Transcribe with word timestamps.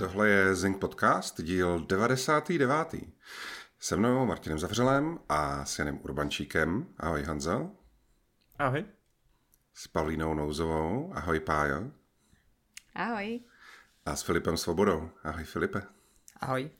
Tohle 0.00 0.28
je 0.28 0.54
Zing 0.54 0.78
Podcast, 0.78 1.40
díl 1.40 1.86
99. 1.86 2.94
Se 3.78 3.96
mnou 3.96 4.26
Martinem 4.26 4.58
Zavřelem 4.58 5.18
a 5.28 5.64
s 5.64 5.78
Janem 5.78 5.98
Urbančíkem. 6.02 6.86
Ahoj 6.98 7.22
Hanzo. 7.22 7.70
Ahoj. 8.58 8.84
S 9.74 9.88
Pavlínou 9.88 10.34
Nouzovou. 10.34 11.12
Ahoj 11.14 11.40
Pájo. 11.40 11.90
Ahoj. 12.94 13.40
A 14.06 14.16
s 14.16 14.22
Filipem 14.22 14.56
Svobodou. 14.56 15.10
Ahoj 15.22 15.44
Filipe. 15.44 15.82
Ahoj. 16.40 16.70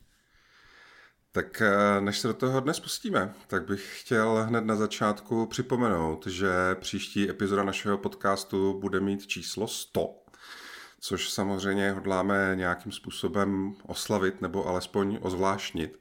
Tak 1.33 1.61
eh, 1.61 2.01
než 2.01 2.19
se 2.19 2.29
do 2.29 2.35
toho 2.35 2.61
dnes 2.61 2.81
pustíme, 2.81 3.35
tak 3.47 3.67
bych 3.67 4.01
chtěl 4.01 4.45
hned 4.49 4.65
na 4.65 4.77
začátku 4.77 5.47
připomenout, 5.47 6.27
že 6.27 6.51
příští 6.75 7.31
epizoda 7.31 7.63
našeho 7.63 7.99
podcastu 7.99 8.81
bude 8.81 9.01
mít 9.01 9.27
číslo 9.27 9.69
100, 9.69 10.20
což 11.01 11.31
samozřejmě 11.31 11.91
hodláme 11.93 12.53
nějakým 12.55 12.93
způsobem 12.93 13.75
oslavit 13.87 14.41
nebo 14.41 14.67
alespoň 14.67 15.19
ozvláštnit. 15.21 16.01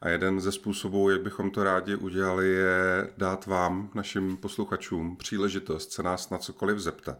A 0.00 0.08
jeden 0.08 0.40
ze 0.40 0.52
způsobů, 0.52 1.10
jak 1.10 1.22
bychom 1.22 1.50
to 1.50 1.64
rádi 1.64 1.96
udělali, 1.96 2.48
je 2.48 3.12
dát 3.16 3.46
vám, 3.46 3.90
našim 3.94 4.36
posluchačům, 4.36 5.16
příležitost 5.16 5.92
se 5.92 6.02
nás 6.02 6.30
na 6.30 6.38
cokoliv 6.38 6.78
zeptat. 6.78 7.18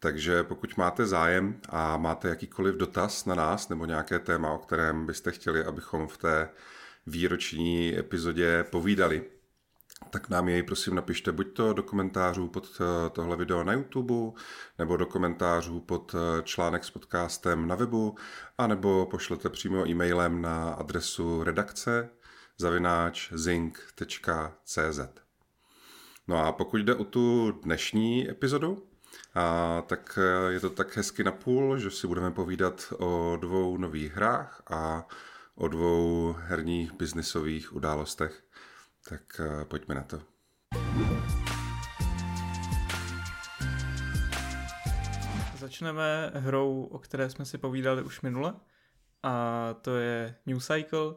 Takže 0.00 0.42
pokud 0.42 0.76
máte 0.76 1.06
zájem 1.06 1.60
a 1.68 1.96
máte 1.96 2.28
jakýkoliv 2.28 2.74
dotaz 2.74 3.24
na 3.24 3.34
nás 3.34 3.68
nebo 3.68 3.86
nějaké 3.86 4.18
téma, 4.18 4.52
o 4.52 4.58
kterém 4.58 5.06
byste 5.06 5.32
chtěli, 5.32 5.64
abychom 5.64 6.08
v 6.08 6.16
té 6.18 6.48
výroční 7.06 7.98
epizodě 7.98 8.64
povídali, 8.70 9.24
tak 10.10 10.28
nám 10.28 10.48
jej 10.48 10.62
prosím 10.62 10.94
napište 10.94 11.32
buď 11.32 11.56
to 11.56 11.72
do 11.72 11.82
komentářů 11.82 12.48
pod 12.48 12.80
eh, 12.80 13.10
tohle 13.10 13.36
video 13.36 13.64
na 13.64 13.72
YouTube, 13.72 14.40
nebo 14.78 14.96
do 14.96 15.06
komentářů 15.06 15.80
pod 15.80 16.14
eh, 16.14 16.42
článek 16.42 16.84
s 16.84 16.90
podcastem 16.90 17.68
na 17.68 17.74
webu, 17.74 18.14
anebo 18.58 19.06
pošlete 19.06 19.48
přímo 19.48 19.88
e-mailem 19.88 20.42
na 20.42 20.72
adresu 20.72 21.44
redakce 21.44 22.10
zavináč 22.58 23.32
zing.cz. 23.32 25.00
No 26.28 26.46
a 26.46 26.52
pokud 26.52 26.76
jde 26.76 26.94
o 26.94 27.04
tu 27.04 27.52
dnešní 27.62 28.30
epizodu, 28.30 28.82
a 29.34 29.82
tak 29.86 30.18
eh, 30.22 30.52
je 30.52 30.60
to 30.60 30.70
tak 30.70 30.96
hezky 30.96 31.24
napůl, 31.24 31.78
že 31.78 31.90
si 31.90 32.06
budeme 32.06 32.30
povídat 32.30 32.92
o 32.98 33.36
dvou 33.40 33.76
nových 33.76 34.12
hrách 34.12 34.62
a 34.70 35.06
o 35.54 35.68
dvou 35.68 36.34
herních 36.38 36.92
biznisových 36.92 37.76
událostech. 37.76 38.43
Tak 39.08 39.40
uh, 39.40 39.64
pojďme 39.64 39.94
na 39.94 40.02
to. 40.02 40.20
Začneme 45.58 46.32
hrou, 46.34 46.84
o 46.84 46.98
které 46.98 47.30
jsme 47.30 47.44
si 47.44 47.58
povídali 47.58 48.02
už 48.02 48.20
minule. 48.20 48.54
A 49.22 49.74
to 49.82 49.96
je 49.96 50.34
New 50.46 50.60
Cycle, 50.60 51.14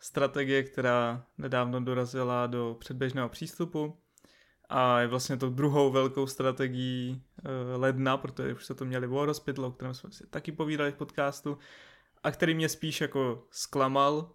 strategie, 0.00 0.62
která 0.62 1.26
nedávno 1.38 1.80
dorazila 1.80 2.46
do 2.46 2.76
předběžného 2.80 3.28
přístupu 3.28 3.98
a 4.68 5.00
je 5.00 5.06
vlastně 5.06 5.36
to 5.36 5.50
druhou 5.50 5.90
velkou 5.90 6.26
strategií 6.26 7.22
uh, 7.44 7.80
ledna, 7.80 8.16
protože 8.16 8.54
už 8.54 8.66
se 8.66 8.74
to 8.74 8.84
měli 8.84 9.06
War 9.06 9.28
Hospital, 9.28 9.64
o 9.64 9.70
kterém 9.70 9.94
jsme 9.94 10.10
si 10.10 10.26
taky 10.26 10.52
povídali 10.52 10.92
v 10.92 10.96
podcastu, 10.96 11.58
a 12.22 12.30
který 12.30 12.54
mě 12.54 12.68
spíš 12.68 13.00
jako 13.00 13.46
zklamal 13.50 14.30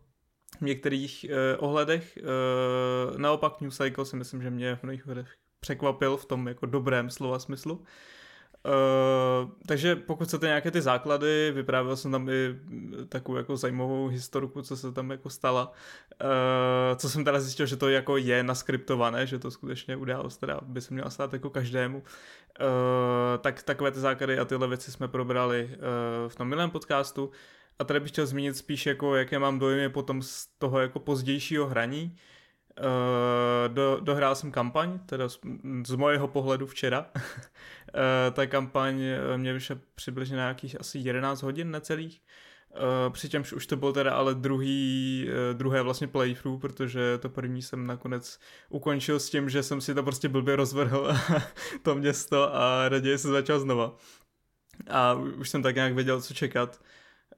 v 0.61 0.65
některých 0.65 1.25
uh, 1.29 1.65
ohledech. 1.65 2.17
Uh, 3.11 3.17
naopak 3.17 3.61
New 3.61 3.71
Cycle 3.71 4.05
si 4.05 4.15
myslím, 4.15 4.41
že 4.41 4.49
mě 4.49 4.75
v 4.75 4.83
mnohých 4.83 5.05
ohledech 5.05 5.27
překvapil 5.59 6.17
v 6.17 6.25
tom 6.25 6.47
jako 6.47 6.65
dobrém 6.65 7.09
slova 7.09 7.39
smyslu. 7.39 7.83
Uh, 8.65 9.49
takže 9.67 9.95
pokud 9.95 10.27
chcete 10.27 10.47
nějaké 10.47 10.71
ty 10.71 10.81
základy, 10.81 11.51
vyprávěl 11.51 11.95
jsem 11.95 12.11
tam 12.11 12.29
i 12.29 12.55
takovou 13.09 13.37
jako 13.37 13.57
zajímavou 13.57 14.07
historku, 14.07 14.61
co 14.61 14.77
se 14.77 14.91
tam 14.91 15.11
jako 15.11 15.29
stala. 15.29 15.71
Uh, 16.23 16.97
co 16.97 17.09
jsem 17.09 17.25
teda 17.25 17.39
zjistil, 17.39 17.65
že 17.65 17.75
to 17.75 17.89
jako 17.89 18.17
je 18.17 18.43
naskriptované, 18.43 19.27
že 19.27 19.39
to 19.39 19.51
skutečně 19.51 19.95
událost, 19.95 20.37
teda 20.37 20.59
by 20.63 20.81
se 20.81 20.93
měla 20.93 21.09
stát 21.09 21.33
jako 21.33 21.49
každému. 21.49 21.97
Uh, 21.97 22.05
tak 23.41 23.63
takové 23.63 23.91
ty 23.91 23.99
základy 23.99 24.39
a 24.39 24.45
tyhle 24.45 24.67
věci 24.67 24.91
jsme 24.91 25.07
probrali 25.07 25.69
uh, 25.71 26.29
v 26.29 26.35
tom 26.35 26.47
minulém 26.47 26.69
podcastu. 26.69 27.31
A 27.81 27.83
tady 27.83 27.99
bych 27.99 28.11
chtěl 28.11 28.25
zmínit 28.25 28.57
spíš 28.57 28.85
jako, 28.85 29.15
jaké 29.15 29.39
mám 29.39 29.59
dojmy 29.59 29.89
potom 29.89 30.21
z 30.21 30.47
toho 30.57 30.79
jako 30.79 30.99
pozdějšího 30.99 31.67
hraní. 31.67 32.15
Uh, 32.79 33.73
do, 33.73 33.99
dohrál 34.01 34.35
jsem 34.35 34.51
kampaň, 34.51 34.99
teda 35.05 35.29
z, 35.29 35.39
z 35.87 35.95
mojeho 35.95 36.27
pohledu 36.27 36.67
včera. 36.67 37.05
uh, 37.15 37.21
ta 38.33 38.47
kampaň 38.47 39.01
mě 39.37 39.53
vyšla 39.53 39.75
přibližně 39.95 40.37
na 40.37 40.43
nějakých 40.43 40.79
asi 40.79 40.99
11 40.99 41.41
hodin 41.41 41.71
necelých. 41.71 42.21
Uh, 42.71 43.13
přičemž 43.13 43.53
už 43.53 43.67
to 43.67 43.75
byl 43.75 43.93
teda 43.93 44.13
ale 44.13 44.35
druhý, 44.35 45.27
uh, 45.27 45.57
druhé 45.57 45.81
vlastně 45.81 46.07
playthrough, 46.07 46.61
protože 46.61 47.17
to 47.17 47.29
první 47.29 47.61
jsem 47.61 47.87
nakonec 47.87 48.39
ukončil 48.69 49.19
s 49.19 49.29
tím, 49.29 49.49
že 49.49 49.63
jsem 49.63 49.81
si 49.81 49.93
to 49.93 50.03
prostě 50.03 50.29
blbě 50.29 50.55
rozvrhl 50.55 51.13
to 51.81 51.95
město 51.95 52.55
a 52.55 52.89
raději 52.89 53.17
se 53.17 53.27
začal 53.27 53.59
znova. 53.59 53.95
A 54.89 55.13
už 55.13 55.49
jsem 55.49 55.63
tak 55.63 55.75
nějak 55.75 55.93
věděl, 55.93 56.21
co 56.21 56.33
čekat. 56.33 56.79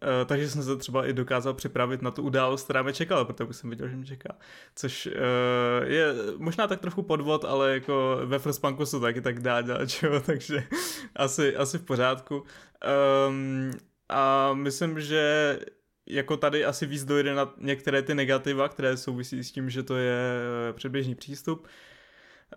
Uh, 0.04 0.28
takže 0.28 0.50
jsem 0.50 0.64
se 0.64 0.76
třeba 0.78 1.06
i 1.06 1.14
dokázal 1.14 1.54
připravit 1.54 2.02
na 2.02 2.12
tu 2.12 2.22
událost, 2.22 2.64
která 2.64 2.82
mě 2.84 2.94
čekala, 2.94 3.26
protože 3.26 3.54
jsem 3.54 3.70
viděl, 3.70 3.88
že 3.88 3.96
mě 3.96 4.06
čeká. 4.06 4.36
Což 4.76 5.06
uh, 5.06 5.88
je 5.88 6.14
možná 6.38 6.68
tak 6.68 6.80
trochu 6.80 7.04
podvod, 7.04 7.46
ale 7.46 7.74
jako 7.74 8.20
ve 8.26 8.40
Frostpunku 8.40 8.86
se 8.86 9.00
taky 9.00 9.22
tak 9.22 9.40
dá 9.40 9.62
dělat, 9.62 9.90
čo? 9.90 10.20
takže 10.26 10.64
asi, 11.16 11.56
asi 11.56 11.78
v 11.78 11.84
pořádku. 11.84 12.44
Um, 13.28 13.72
a 14.10 14.54
myslím, 14.54 15.02
že 15.02 15.60
jako 16.08 16.38
tady 16.38 16.66
asi 16.66 16.86
víc 16.86 17.06
dojde 17.06 17.34
na 17.36 17.54
některé 17.58 18.02
ty 18.02 18.16
negativa, 18.16 18.70
které 18.70 18.98
souvisí 18.98 19.44
s 19.44 19.52
tím, 19.52 19.70
že 19.70 19.84
to 19.84 19.98
je 19.98 20.18
eh, 20.70 20.74
předběžný 20.74 21.16
přístup. 21.16 21.68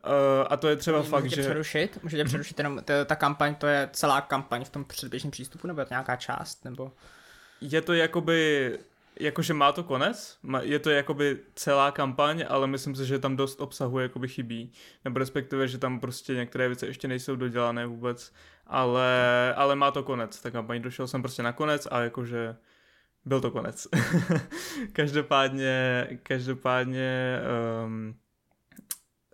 Uh, 0.07 0.47
a 0.51 0.57
to 0.57 0.69
je 0.69 0.77
třeba 0.77 0.99
Můžete 0.99 1.11
fakt, 1.11 1.25
můžete 1.25 1.43
že... 1.43 1.49
Přerušit? 1.49 1.99
Můžete 2.03 2.23
Mhm. 2.23 2.28
přerušit 2.28 2.59
jenom, 2.59 2.81
ta 3.07 3.17
kampaň, 3.17 3.55
to 3.55 3.67
je 3.67 3.91
celá 3.93 4.21
kampaň 4.21 4.65
v 4.65 4.69
tom 4.69 4.84
předběžném 4.84 5.31
přístupu, 5.31 5.67
nebo 5.67 5.81
je 5.81 5.84
to 5.84 5.95
nějaká 5.95 6.17
část, 6.17 6.65
nebo... 6.65 6.93
Je 7.61 7.81
to 7.81 7.93
jakoby, 7.93 8.72
jakože 9.21 9.55
má 9.55 9.72
to 9.72 9.84
konec, 9.84 10.39
je 10.61 10.78
to 10.78 10.91
jakoby 10.91 11.39
celá 11.55 11.91
kampaň, 11.91 12.44
ale 12.49 12.67
myslím 12.67 12.94
si, 12.94 13.06
že 13.06 13.19
tam 13.19 13.37
dost 13.37 13.61
obsahu 13.61 13.99
jakoby 13.99 14.28
chybí, 14.28 14.72
nebo 15.05 15.19
respektive, 15.19 15.69
že 15.69 15.78
tam 15.78 16.00
prostě 16.00 16.34
některé 16.34 16.69
věci 16.69 16.87
ještě 16.87 17.09
nejsou 17.09 17.37
dodělané 17.37 17.87
vůbec, 17.87 18.33
ale, 18.66 19.55
ale 19.56 19.77
má 19.77 19.91
to 19.91 20.03
konec, 20.03 20.41
ta 20.41 20.50
kampaň, 20.50 20.83
došel 20.83 21.06
jsem 21.06 21.22
prostě 21.22 21.43
na 21.43 21.53
konec 21.53 21.89
a 21.91 22.00
jakože 22.00 22.56
byl 23.25 23.41
to 23.41 23.50
konec. 23.50 23.89
každopádně, 24.93 26.06
každopádně 26.22 27.41
um, 27.84 28.15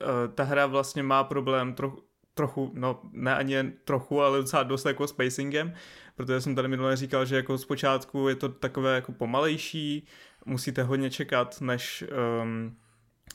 uh, 0.00 0.34
ta 0.34 0.44
hra 0.44 0.66
vlastně 0.66 1.02
má 1.02 1.24
problém 1.24 1.74
trochu, 1.74 2.02
trochu, 2.34 2.70
no 2.74 3.00
ne 3.12 3.36
ani 3.36 3.52
jen 3.52 3.72
trochu, 3.84 4.22
ale 4.22 4.38
docela 4.38 4.62
dost 4.62 4.84
jako 4.84 5.06
s 5.06 5.12
pacingem, 5.12 5.74
protože 6.14 6.40
jsem 6.40 6.54
tady 6.54 6.68
minule 6.68 6.96
říkal, 6.96 7.24
že 7.24 7.36
jako 7.36 7.58
zpočátku 7.58 8.28
je 8.28 8.34
to 8.34 8.48
takové 8.48 8.94
jako 8.94 9.12
pomalejší, 9.12 10.06
musíte 10.46 10.82
hodně 10.82 11.10
čekat, 11.10 11.60
než, 11.60 12.04
um, 12.42 12.76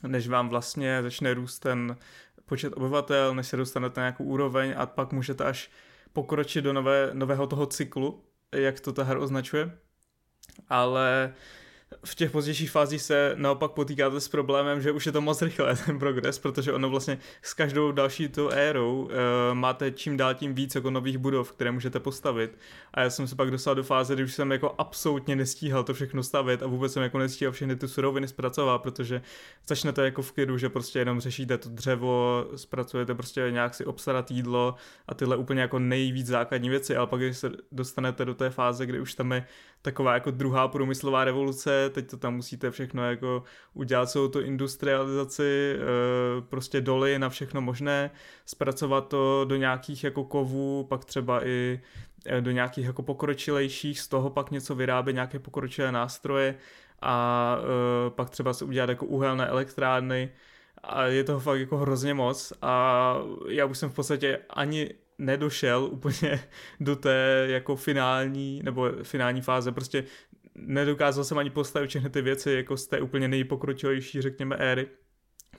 než 0.07 0.27
vám 0.27 0.49
vlastně 0.49 0.99
začne 1.01 1.33
růst 1.33 1.59
ten 1.59 1.97
počet 2.45 2.73
obyvatel, 2.73 3.35
než 3.35 3.47
se 3.47 3.57
dostanete 3.57 4.01
na 4.01 4.05
nějakou 4.05 4.23
úroveň 4.23 4.73
a 4.77 4.85
pak 4.85 5.13
můžete 5.13 5.43
až 5.43 5.71
pokročit 6.13 6.63
do 6.63 6.73
nové, 6.73 7.09
nového 7.13 7.47
toho 7.47 7.65
cyklu, 7.65 8.23
jak 8.51 8.79
to 8.79 8.93
ta 8.93 9.03
hra 9.03 9.19
označuje. 9.19 9.71
Ale 10.69 11.33
v 12.05 12.15
těch 12.15 12.31
pozdějších 12.31 12.71
fázích 12.71 13.01
se 13.01 13.33
naopak 13.35 13.71
potýkáte 13.71 14.19
s 14.19 14.27
problémem, 14.27 14.81
že 14.81 14.91
už 14.91 15.05
je 15.05 15.11
to 15.11 15.21
moc 15.21 15.41
rychle 15.41 15.75
ten 15.85 15.99
progres, 15.99 16.39
protože 16.39 16.73
ono 16.73 16.89
vlastně 16.89 17.17
s 17.41 17.53
každou 17.53 17.91
další 17.91 18.27
tou 18.27 18.49
érou 18.49 19.01
uh, 19.01 19.09
máte 19.53 19.91
čím 19.91 20.17
dál 20.17 20.33
tím 20.33 20.53
víc 20.53 20.75
jako 20.75 20.89
nových 20.89 21.17
budov, 21.17 21.51
které 21.51 21.71
můžete 21.71 21.99
postavit. 21.99 22.57
A 22.93 23.01
já 23.01 23.09
jsem 23.09 23.27
se 23.27 23.35
pak 23.35 23.51
dostal 23.51 23.75
do 23.75 23.83
fáze, 23.83 24.13
kdy 24.13 24.23
už 24.23 24.33
jsem 24.33 24.51
jako 24.51 24.75
absolutně 24.77 25.35
nestíhal 25.35 25.83
to 25.83 25.93
všechno 25.93 26.23
stavit 26.23 26.63
a 26.63 26.67
vůbec 26.67 26.93
jsem 26.93 27.03
jako 27.03 27.17
nestíhal 27.17 27.51
všechny 27.51 27.75
ty 27.75 27.87
suroviny 27.87 28.27
zpracovat, 28.27 28.77
protože 28.77 29.21
začnete 29.67 30.03
jako 30.03 30.21
v 30.21 30.31
klidu, 30.31 30.57
že 30.57 30.69
prostě 30.69 30.99
jenom 30.99 31.19
řešíte 31.19 31.57
to 31.57 31.69
dřevo, 31.69 32.45
zpracujete 32.55 33.15
prostě 33.15 33.47
nějak 33.51 33.75
si 33.75 33.85
obstarat 33.85 34.31
jídlo 34.31 34.75
a 35.07 35.13
tyhle 35.13 35.37
úplně 35.37 35.61
jako 35.61 35.79
nejvíc 35.79 36.27
základní 36.27 36.69
věci, 36.69 36.95
ale 36.95 37.07
pak 37.07 37.21
když 37.21 37.37
se 37.37 37.51
dostanete 37.71 38.25
do 38.25 38.33
té 38.33 38.49
fáze, 38.49 38.85
kdy 38.85 38.99
už 38.99 39.13
tam 39.13 39.31
je 39.31 39.45
taková 39.87 40.13
jako 40.13 40.31
druhá 40.31 40.67
průmyslová 40.67 41.23
revoluce, 41.23 41.89
teď 41.89 42.09
to 42.09 42.17
tam 42.17 42.35
musíte 42.35 42.71
všechno 42.71 43.09
jako 43.09 43.43
udělat 43.73 44.09
celou 44.09 44.27
tu 44.27 44.39
industrializaci, 44.39 45.75
eh, 45.75 46.41
prostě 46.41 46.81
doly 46.81 47.19
na 47.19 47.29
všechno 47.29 47.61
možné, 47.61 48.11
zpracovat 48.45 49.07
to 49.07 49.45
do 49.47 49.55
nějakých 49.55 50.03
jako 50.03 50.23
kovů, 50.23 50.83
pak 50.83 51.05
třeba 51.05 51.47
i 51.47 51.79
eh, 52.25 52.41
do 52.41 52.51
nějakých 52.51 52.85
jako 52.85 53.03
pokročilejších, 53.03 53.99
z 53.99 54.07
toho 54.07 54.29
pak 54.29 54.51
něco 54.51 54.75
vyrábět, 54.75 55.13
nějaké 55.13 55.39
pokročilé 55.39 55.91
nástroje 55.91 56.55
a 57.01 57.57
eh, 57.59 58.09
pak 58.09 58.29
třeba 58.29 58.53
se 58.53 58.65
udělat 58.65 58.89
jako 58.89 59.05
uhelné 59.05 59.47
elektrárny 59.47 60.29
a 60.83 61.03
je 61.03 61.23
toho 61.23 61.39
fakt 61.39 61.59
jako 61.59 61.77
hrozně 61.77 62.13
moc 62.13 62.53
a 62.61 63.15
já 63.47 63.65
už 63.65 63.77
jsem 63.77 63.89
v 63.89 63.95
podstatě 63.95 64.39
ani 64.49 64.89
nedošel 65.17 65.89
úplně 65.91 66.43
do 66.79 66.95
té 66.95 67.45
jako 67.49 67.75
finální, 67.75 68.61
nebo 68.63 68.91
finální 69.03 69.41
fáze, 69.41 69.71
prostě 69.71 70.03
nedokázal 70.55 71.23
jsem 71.23 71.37
ani 71.37 71.49
postavit 71.49 71.87
všechny 71.87 72.09
ty 72.09 72.21
věci 72.21 72.51
jako 72.51 72.77
z 72.77 72.87
té 72.87 73.01
úplně 73.01 73.27
nejpokročilejší, 73.27 74.21
řekněme, 74.21 74.55
éry, 74.55 74.87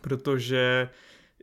protože 0.00 0.88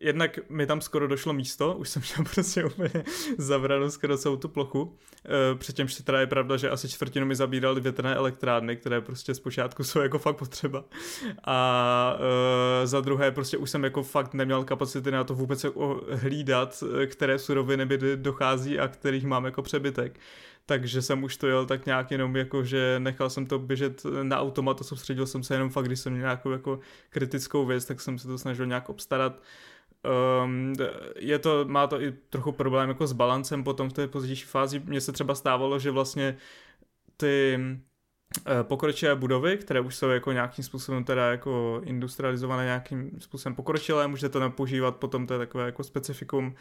jednak 0.01 0.39
mi 0.49 0.65
tam 0.65 0.81
skoro 0.81 1.07
došlo 1.07 1.33
místo, 1.33 1.75
už 1.75 1.89
jsem 1.89 2.01
měl 2.01 2.29
prostě 2.33 2.65
úplně 2.65 3.03
zavranou 3.37 3.89
skoro 3.89 4.17
celou 4.17 4.37
tu 4.37 4.49
plochu, 4.49 4.97
e, 5.25 5.55
přičemž 5.55 5.95
teda 5.95 6.19
je 6.19 6.27
pravda, 6.27 6.57
že 6.57 6.69
asi 6.69 6.89
čtvrtinu 6.89 7.25
mi 7.25 7.35
zabíraly 7.35 7.81
větrné 7.81 8.15
elektrárny, 8.15 8.75
které 8.75 9.01
prostě 9.01 9.33
zpočátku 9.33 9.83
jsou 9.83 9.99
jako 9.99 10.19
fakt 10.19 10.35
potřeba. 10.35 10.83
A 11.43 12.17
e, 12.83 12.87
za 12.87 13.01
druhé 13.01 13.31
prostě 13.31 13.57
už 13.57 13.69
jsem 13.69 13.83
jako 13.83 14.03
fakt 14.03 14.33
neměl 14.33 14.63
kapacity 14.63 15.11
na 15.11 15.23
to 15.23 15.35
vůbec 15.35 15.65
hlídat, 16.11 16.83
e, 17.01 17.07
které 17.07 17.39
suroviny 17.39 17.85
by 17.85 17.97
dochází 18.15 18.79
a 18.79 18.87
kterých 18.87 19.25
mám 19.25 19.45
jako 19.45 19.61
přebytek 19.61 20.19
takže 20.65 21.01
jsem 21.01 21.23
už 21.23 21.37
to 21.37 21.47
jel 21.47 21.65
tak 21.65 21.85
nějak 21.85 22.11
jenom 22.11 22.35
jako, 22.35 22.63
že 22.63 22.95
nechal 22.99 23.29
jsem 23.29 23.45
to 23.45 23.59
běžet 23.59 24.03
na 24.23 24.39
automat 24.39 24.81
a 24.81 24.83
soustředil 24.83 25.27
jsem 25.27 25.43
se 25.43 25.55
jenom 25.55 25.69
fakt, 25.69 25.85
když 25.85 25.99
jsem 25.99 26.13
měl 26.13 26.23
nějakou 26.23 26.51
jako 26.51 26.79
kritickou 27.09 27.65
věc, 27.65 27.85
tak 27.85 28.01
jsem 28.01 28.19
se 28.19 28.27
to 28.27 28.37
snažil 28.37 28.65
nějak 28.65 28.89
obstarat. 28.89 29.41
Um, 30.43 30.73
je 31.15 31.39
to, 31.39 31.65
má 31.65 31.87
to 31.87 32.01
i 32.01 32.11
trochu 32.11 32.51
problém 32.51 32.89
jako 32.89 33.07
s 33.07 33.13
balancem 33.13 33.63
potom 33.63 33.89
v 33.89 33.93
té 33.93 34.07
pozdější 34.07 34.45
fázi. 34.45 34.79
Mně 34.85 35.01
se 35.01 35.11
třeba 35.11 35.35
stávalo, 35.35 35.79
že 35.79 35.91
vlastně 35.91 36.37
ty 37.17 37.59
eh, 38.47 38.63
pokročilé 38.63 39.15
budovy, 39.15 39.57
které 39.57 39.79
už 39.79 39.95
jsou 39.95 40.09
jako 40.09 40.31
nějakým 40.31 40.63
způsobem 40.63 41.03
teda 41.03 41.31
jako 41.31 41.81
industrializované 41.83 42.63
nějakým 42.63 43.11
způsobem 43.19 43.55
pokročilé, 43.55 44.07
můžete 44.07 44.39
tam 44.39 44.51
používat 44.51 44.95
potom 44.95 45.27
to 45.27 45.33
je 45.33 45.37
takové 45.37 45.65
jako 45.65 45.83
specifikum 45.83 46.55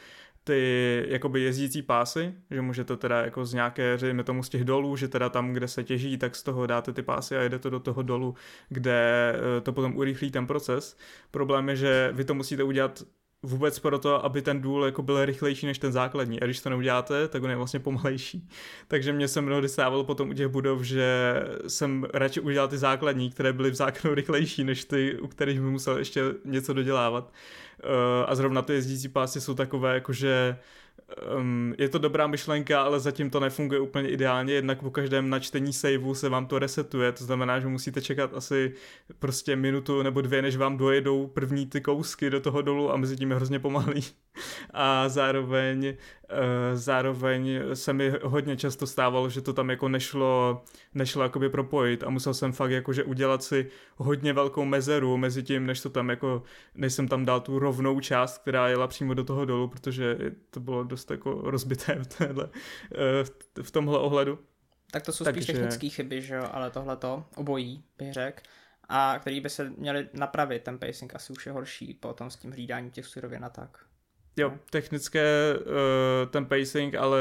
ty 0.45 1.05
jakoby 1.09 1.41
jezdící 1.41 1.83
pásy, 1.83 2.35
že 2.51 2.61
můžete 2.61 2.97
teda 2.97 3.21
jako 3.25 3.47
z 3.47 3.55
nějaké, 3.55 3.99
řekněme 3.99 4.25
tomu 4.25 4.43
z 4.43 4.49
těch 4.49 4.65
dolů, 4.65 4.97
že 4.97 5.09
teda 5.09 5.29
tam, 5.29 5.53
kde 5.53 5.69
se 5.69 5.85
těží, 5.85 6.19
tak 6.19 6.37
z 6.37 6.43
toho 6.43 6.67
dáte 6.67 6.93
ty 6.93 7.03
pásy 7.03 7.37
a 7.37 7.43
jedete 7.43 7.71
do 7.71 7.81
toho 7.81 8.03
dolu, 8.03 8.35
kde 8.69 9.35
eh, 9.35 9.61
to 9.61 9.73
potom 9.73 9.97
urychlí 9.97 10.31
ten 10.31 10.47
proces. 10.47 10.97
Problém 11.31 11.69
je, 11.69 11.77
že 11.77 12.11
vy 12.13 12.25
to 12.25 12.35
musíte 12.35 12.63
udělat 12.63 13.03
vůbec 13.45 13.79
pro 13.79 13.99
to, 13.99 14.25
aby 14.25 14.43
ten 14.43 14.61
důl 14.61 14.85
jako 14.85 15.03
byl 15.03 15.25
rychlejší 15.25 15.67
než 15.67 15.79
ten 15.79 15.93
základní. 15.93 16.41
A 16.41 16.45
když 16.45 16.61
to 16.61 16.71
neuděláte, 16.71 17.29
tak 17.29 17.43
on 17.43 17.51
je 17.51 17.57
vlastně 17.57 17.81
pomalejší. 17.81 18.49
Takže 18.89 19.13
mě 19.13 19.29
se 19.29 19.41
mnohdy 19.41 19.69
stávalo 19.69 20.05
potom 20.05 20.29
u 20.31 20.33
těch 20.33 20.49
budov, 20.49 20.83
že 20.83 21.35
jsem 21.67 22.07
radši 22.15 22.41
udělal 22.41 22.69
ty 22.69 22.79
základní, 22.79 23.31
které 23.31 23.53
byly 23.53 23.71
v 23.71 23.75
základu 23.75 24.15
rychlejší, 24.15 24.65
než 24.65 24.85
ty, 24.85 25.19
u 25.19 25.27
kterých 25.27 25.61
by 25.61 25.67
musel 25.67 25.99
ještě 25.99 26.21
něco 26.45 26.73
dodělávat. 26.73 27.33
Uh, 27.85 27.91
a 28.27 28.35
zrovna 28.35 28.63
ty 28.63 28.73
jezdící 28.73 29.09
pásy 29.09 29.41
jsou 29.41 29.55
takové, 29.55 29.95
jakože 29.95 30.57
Um, 31.39 31.75
je 31.79 31.89
to 31.89 31.99
dobrá 31.99 32.27
myšlenka, 32.27 32.83
ale 32.83 33.01
zatím 33.01 33.31
to 33.31 33.41
nefunguje 33.41 33.81
úplně 33.81 34.09
ideálně, 34.09 34.55
jednak 34.55 34.81
po 34.81 34.91
každém 34.91 35.31
načtení 35.31 35.73
saveu 35.73 36.15
se 36.15 36.29
vám 36.29 36.47
to 36.47 36.59
resetuje, 36.59 37.13
to 37.13 37.25
znamená, 37.25 37.61
že 37.61 37.69
musíte 37.69 38.03
čekat 38.03 38.35
asi 38.35 38.73
prostě 39.19 39.57
minutu 39.57 40.03
nebo 40.03 40.21
dvě, 40.21 40.43
než 40.43 40.57
vám 40.57 40.77
dojedou 40.77 41.27
první 41.27 41.67
ty 41.67 41.81
kousky 41.81 42.31
do 42.31 42.41
toho 42.41 42.63
dolu 42.63 42.93
a 42.93 42.97
mezi 42.97 43.17
tím 43.17 43.31
je 43.31 43.37
hrozně 43.37 43.59
pomalý. 43.59 44.05
A 44.71 45.09
zároveň, 45.09 45.87
uh, 45.89 46.37
zároveň 46.75 47.61
se 47.75 47.93
mi 47.93 48.13
hodně 48.23 48.57
často 48.57 48.87
stávalo, 48.87 49.31
že 49.31 49.41
to 49.41 49.53
tam 49.53 49.71
jako 49.71 49.89
nešlo, 49.89 50.65
nešlo 50.95 51.23
jakoby 51.23 51.49
propojit 51.49 52.05
a 52.05 52.11
musel 52.11 52.35
jsem 52.35 52.53
fakt 52.53 52.71
jakože 52.71 53.05
udělat 53.05 53.43
si 53.43 53.67
hodně 53.97 54.33
velkou 54.33 54.65
mezeru 54.65 55.17
mezi 55.17 55.43
tím, 55.43 55.67
než 55.67 55.81
to 55.81 55.91
tam 55.91 56.11
jako, 56.11 56.43
než 56.75 56.93
jsem 56.93 57.09
tam 57.09 57.25
dal 57.25 57.41
tu 57.41 57.59
rovnou 57.59 58.01
část, 58.01 58.39
která 58.39 58.69
jela 58.69 58.87
přímo 58.87 59.15
do 59.15 59.25
toho 59.25 59.45
dolu, 59.45 59.69
protože 59.69 60.19
to 60.51 60.61
bylo 60.61 60.85
dost 60.95 61.11
jako 61.11 61.41
rozbité 61.51 61.95
v, 61.95 62.07
téhle, 62.07 62.49
eh, 62.95 63.63
v 63.63 63.71
tomhle 63.71 63.99
ohledu. 63.99 64.39
Tak 64.91 65.03
to 65.03 65.13
jsou 65.13 65.25
spíš 65.25 65.47
Takže... 65.47 65.53
technické 65.53 65.89
chyby, 65.89 66.23
že 66.23 66.35
jo, 66.35 66.49
ale 66.53 66.71
tohle 66.71 66.97
to 66.97 67.25
obojí, 67.37 67.85
bych 67.99 68.13
řekl 68.13 68.43
a 68.89 69.19
který 69.19 69.41
by 69.41 69.51
se 69.51 69.71
měli 69.71 70.09
napravit, 70.13 70.63
ten 70.63 70.79
pacing 70.79 71.15
asi 71.15 71.33
už 71.33 71.47
je 71.47 71.53
horší 71.53 71.95
potom 71.95 72.31
s 72.31 72.37
tím 72.37 72.53
hlídáním 72.53 72.91
těch 72.91 73.07
surovin 73.07 73.45
a 73.45 73.49
tak. 73.49 73.79
Jo, 74.37 74.59
technické 74.71 75.55
uh, 75.59 76.31
ten 76.31 76.47
pacing, 76.47 76.95
ale 76.95 77.21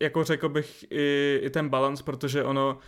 jako 0.00 0.24
řekl 0.24 0.48
bych 0.48 0.84
i, 0.90 1.38
i 1.42 1.50
ten 1.50 1.68
balance, 1.68 2.02
protože 2.02 2.44
ono 2.44 2.78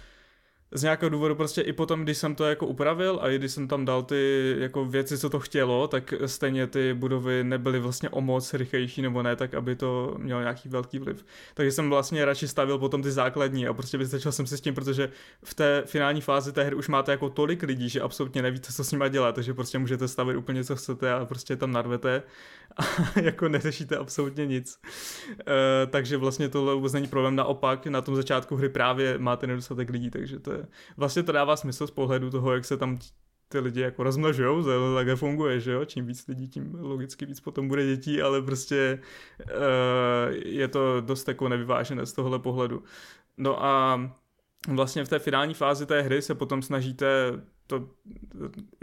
z 0.72 0.82
nějakého 0.82 1.10
důvodu 1.10 1.34
prostě 1.34 1.60
i 1.60 1.72
potom, 1.72 2.02
když 2.02 2.18
jsem 2.18 2.34
to 2.34 2.44
jako 2.44 2.66
upravil 2.66 3.18
a 3.22 3.30
i 3.30 3.38
když 3.38 3.52
jsem 3.52 3.68
tam 3.68 3.84
dal 3.84 4.02
ty 4.02 4.54
jako 4.58 4.84
věci, 4.84 5.18
co 5.18 5.30
to 5.30 5.40
chtělo, 5.40 5.88
tak 5.88 6.14
stejně 6.26 6.66
ty 6.66 6.94
budovy 6.94 7.44
nebyly 7.44 7.80
vlastně 7.80 8.08
o 8.08 8.20
moc 8.20 8.54
rychlejší 8.54 9.02
nebo 9.02 9.22
ne, 9.22 9.36
tak 9.36 9.54
aby 9.54 9.76
to 9.76 10.14
mělo 10.18 10.40
nějaký 10.40 10.68
velký 10.68 10.98
vliv. 10.98 11.24
Takže 11.54 11.72
jsem 11.72 11.90
vlastně 11.90 12.24
radši 12.24 12.48
stavil 12.48 12.78
potom 12.78 13.02
ty 13.02 13.10
základní 13.10 13.66
a 13.66 13.72
prostě 13.72 13.98
vystačil 13.98 14.32
jsem 14.32 14.46
si 14.46 14.58
s 14.58 14.60
tím, 14.60 14.74
protože 14.74 15.08
v 15.44 15.54
té 15.54 15.82
finální 15.86 16.20
fázi 16.20 16.52
té 16.52 16.64
hry 16.64 16.76
už 16.76 16.88
máte 16.88 17.12
jako 17.12 17.30
tolik 17.30 17.62
lidí, 17.62 17.88
že 17.88 18.00
absolutně 18.00 18.42
nevíte, 18.42 18.72
co 18.72 18.84
s 18.84 18.92
nimi 18.92 19.10
dělat, 19.10 19.34
takže 19.34 19.54
prostě 19.54 19.78
můžete 19.78 20.08
stavit 20.08 20.36
úplně 20.36 20.64
co 20.64 20.76
chcete 20.76 21.12
a 21.12 21.24
prostě 21.24 21.56
tam 21.56 21.72
narvete 21.72 22.22
a 22.76 22.82
jako 23.20 23.48
neřešíte 23.48 23.96
absolutně 23.96 24.46
nic. 24.46 24.80
E, 25.30 25.86
takže 25.86 26.16
vlastně 26.16 26.48
tohle 26.48 26.74
vůbec 26.74 26.92
není 26.92 27.06
problém, 27.06 27.36
naopak 27.36 27.86
na 27.86 28.00
tom 28.00 28.16
začátku 28.16 28.56
hry 28.56 28.68
právě 28.68 29.18
máte 29.18 29.46
nedostatek 29.46 29.90
lidí, 29.90 30.10
takže 30.10 30.38
to 30.38 30.52
vlastně 30.96 31.22
to 31.22 31.32
dává 31.32 31.56
smysl 31.56 31.86
z 31.86 31.90
pohledu 31.90 32.30
toho, 32.30 32.52
jak 32.52 32.64
se 32.64 32.76
tam 32.76 32.98
ty 33.48 33.58
lidi 33.58 33.80
jako 33.80 34.02
rozmnožujou, 34.02 34.64
takhle 34.94 35.16
funguje, 35.16 35.60
že 35.60 35.72
jo, 35.72 35.84
čím 35.84 36.06
víc 36.06 36.26
lidí, 36.28 36.48
tím 36.48 36.74
logicky 36.80 37.26
víc 37.26 37.40
potom 37.40 37.68
bude 37.68 37.86
dětí, 37.86 38.22
ale 38.22 38.42
prostě 38.42 38.98
uh, 39.40 40.34
je 40.44 40.68
to 40.68 41.00
dost 41.00 41.28
jako 41.28 41.48
nevyvážené 41.48 42.06
z 42.06 42.12
tohohle 42.12 42.38
pohledu. 42.38 42.82
No 43.36 43.64
a 43.64 44.00
vlastně 44.68 45.04
v 45.04 45.08
té 45.08 45.18
finální 45.18 45.54
fázi 45.54 45.86
té 45.86 46.02
hry 46.02 46.22
se 46.22 46.34
potom 46.34 46.62
snažíte 46.62 47.06
to 47.66 47.88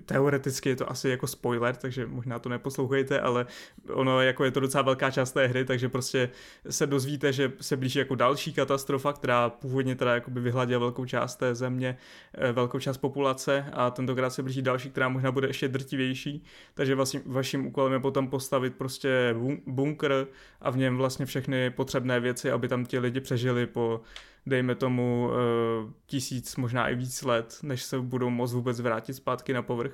teoreticky 0.06 0.70
je 0.70 0.76
to 0.76 0.92
asi 0.92 1.10
jako 1.10 1.28
spoiler, 1.28 1.76
takže 1.76 2.06
možná 2.06 2.40
to 2.40 2.50
neposlouchejte, 2.50 3.20
ale 3.20 3.46
ono 3.94 4.22
jako 4.22 4.46
je 4.46 4.52
to 4.52 4.60
docela 4.60 4.82
velká 4.82 5.12
část 5.12 5.32
té 5.32 5.48
hry, 5.48 5.66
takže 5.66 5.90
prostě 5.90 6.30
se 6.70 6.88
dozvíte, 6.88 7.34
že 7.34 7.52
se 7.62 7.78
blíží 7.78 8.00
jako 8.00 8.16
další 8.16 8.54
katastrofa, 8.54 9.14
která 9.14 9.50
původně 9.50 9.96
teda 9.96 10.14
jakoby 10.14 10.42
vyhladila 10.42 10.80
velkou 10.80 11.06
část 11.06 11.36
té 11.36 11.56
země, 11.56 11.98
eh, 12.34 12.52
velkou 12.52 12.80
část 12.80 12.98
populace 12.98 13.66
a 13.74 13.90
tentokrát 13.90 14.30
se 14.30 14.44
blíží 14.44 14.62
další, 14.62 14.90
která 14.90 15.10
možná 15.10 15.32
bude 15.32 15.48
ještě 15.48 15.68
drtivější, 15.68 16.44
takže 16.74 16.96
vlastně 16.96 17.22
vaším 17.26 17.68
úkolem 17.68 17.94
je 17.94 18.00
potom 18.00 18.28
postavit 18.28 18.76
prostě 18.76 19.36
bunkr 19.68 20.28
a 20.62 20.70
v 20.70 20.78
něm 20.78 20.98
vlastně 20.98 21.26
všechny 21.26 21.70
potřebné 21.70 22.20
věci, 22.20 22.52
aby 22.52 22.68
tam 22.68 22.86
ti 22.86 23.00
lidi 23.00 23.20
přežili 23.20 23.68
po 23.68 24.02
dejme 24.46 24.76
tomu 24.76 25.30
uh, 25.30 25.92
tisíc, 26.06 26.56
možná 26.56 26.90
i 26.90 26.96
víc 26.96 27.22
let, 27.22 27.60
než 27.64 27.84
se 27.84 28.00
budou 28.00 28.30
moct 28.30 28.54
vůbec 28.54 28.80
vrátit 28.80 29.14
zpátky 29.14 29.54
na 29.54 29.62
povrch. 29.62 29.94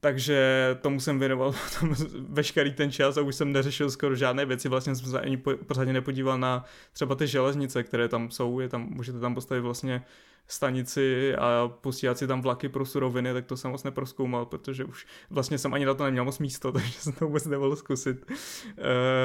Takže 0.00 0.78
tomu 0.80 1.00
jsem 1.00 1.18
věnoval 1.18 1.54
veškerý 2.28 2.72
ten 2.72 2.90
čas 2.92 3.16
a 3.16 3.20
už 3.20 3.34
jsem 3.34 3.52
neřešil 3.52 3.90
skoro 3.90 4.14
žádné 4.14 4.44
věci. 4.44 4.68
Vlastně 4.68 4.94
jsem 4.94 5.10
se 5.10 5.20
ani 5.20 5.36
pořádně 5.36 5.92
nepodíval 5.92 6.38
na 6.38 6.64
třeba 6.92 7.14
ty 7.14 7.26
železnice, 7.26 7.82
které 7.82 8.08
tam 8.08 8.30
jsou. 8.30 8.60
Je 8.60 8.68
tam, 8.68 8.88
můžete 8.90 9.20
tam 9.20 9.34
postavit 9.34 9.60
vlastně 9.60 10.04
stanici 10.48 11.36
a 11.36 11.68
posílat 11.68 12.18
si 12.18 12.26
tam 12.26 12.42
vlaky 12.42 12.68
pro 12.68 12.84
suroviny, 12.84 13.32
tak 13.32 13.46
to 13.46 13.56
jsem 13.56 13.70
moc 13.70 13.84
neproskoumal, 13.84 14.46
protože 14.46 14.84
už 14.84 15.06
vlastně 15.30 15.58
jsem 15.58 15.74
ani 15.74 15.84
na 15.84 15.94
to 15.94 16.04
neměl 16.04 16.24
moc 16.24 16.38
místo, 16.38 16.72
takže 16.72 16.92
jsem 16.92 17.12
to 17.12 17.26
vůbec 17.26 17.46
nemohl 17.46 17.76
zkusit. 17.76 18.32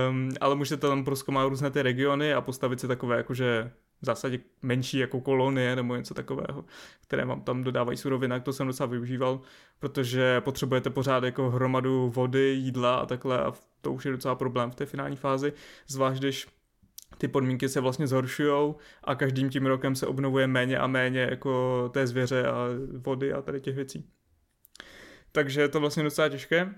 Um, 0.09 0.29
ale 0.41 0.55
můžete 0.55 0.87
tam 0.87 1.05
proskoumat 1.05 1.49
různé 1.49 1.71
ty 1.71 1.81
regiony 1.81 2.33
a 2.33 2.41
postavit 2.41 2.79
si 2.79 2.87
takové 2.87 3.17
jakože 3.17 3.71
v 4.01 4.05
zásadě 4.05 4.39
menší 4.61 4.97
jako 4.97 5.21
kolonie 5.21 5.75
nebo 5.75 5.95
něco 5.95 6.13
takového, 6.13 6.65
které 7.01 7.25
vám 7.25 7.41
tam 7.41 7.63
dodávají 7.63 7.97
surovina, 7.97 8.39
to 8.39 8.53
jsem 8.53 8.67
docela 8.67 8.87
využíval, 8.87 9.41
protože 9.79 10.41
potřebujete 10.41 10.89
pořád 10.89 11.23
jako 11.23 11.49
hromadu 11.49 12.09
vody, 12.09 12.49
jídla 12.49 12.95
a 12.95 13.05
takhle 13.05 13.39
a 13.39 13.53
to 13.81 13.93
už 13.93 14.05
je 14.05 14.11
docela 14.11 14.35
problém 14.35 14.71
v 14.71 14.75
té 14.75 14.85
finální 14.85 15.15
fázi, 15.15 15.53
zvlášť 15.87 16.19
když 16.19 16.47
ty 17.17 17.27
podmínky 17.27 17.69
se 17.69 17.79
vlastně 17.79 18.07
zhoršují 18.07 18.73
a 19.03 19.15
každým 19.15 19.49
tím 19.49 19.65
rokem 19.65 19.95
se 19.95 20.07
obnovuje 20.07 20.47
méně 20.47 20.77
a 20.77 20.87
méně 20.87 21.19
jako 21.19 21.89
té 21.93 22.07
zvěře 22.07 22.47
a 22.47 22.65
vody 22.97 23.33
a 23.33 23.41
tady 23.41 23.61
těch 23.61 23.75
věcí. 23.75 24.09
Takže 25.31 25.61
je 25.61 25.67
to 25.67 25.79
vlastně 25.79 26.03
docela 26.03 26.29
těžké. 26.29 26.59
E, 26.59 26.69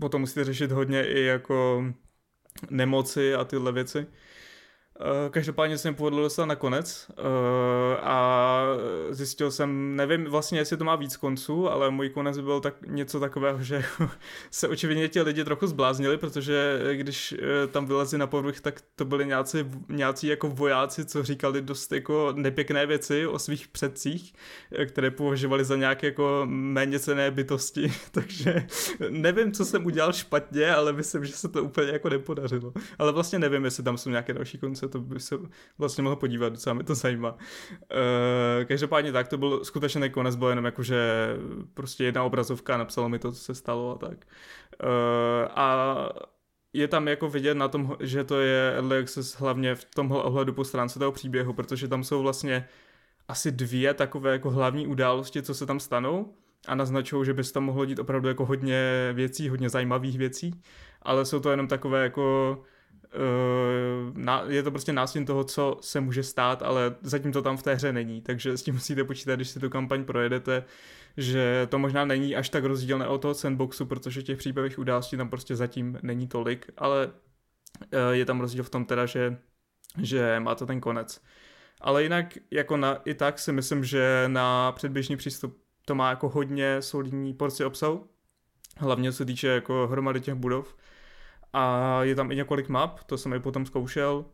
potom 0.00 0.20
musíte 0.20 0.44
řešit 0.44 0.72
hodně 0.72 1.06
i 1.06 1.22
jako 1.22 1.84
nemoci 2.70 3.34
a 3.34 3.44
tyhle 3.44 3.72
věci. 3.72 4.06
Uh, 5.00 5.30
každopádně 5.30 5.78
jsem 5.78 5.94
povedl 5.94 6.22
dostat 6.22 6.46
nakonec 6.46 7.06
uh, 7.18 7.24
a 8.00 8.62
zjistil 9.10 9.50
jsem, 9.50 9.96
nevím 9.96 10.24
vlastně, 10.24 10.58
jestli 10.58 10.76
to 10.76 10.84
má 10.84 10.96
víc 10.96 11.16
konců, 11.16 11.70
ale 11.70 11.90
můj 11.90 12.08
konec 12.08 12.38
byl 12.38 12.60
tak 12.60 12.74
něco 12.86 13.20
takového, 13.20 13.62
že 13.62 13.84
se 14.50 14.68
očividně 14.68 15.08
ti 15.08 15.22
lidi 15.22 15.44
trochu 15.44 15.66
zbláznili, 15.66 16.16
protože 16.18 16.80
když 16.92 17.32
uh, 17.32 17.38
tam 17.72 17.86
vylezli 17.86 18.18
na 18.18 18.26
povrch, 18.26 18.60
tak 18.60 18.80
to 18.96 19.04
byli 19.04 19.26
nějací, 19.26 19.58
nějací 19.88 20.26
jako 20.26 20.48
vojáci, 20.48 21.04
co 21.04 21.22
říkali 21.22 21.62
dost 21.62 21.92
jako 21.92 22.32
nepěkné 22.36 22.86
věci 22.86 23.26
o 23.26 23.38
svých 23.38 23.68
předcích, 23.68 24.34
které 24.86 25.10
považovali 25.10 25.64
za 25.64 25.76
nějaké 25.76 26.06
jako 26.06 26.42
méně 26.50 26.98
cené 26.98 27.30
bytosti, 27.30 27.92
takže 28.10 28.66
nevím, 29.10 29.52
co 29.52 29.64
jsem 29.64 29.86
udělal 29.86 30.12
špatně, 30.12 30.74
ale 30.74 30.92
myslím, 30.92 31.24
že 31.24 31.32
se 31.32 31.48
to 31.48 31.62
úplně 31.62 31.92
jako 31.92 32.08
nepodařilo. 32.08 32.72
Ale 32.98 33.12
vlastně 33.12 33.38
nevím, 33.38 33.64
jestli 33.64 33.82
tam 33.82 33.98
jsou 33.98 34.10
nějaké 34.10 34.34
další 34.34 34.58
konce, 34.58 34.85
to 34.88 35.00
by 35.00 35.20
se 35.20 35.38
vlastně 35.78 36.02
mohlo 36.02 36.16
podívat, 36.16 36.48
docela 36.48 36.74
mě 36.74 36.84
to 36.84 36.94
zajímá. 36.94 37.32
Uh, 37.32 38.64
každopádně 38.64 39.12
tak, 39.12 39.28
to 39.28 39.38
byl 39.38 39.64
skutečně 39.64 40.08
konec, 40.08 40.36
byl 40.36 40.48
jenom 40.48 40.64
jako, 40.64 40.82
že 40.82 41.28
prostě 41.74 42.04
jedna 42.04 42.24
obrazovka 42.24 42.76
napsala 42.76 43.08
mi 43.08 43.18
to, 43.18 43.32
co 43.32 43.38
se 43.38 43.54
stalo 43.54 43.94
a 43.94 43.98
tak. 43.98 44.26
Uh, 44.82 45.48
a 45.50 46.08
je 46.72 46.88
tam 46.88 47.08
jako 47.08 47.28
vidět 47.28 47.54
na 47.54 47.68
tom, 47.68 47.96
že 48.00 48.24
to 48.24 48.40
je 48.40 48.72
early 48.74 48.98
access 48.98 49.34
hlavně 49.34 49.74
v 49.74 49.84
tomhle 49.84 50.22
ohledu 50.22 50.52
po 50.52 50.64
stránce 50.64 50.98
toho 50.98 51.12
příběhu, 51.12 51.52
protože 51.52 51.88
tam 51.88 52.04
jsou 52.04 52.22
vlastně 52.22 52.68
asi 53.28 53.52
dvě 53.52 53.94
takové 53.94 54.32
jako 54.32 54.50
hlavní 54.50 54.86
události, 54.86 55.42
co 55.42 55.54
se 55.54 55.66
tam 55.66 55.80
stanou 55.80 56.34
a 56.68 56.74
naznačují, 56.74 57.26
že 57.26 57.34
by 57.34 57.44
se 57.44 57.52
tam 57.52 57.64
mohlo 57.64 57.84
dít 57.84 57.98
opravdu 57.98 58.28
jako 58.28 58.46
hodně 58.46 59.10
věcí, 59.12 59.48
hodně 59.48 59.68
zajímavých 59.68 60.18
věcí, 60.18 60.60
ale 61.02 61.24
jsou 61.24 61.40
to 61.40 61.50
jenom 61.50 61.68
takové 61.68 62.02
jako 62.02 62.62
uh, 63.14 64.50
je 64.50 64.62
to 64.62 64.70
prostě 64.70 64.92
nástin 64.92 65.26
toho, 65.26 65.44
co 65.44 65.78
se 65.80 66.00
může 66.00 66.22
stát, 66.22 66.62
ale 66.62 66.96
zatím 67.02 67.32
to 67.32 67.42
tam 67.42 67.56
v 67.56 67.62
té 67.62 67.74
hře 67.74 67.92
není, 67.92 68.20
takže 68.20 68.56
s 68.56 68.62
tím 68.62 68.74
musíte 68.74 69.04
počítat, 69.04 69.36
když 69.36 69.48
si 69.48 69.60
tu 69.60 69.70
kampaň 69.70 70.04
projedete, 70.04 70.64
že 71.16 71.66
to 71.70 71.78
možná 71.78 72.04
není 72.04 72.36
až 72.36 72.48
tak 72.48 72.64
rozdílné 72.64 73.06
od 73.06 73.18
toho 73.18 73.34
sandboxu, 73.34 73.86
protože 73.86 74.22
těch 74.22 74.38
příběhových 74.38 74.78
událostí 74.78 75.16
tam 75.16 75.28
prostě 75.28 75.56
zatím 75.56 75.98
není 76.02 76.28
tolik, 76.28 76.70
ale 76.76 77.06
uh, 77.06 77.12
je 78.10 78.24
tam 78.24 78.40
rozdíl 78.40 78.64
v 78.64 78.70
tom 78.70 78.84
teda, 78.84 79.06
že, 79.06 79.36
že 80.02 80.40
má 80.40 80.54
to 80.54 80.66
ten 80.66 80.80
konec. 80.80 81.20
Ale 81.80 82.02
jinak 82.02 82.26
jako 82.50 82.76
na, 82.76 82.94
i 82.94 83.14
tak 83.14 83.38
si 83.38 83.52
myslím, 83.52 83.84
že 83.84 84.24
na 84.26 84.72
předběžný 84.72 85.16
přístup 85.16 85.58
to 85.84 85.94
má 85.94 86.10
jako 86.10 86.28
hodně 86.28 86.82
solidní 86.82 87.34
porci 87.34 87.64
obsahu, 87.64 88.06
hlavně 88.76 89.12
co 89.12 89.24
týče 89.24 89.48
jako 89.48 89.88
hromady 89.90 90.20
těch 90.20 90.34
budov. 90.34 90.76
A 91.58 92.02
je 92.02 92.14
tam 92.14 92.32
i 92.32 92.36
několik 92.36 92.68
map, 92.68 93.04
to 93.04 93.18
jsem 93.18 93.32
i 93.32 93.40
potom 93.40 93.66
zkoušel. 93.66 94.24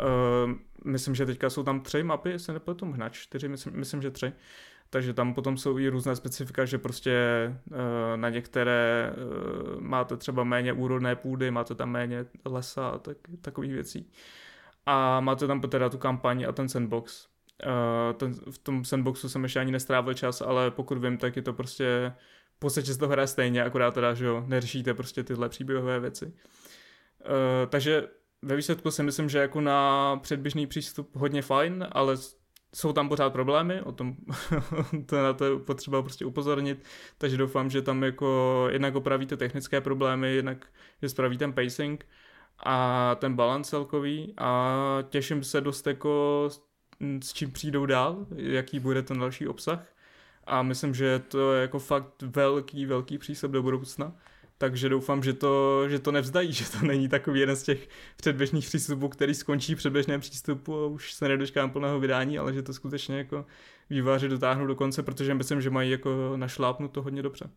Uh, 0.00 0.52
myslím, 0.84 1.14
že 1.14 1.26
teďka 1.26 1.50
jsou 1.50 1.62
tam 1.62 1.80
tři 1.80 2.02
mapy, 2.02 2.30
jestli 2.30 2.52
nepletu, 2.52 2.86
možná 2.86 3.08
čtyři, 3.08 3.48
myslím, 3.48 3.76
myslím, 3.76 4.02
že 4.02 4.10
tři. 4.10 4.32
Takže 4.90 5.14
tam 5.14 5.34
potom 5.34 5.56
jsou 5.56 5.78
i 5.78 5.88
různé 5.88 6.16
specifika, 6.16 6.64
že 6.64 6.78
prostě 6.78 7.14
uh, 7.70 7.76
na 8.16 8.28
některé 8.28 9.12
uh, 9.12 9.80
máte 9.80 10.16
třeba 10.16 10.44
méně 10.44 10.72
úrodné 10.72 11.16
půdy, 11.16 11.50
máte 11.50 11.74
tam 11.74 11.90
méně 11.90 12.26
lesa 12.44 12.88
a 12.88 12.98
tak, 12.98 13.16
takových 13.40 13.72
věcí. 13.72 14.10
A 14.86 15.20
máte 15.20 15.46
tam 15.46 15.60
teda 15.60 15.88
tu 15.88 15.98
kampaň 15.98 16.44
a 16.48 16.52
ten 16.52 16.68
sandbox. 16.68 17.26
Uh, 17.66 18.16
ten, 18.16 18.34
v 18.50 18.58
tom 18.58 18.84
sandboxu 18.84 19.28
jsem 19.28 19.42
ještě 19.42 19.60
ani 19.60 19.72
nestrávil 19.72 20.14
čas, 20.14 20.40
ale 20.40 20.70
pokud 20.70 20.98
vím, 20.98 21.18
tak 21.18 21.36
je 21.36 21.42
to 21.42 21.52
prostě 21.52 22.12
v 22.56 22.58
podstatě 22.58 22.92
se 22.92 22.98
to 22.98 23.08
hraje 23.08 23.26
stejně, 23.26 23.64
akorát 23.64 23.94
teda, 23.94 24.14
že 24.14 24.26
jo, 24.26 24.44
neřešíte 24.46 24.94
prostě 24.94 25.24
tyhle 25.24 25.48
příběhové 25.48 26.00
věci. 26.00 26.26
Uh, 26.26 26.32
takže 27.68 28.08
ve 28.42 28.56
výsledku 28.56 28.90
si 28.90 29.02
myslím, 29.02 29.28
že 29.28 29.38
jako 29.38 29.60
na 29.60 30.16
předběžný 30.22 30.66
přístup 30.66 31.16
hodně 31.16 31.42
fajn, 31.42 31.86
ale 31.92 32.16
jsou 32.74 32.92
tam 32.92 33.08
pořád 33.08 33.32
problémy, 33.32 33.82
o 33.82 33.92
tom 33.92 34.16
to 35.06 35.22
na 35.22 35.32
to 35.32 35.44
je 35.44 35.58
potřeba 35.58 36.02
prostě 36.02 36.24
upozornit, 36.24 36.84
takže 37.18 37.36
doufám, 37.36 37.70
že 37.70 37.82
tam 37.82 38.02
jako 38.02 38.66
jednak 38.70 38.94
opravíte 38.94 39.36
technické 39.36 39.80
problémy, 39.80 40.34
jednak 40.34 40.66
že 41.02 41.08
spraví 41.08 41.38
ten 41.38 41.52
pacing 41.52 42.06
a 42.58 43.14
ten 43.14 43.34
balans 43.34 43.68
celkový 43.68 44.34
a 44.38 44.98
těším 45.08 45.44
se 45.44 45.60
dost 45.60 45.86
jako 45.86 46.48
s 47.22 47.32
čím 47.32 47.52
přijdou 47.52 47.86
dál, 47.86 48.26
jaký 48.36 48.80
bude 48.80 49.02
ten 49.02 49.18
další 49.18 49.48
obsah. 49.48 49.86
A 50.44 50.62
myslím, 50.62 50.94
že 50.94 51.18
to 51.18 51.52
je 51.52 51.62
jako 51.62 51.78
fakt 51.78 52.22
velký, 52.22 52.86
velký 52.86 53.18
příslip 53.18 53.52
do 53.52 53.62
budoucna. 53.62 54.12
Takže 54.60 54.88
doufám, 54.88 55.22
že 55.22 55.32
to, 55.32 55.84
že 55.88 55.98
to 55.98 56.12
nevzdají, 56.12 56.52
že 56.60 56.70
to 56.70 56.86
není 56.86 57.08
takový 57.08 57.40
jeden 57.40 57.56
z 57.56 57.62
těch 57.62 57.88
předběžných 58.16 58.66
přístupů, 58.66 59.08
který 59.08 59.34
skončí 59.34 59.74
předběžném 59.74 60.20
přístupu 60.20 60.74
a 60.74 60.86
už 60.86 61.12
se 61.12 61.28
nedočkám 61.28 61.70
plného 61.70 62.00
vydání, 62.00 62.38
ale 62.38 62.52
že 62.52 62.62
to 62.62 62.74
skutečně 62.74 63.18
jako 63.18 63.46
výváři 63.90 64.28
dotáhnou 64.28 64.66
do 64.66 64.74
konce, 64.74 65.02
protože 65.02 65.34
myslím, 65.34 65.60
že 65.60 65.70
mají 65.70 65.90
jako 65.90 66.32
našlápnout 66.36 66.96
hodně 66.96 67.22
dobře. 67.22 67.50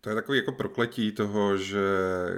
To 0.00 0.10
je 0.10 0.14
takový 0.14 0.38
jako 0.38 0.52
prokletí 0.52 1.12
toho, 1.12 1.56
že 1.56 1.80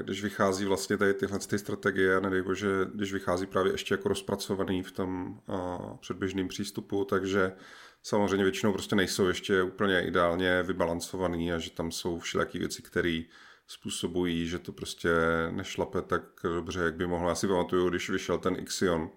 když 0.03 0.23
vychází 0.23 0.65
vlastně 0.65 0.97
tady 0.97 1.15
tyhle 1.15 1.39
ty 1.39 1.59
strategie, 1.59 2.21
nedej 2.21 2.43
bože, 2.43 2.69
když 2.95 3.13
vychází 3.13 3.47
právě 3.47 3.73
ještě 3.73 3.95
jako 3.95 4.09
rozpracovaný 4.09 4.83
v 4.83 4.93
tom 4.93 5.41
uh, 5.49 5.97
předběžném 5.97 6.49
přístupu, 6.49 7.05
takže 7.05 7.53
samozřejmě 8.07 8.45
většinou 8.45 8.73
prostě 8.73 8.97
nejsou 8.97 9.29
ještě 9.29 9.63
úplně 9.63 10.03
ideálně 10.07 10.63
vybalancovaný 10.63 11.53
a 11.53 11.59
že 11.59 11.71
tam 11.71 11.93
jsou 11.93 12.19
všelijaký 12.19 12.59
věci, 12.59 12.83
které 12.83 13.23
způsobují, 13.67 14.49
že 14.49 14.59
to 14.59 14.73
prostě 14.73 15.11
nešlape 15.51 16.03
tak 16.03 16.23
dobře, 16.43 16.81
jak 16.81 16.95
by 16.95 17.07
mohlo. 17.07 17.29
Já 17.29 17.35
si 17.35 17.49
pamatuju, 17.49 17.89
když 17.89 18.11
vyšel 18.11 18.39
ten 18.39 18.57
Ixion, 18.59 19.11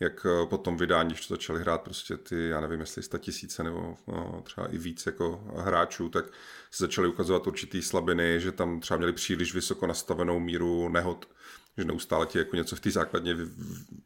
jak 0.00 0.26
eh, 0.26 0.46
po 0.46 0.58
tom 0.58 0.76
vydání, 0.76 1.08
když 1.08 1.26
to 1.26 1.34
začali 1.34 1.60
hrát 1.60 1.82
prostě 1.82 2.16
ty, 2.16 2.48
já 2.48 2.60
nevím, 2.60 2.80
jestli 2.80 3.02
100 3.02 3.18
tisíce 3.18 3.62
nebo 3.62 3.96
no, 4.06 4.42
třeba 4.44 4.66
i 4.66 4.78
víc 4.78 5.06
jako 5.06 5.44
hráčů, 5.56 6.08
tak 6.08 6.24
se 6.70 6.84
začaly 6.84 7.08
ukazovat 7.08 7.46
určitý 7.46 7.82
slabiny, 7.82 8.40
že 8.40 8.52
tam 8.52 8.80
třeba 8.80 8.98
měli 8.98 9.12
příliš 9.12 9.54
vysoko 9.54 9.86
nastavenou 9.86 10.40
míru 10.40 10.88
nehod, 10.88 11.28
že 11.78 11.84
neustále 11.84 12.26
ti 12.26 12.38
jako 12.38 12.56
něco 12.56 12.76
v 12.76 12.80
té 12.80 12.90
základně 12.90 13.36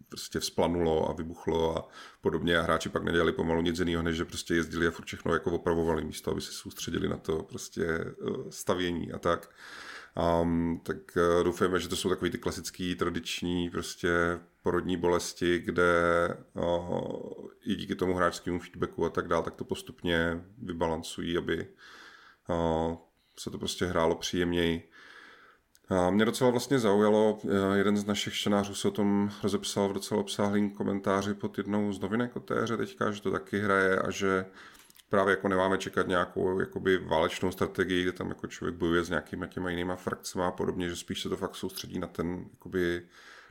prostě 0.08 0.40
vzplanulo 0.40 1.10
a 1.10 1.12
vybuchlo 1.12 1.78
a 1.78 1.88
podobně 2.20 2.58
a 2.58 2.62
hráči 2.62 2.88
pak 2.88 3.04
nedělali 3.04 3.32
pomalu 3.32 3.62
nic 3.62 3.78
jiného, 3.78 4.02
než 4.02 4.16
že 4.16 4.24
prostě 4.24 4.54
jezdili 4.54 4.86
a 4.86 4.90
furt 4.90 5.06
všechno 5.06 5.32
jako 5.32 5.50
opravovali 5.50 6.04
místo, 6.04 6.30
aby 6.30 6.40
se 6.40 6.52
soustředili 6.52 7.08
na 7.08 7.16
to 7.16 7.42
prostě 7.42 7.84
eh, 7.84 8.14
stavění 8.50 9.12
a 9.12 9.18
tak. 9.18 9.50
Um, 10.42 10.80
tak 10.82 10.96
uh, 11.16 11.44
doufujeme, 11.44 11.80
že 11.80 11.88
to 11.88 11.96
jsou 11.96 12.08
takový 12.08 12.30
ty 12.30 12.38
klasický 12.38 12.94
tradiční 12.94 13.70
prostě 13.70 14.08
porodní 14.62 14.96
bolesti, 14.96 15.58
kde 15.58 15.92
uh, 16.54 17.48
i 17.64 17.74
díky 17.74 17.94
tomu 17.94 18.14
hráčskému 18.14 18.60
feedbacku 18.60 19.04
a 19.04 19.10
tak 19.10 19.28
dále, 19.28 19.42
tak 19.42 19.54
to 19.54 19.64
postupně 19.64 20.44
vybalancují, 20.58 21.38
aby 21.38 21.66
uh, 22.48 22.96
se 23.38 23.50
to 23.50 23.58
prostě 23.58 23.86
hrálo 23.86 24.14
příjemněji. 24.14 24.87
A 25.88 26.10
mě 26.10 26.24
docela 26.24 26.50
vlastně 26.50 26.78
zaujalo, 26.78 27.38
jeden 27.74 27.96
z 27.96 28.06
našich 28.06 28.34
čtenářů 28.34 28.74
se 28.74 28.88
o 28.88 28.90
tom 28.90 29.30
rozepsal 29.42 29.88
v 29.88 29.92
docela 29.92 30.20
obsáhlým 30.20 30.70
komentáři 30.70 31.34
pod 31.34 31.58
jednou 31.58 31.92
z 31.92 32.00
novinek 32.00 32.36
o 32.36 32.40
té 32.40 32.62
hře 32.62 32.76
teďka, 32.76 33.10
že 33.10 33.22
to 33.22 33.30
taky 33.30 33.60
hraje 33.60 33.98
a 33.98 34.10
že 34.10 34.46
právě 35.08 35.30
jako 35.30 35.48
nemáme 35.48 35.78
čekat 35.78 36.08
nějakou 36.08 36.60
jakoby 36.60 36.98
válečnou 36.98 37.52
strategii, 37.52 38.02
kde 38.02 38.12
tam 38.12 38.28
jako 38.28 38.46
člověk 38.46 38.76
bojuje 38.76 39.04
s 39.04 39.08
nějakýma 39.08 39.46
těma 39.46 39.70
jinýma 39.70 39.96
frakcemi 39.96 40.44
a 40.44 40.50
podobně, 40.50 40.88
že 40.88 40.96
spíš 40.96 41.22
se 41.22 41.28
to 41.28 41.36
fakt 41.36 41.56
soustředí 41.56 41.98
na 41.98 42.06
ten 42.06 42.46
jakoby 42.52 43.02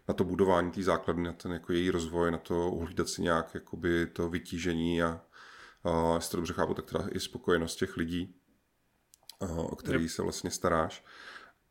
na 0.08 0.14
to 0.14 0.24
budování 0.24 0.72
té 0.72 0.84
základny, 0.84 1.24
na 1.24 1.34
ten 1.34 1.52
jako 1.52 1.74
její 1.74 1.92
rozvoj, 1.92 2.32
na 2.32 2.38
to 2.38 2.72
uhlídat 2.72 3.10
si 3.10 3.22
nějak 3.22 3.54
jakoby 3.54 4.08
to 4.08 4.30
vytížení 4.30 5.04
a, 5.04 5.22
a 5.84 6.16
jestli 6.16 6.32
to 6.32 6.38
dobře 6.38 6.54
chápu, 6.54 6.74
tak 6.74 6.86
teda 6.86 7.06
i 7.12 7.20
spokojenost 7.20 7.76
těch 7.76 7.98
lidí, 7.98 8.36
o 9.58 9.76
který 9.76 10.02
yep. 10.02 10.12
se 10.12 10.22
vlastně 10.22 10.52
staráš. 10.52 11.06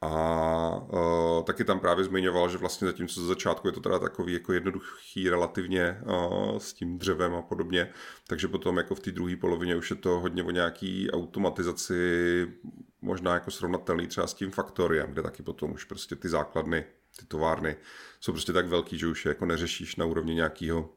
A 0.00 0.76
uh, 0.76 1.44
taky 1.44 1.64
tam 1.64 1.80
právě 1.80 2.04
zmiňoval, 2.04 2.48
že 2.48 2.58
vlastně 2.58 2.86
zatímco 2.86 3.20
za 3.20 3.26
začátku 3.26 3.68
je 3.68 3.72
to 3.72 3.80
teda 3.80 3.98
takový 3.98 4.32
jako 4.32 4.52
jednoduchý 4.52 5.30
relativně 5.30 6.02
uh, 6.06 6.58
s 6.58 6.72
tím 6.72 6.98
dřevem 6.98 7.34
a 7.34 7.42
podobně, 7.42 7.92
takže 8.26 8.48
potom 8.48 8.76
jako 8.76 8.94
v 8.94 9.00
té 9.00 9.10
druhé 9.10 9.36
polovině 9.36 9.76
už 9.76 9.90
je 9.90 9.96
to 9.96 10.20
hodně 10.20 10.42
o 10.42 10.50
nějaký 10.50 11.10
automatizaci, 11.10 12.48
možná 13.02 13.34
jako 13.34 13.50
srovnatelný 13.50 14.06
třeba 14.06 14.26
s 14.26 14.34
tím 14.34 14.50
faktoriem, 14.50 15.12
kde 15.12 15.22
taky 15.22 15.42
potom 15.42 15.72
už 15.72 15.84
prostě 15.84 16.16
ty 16.16 16.28
základny, 16.28 16.84
ty 17.20 17.26
továrny 17.26 17.76
jsou 18.20 18.32
prostě 18.32 18.52
tak 18.52 18.66
velký, 18.66 18.98
že 18.98 19.06
už 19.06 19.24
je 19.24 19.28
jako 19.28 19.46
neřešíš 19.46 19.96
na 19.96 20.04
úrovni 20.04 20.34
nějakého 20.34 20.90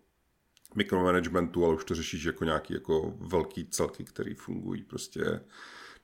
mikromanagementu, 0.75 1.65
ale 1.65 1.75
už 1.75 1.85
to 1.85 1.95
řešíš 1.95 2.23
jako 2.23 2.43
nějaký 2.43 2.73
jako 2.73 3.13
velký 3.19 3.65
celky, 3.65 4.03
který 4.03 4.33
fungují 4.33 4.83
prostě 4.83 5.41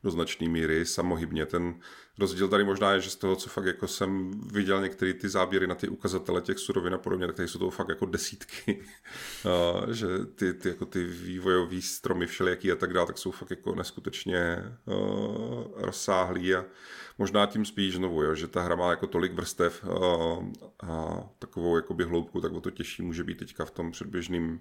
do 0.05 0.12
značné 0.12 0.50
míry 0.50 0.85
samohybně. 0.85 1.45
Ten 1.45 1.75
rozdíl 2.17 2.47
tady 2.47 2.63
možná 2.63 2.91
je, 2.91 3.01
že 3.01 3.09
z 3.09 3.15
toho, 3.15 3.35
co 3.35 3.50
fakt 3.50 3.65
jako 3.65 3.88
jsem 3.88 4.31
viděl 4.51 4.81
některé 4.81 5.13
ty 5.13 5.29
záběry 5.29 5.67
na 5.67 5.75
ty 5.75 5.88
ukazatele 5.88 6.41
těch 6.41 6.59
surovin 6.59 6.93
a 6.93 6.97
podobně, 6.97 7.27
tak 7.27 7.35
tady 7.35 7.47
jsou 7.47 7.59
to 7.59 7.69
fakt 7.69 7.89
jako 7.89 8.05
desítky. 8.05 8.83
že 9.91 10.07
ty, 10.35 10.53
ty, 10.53 10.69
jako 10.69 10.85
ty 10.85 11.03
vývojové 11.03 11.81
stromy 11.81 12.27
všelijaký 12.27 12.71
a 12.71 12.75
tak 12.75 12.93
dále, 12.93 13.07
tak 13.07 13.17
jsou 13.17 13.31
fakt 13.31 13.50
jako 13.50 13.75
neskutečně 13.75 14.63
uh, 14.85 15.63
rozsáhlý 15.75 16.55
a 16.55 16.65
možná 17.17 17.45
tím 17.45 17.65
spíš 17.65 17.95
znovu, 17.95 18.24
jo, 18.24 18.35
že 18.35 18.47
ta 18.47 18.62
hra 18.62 18.75
má 18.75 18.89
jako 18.89 19.07
tolik 19.07 19.33
vrstev 19.33 19.85
a, 19.85 20.38
a 20.88 21.24
takovou 21.39 21.75
jakoby 21.75 22.03
hloubku, 22.03 22.41
tak 22.41 22.51
o 22.51 22.62
to 22.62 22.71
těžší 22.71 23.01
může 23.01 23.24
být 23.24 23.38
teďka 23.38 23.65
v 23.65 23.71
tom 23.71 23.91
předběžným 23.91 24.59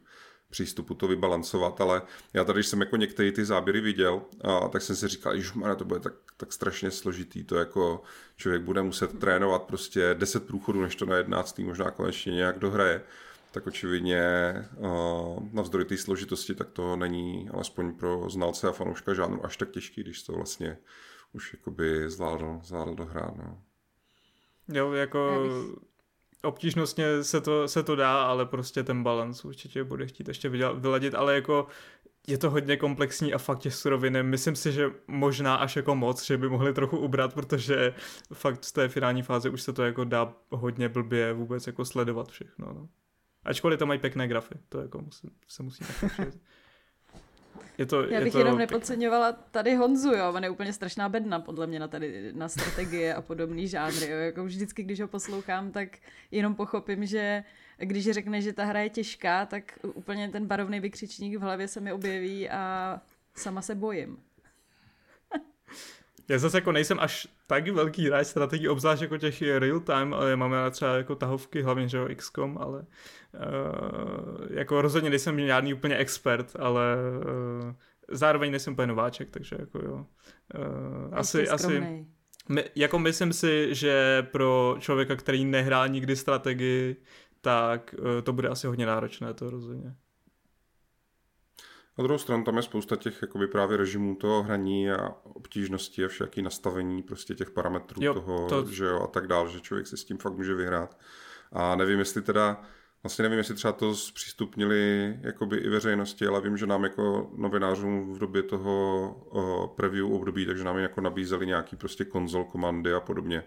přístupu 0.55 0.95
to 0.95 1.09
vybalancovat, 1.09 1.81
ale 1.81 2.03
já 2.33 2.45
tady, 2.45 2.57
když 2.57 2.67
jsem 2.67 2.81
jako 2.81 2.97
některé 2.97 3.33
ty 3.33 3.45
záběry 3.45 3.81
viděl, 3.81 4.23
a 4.45 4.69
tak 4.69 4.83
jsem 4.83 4.97
si 4.97 5.09
říkal, 5.09 5.39
že 5.39 5.53
to 5.79 5.85
bude 5.85 6.01
tak, 6.01 6.13
tak 6.37 6.53
strašně 6.53 6.91
složitý, 6.91 7.45
to 7.45 7.57
jako 7.57 8.03
člověk 8.37 8.63
bude 8.63 8.83
muset 8.83 9.19
trénovat 9.19 9.63
prostě 9.63 10.15
10 10.19 10.47
průchodů, 10.47 10.83
než 10.83 10.97
to 10.97 11.07
na 11.07 11.17
11. 11.17 11.59
možná 11.59 11.91
konečně 11.91 12.33
nějak 12.33 12.59
dohraje, 12.59 13.03
tak 13.53 13.67
očividně 13.67 14.23
navzdory 15.53 15.85
té 15.85 15.97
složitosti, 15.97 16.55
tak 16.55 16.71
to 16.71 16.97
není 16.97 17.51
alespoň 17.55 17.95
pro 17.95 18.31
znalce 18.31 18.69
a 18.69 18.73
fanouška 18.73 19.15
žádnou 19.15 19.45
až 19.45 19.57
tak 19.57 19.71
těžký, 19.71 20.03
když 20.03 20.23
to 20.23 20.33
vlastně 20.33 20.79
už 21.33 21.53
jakoby 21.53 22.11
zvládl, 22.11 22.61
zvládl 22.63 22.95
dohrát. 22.95 23.37
No. 23.37 23.59
Jo, 24.69 24.93
jako 24.93 25.43
obtížnostně 26.45 27.25
se 27.25 27.41
to, 27.41 27.69
se 27.69 27.83
to 27.83 27.97
dá, 27.97 28.23
ale 28.23 28.47
prostě 28.47 28.83
ten 28.83 29.03
balans 29.03 29.45
určitě 29.45 29.85
bude 29.85 30.07
chtít 30.07 30.29
ještě 30.29 30.49
vyladit, 30.49 31.15
ale 31.15 31.35
jako 31.35 31.67
je 32.27 32.39
to 32.39 32.51
hodně 32.51 32.77
komplexní 32.77 33.35
a 33.35 33.39
fakt 33.39 33.59
těch 33.59 33.75
suroviny. 33.75 34.23
Myslím 34.23 34.57
si, 34.57 34.73
že 34.73 34.91
možná 35.07 35.55
až 35.55 35.77
jako 35.77 35.95
moc, 35.95 36.25
že 36.25 36.37
by 36.37 36.49
mohli 36.49 36.73
trochu 36.75 36.99
ubrat, 36.99 37.35
protože 37.35 37.95
fakt 38.33 38.65
z 38.65 38.73
té 38.73 38.89
finální 38.89 39.23
fáze 39.23 39.51
už 39.51 39.63
se 39.63 39.73
to 39.73 39.83
jako 39.83 40.05
dá 40.05 40.35
hodně 40.51 40.89
blbě 40.89 41.33
vůbec 41.33 41.67
jako 41.67 41.85
sledovat 41.85 42.29
všechno. 42.29 42.73
No. 42.73 42.89
Ačkoliv 43.45 43.79
to 43.79 43.87
mají 43.87 44.01
pěkné 44.01 44.29
grafy, 44.29 44.55
to 44.69 44.81
jako 44.81 44.99
musím, 44.99 45.31
se 45.49 45.63
musí 45.63 45.85
je 47.79 47.87
to, 47.87 48.05
Já 48.05 48.21
bych 48.21 48.33
to 48.33 48.39
jenom 48.39 48.59
nepodceňovala 48.59 49.33
tady 49.33 49.75
Honzu, 49.75 50.13
jo, 50.13 50.33
on 50.35 50.45
je 50.45 50.51
úplně 50.51 50.73
strašná 50.73 51.09
bedna 51.09 51.41
podle 51.41 51.67
mě 51.67 51.81
na 51.81 51.89
tady 51.89 52.33
na 52.33 52.49
strategie 52.49 53.15
a 53.15 53.23
podobný 53.23 53.69
žánry, 53.69 54.09
jo. 54.11 54.17
Jako 54.17 54.45
vždycky, 54.45 54.83
když 54.83 55.01
ho 55.01 55.09
poslouchám, 55.09 55.73
tak 55.73 55.89
jenom 56.31 56.55
pochopím, 56.55 57.07
že 57.07 57.45
když 57.79 58.11
řekne, 58.11 58.41
že 58.41 58.53
ta 58.53 58.65
hra 58.65 58.81
je 58.81 58.91
těžká, 58.91 59.47
tak 59.47 59.79
úplně 59.83 60.29
ten 60.29 60.47
barovný 60.47 60.81
vykřičník 60.81 61.37
v 61.37 61.41
hlavě 61.41 61.69
se 61.69 61.81
mi 61.81 61.93
objeví 61.93 62.51
a 62.51 63.01
sama 63.35 63.63
se 63.63 63.75
bojím. 63.75 64.19
Já 66.29 66.39
zase 66.39 66.57
jako 66.57 66.73
nejsem 66.73 67.01
až 67.01 67.29
tak 67.47 67.69
velký 67.69 68.07
hráč 68.07 68.27
strategii, 68.27 68.69
obzvlášť 68.69 69.03
jako 69.03 69.19
těch 69.19 69.43
real 69.43 69.81
time, 69.81 70.15
ale 70.15 70.37
máme 70.37 70.71
třeba 70.71 70.97
jako 70.97 71.15
tahovky, 71.15 71.63
hlavně 71.63 71.89
že 71.89 71.99
jo 71.99 72.09
XCOM, 72.17 72.59
ale 72.59 72.81
uh, 72.81 74.47
jako 74.51 74.83
rozhodně 74.83 75.11
nejsem 75.11 75.47
žádný 75.47 75.75
úplně 75.75 75.97
expert, 75.97 76.57
ale 76.59 76.97
uh, 77.65 77.73
zároveň 78.11 78.51
nejsem 78.51 78.73
úplně 78.73 78.87
nováček, 78.87 79.31
takže 79.31 79.57
jako 79.59 79.79
jo. 79.79 80.07
Uh, 80.59 81.19
asi, 81.19 81.49
asi, 81.49 82.07
my, 82.49 82.65
jako 82.75 82.99
myslím 82.99 83.33
si, 83.33 83.75
že 83.75 84.27
pro 84.33 84.77
člověka, 84.81 85.17
který 85.17 85.45
nehrál 85.45 85.89
nikdy 85.89 86.17
strategii, 86.17 86.97
tak 87.41 87.95
uh, 87.99 88.07
to 88.23 88.33
bude 88.33 88.49
asi 88.49 88.67
hodně 88.67 88.87
náročné, 88.87 89.35
to 89.35 89.51
rozhodně. 89.51 89.95
Na 91.99 92.03
druhou 92.03 92.19
stranu 92.19 92.45
tam 92.45 92.57
je 92.57 92.63
spousta 92.63 92.97
těch 92.97 93.23
jakoby 93.23 93.47
právě 93.47 93.77
režimů 93.77 94.17
toho 94.17 94.43
hraní 94.43 94.91
a 94.91 95.15
obtížnosti 95.23 96.05
a 96.05 96.09
všaký 96.09 96.43
nastavení 96.43 97.03
prostě 97.03 97.35
těch 97.35 97.51
parametrů 97.51 98.05
jo, 98.05 98.15
toho, 98.15 98.49
to... 98.49 98.67
že 98.67 98.85
jo, 98.85 99.01
a 99.01 99.07
tak 99.07 99.27
dál, 99.27 99.49
že 99.49 99.61
člověk 99.61 99.87
si 99.87 99.97
s 99.97 100.05
tím 100.05 100.19
fakt 100.19 100.37
může 100.37 100.55
vyhrát. 100.55 100.99
A 101.53 101.77
nevím, 101.77 101.99
jestli 101.99 102.23
teda, 102.23 102.63
vlastně 103.03 103.23
nevím, 103.23 103.39
jestli 103.39 103.55
třeba 103.55 103.73
to 103.73 103.95
zpřístupnili 103.95 105.15
jakoby 105.21 105.57
i 105.57 105.69
veřejnosti, 105.69 106.27
ale 106.27 106.41
vím, 106.41 106.57
že 106.57 106.67
nám 106.67 106.85
jako 106.85 107.31
novinářům 107.37 108.15
v 108.15 108.19
době 108.19 108.43
toho 108.43 109.07
o, 109.31 109.69
preview 109.69 110.13
období, 110.13 110.47
takže 110.47 110.65
nám 110.65 110.79
jako 110.79 111.01
nabízeli 111.01 111.47
nějaký 111.47 111.77
prostě 111.77 112.05
konzol, 112.05 112.45
komandy 112.45 112.95
a 112.95 113.01
podobně 113.01 113.45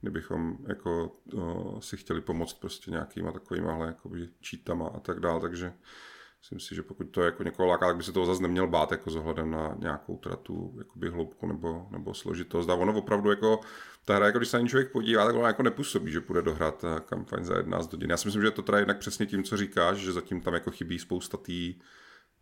kdybychom 0.00 0.56
jako 0.68 1.16
o, 1.34 1.80
si 1.80 1.96
chtěli 1.96 2.20
pomoct 2.20 2.52
prostě 2.52 2.90
nějakýma 2.90 3.32
takovýma 3.32 3.86
jakoby 3.86 4.28
cheatama 4.48 4.88
a 4.88 5.00
tak 5.00 5.20
dále, 5.20 5.40
takže 5.40 5.72
Myslím 6.44 6.60
si, 6.60 6.74
že 6.74 6.82
pokud 6.82 7.04
to 7.04 7.22
jako 7.22 7.42
někoho 7.42 7.68
láká, 7.68 7.86
tak 7.86 7.96
by 7.96 8.02
se 8.02 8.12
toho 8.12 8.26
zase 8.26 8.42
neměl 8.42 8.66
bát 8.66 8.90
jako 8.90 9.10
s 9.10 9.16
ohledem 9.16 9.50
na 9.50 9.74
nějakou 9.78 10.16
teda 10.16 10.36
tu 10.36 10.74
jakoby 10.78 11.10
hloubku 11.10 11.46
nebo, 11.46 11.86
nebo 11.90 12.14
složitost. 12.14 12.70
A 12.70 12.74
ono 12.74 12.98
opravdu 12.98 13.30
jako, 13.30 13.60
ta 14.04 14.16
hra, 14.16 14.26
jako 14.26 14.38
když 14.38 14.48
se 14.48 14.58
na 14.58 14.68
člověk 14.68 14.92
podívá, 14.92 15.26
tak 15.26 15.34
ona 15.34 15.46
jako 15.46 15.62
nepůsobí, 15.62 16.12
že 16.12 16.20
půjde 16.20 16.42
dohrát 16.42 16.84
kampaň 17.06 17.44
za 17.44 17.56
11 17.56 17.92
hodin. 17.92 18.10
Já 18.10 18.16
si 18.16 18.28
myslím, 18.28 18.42
že 18.42 18.50
to 18.50 18.62
teda 18.62 18.78
jednak 18.78 18.98
přesně 18.98 19.26
tím, 19.26 19.44
co 19.44 19.56
říkáš, 19.56 19.96
že 19.96 20.12
zatím 20.12 20.40
tam 20.40 20.54
jako 20.54 20.70
chybí 20.70 20.98
spousta 20.98 21.36
tý, 21.36 21.74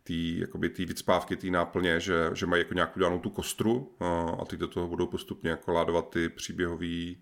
tý, 0.03 0.39
jakoby 0.39 0.69
tý 0.69 0.85
vycpávky, 0.85 1.35
tý 1.35 1.51
náplně, 1.51 1.99
že, 1.99 2.29
že 2.33 2.45
mají 2.45 2.61
jako 2.61 2.73
nějakou 2.73 2.99
danou 2.99 3.19
tu 3.19 3.29
kostru 3.29 3.95
a, 3.99 4.21
a 4.41 4.45
ty 4.45 4.57
do 4.57 4.67
toho 4.67 4.87
budou 4.87 5.07
postupně 5.07 5.49
jako 5.49 5.71
ládovat 5.71 6.09
ty 6.09 6.29
příběhové 6.29 7.13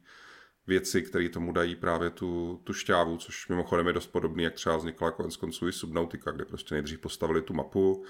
věci, 0.68 1.02
které 1.02 1.30
tomu 1.30 1.52
dají 1.52 1.76
právě 1.76 2.10
tu, 2.10 2.62
tu 2.64 2.74
šťávu, 2.74 3.18
což 3.18 3.48
mimochodem 3.48 3.88
je 3.88 3.94
dost 3.94 4.08
podobný, 4.08 4.44
jak 4.44 4.54
třeba 4.54 4.78
vznikla 4.78 5.12
konec 5.12 5.36
konců 5.36 5.68
i 5.68 5.72
Subnautica, 5.72 6.32
kde 6.32 6.46
prostě 6.46 6.76
nejdřív 6.76 7.00
postavili 7.00 7.42
tu 7.42 7.54
mapu, 7.54 8.04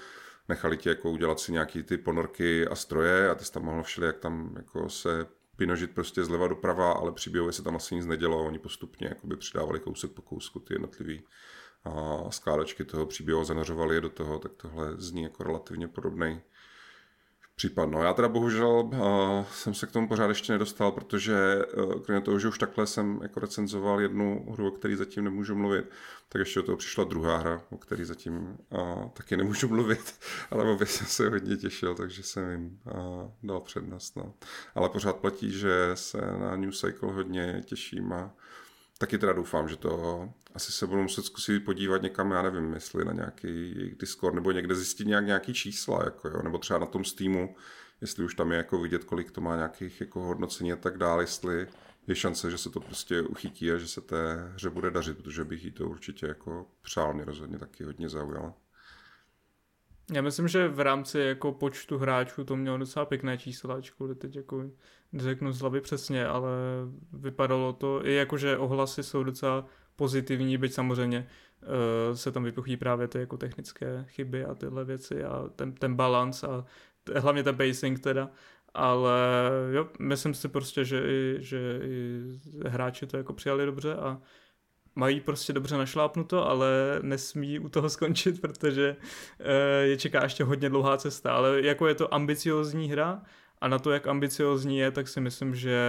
nechali 0.48 0.76
ti 0.76 0.88
jako 0.88 1.10
udělat 1.10 1.40
si 1.40 1.52
nějaký 1.52 1.82
ty 1.82 1.98
ponorky 1.98 2.66
a 2.66 2.74
stroje 2.74 3.30
a 3.30 3.34
ty 3.34 3.44
jsi 3.44 3.52
tam 3.52 3.64
mohl 3.64 3.82
všeli, 3.82 4.06
jak 4.06 4.18
tam 4.18 4.54
jako 4.56 4.88
se 4.88 5.26
pinožit 5.56 5.90
prostě 5.90 6.24
zleva 6.24 6.48
doprava, 6.48 6.92
ale 6.92 7.12
příběhově 7.12 7.52
se 7.52 7.62
tam 7.62 7.76
asi 7.76 7.94
nic 7.94 8.06
nedělo, 8.06 8.44
oni 8.44 8.58
postupně 8.58 9.06
jakoby 9.08 9.36
přidávali 9.36 9.80
kousek 9.80 10.10
po 10.10 10.22
kousku 10.22 10.60
ty 10.60 10.74
jednotlivý 10.74 11.22
a 11.84 12.24
skládačky 12.30 12.84
toho 12.84 13.06
příběhu 13.06 13.44
zanořovali 13.44 13.94
je 13.94 14.00
do 14.00 14.08
toho, 14.08 14.38
tak 14.38 14.52
tohle 14.52 14.96
zní 14.96 15.22
jako 15.22 15.42
relativně 15.42 15.88
podobný 15.88 16.40
případ. 17.62 17.90
No 17.90 18.02
já 18.02 18.14
teda 18.14 18.28
bohužel 18.28 18.70
uh, 18.70 19.44
jsem 19.52 19.74
se 19.74 19.86
k 19.86 19.92
tomu 19.92 20.08
pořád 20.08 20.28
ještě 20.28 20.52
nedostal, 20.52 20.92
protože 20.92 21.64
uh, 21.76 22.00
kromě 22.00 22.20
toho, 22.20 22.38
že 22.38 22.48
už 22.48 22.58
takhle 22.58 22.86
jsem 22.86 23.20
jako 23.22 23.40
recenzoval 23.40 24.00
jednu 24.00 24.46
hru, 24.52 24.68
o 24.68 24.70
které 24.70 24.96
zatím 24.96 25.24
nemůžu 25.24 25.54
mluvit, 25.54 25.84
tak 26.28 26.40
ještě 26.40 26.60
do 26.60 26.66
toho 26.66 26.76
přišla 26.76 27.04
druhá 27.04 27.36
hra, 27.36 27.62
o 27.70 27.76
které 27.76 28.04
zatím 28.04 28.56
uh, 28.70 29.08
taky 29.12 29.36
nemůžu 29.36 29.68
mluvit, 29.68 30.14
ale 30.50 30.70
obě 30.72 30.86
jsem 30.86 31.06
se 31.06 31.28
hodně 31.28 31.56
těšil, 31.56 31.94
takže 31.94 32.22
jsem 32.22 32.50
jim 32.50 32.80
uh, 32.84 33.30
dal 33.42 33.60
přednost. 33.60 34.16
No. 34.16 34.34
Ale 34.74 34.88
pořád 34.88 35.16
platí, 35.16 35.50
že 35.50 35.90
se 35.94 36.18
na 36.20 36.56
New 36.56 36.72
Cycle 36.72 37.12
hodně 37.12 37.62
těším 37.66 38.12
a 38.12 38.34
taky 39.02 39.18
teda 39.18 39.32
doufám, 39.32 39.68
že 39.68 39.76
to 39.76 40.28
asi 40.54 40.72
se 40.72 40.86
budu 40.86 41.02
muset 41.02 41.24
zkusit 41.24 41.64
podívat 41.64 42.02
někam, 42.02 42.30
já 42.30 42.42
nevím, 42.42 42.74
jestli 42.74 43.04
na 43.04 43.12
nějaký 43.12 43.74
Discord 44.00 44.34
nebo 44.34 44.50
někde 44.50 44.74
zjistit 44.74 45.06
nějak 45.06 45.26
nějaký 45.26 45.54
čísla, 45.54 46.04
jako 46.04 46.28
jo, 46.28 46.42
nebo 46.42 46.58
třeba 46.58 46.78
na 46.78 46.86
tom 46.86 47.04
Steamu, 47.04 47.56
jestli 48.00 48.24
už 48.24 48.34
tam 48.34 48.50
je 48.50 48.56
jako 48.56 48.78
vidět, 48.78 49.04
kolik 49.04 49.30
to 49.30 49.40
má 49.40 49.56
nějakých 49.56 50.00
jako 50.00 50.20
hodnocení 50.20 50.72
a 50.72 50.76
tak 50.76 50.98
dále, 50.98 51.22
jestli 51.22 51.66
je 52.06 52.14
šance, 52.14 52.50
že 52.50 52.58
se 52.58 52.70
to 52.70 52.80
prostě 52.80 53.22
uchytí 53.22 53.72
a 53.72 53.78
že 53.78 53.88
se 53.88 54.00
té 54.00 54.52
hře 54.54 54.70
bude 54.70 54.90
dařit, 54.90 55.18
protože 55.18 55.44
bych 55.44 55.64
jí 55.64 55.70
to 55.70 55.88
určitě 55.88 56.26
jako 56.26 56.66
přál, 56.82 57.14
mě 57.14 57.24
rozhodně 57.24 57.58
taky 57.58 57.84
hodně 57.84 58.08
zaujalo. 58.08 58.54
Já 60.10 60.22
myslím, 60.22 60.48
že 60.48 60.68
v 60.68 60.80
rámci 60.80 61.18
jako 61.18 61.52
počtu 61.52 61.98
hráčů 61.98 62.44
to 62.44 62.56
mělo 62.56 62.78
docela 62.78 63.04
pěkné 63.06 63.38
čísla, 63.38 63.74
ačkoliv 63.74 64.18
teď 64.18 64.36
jako 64.36 64.64
neřeknu 65.12 65.52
z 65.52 65.60
hlavy 65.60 65.80
přesně, 65.80 66.26
ale 66.26 66.50
vypadalo 67.12 67.72
to 67.72 68.06
i 68.06 68.14
jako, 68.14 68.36
že 68.38 68.58
ohlasy 68.58 69.02
jsou 69.02 69.22
docela 69.22 69.66
pozitivní, 69.96 70.58
byť 70.58 70.72
samozřejmě 70.72 71.28
uh, 71.62 72.16
se 72.16 72.32
tam 72.32 72.44
vypuchí 72.44 72.76
právě 72.76 73.08
ty 73.08 73.18
jako 73.18 73.36
technické 73.36 74.04
chyby 74.08 74.44
a 74.44 74.54
tyhle 74.54 74.84
věci 74.84 75.24
a 75.24 75.48
ten, 75.56 75.72
ten 75.72 75.94
balans 75.94 76.44
a 76.44 76.66
t- 77.04 77.20
hlavně 77.20 77.42
ten 77.42 77.56
pacing 77.56 78.00
teda, 78.00 78.30
ale 78.74 79.20
jo, 79.72 79.88
myslím 79.98 80.34
si 80.34 80.48
prostě, 80.48 80.84
že 80.84 81.02
i, 81.06 81.36
že 81.38 81.80
i 81.84 82.20
hráči 82.68 83.06
to 83.06 83.16
jako 83.16 83.32
přijali 83.32 83.66
dobře 83.66 83.94
a 83.94 84.20
mají 84.94 85.20
prostě 85.20 85.52
dobře 85.52 85.76
našlápnuto, 85.76 86.48
ale 86.48 86.98
nesmí 87.02 87.58
u 87.58 87.68
toho 87.68 87.90
skončit, 87.90 88.40
protože 88.40 88.96
uh, 89.40 89.46
je 89.82 89.96
čeká 89.96 90.22
ještě 90.22 90.44
hodně 90.44 90.68
dlouhá 90.68 90.96
cesta, 90.96 91.32
ale 91.32 91.62
jako 91.62 91.86
je 91.86 91.94
to 91.94 92.14
ambiciozní 92.14 92.90
hra, 92.90 93.22
a 93.62 93.68
na 93.68 93.78
to, 93.78 93.90
jak 93.90 94.06
ambiciozní 94.06 94.78
je, 94.78 94.90
tak 94.90 95.08
si 95.08 95.20
myslím, 95.20 95.54
že 95.54 95.80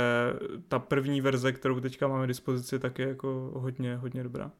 ta 0.67 0.79
první 0.79 1.21
verze, 1.21 1.51
kterou 1.51 1.79
teďka 1.79 2.07
máme 2.07 2.25
k 2.25 2.27
dispozici, 2.27 2.79
tak 2.79 2.99
je 2.99 3.07
jako 3.07 3.51
hodně, 3.55 3.95
hodně 3.95 4.23
dobrá. 4.23 4.51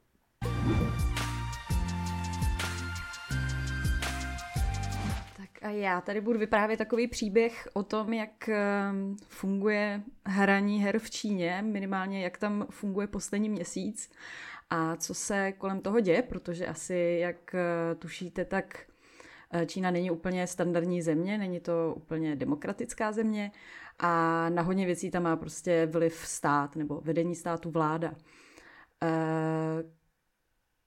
Já 5.84 6.00
tady 6.00 6.20
budu 6.20 6.38
vyprávět 6.38 6.78
takový 6.78 7.08
příběh 7.08 7.68
o 7.72 7.82
tom, 7.82 8.12
jak 8.12 8.48
ehm, 8.48 9.16
funguje 9.28 10.02
hraní 10.26 10.82
her 10.82 10.98
v 10.98 11.10
Číně, 11.10 11.62
minimálně 11.66 12.22
jak 12.24 12.38
tam 12.38 12.66
funguje 12.70 13.06
poslední 13.06 13.48
měsíc 13.48 14.12
a 14.70 14.96
co 14.96 15.14
se 15.14 15.52
kolem 15.52 15.80
toho 15.80 16.00
děje, 16.00 16.22
protože 16.22 16.66
asi, 16.66 17.18
jak 17.20 17.54
eh, 17.54 17.94
tušíte, 17.94 18.44
tak 18.44 18.86
Čína 19.66 19.90
není 19.90 20.10
úplně 20.10 20.46
standardní 20.46 21.02
země, 21.02 21.38
není 21.38 21.60
to 21.60 21.94
úplně 21.96 22.36
demokratická 22.36 23.12
země 23.12 23.50
a 23.98 24.48
na 24.48 24.62
hodně 24.62 24.86
věcí 24.86 25.10
tam 25.10 25.22
má 25.22 25.36
prostě 25.36 25.86
vliv 25.86 26.14
stát 26.14 26.76
nebo 26.76 27.00
vedení 27.00 27.34
státu 27.34 27.70
vláda. 27.70 28.14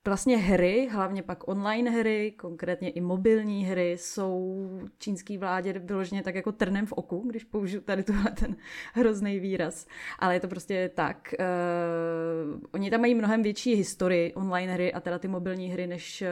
Vlastně 0.08 0.38
hry, 0.38 0.90
hlavně 0.92 1.24
pak 1.24 1.48
online 1.48 1.92
hry, 1.92 2.34
konkrétně 2.38 2.90
i 2.90 3.02
mobilní 3.02 3.66
hry, 3.66 3.92
jsou 3.92 4.68
čínský 4.98 5.38
vládě 5.38 5.74
vyloženě 5.74 6.24
tak 6.24 6.36
jako 6.36 6.52
trnem 6.52 6.86
v 6.86 6.92
oku, 6.92 7.24
když 7.30 7.44
použiju 7.44 7.82
tady 7.82 8.04
tuhle 8.04 8.32
ten 8.32 8.56
hrozný 8.94 9.40
výraz. 9.40 9.88
Ale 10.20 10.34
je 10.34 10.40
to 10.40 10.48
prostě 10.48 10.92
tak. 10.94 11.34
Uh, 11.40 12.62
oni 12.72 12.90
tam 12.90 13.02
mají 13.02 13.16
mnohem 13.16 13.44
větší 13.44 13.76
historii 13.76 14.34
online 14.34 14.74
hry 14.74 14.94
a 14.94 15.00
teda 15.00 15.20
ty 15.20 15.28
mobilní 15.28 15.70
hry, 15.70 15.88
než 15.88 16.24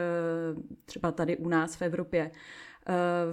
uh, 0.56 0.62
třeba 0.84 1.12
tady 1.12 1.36
u 1.36 1.48
nás 1.48 1.76
v 1.76 1.82
Evropě. 1.82 2.30
Eh, 2.30 2.65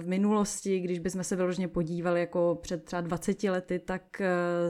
v 0.00 0.06
minulosti, 0.06 0.80
když 0.80 0.98
bychom 0.98 1.24
se 1.24 1.36
vyloženě 1.36 1.68
podívali 1.68 2.20
jako 2.20 2.58
před 2.62 2.84
třeba 2.84 3.00
20 3.00 3.42
lety, 3.42 3.78
tak 3.78 4.20
eh, 4.20 4.28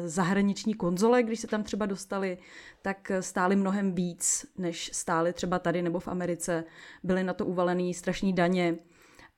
zahraniční 0.09 0.75
konzole, 0.75 1.23
když 1.23 1.40
se 1.40 1.47
tam 1.47 1.62
třeba 1.62 1.87
dostali, 1.87 2.38
tak 2.83 3.12
stály 3.20 3.57
mnohem 3.57 3.94
víc, 3.94 4.47
než 4.59 4.90
stály 4.92 5.33
třeba 5.33 5.59
tady 5.59 5.83
nebo 5.83 6.01
v 6.01 6.09
Americe. 6.09 6.64
Byly 7.03 7.25
na 7.25 7.35
to 7.35 7.47
uvalený 7.47 7.94
strašní 7.94 8.33
daně, 8.33 8.79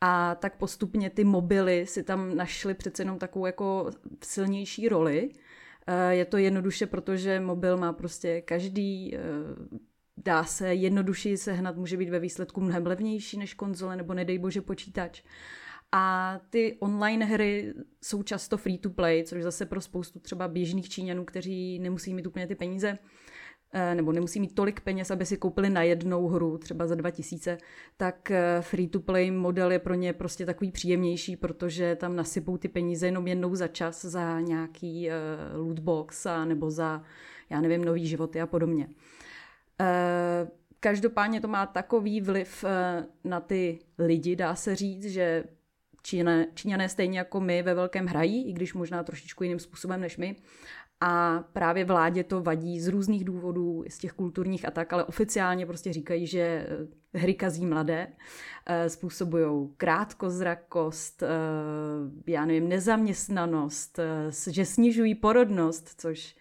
a 0.00 0.34
tak 0.34 0.56
postupně 0.56 1.10
ty 1.10 1.24
mobily 1.24 1.86
si 1.86 2.02
tam 2.02 2.36
našly 2.36 2.74
přece 2.74 3.02
jenom 3.02 3.18
takovou 3.18 3.46
jako 3.46 3.90
silnější 4.24 4.88
roli. 4.88 5.30
Eh, 5.86 6.14
je 6.14 6.24
to 6.24 6.36
jednoduše, 6.36 6.86
protože 6.86 7.40
mobil 7.40 7.76
má 7.76 7.92
prostě 7.92 8.40
každý, 8.40 9.16
dá 10.16 10.44
se 10.44 10.74
jednodušeji 10.74 11.36
sehnat, 11.36 11.76
může 11.76 11.96
být 11.96 12.10
ve 12.10 12.18
výsledku 12.18 12.60
mnohem 12.60 12.86
levnější 12.86 13.38
než 13.38 13.54
konzole 13.54 13.96
nebo 13.96 14.14
nedej 14.14 14.38
bože 14.38 14.60
počítač. 14.60 15.22
A 15.92 16.38
ty 16.50 16.76
online 16.80 17.24
hry 17.24 17.74
jsou 18.02 18.22
často 18.22 18.56
free 18.56 18.78
to 18.78 18.90
play, 18.90 19.24
což 19.24 19.42
zase 19.42 19.66
pro 19.66 19.80
spoustu 19.80 20.18
třeba 20.18 20.48
běžných 20.48 20.88
Číňanů, 20.88 21.24
kteří 21.24 21.78
nemusí 21.78 22.14
mít 22.14 22.26
úplně 22.26 22.46
ty 22.46 22.54
peníze, 22.54 22.98
eh, 23.72 23.94
nebo 23.94 24.12
nemusí 24.12 24.40
mít 24.40 24.54
tolik 24.54 24.80
peněz, 24.80 25.10
aby 25.10 25.26
si 25.26 25.36
koupili 25.36 25.70
na 25.70 25.82
jednou 25.82 26.28
hru, 26.28 26.58
třeba 26.58 26.86
za 26.86 26.94
2000, 26.94 27.58
tak 27.96 28.30
eh, 28.30 28.58
free 28.60 28.88
to 28.88 29.00
play 29.00 29.30
model 29.30 29.72
je 29.72 29.78
pro 29.78 29.94
ně 29.94 30.12
prostě 30.12 30.46
takový 30.46 30.72
příjemnější, 30.72 31.36
protože 31.36 31.96
tam 31.96 32.16
nasypou 32.16 32.56
ty 32.56 32.68
peníze 32.68 33.06
jenom 33.06 33.26
jednou 33.26 33.54
za 33.54 33.68
čas 33.68 34.04
za 34.04 34.40
nějaký 34.40 35.08
uh, 35.08 35.66
lootbox 35.66 36.26
a 36.26 36.44
nebo 36.44 36.70
za, 36.70 37.02
já 37.50 37.60
nevím, 37.60 37.84
nový 37.84 38.06
životy 38.06 38.40
a 38.40 38.46
podobně. 38.46 38.88
Eh, 39.80 40.48
každopádně 40.80 41.40
to 41.40 41.48
má 41.48 41.66
takový 41.66 42.20
vliv 42.20 42.64
eh, 42.64 43.06
na 43.24 43.40
ty 43.40 43.78
lidi, 43.98 44.36
dá 44.36 44.54
se 44.54 44.76
říct, 44.76 45.04
že 45.04 45.44
Číňané, 46.02 46.46
Číňané 46.54 46.88
stejně 46.88 47.18
jako 47.18 47.40
my 47.40 47.62
ve 47.62 47.74
velkém 47.74 48.06
hrají, 48.06 48.48
i 48.48 48.52
když 48.52 48.74
možná 48.74 49.02
trošičku 49.02 49.44
jiným 49.44 49.58
způsobem 49.58 50.00
než 50.00 50.16
my. 50.16 50.36
A 51.00 51.44
právě 51.52 51.84
vládě 51.84 52.24
to 52.24 52.42
vadí 52.42 52.80
z 52.80 52.88
různých 52.88 53.24
důvodů, 53.24 53.84
z 53.88 53.98
těch 53.98 54.12
kulturních 54.12 54.68
a 54.68 54.70
tak, 54.70 54.92
ale 54.92 55.04
oficiálně 55.04 55.66
prostě 55.66 55.92
říkají, 55.92 56.26
že 56.26 56.40
eh, 56.40 56.66
hry 57.16 57.34
kazí 57.34 57.66
mladé, 57.66 58.08
způsobují 58.88 59.68
krátkozrakost, 59.76 61.22
já 62.26 62.44
nevím, 62.44 62.68
nezaměstnanost, 62.68 64.00
že 64.50 64.64
snižují 64.64 65.14
porodnost, 65.14 66.00
což 66.00 66.36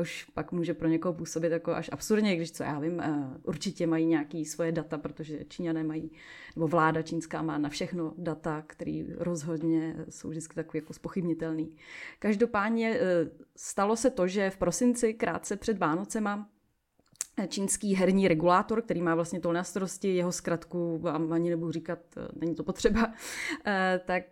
už 0.00 0.24
pak 0.34 0.52
může 0.52 0.74
pro 0.74 0.88
někoho 0.88 1.14
působit 1.14 1.52
jako 1.52 1.72
až 1.72 1.90
absurdně, 1.92 2.36
když 2.36 2.52
co 2.52 2.62
já 2.62 2.78
vím, 2.78 3.00
eh, 3.00 3.38
určitě 3.42 3.86
mají 3.86 4.06
nějaké 4.06 4.44
svoje 4.44 4.72
data, 4.72 4.98
protože 4.98 5.44
Číňané 5.48 5.84
mají, 5.84 6.10
nebo 6.56 6.68
vláda 6.68 7.02
čínská 7.02 7.42
má 7.42 7.58
na 7.58 7.68
všechno 7.68 8.14
data, 8.18 8.64
které 8.66 9.04
rozhodně 9.18 9.96
jsou 10.08 10.28
vždycky 10.28 10.54
takový 10.54 10.78
jako 10.78 10.92
spochybnitelný. 10.92 11.76
Každopádně 12.18 12.94
eh, 12.94 13.30
stalo 13.56 13.96
se 13.96 14.10
to, 14.10 14.26
že 14.26 14.50
v 14.50 14.56
prosinci, 14.56 15.14
krátce 15.14 15.56
před 15.56 15.78
Vánocema, 15.78 16.48
eh, 16.48 16.59
čínský 17.46 17.94
herní 17.94 18.28
regulátor, 18.28 18.82
který 18.82 19.02
má 19.02 19.14
vlastně 19.14 19.40
to 19.40 19.52
na 19.52 19.64
starosti, 19.64 20.16
jeho 20.16 20.32
zkratku 20.32 21.02
ani 21.32 21.50
nebudu 21.50 21.72
říkat, 21.72 21.98
není 22.40 22.54
to 22.54 22.62
potřeba, 22.62 23.12
tak 24.04 24.24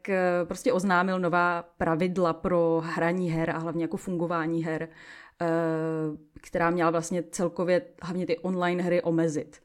prostě 0.44 0.72
oznámil 0.72 1.18
nová 1.18 1.62
pravidla 1.78 2.32
pro 2.32 2.82
hraní 2.84 3.30
her 3.30 3.50
a 3.50 3.58
hlavně 3.58 3.84
jako 3.84 3.96
fungování 3.96 4.64
her 4.64 4.88
Eh, 5.42 6.16
která 6.40 6.70
měla 6.70 6.90
vlastně 6.90 7.22
celkově 7.22 7.82
hlavně 8.02 8.26
ty 8.26 8.38
online 8.38 8.82
hry 8.82 9.02
omezit. 9.02 9.60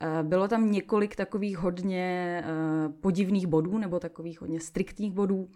Eh, 0.00 0.22
bylo 0.22 0.48
tam 0.48 0.70
několik 0.70 1.16
takových 1.16 1.58
hodně 1.58 2.42
eh, 2.44 2.88
podivných 3.00 3.46
bodů 3.46 3.78
nebo 3.78 4.00
takových 4.00 4.40
hodně 4.40 4.60
striktních 4.60 5.12
bodů. 5.12 5.48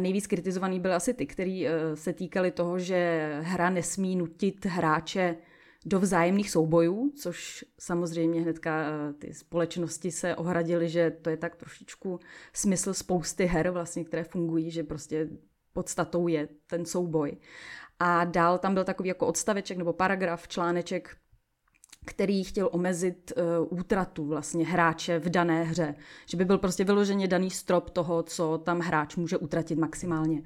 Nejvíc 0.00 0.26
kritizovaný 0.26 0.80
byly 0.80 0.94
asi 0.94 1.14
ty, 1.14 1.26
které 1.26 1.64
se 1.94 2.12
týkaly 2.12 2.50
toho, 2.50 2.78
že 2.78 3.30
hra 3.42 3.70
nesmí 3.70 4.16
nutit 4.16 4.66
hráče 4.66 5.36
do 5.86 6.00
vzájemných 6.00 6.50
soubojů, 6.50 7.12
což 7.16 7.64
samozřejmě 7.78 8.40
hnedka 8.40 8.86
ty 9.18 9.34
společnosti 9.34 10.10
se 10.10 10.36
ohradily, 10.36 10.88
že 10.88 11.10
to 11.10 11.30
je 11.30 11.36
tak 11.36 11.56
trošičku 11.56 12.20
smysl 12.52 12.94
spousty 12.94 13.44
her, 13.44 13.70
vlastně, 13.70 14.04
které 14.04 14.24
fungují, 14.24 14.70
že 14.70 14.82
prostě 14.82 15.28
podstatou 15.72 16.28
je 16.28 16.48
ten 16.66 16.84
souboj. 16.84 17.36
A 17.98 18.24
dál 18.24 18.58
tam 18.58 18.74
byl 18.74 18.84
takový 18.84 19.08
jako 19.08 19.26
odstaveček 19.26 19.78
nebo 19.78 19.92
paragraf, 19.92 20.48
článeček, 20.48 21.16
který 22.06 22.44
chtěl 22.44 22.68
omezit 22.72 23.32
uh, 23.36 23.78
útratu 23.78 24.26
vlastně 24.26 24.66
hráče 24.66 25.18
v 25.18 25.28
dané 25.28 25.64
hře. 25.64 25.94
Že 26.26 26.36
by 26.36 26.44
byl 26.44 26.58
prostě 26.58 26.84
vyloženě 26.84 27.28
daný 27.28 27.50
strop 27.50 27.90
toho, 27.90 28.22
co 28.22 28.58
tam 28.58 28.80
hráč 28.80 29.16
může 29.16 29.36
utratit 29.36 29.78
maximálně. 29.78 30.42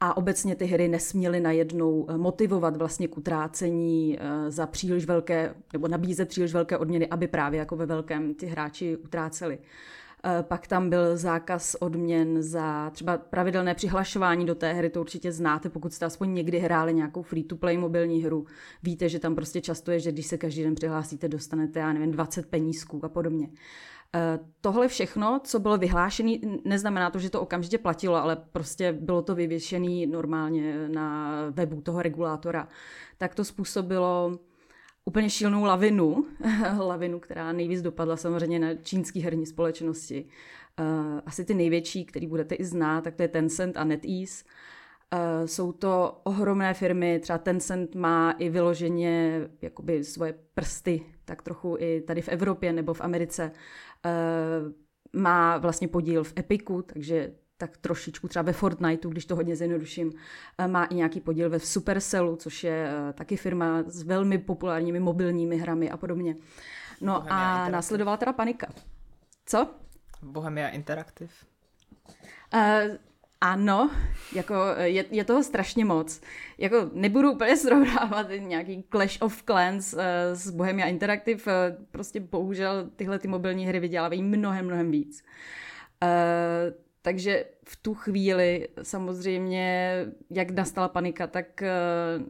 A 0.00 0.16
obecně 0.16 0.56
ty 0.56 0.64
hry 0.64 0.88
nesměly 0.88 1.40
najednou 1.40 2.06
eh, 2.08 2.18
motivovat 2.18 2.76
vlastně 2.76 3.08
k 3.08 3.18
utrácení 3.18 4.18
uh, 4.18 4.50
za 4.50 4.66
příliš 4.66 5.04
velké, 5.04 5.54
nebo 5.72 5.88
nabízet 5.88 6.28
příliš 6.28 6.52
velké 6.52 6.78
odměny, 6.78 7.06
aby 7.08 7.26
právě 7.26 7.58
jako 7.58 7.76
ve 7.76 7.86
velkém 7.86 8.34
ty 8.34 8.46
hráči 8.46 8.96
utráceli. 8.96 9.58
Eh, 10.28 10.42
pak 10.42 10.66
tam 10.66 10.90
byl 10.90 11.16
zákaz 11.16 11.76
odměn 11.80 12.42
za 12.42 12.90
třeba 12.90 13.18
pravidelné 13.18 13.74
přihlašování 13.74 14.46
do 14.46 14.54
té 14.54 14.72
hry, 14.72 14.90
to 14.90 15.00
určitě 15.00 15.32
znáte, 15.32 15.68
pokud 15.68 15.92
jste 15.92 16.06
aspoň 16.06 16.34
někdy 16.34 16.58
hráli 16.58 16.94
nějakou 16.94 17.22
free-to-play 17.22 17.76
mobilní 17.76 18.24
hru. 18.24 18.46
Víte, 18.82 19.08
že 19.08 19.18
tam 19.18 19.34
prostě 19.34 19.60
často 19.60 19.90
je, 19.90 20.00
že 20.00 20.12
když 20.12 20.26
se 20.26 20.38
každý 20.38 20.62
den 20.62 20.74
přihlásíte, 20.74 21.28
dostanete, 21.28 21.80
já 21.80 21.92
nevím, 21.92 22.10
20 22.10 22.46
penízků 22.46 23.04
a 23.04 23.08
podobně. 23.08 23.48
Eh, 24.14 24.38
tohle 24.60 24.88
všechno, 24.88 25.40
co 25.44 25.58
bylo 25.58 25.78
vyhlášené, 25.78 26.32
neznamená 26.64 27.10
to, 27.10 27.18
že 27.18 27.30
to 27.30 27.40
okamžitě 27.40 27.78
platilo, 27.78 28.16
ale 28.16 28.36
prostě 28.52 28.92
bylo 28.92 29.22
to 29.22 29.34
vyvěšené 29.34 30.06
normálně 30.06 30.88
na 30.88 31.32
webu 31.50 31.80
toho 31.80 32.02
regulátora. 32.02 32.68
Tak 33.18 33.34
to 33.34 33.44
způsobilo 33.44 34.38
úplně 35.04 35.30
šílenou 35.30 35.64
lavinu, 35.64 36.26
lavinu, 36.78 37.20
která 37.20 37.52
nejvíc 37.52 37.82
dopadla 37.82 38.16
samozřejmě 38.16 38.58
na 38.58 38.74
čínský 38.74 39.20
herní 39.20 39.46
společnosti. 39.46 40.24
Uh, 40.80 41.20
asi 41.26 41.44
ty 41.44 41.54
největší, 41.54 42.04
který 42.04 42.26
budete 42.26 42.54
i 42.54 42.64
znát, 42.64 43.04
tak 43.04 43.14
to 43.14 43.22
je 43.22 43.28
Tencent 43.28 43.76
a 43.76 43.84
NetEase. 43.84 44.44
Uh, 45.12 45.46
jsou 45.46 45.72
to 45.72 46.20
ohromné 46.24 46.74
firmy, 46.74 47.18
třeba 47.18 47.38
Tencent 47.38 47.94
má 47.94 48.30
i 48.30 48.48
vyloženě 48.48 49.40
jakoby 49.62 50.04
svoje 50.04 50.34
prsty, 50.54 51.02
tak 51.24 51.42
trochu 51.42 51.76
i 51.80 52.00
tady 52.00 52.22
v 52.22 52.28
Evropě 52.28 52.72
nebo 52.72 52.94
v 52.94 53.00
Americe. 53.00 53.52
Uh, 54.04 54.72
má 55.12 55.58
vlastně 55.58 55.88
podíl 55.88 56.24
v 56.24 56.32
Epiku, 56.38 56.82
takže 56.82 57.32
tak 57.56 57.76
trošičku 57.76 58.28
třeba 58.28 58.42
ve 58.42 58.52
Fortniteu, 58.52 59.10
když 59.10 59.26
to 59.26 59.36
hodně 59.36 59.56
zjednoduším, 59.56 60.12
eh, 60.58 60.68
má 60.68 60.84
i 60.84 60.94
nějaký 60.94 61.20
podíl 61.20 61.50
ve 61.50 61.60
Supercellu, 61.60 62.36
což 62.36 62.64
je 62.64 62.90
eh, 62.90 63.12
taky 63.12 63.36
firma 63.36 63.82
s 63.86 64.02
velmi 64.02 64.38
populárními 64.38 65.00
mobilními 65.00 65.56
hrami 65.56 65.90
a 65.90 65.96
podobně. 65.96 66.34
No 67.00 67.12
Bohemia 67.12 67.36
a 67.36 67.50
Interactive. 67.50 67.72
následovala 67.72 68.16
teda 68.16 68.32
panika. 68.32 68.66
Co? 69.46 69.70
Bohemia 70.22 70.68
Interactive. 70.68 71.32
Uh, 72.54 72.60
ano, 73.40 73.90
jako 74.34 74.54
je, 74.82 75.04
je 75.10 75.24
toho 75.24 75.42
strašně 75.42 75.84
moc. 75.84 76.20
Jako 76.58 76.90
nebudu 76.92 77.32
úplně 77.32 77.56
srovnávat 77.66 78.26
nějaký 78.38 78.84
Clash 78.90 79.18
of 79.20 79.42
Clans 79.42 79.92
uh, 79.92 80.00
s 80.32 80.50
Bohemia 80.50 80.86
Interactive, 80.86 81.42
uh, 81.42 81.84
prostě 81.90 82.20
bohužel 82.20 82.90
tyhle 82.96 83.18
ty 83.18 83.28
mobilní 83.28 83.66
hry 83.66 83.80
vydělávají 83.80 84.22
mnohem, 84.22 84.66
mnohem 84.66 84.90
víc. 84.90 85.24
Uh, 86.02 86.86
takže 87.06 87.44
v 87.64 87.76
tu 87.76 87.94
chvíli 87.94 88.68
samozřejmě, 88.82 89.92
jak 90.30 90.50
nastala 90.50 90.88
panika, 90.88 91.26
tak 91.26 91.62
eh, 91.62 91.70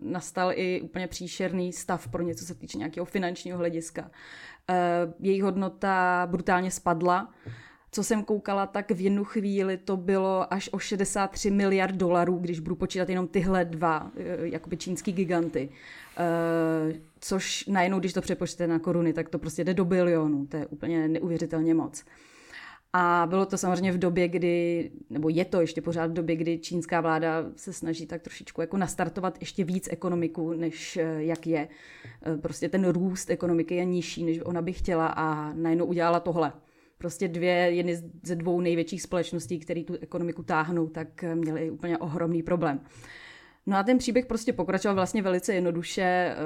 nastal 0.01 0.53
i 0.55 0.81
úplně 0.81 1.07
příšerný 1.07 1.73
stav 1.73 2.09
pro 2.09 2.23
něco 2.23 2.45
se 2.45 2.55
týče 2.55 2.79
nějakého 2.79 3.05
finančního 3.05 3.59
hlediska. 3.59 4.11
Eh, 4.71 4.75
jejich 5.21 5.43
hodnota 5.43 6.27
brutálně 6.31 6.71
spadla. 6.71 7.35
Co 7.97 8.05
jsem 8.05 8.25
koukala, 8.25 8.67
tak 8.67 8.91
v 8.91 9.01
jednu 9.01 9.25
chvíli 9.25 9.77
to 9.77 9.97
bylo 9.97 10.53
až 10.53 10.69
o 10.73 10.79
63 10.79 11.51
miliard 11.51 11.95
dolarů, 11.95 12.39
když 12.39 12.61
budu 12.61 12.77
počítat 12.77 13.09
jenom 13.09 13.29
tyhle 13.29 13.65
dva 13.65 14.11
eh, 14.17 14.37
jakoby 14.41 14.77
čínský 14.77 15.13
giganty. 15.13 15.69
Což 17.21 17.67
najednou, 17.67 17.99
když 17.99 18.13
to 18.13 18.21
přepočtete 18.21 18.67
na 18.67 18.79
koruny, 18.79 19.13
tak 19.13 19.29
to 19.29 19.39
prostě 19.39 19.65
jde 19.65 19.75
do 19.75 19.85
bilionu. 19.85 20.47
To 20.47 20.57
je 20.57 20.67
úplně 20.67 21.09
neuvěřitelně 21.09 21.75
moc. 21.75 22.05
A 22.93 23.27
bylo 23.31 23.47
to 23.47 23.59
samozřejmě 23.59 23.93
v 23.93 23.99
době, 23.99 24.29
kdy, 24.29 24.91
nebo 25.11 25.29
je 25.29 25.45
to 25.45 25.61
ještě 25.61 25.81
pořád 25.81 26.11
v 26.11 26.15
době, 26.15 26.37
kdy 26.37 26.59
čínská 26.59 27.01
vláda 27.01 27.45
se 27.57 27.73
snaží 27.73 28.07
tak 28.07 28.23
trošičku 28.23 28.61
jako 28.61 28.77
nastartovat 28.77 29.37
ještě 29.41 29.65
víc 29.65 29.89
ekonomiku, 29.93 30.53
než 30.53 30.97
eh, 30.97 31.17
jak 31.19 31.47
je. 31.47 31.69
Eh, 32.23 32.37
prostě 32.37 32.69
ten 32.69 32.89
růst 32.89 33.31
ekonomiky 33.31 33.75
je 33.75 33.85
nižší, 33.85 34.25
než 34.25 34.41
ona 34.45 34.63
by 34.63 34.73
chtěla 34.73 35.07
a 35.07 35.53
najednou 35.53 35.85
udělala 35.85 36.21
tohle. 36.21 36.53
Prostě 36.99 37.29
dvě, 37.29 37.53
jedny 37.53 37.97
ze 38.23 38.35
dvou 38.35 38.61
největších 38.61 39.03
společností, 39.03 39.59
které 39.59 39.85
tu 39.85 39.95
ekonomiku 40.01 40.43
táhnou, 40.43 40.89
tak 40.89 41.25
eh, 41.25 41.35
měly 41.35 41.71
úplně 41.71 41.99
ohromný 41.99 42.43
problém. 42.43 42.81
No 43.67 43.77
a 43.77 43.83
ten 43.83 43.99
příběh 43.99 44.27
prostě 44.27 44.53
pokračoval 44.53 44.95
vlastně 44.95 45.23
velice 45.23 45.55
jednoduše. 45.55 46.37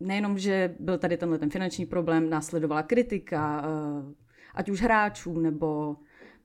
Nejenom, 0.00 0.38
že 0.38 0.74
byl 0.80 0.98
tady 0.98 1.16
tenhle 1.16 1.38
ten 1.38 1.50
finanční 1.50 1.86
problém, 1.86 2.30
následovala 2.30 2.82
kritika, 2.82 3.64
ať 4.54 4.68
už 4.68 4.82
hráčů 4.82 5.40
nebo 5.40 5.96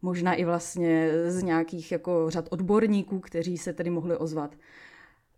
možná 0.02 0.34
i 0.34 0.46
vlastně 0.46 1.10
z 1.28 1.44
nějakých 1.44 1.92
jako 1.92 2.30
řad 2.30 2.48
odborníků, 2.50 3.20
kteří 3.20 3.58
se 3.58 3.74
tedy 3.74 3.90
mohli 3.90 4.18
ozvat. 4.18 4.56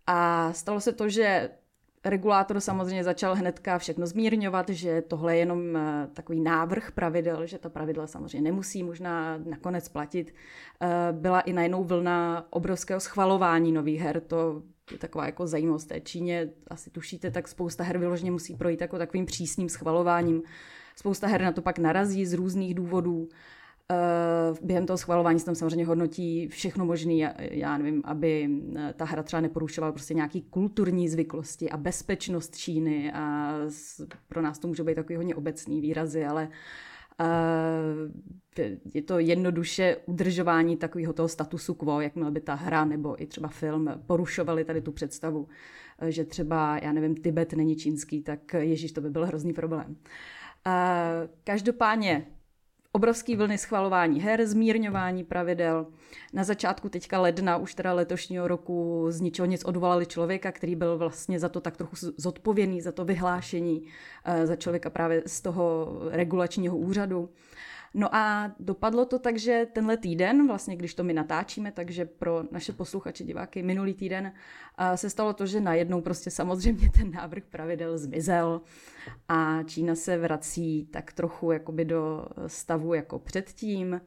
A 0.06 0.52
stalo 0.52 0.80
se 0.80 0.92
to, 0.92 1.08
že 1.08 1.50
regulátor 2.04 2.60
samozřejmě 2.60 3.04
začal 3.04 3.34
hnedka 3.34 3.78
všechno 3.78 4.06
zmírňovat, 4.06 4.68
že 4.68 5.02
tohle 5.02 5.34
je 5.34 5.38
jenom 5.38 5.76
eh, 5.76 6.08
takový 6.12 6.40
návrh 6.40 6.92
pravidel, 6.92 7.46
že 7.46 7.58
ta 7.58 7.68
pravidla 7.68 8.06
samozřejmě 8.06 8.40
nemusí 8.40 8.82
možná 8.82 9.38
nakonec 9.44 9.88
platit. 9.88 10.34
Eh, 10.80 10.88
byla 11.12 11.40
i 11.40 11.52
najednou 11.52 11.84
vlna 11.84 12.46
obrovského 12.50 13.00
schvalování 13.00 13.72
nových 13.72 14.00
her, 14.00 14.20
to 14.20 14.62
je 14.92 14.98
taková 14.98 15.26
jako 15.26 15.46
zajímavost 15.46 15.84
té 15.84 16.00
Číně, 16.00 16.50
asi 16.68 16.90
tušíte, 16.90 17.30
tak 17.30 17.48
spousta 17.48 17.84
her 17.84 17.98
vyloženě 17.98 18.30
musí 18.30 18.56
projít 18.56 18.80
jako 18.80 18.98
takovým 18.98 19.26
přísným 19.26 19.68
schvalováním. 19.68 20.42
Spousta 20.96 21.26
her 21.26 21.42
na 21.42 21.52
to 21.52 21.62
pak 21.62 21.78
narazí 21.78 22.26
z 22.26 22.32
různých 22.32 22.74
důvodů. 22.74 23.28
Eh, 23.92 24.54
během 24.62 24.86
toho 24.86 24.98
schvalování 24.98 25.38
se 25.38 25.44
tam 25.44 25.54
samozřejmě 25.54 25.86
hodnotí 25.86 26.48
všechno 26.48 26.84
možné, 26.84 27.34
já 27.38 27.78
nevím, 27.78 28.02
aby 28.04 28.50
eh, 28.76 28.94
ta 28.96 29.04
hra 29.04 29.22
třeba 29.22 29.40
neporušovala 29.40 29.92
prostě 29.92 30.14
nějaký 30.14 30.42
kulturní 30.42 31.08
zvyklosti 31.08 31.70
a 31.70 31.76
bezpečnost 31.76 32.56
Číny 32.56 33.12
a 33.12 33.52
pro 34.28 34.42
nás 34.42 34.58
to 34.58 34.68
může 34.68 34.84
být 34.84 34.94
takový 34.94 35.16
hodně 35.16 35.34
obecný 35.34 35.80
výrazy, 35.80 36.24
ale 36.24 36.48
eh, 37.20 38.74
je 38.94 39.02
to 39.02 39.18
jednoduše 39.18 39.96
udržování 40.06 40.76
takového 40.76 41.12
toho 41.12 41.28
statusu 41.28 41.74
quo, 41.74 42.00
jakmile 42.00 42.30
by 42.30 42.40
ta 42.40 42.54
hra 42.54 42.84
nebo 42.84 43.22
i 43.22 43.26
třeba 43.26 43.48
film 43.48 43.90
porušovali 44.06 44.64
tady 44.64 44.80
tu 44.80 44.92
představu, 44.92 45.48
že 46.08 46.24
třeba, 46.24 46.78
já 46.82 46.92
nevím, 46.92 47.14
Tibet 47.14 47.52
není 47.52 47.76
čínský, 47.76 48.22
tak 48.22 48.54
ježíš, 48.54 48.92
to 48.92 49.00
by 49.00 49.10
byl 49.10 49.26
hrozný 49.26 49.52
problém. 49.52 49.96
Každopádně 51.44 52.26
obrovský 52.94 53.36
vlny 53.36 53.58
schvalování 53.58 54.20
her, 54.20 54.46
zmírňování 54.46 55.24
pravidel. 55.24 55.86
Na 56.32 56.44
začátku 56.44 56.88
teďka 56.88 57.20
ledna, 57.20 57.56
už 57.56 57.74
teda 57.74 57.92
letošního 57.92 58.48
roku, 58.48 59.06
z 59.08 59.20
ničeho 59.20 59.46
nic 59.46 59.64
odvolali 59.64 60.06
člověka, 60.06 60.52
který 60.52 60.76
byl 60.76 60.98
vlastně 60.98 61.40
za 61.40 61.48
to 61.48 61.60
tak 61.60 61.76
trochu 61.76 61.96
zodpovědný, 62.16 62.80
za 62.80 62.92
to 62.92 63.04
vyhlášení, 63.04 63.86
eh, 64.24 64.46
za 64.46 64.56
člověka 64.56 64.90
právě 64.90 65.22
z 65.26 65.40
toho 65.40 65.92
regulačního 66.10 66.76
úřadu. 66.76 67.28
No 67.96 68.14
a 68.14 68.52
dopadlo 68.60 69.04
to 69.04 69.18
tak, 69.18 69.38
že 69.38 69.66
tenhle 69.72 69.96
týden, 69.96 70.46
vlastně 70.46 70.76
když 70.76 70.94
to 70.94 71.04
my 71.04 71.12
natáčíme, 71.12 71.72
takže 71.72 72.04
pro 72.04 72.42
naše 72.50 72.72
posluchače, 72.72 73.24
diváky, 73.24 73.62
minulý 73.62 73.94
týden 73.94 74.32
se 74.94 75.10
stalo 75.10 75.32
to, 75.32 75.46
že 75.46 75.60
najednou 75.60 76.00
prostě 76.00 76.30
samozřejmě 76.30 76.90
ten 76.90 77.10
návrh 77.10 77.42
pravidel 77.50 77.98
zmizel 77.98 78.60
a 79.28 79.62
Čína 79.62 79.94
se 79.94 80.18
vrací 80.18 80.88
tak 80.90 81.12
trochu 81.12 81.52
jakoby 81.52 81.84
do 81.84 82.26
stavu 82.46 82.94
jako 82.94 83.18
předtím. 83.18 84.00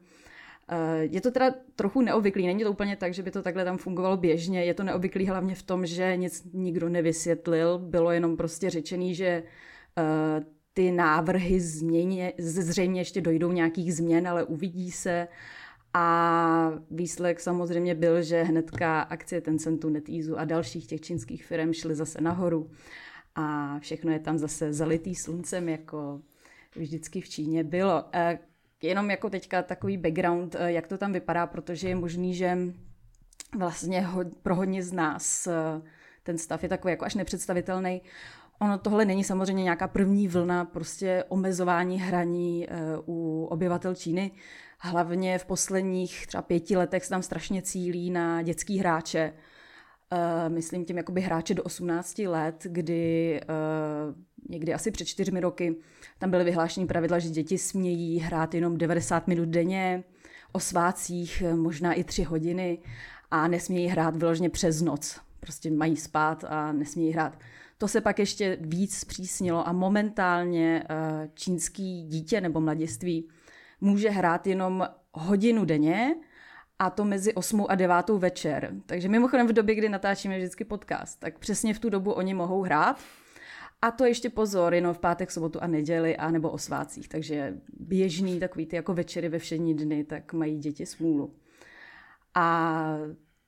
Je 0.98 1.20
to 1.20 1.30
teda 1.30 1.54
trochu 1.76 2.00
neobvyklý, 2.00 2.46
není 2.46 2.64
to 2.64 2.70
úplně 2.70 2.96
tak, 2.96 3.14
že 3.14 3.22
by 3.22 3.30
to 3.30 3.42
takhle 3.42 3.64
tam 3.64 3.78
fungovalo 3.78 4.16
běžně, 4.16 4.64
je 4.64 4.74
to 4.74 4.84
neobvyklý 4.84 5.26
hlavně 5.26 5.54
v 5.54 5.62
tom, 5.62 5.86
že 5.86 6.16
nic 6.16 6.44
nikdo 6.52 6.88
nevysvětlil, 6.88 7.78
bylo 7.78 8.10
jenom 8.10 8.36
prostě 8.36 8.70
řečený, 8.70 9.14
že 9.14 9.42
ty 10.78 10.92
návrhy 10.92 11.60
změně, 11.60 12.32
zřejmě 12.38 13.00
ještě 13.00 13.20
dojdou 13.20 13.52
nějakých 13.52 13.94
změn, 13.94 14.28
ale 14.28 14.44
uvidí 14.44 14.90
se. 14.90 15.28
A 15.94 16.72
výsledek 16.90 17.40
samozřejmě 17.40 17.94
byl, 17.94 18.22
že 18.22 18.42
hnedka 18.42 19.00
akcie 19.00 19.40
Tencentu, 19.40 19.88
NetEasu 19.88 20.38
a 20.38 20.44
dalších 20.44 20.86
těch 20.86 21.00
čínských 21.00 21.44
firm 21.44 21.72
šly 21.72 21.94
zase 21.94 22.20
nahoru 22.20 22.70
a 23.34 23.78
všechno 23.78 24.12
je 24.12 24.18
tam 24.18 24.38
zase 24.38 24.72
zalitý 24.72 25.14
sluncem, 25.14 25.68
jako 25.68 26.20
vždycky 26.76 27.20
v 27.20 27.28
Číně 27.28 27.64
bylo. 27.64 28.04
Jenom 28.82 29.10
jako 29.10 29.30
teďka 29.30 29.62
takový 29.62 29.96
background, 29.96 30.54
e, 30.54 30.72
jak 30.72 30.88
to 30.88 30.98
tam 30.98 31.12
vypadá, 31.12 31.46
protože 31.46 31.88
je 31.88 31.94
možný, 31.94 32.34
že 32.34 32.58
vlastně 33.58 34.06
pro 34.42 34.54
hodně 34.54 34.82
z 34.82 34.92
nás 34.92 35.46
e, 35.46 35.52
ten 36.22 36.38
stav 36.38 36.62
je 36.62 36.68
takový 36.68 36.92
jako 36.92 37.04
až 37.04 37.14
nepředstavitelný. 37.14 38.00
Ono 38.60 38.78
tohle 38.78 39.04
není 39.04 39.24
samozřejmě 39.24 39.62
nějaká 39.62 39.88
první 39.88 40.28
vlna 40.28 40.64
prostě 40.64 41.24
omezování 41.28 42.00
hraní 42.00 42.66
eh, 42.68 42.74
u 43.06 43.48
obyvatel 43.50 43.94
Číny. 43.94 44.30
Hlavně 44.78 45.38
v 45.38 45.44
posledních 45.44 46.26
třeba 46.26 46.42
pěti 46.42 46.76
letech 46.76 47.04
se 47.04 47.10
tam 47.10 47.22
strašně 47.22 47.62
cílí 47.62 48.10
na 48.10 48.42
dětský 48.42 48.78
hráče. 48.78 49.32
Eh, 50.12 50.48
myslím 50.48 50.84
tím 50.84 50.96
jakoby 50.96 51.20
hráče 51.20 51.54
do 51.54 51.62
18 51.62 52.18
let, 52.18 52.66
kdy 52.68 53.40
eh, 53.42 53.46
někdy 54.48 54.74
asi 54.74 54.90
před 54.90 55.04
čtyřmi 55.04 55.40
roky 55.40 55.76
tam 56.18 56.30
byly 56.30 56.44
vyhlášení 56.44 56.86
pravidla, 56.86 57.18
že 57.18 57.28
děti 57.28 57.58
smějí 57.58 58.18
hrát 58.18 58.54
jenom 58.54 58.76
90 58.78 59.28
minut 59.28 59.48
denně, 59.48 60.04
o 60.52 60.60
svácích 60.60 61.42
možná 61.54 61.92
i 61.92 62.04
tři 62.04 62.22
hodiny 62.22 62.78
a 63.30 63.48
nesmějí 63.48 63.86
hrát 63.86 64.16
vyloženě 64.16 64.50
přes 64.50 64.82
noc. 64.82 65.20
Prostě 65.40 65.70
mají 65.70 65.96
spát 65.96 66.44
a 66.48 66.72
nesmějí 66.72 67.12
hrát. 67.12 67.38
To 67.78 67.88
se 67.88 68.00
pak 68.00 68.18
ještě 68.18 68.58
víc 68.60 68.98
zpřísnilo 68.98 69.68
a 69.68 69.72
momentálně 69.72 70.84
eh, 70.90 71.30
čínský 71.34 72.02
dítě 72.02 72.40
nebo 72.40 72.60
mladiství 72.60 73.28
může 73.80 74.10
hrát 74.10 74.46
jenom 74.46 74.88
hodinu 75.12 75.64
denně 75.64 76.14
a 76.78 76.90
to 76.90 77.04
mezi 77.04 77.34
8 77.34 77.66
a 77.68 77.74
9 77.74 78.08
večer. 78.08 78.74
Takže 78.86 79.08
mimochodem 79.08 79.46
v 79.46 79.52
době, 79.52 79.74
kdy 79.74 79.88
natáčíme 79.88 80.38
vždycky 80.38 80.64
podcast, 80.64 81.20
tak 81.20 81.38
přesně 81.38 81.74
v 81.74 81.78
tu 81.78 81.90
dobu 81.90 82.12
oni 82.12 82.34
mohou 82.34 82.62
hrát. 82.62 83.00
A 83.82 83.90
to 83.90 84.04
ještě 84.04 84.30
pozor, 84.30 84.74
jenom 84.74 84.94
v 84.94 84.98
pátek, 84.98 85.30
sobotu 85.30 85.62
a 85.62 85.66
neděli, 85.66 86.16
a 86.16 86.30
nebo 86.30 86.50
o 86.50 86.58
svácích. 86.58 87.08
Takže 87.08 87.54
běžný 87.80 88.40
takový 88.40 88.66
ty 88.66 88.76
jako 88.76 88.94
večery 88.94 89.28
ve 89.28 89.38
všední 89.38 89.74
dny, 89.74 90.04
tak 90.04 90.32
mají 90.32 90.58
děti 90.58 90.86
smůlu. 90.86 91.34
A 92.34 92.98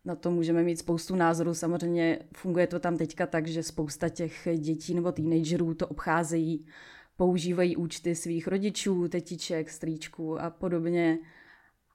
na 0.05 0.15
to 0.15 0.31
můžeme 0.31 0.63
mít 0.63 0.77
spoustu 0.77 1.17
názorů. 1.17 1.55
Samozřejmě 1.55 2.19
funguje 2.37 2.67
to 2.67 2.81
tam 2.81 2.97
teďka 2.97 3.27
tak, 3.27 3.47
že 3.47 3.63
spousta 3.63 4.09
těch 4.09 4.49
dětí 4.59 4.95
nebo 4.95 5.13
teenagerů 5.13 5.75
to 5.75 5.87
obcházejí, 5.87 6.67
používají 7.17 7.77
účty 7.77 8.15
svých 8.15 8.47
rodičů, 8.47 9.09
tetiček, 9.09 9.71
strýčků 9.71 10.41
a 10.41 10.51
podobně. 10.51 11.19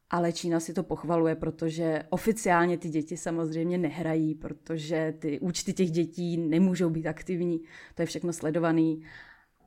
Ale 0.10 0.34
Čína 0.34 0.60
si 0.60 0.74
to 0.74 0.84
pochvaluje, 0.84 1.36
protože 1.36 2.04
oficiálně 2.10 2.78
ty 2.78 2.90
děti 2.90 3.18
samozřejmě 3.18 3.78
nehrají, 3.78 4.36
protože 4.36 5.14
ty 5.20 5.40
účty 5.40 5.74
těch 5.74 5.92
dětí 5.92 6.38
nemůžou 6.38 6.90
být 6.90 7.08
aktivní. 7.08 7.62
To 7.96 8.02
je 8.02 8.06
všechno 8.06 8.34
sledovaný. 8.34 9.04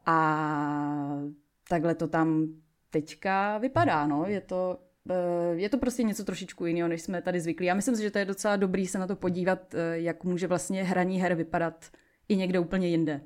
A 0.07 1.22
takhle 1.68 1.94
to 1.94 2.09
tam 2.09 2.48
teďka 2.90 3.59
vypadá. 3.59 4.07
No. 4.07 4.24
Je 4.27 4.40
to 4.40 4.79
je 5.53 5.68
to 5.68 5.79
prostě 5.79 6.03
něco 6.03 6.25
trošičku 6.25 6.66
jiného, 6.66 6.88
než 6.88 7.03
jsme 7.03 7.23
tady 7.23 7.40
zvyklí. 7.40 7.66
Já 7.66 7.75
myslím 7.75 7.97
si, 7.97 8.03
že 8.03 8.11
to 8.11 8.18
je 8.18 8.25
docela 8.25 8.57
dobrý 8.57 8.87
se 8.87 8.99
na 8.99 9.07
to 9.07 9.16
podívat, 9.16 9.75
eh, 9.75 9.99
jak 9.99 10.25
může 10.25 10.47
vlastně 10.47 10.85
hraní 10.85 11.21
her 11.21 11.35
vypadat 11.35 11.90
i 12.29 12.37
někde 12.37 12.59
úplně 12.59 12.88
jinde. 12.88 13.21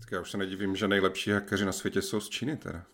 Tak 0.00 0.12
já 0.12 0.20
už 0.20 0.30
se 0.30 0.38
nedivím, 0.38 0.76
že 0.76 0.88
nejlepší 0.88 1.30
hackeři 1.30 1.64
na 1.64 1.72
světě 1.72 2.02
jsou 2.02 2.20
z 2.20 2.28
Číny 2.28 2.56
teda. 2.56 2.84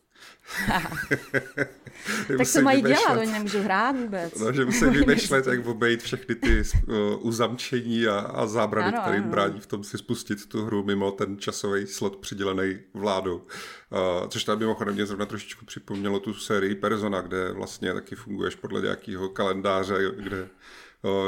tak 2.38 2.46
co 2.46 2.62
mají 2.62 2.82
vymešlet. 2.82 3.06
dělat? 3.06 3.20
Oni 3.20 3.32
nemůžou 3.32 3.62
hrát 3.62 3.96
vůbec. 3.96 4.38
No, 4.38 4.52
že 4.52 4.64
musí 4.64 4.84
vymýšlet, 4.90 5.46
jak 5.46 5.66
obejít 5.66 6.02
všechny 6.02 6.34
ty 6.34 6.62
uh, 6.88 6.94
uzamčení 7.26 8.06
a, 8.06 8.18
a 8.18 8.46
zábrany, 8.46 8.88
ano, 8.88 9.00
které 9.00 9.16
jim 9.16 9.30
brání 9.30 9.60
v 9.60 9.66
tom 9.66 9.84
si 9.84 9.98
spustit 9.98 10.46
tu 10.46 10.64
hru 10.64 10.84
mimo 10.84 11.10
ten 11.10 11.38
časový 11.38 11.86
slot 11.86 12.16
přidělený 12.16 12.78
vládou. 12.94 13.36
Uh, 13.36 14.28
což 14.28 14.44
tam 14.44 14.58
mimochodem 14.58 14.94
mě 14.94 15.06
zrovna 15.06 15.26
trošičku 15.26 15.64
připomnělo 15.64 16.20
tu 16.20 16.34
sérii 16.34 16.74
Persona, 16.74 17.20
kde 17.20 17.52
vlastně 17.52 17.94
taky 17.94 18.14
funguješ 18.14 18.54
podle 18.54 18.80
nějakého 18.80 19.28
kalendáře, 19.28 19.94
kde 20.16 20.48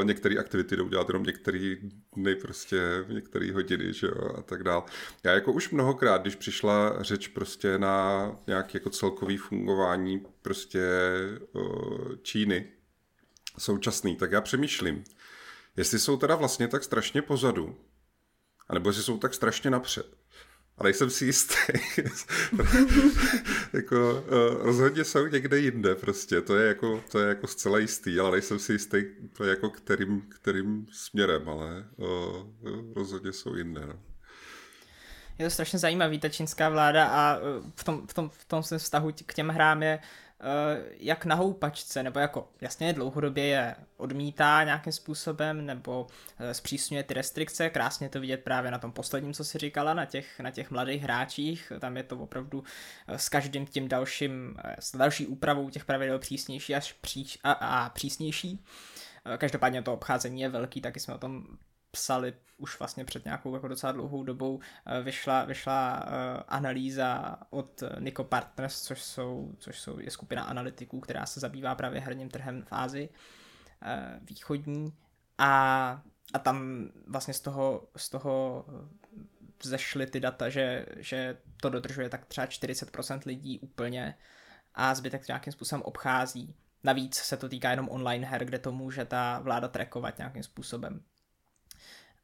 některé 0.03 0.37
aktivity 0.37 0.75
jdou 0.75 0.89
dělat 0.89 1.09
jenom 1.09 1.23
některé 1.23 1.75
dny, 2.15 2.35
prostě 2.35 3.05
některé 3.07 3.53
hodiny, 3.53 3.93
že 3.93 4.07
jo, 4.07 4.35
a 4.37 4.41
tak 4.41 4.63
dál. 4.63 4.85
Já 5.23 5.33
jako 5.33 5.51
už 5.51 5.69
mnohokrát, 5.69 6.21
když 6.21 6.35
přišla 6.35 7.03
řeč 7.03 7.27
prostě 7.27 7.77
na 7.77 8.35
nějaké 8.47 8.77
jako 8.77 8.89
celkový 8.89 9.37
fungování 9.37 10.25
prostě 10.41 10.89
Číny 12.21 12.71
současný, 13.57 14.15
tak 14.15 14.31
já 14.31 14.41
přemýšlím, 14.41 15.03
jestli 15.77 15.99
jsou 15.99 16.17
teda 16.17 16.35
vlastně 16.35 16.67
tak 16.67 16.83
strašně 16.83 17.21
pozadu, 17.21 17.77
anebo 18.67 18.89
jestli 18.89 19.03
jsou 19.03 19.17
tak 19.17 19.33
strašně 19.33 19.69
napřed. 19.69 20.18
A 20.79 20.83
nejsem 20.83 21.09
si 21.09 21.25
jistý. 21.25 21.55
jako, 23.73 24.23
uh, 24.27 24.65
rozhodně 24.65 25.03
jsou 25.03 25.27
někde 25.27 25.59
jinde 25.59 25.95
prostě, 25.95 26.41
to 26.41 26.55
je, 26.55 26.67
jako, 26.67 27.03
to 27.11 27.19
je 27.19 27.27
jako 27.27 27.47
zcela 27.47 27.79
jistý, 27.79 28.19
ale 28.19 28.31
nejsem 28.31 28.59
si 28.59 28.71
jistý, 28.71 29.03
to 29.37 29.43
je 29.43 29.49
jako 29.49 29.69
kterým, 29.69 30.21
kterým 30.21 30.87
směrem, 30.91 31.49
ale 31.49 31.85
uh, 31.97 32.47
rozhodně 32.95 33.33
jsou 33.33 33.55
jinde. 33.55 33.81
No. 33.85 33.99
Je 35.39 35.45
to 35.45 35.49
strašně 35.49 35.79
zajímavý, 35.79 36.19
ta 36.19 36.29
čínská 36.29 36.69
vláda 36.69 37.07
a 37.07 37.39
v 37.75 37.83
tom, 37.83 38.07
v 38.07 38.13
tom, 38.13 38.29
v 38.29 38.45
tom 38.45 38.61
vztahu 38.61 39.11
k 39.25 39.33
těm 39.33 39.49
hrám 39.49 39.83
je 39.83 39.99
Eh, 39.99 40.28
jak 40.97 41.25
na 41.25 41.35
houpačce, 41.35 42.03
nebo 42.03 42.19
jako 42.19 42.49
jasně 42.61 42.93
dlouhodobě 42.93 43.45
je 43.45 43.75
odmítá 43.97 44.63
nějakým 44.63 44.93
způsobem, 44.93 45.65
nebo 45.65 46.07
eh, 46.39 46.53
zpřísňuje 46.53 47.03
ty 47.03 47.13
restrikce, 47.13 47.69
krásně 47.69 48.09
to 48.09 48.19
vidět 48.19 48.43
právě 48.43 48.71
na 48.71 48.77
tom 48.77 48.91
posledním, 48.91 49.33
co 49.33 49.43
si 49.43 49.57
říkala, 49.57 49.93
na 49.93 50.05
těch, 50.05 50.39
na 50.39 50.51
těch 50.51 50.71
mladých 50.71 51.01
hráčích, 51.01 51.71
tam 51.79 51.97
je 51.97 52.03
to 52.03 52.17
opravdu 52.17 52.63
eh, 53.07 53.19
s 53.19 53.29
každým 53.29 53.65
tím 53.65 53.87
dalším, 53.87 54.57
s 54.79 54.95
další 54.95 55.27
úpravou 55.27 55.69
těch 55.69 55.85
pravidel 55.85 56.19
přísnější 56.19 56.75
až 56.75 56.93
příš, 56.93 57.39
a, 57.43 57.51
a 57.51 57.89
přísnější. 57.89 58.65
Každopádně 59.37 59.81
to 59.81 59.93
obcházení 59.93 60.41
je 60.41 60.49
velký, 60.49 60.81
taky 60.81 60.99
jsme 60.99 61.15
o 61.15 61.17
tom 61.17 61.47
psali 61.91 62.33
už 62.57 62.79
vlastně 62.79 63.05
před 63.05 63.25
nějakou 63.25 63.53
jako 63.53 63.67
docela 63.67 63.91
dlouhou 63.91 64.23
dobou, 64.23 64.59
eh, 64.85 65.01
vyšla, 65.01 65.45
vyšla 65.45 66.05
uh, 66.05 66.43
analýza 66.47 67.37
od 67.49 67.83
Nico 67.99 68.23
Partners, 68.23 68.81
což, 68.81 69.01
jsou, 69.01 69.55
což 69.59 69.79
jsou, 69.79 69.99
je 69.99 70.11
skupina 70.11 70.43
analytiků, 70.43 70.99
která 70.99 71.25
se 71.25 71.39
zabývá 71.39 71.75
právě 71.75 72.01
herním 72.01 72.29
trhem 72.29 72.61
v 72.61 72.73
Ázii 72.73 73.09
uh, 73.09 74.27
východní 74.27 74.93
a, 75.37 76.01
a 76.33 76.39
tam 76.39 76.89
vlastně 77.07 77.33
z 77.33 77.39
toho, 77.39 77.87
z 77.97 78.09
toho 78.09 78.65
zešly 79.63 80.07
ty 80.07 80.19
data, 80.19 80.49
že, 80.49 80.85
že 80.97 81.37
to 81.61 81.69
dodržuje 81.69 82.09
tak 82.09 82.25
třeba 82.25 82.47
40% 82.47 83.19
lidí 83.25 83.59
úplně 83.59 84.15
a 84.75 84.95
zbytek 84.95 85.27
nějakým 85.27 85.53
způsobem 85.53 85.81
obchází. 85.81 86.55
Navíc 86.83 87.15
se 87.15 87.37
to 87.37 87.49
týká 87.49 87.71
jenom 87.71 87.89
online 87.89 88.27
her, 88.27 88.45
kde 88.45 88.59
to 88.59 88.71
může 88.71 89.05
ta 89.05 89.39
vláda 89.39 89.67
trackovat 89.67 90.17
nějakým 90.17 90.43
způsobem 90.43 91.03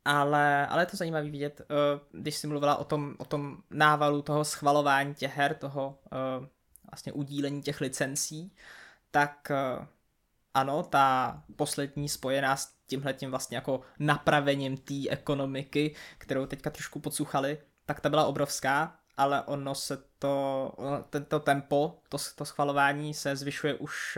ale, 0.06 0.68
ale 0.68 0.82
je 0.82 0.86
to 0.86 0.98
zajímavé 0.98 1.30
vidět, 1.30 1.62
uh, 1.62 2.22
když 2.22 2.36
jsi 2.36 2.48
mluvila 2.48 2.76
o 2.76 2.84
tom, 2.84 3.16
o 3.18 3.26
tom 3.26 3.58
návalu 3.70 4.22
toho 4.22 4.46
schvalování 4.46 5.16
těch 5.16 5.38
her, 5.38 5.54
toho 5.54 6.00
uh, 6.12 6.46
vlastně 6.92 7.14
udílení 7.14 7.62
těch 7.62 7.82
licencí, 7.82 8.56
tak 9.12 9.52
uh, 9.52 9.86
ano, 10.54 10.84
ta 10.84 11.44
poslední 11.56 12.10
spojená 12.10 12.56
s 12.56 12.76
tímhletím 12.88 13.30
vlastně 13.30 13.58
jako 13.58 13.82
napravením 14.00 14.78
té 14.78 15.10
ekonomiky, 15.10 15.96
kterou 16.18 16.46
teďka 16.46 16.70
trošku 16.70 17.00
podsuchali, 17.00 17.58
tak 17.86 18.00
ta 18.00 18.10
byla 18.10 18.26
obrovská, 18.26 19.00
ale 19.18 19.42
ono 19.42 19.76
se 19.76 20.04
to, 20.20 20.74
ono, 20.78 21.04
tento 21.04 21.40
tempo, 21.40 22.00
to, 22.10 22.18
to 22.36 22.46
schvalování 22.46 23.14
se 23.14 23.36
zvyšuje 23.36 23.74
už 23.74 24.18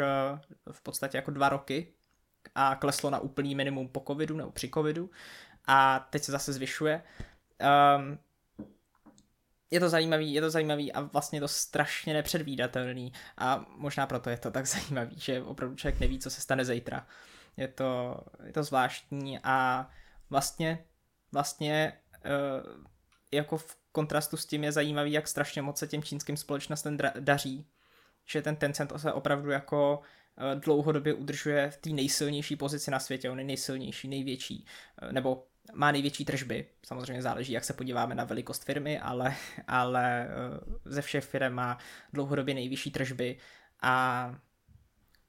v 0.72 0.82
podstatě 0.82 1.18
jako 1.18 1.32
dva 1.32 1.50
roky 1.50 1.94
a 2.56 2.76
kleslo 2.76 3.10
na 3.10 3.20
úplný 3.20 3.56
minimum 3.56 3.88
po 3.88 4.04
covidu 4.08 4.38
nebo 4.38 4.52
při 4.52 4.70
covidu 4.74 5.10
a 5.68 6.08
teď 6.10 6.24
se 6.24 6.32
zase 6.32 6.54
zvyšuje. 6.54 7.04
Um, 7.98 8.20
je 9.72 9.80
to 9.80 9.90
zajímavý, 9.90 10.34
je 10.34 10.42
to 10.42 10.50
zajímavý 10.50 10.94
a 10.94 11.02
vlastně 11.02 11.40
to 11.40 11.48
strašně 11.48 12.14
nepředvídatelný 12.14 13.14
a 13.38 13.66
možná 13.70 14.08
proto 14.08 14.30
je 14.30 14.38
to 14.38 14.52
tak 14.52 14.66
zajímavý, 14.68 15.20
že 15.20 15.44
opravdu 15.44 15.76
člověk 15.76 16.00
neví, 16.00 16.20
co 16.20 16.30
se 16.30 16.42
stane 16.42 16.66
zítra. 16.66 17.08
Je 17.58 17.68
to, 17.68 18.20
je 18.46 18.54
to 18.54 18.64
zvláštní 18.64 19.40
a 19.44 19.90
vlastně, 20.30 20.86
vlastně 21.32 21.94
uh, 22.26 22.84
jako 23.32 23.58
v 23.58 23.78
kontrastu 23.92 24.38
s 24.38 24.46
tím 24.46 24.64
je 24.64 24.72
zajímavý, 24.72 25.12
jak 25.12 25.28
strašně 25.28 25.62
moc 25.62 25.78
se 25.78 25.88
těm 25.88 26.04
čínským 26.04 26.38
společnostem 26.38 26.98
daří, 27.20 27.68
že 28.26 28.42
ten 28.42 28.56
Tencent 28.56 28.94
se 28.98 29.14
opravdu 29.14 29.50
jako 29.50 30.00
uh, 30.00 30.60
dlouhodobě 30.60 31.14
udržuje 31.14 31.70
v 31.70 31.78
té 31.78 31.90
nejsilnější 31.90 32.56
pozici 32.56 32.92
na 32.92 33.00
světě, 33.00 33.30
on 33.30 33.40
je 33.40 33.46
nejsilnější, 33.46 34.08
největší, 34.08 34.66
uh, 35.02 35.12
nebo 35.12 35.48
má 35.74 35.92
největší 35.92 36.26
tržby. 36.26 36.66
Samozřejmě 36.86 37.22
záleží, 37.22 37.54
jak 37.54 37.64
se 37.64 37.74
podíváme 37.74 38.16
na 38.16 38.24
velikost 38.24 38.64
firmy, 38.64 39.00
ale, 39.00 39.36
ale 39.68 40.28
eh, 40.28 40.30
ze 40.86 41.02
všech 41.02 41.24
firm 41.24 41.54
má 41.54 41.78
dlouhodobě 42.14 42.54
nejvyšší 42.54 42.92
tržby 42.92 43.38
a 43.82 44.36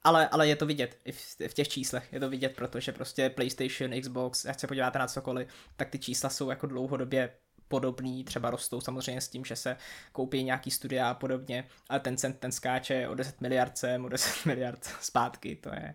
ale, 0.03 0.29
ale 0.29 0.49
je 0.49 0.57
to 0.57 0.67
vidět 0.67 0.99
i 1.05 1.13
v, 1.13 1.37
v 1.49 1.55
těch 1.55 1.69
číslech, 1.69 2.13
je 2.13 2.21
to 2.21 2.31
vidět, 2.31 2.57
protože 2.57 2.93
prostě 2.93 3.31
PlayStation, 3.31 4.01
Xbox, 4.01 4.45
jak 4.45 4.61
se 4.61 4.67
podíváte 4.67 4.99
na 4.99 5.07
cokoliv, 5.07 5.49
tak 5.77 5.91
ty 5.91 5.99
čísla 5.99 6.31
jsou 6.31 6.51
jako 6.51 6.67
dlouhodobě 6.67 7.31
podobný, 7.69 8.25
třeba 8.25 8.51
rostou 8.51 8.81
samozřejmě 8.81 9.21
s 9.21 9.29
tím, 9.29 9.45
že 9.45 9.57
se 9.57 9.77
koupí 10.13 10.45
nějaký 10.45 10.71
studia 10.71 11.11
a 11.11 11.15
podobně, 11.15 11.69
ale 11.89 12.01
ten 12.01 12.17
cent 12.17 12.39
ten 12.39 12.53
skáče 12.53 13.09
o 13.09 13.15
10 13.15 13.41
miliard 13.41 13.79
sem, 13.79 14.05
o 14.05 14.09
10 14.09 14.45
miliard 14.47 14.85
zpátky, 14.85 15.57
to 15.57 15.69
je, 15.69 15.95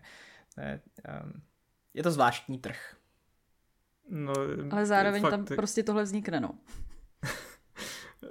to 0.54 0.60
je, 0.60 0.80
um, 1.22 1.42
je 1.94 2.02
to 2.02 2.10
zvláštní 2.10 2.58
trh. 2.58 2.96
No, 4.10 4.32
Ale 4.70 4.86
zároveň 4.86 5.22
fakt, 5.22 5.30
tam 5.30 5.44
prostě 5.44 5.82
tohle 5.82 6.02
vznikne, 6.02 6.40
no. 6.40 6.50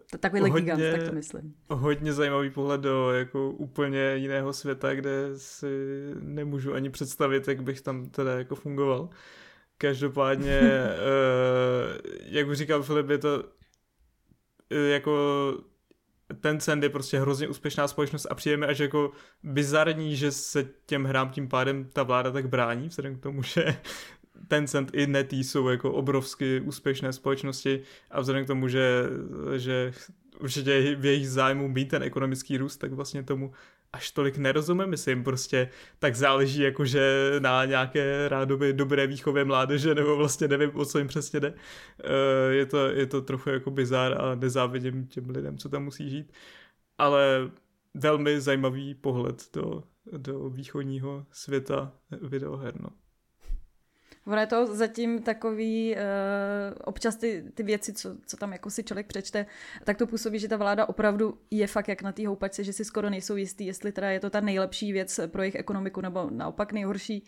Takovýhle 0.19 0.49
hodně, 0.49 0.75
gigant, 0.75 0.97
tak 0.97 1.09
to 1.09 1.15
myslím. 1.15 1.55
Hodně 1.69 2.13
zajímavý 2.13 2.49
pohled 2.49 2.81
do 2.81 3.11
jako 3.11 3.49
úplně 3.49 4.15
jiného 4.15 4.53
světa, 4.53 4.93
kde 4.93 5.29
si 5.35 5.67
nemůžu 6.19 6.73
ani 6.73 6.89
představit, 6.89 7.47
jak 7.47 7.63
bych 7.63 7.81
tam 7.81 8.09
teda 8.09 8.37
jako 8.37 8.55
fungoval. 8.55 9.09
Každopádně, 9.77 10.61
uh, 10.61 11.97
jak 12.25 12.47
už 12.47 12.57
říkal 12.57 12.83
Filip, 12.83 13.09
je 13.09 13.17
to 13.17 13.43
uh, 13.43 14.89
jako 14.89 15.13
ten 16.41 16.59
cent 16.59 16.83
je 16.83 16.89
prostě 16.89 17.19
hrozně 17.19 17.47
úspěšná 17.47 17.87
společnost 17.87 18.27
a 18.29 18.35
přijeme 18.35 18.67
až 18.67 18.79
jako 18.79 19.11
bizarní, 19.43 20.15
že 20.15 20.31
se 20.31 20.69
těm 20.85 21.03
hrám 21.03 21.29
tím 21.29 21.49
pádem 21.49 21.89
ta 21.93 22.03
vláda 22.03 22.31
tak 22.31 22.49
brání, 22.49 22.87
vzhledem 22.87 23.15
k 23.15 23.23
tomu, 23.23 23.43
že 23.43 23.75
Tencent 24.47 24.91
i 24.93 25.07
Netý 25.07 25.43
jsou 25.43 25.67
jako 25.67 25.91
obrovsky 25.91 26.61
úspěšné 26.61 27.13
společnosti 27.13 27.81
a 28.11 28.21
vzhledem 28.21 28.43
k 28.43 28.47
tomu, 28.47 28.67
že, 28.67 29.03
že 29.57 29.93
určitě 30.39 30.95
v 30.95 31.05
jejich 31.05 31.29
zájmu 31.29 31.67
mít 31.67 31.89
ten 31.89 32.03
ekonomický 32.03 32.57
růst, 32.57 32.77
tak 32.77 32.93
vlastně 32.93 33.23
tomu 33.23 33.51
až 33.93 34.11
tolik 34.11 34.37
nerozumím, 34.37 34.87
myslím, 34.87 35.23
prostě 35.23 35.69
tak 35.99 36.15
záleží 36.15 36.61
jakože 36.61 37.31
na 37.39 37.65
nějaké 37.65 38.29
rádoby 38.29 38.73
dobré 38.73 39.07
výchově 39.07 39.45
mládeže, 39.45 39.95
nebo 39.95 40.17
vlastně 40.17 40.47
nevím, 40.47 40.71
o 40.75 40.85
co 40.85 40.97
jim 40.97 41.07
přesně 41.07 41.39
jde. 41.39 41.53
Eh, 42.03 42.53
je 42.53 42.65
to, 42.65 42.87
je 42.87 43.05
to 43.05 43.21
trochu 43.21 43.49
jako 43.49 43.71
bizár 43.71 44.21
a 44.21 44.35
nezávidím 44.35 45.07
těm 45.07 45.29
lidem, 45.29 45.57
co 45.57 45.69
tam 45.69 45.83
musí 45.83 46.09
žít, 46.09 46.33
ale 46.97 47.51
velmi 47.93 48.41
zajímavý 48.41 48.95
pohled 48.95 49.49
do, 49.53 49.83
do 50.17 50.49
východního 50.49 51.25
světa 51.31 51.93
videoher, 52.21 52.81
no. 52.81 52.89
Ono 54.27 54.41
je 54.41 54.47
to 54.47 54.75
zatím 54.75 55.21
takový, 55.21 55.95
uh, 55.95 56.01
občas 56.83 57.15
ty, 57.15 57.43
ty 57.53 57.63
věci, 57.63 57.93
co, 57.93 58.15
co 58.25 58.37
tam 58.37 58.53
jako 58.53 58.69
si 58.69 58.83
člověk 58.83 59.07
přečte, 59.07 59.45
tak 59.83 59.97
to 59.97 60.07
působí, 60.07 60.39
že 60.39 60.47
ta 60.47 60.57
vláda 60.57 60.85
opravdu 60.85 61.37
je 61.51 61.67
fakt 61.67 61.87
jak 61.87 62.01
na 62.01 62.11
té 62.11 62.27
houpačce, 62.27 62.63
že 62.63 62.73
si 62.73 62.85
skoro 62.85 63.09
nejsou 63.09 63.35
jistý, 63.35 63.65
jestli 63.65 63.91
teda 63.91 64.09
je 64.09 64.19
to 64.19 64.29
ta 64.29 64.39
nejlepší 64.39 64.93
věc 64.93 65.19
pro 65.27 65.41
jejich 65.41 65.55
ekonomiku, 65.55 66.01
nebo 66.01 66.29
naopak 66.31 66.73
nejhorší. 66.73 67.23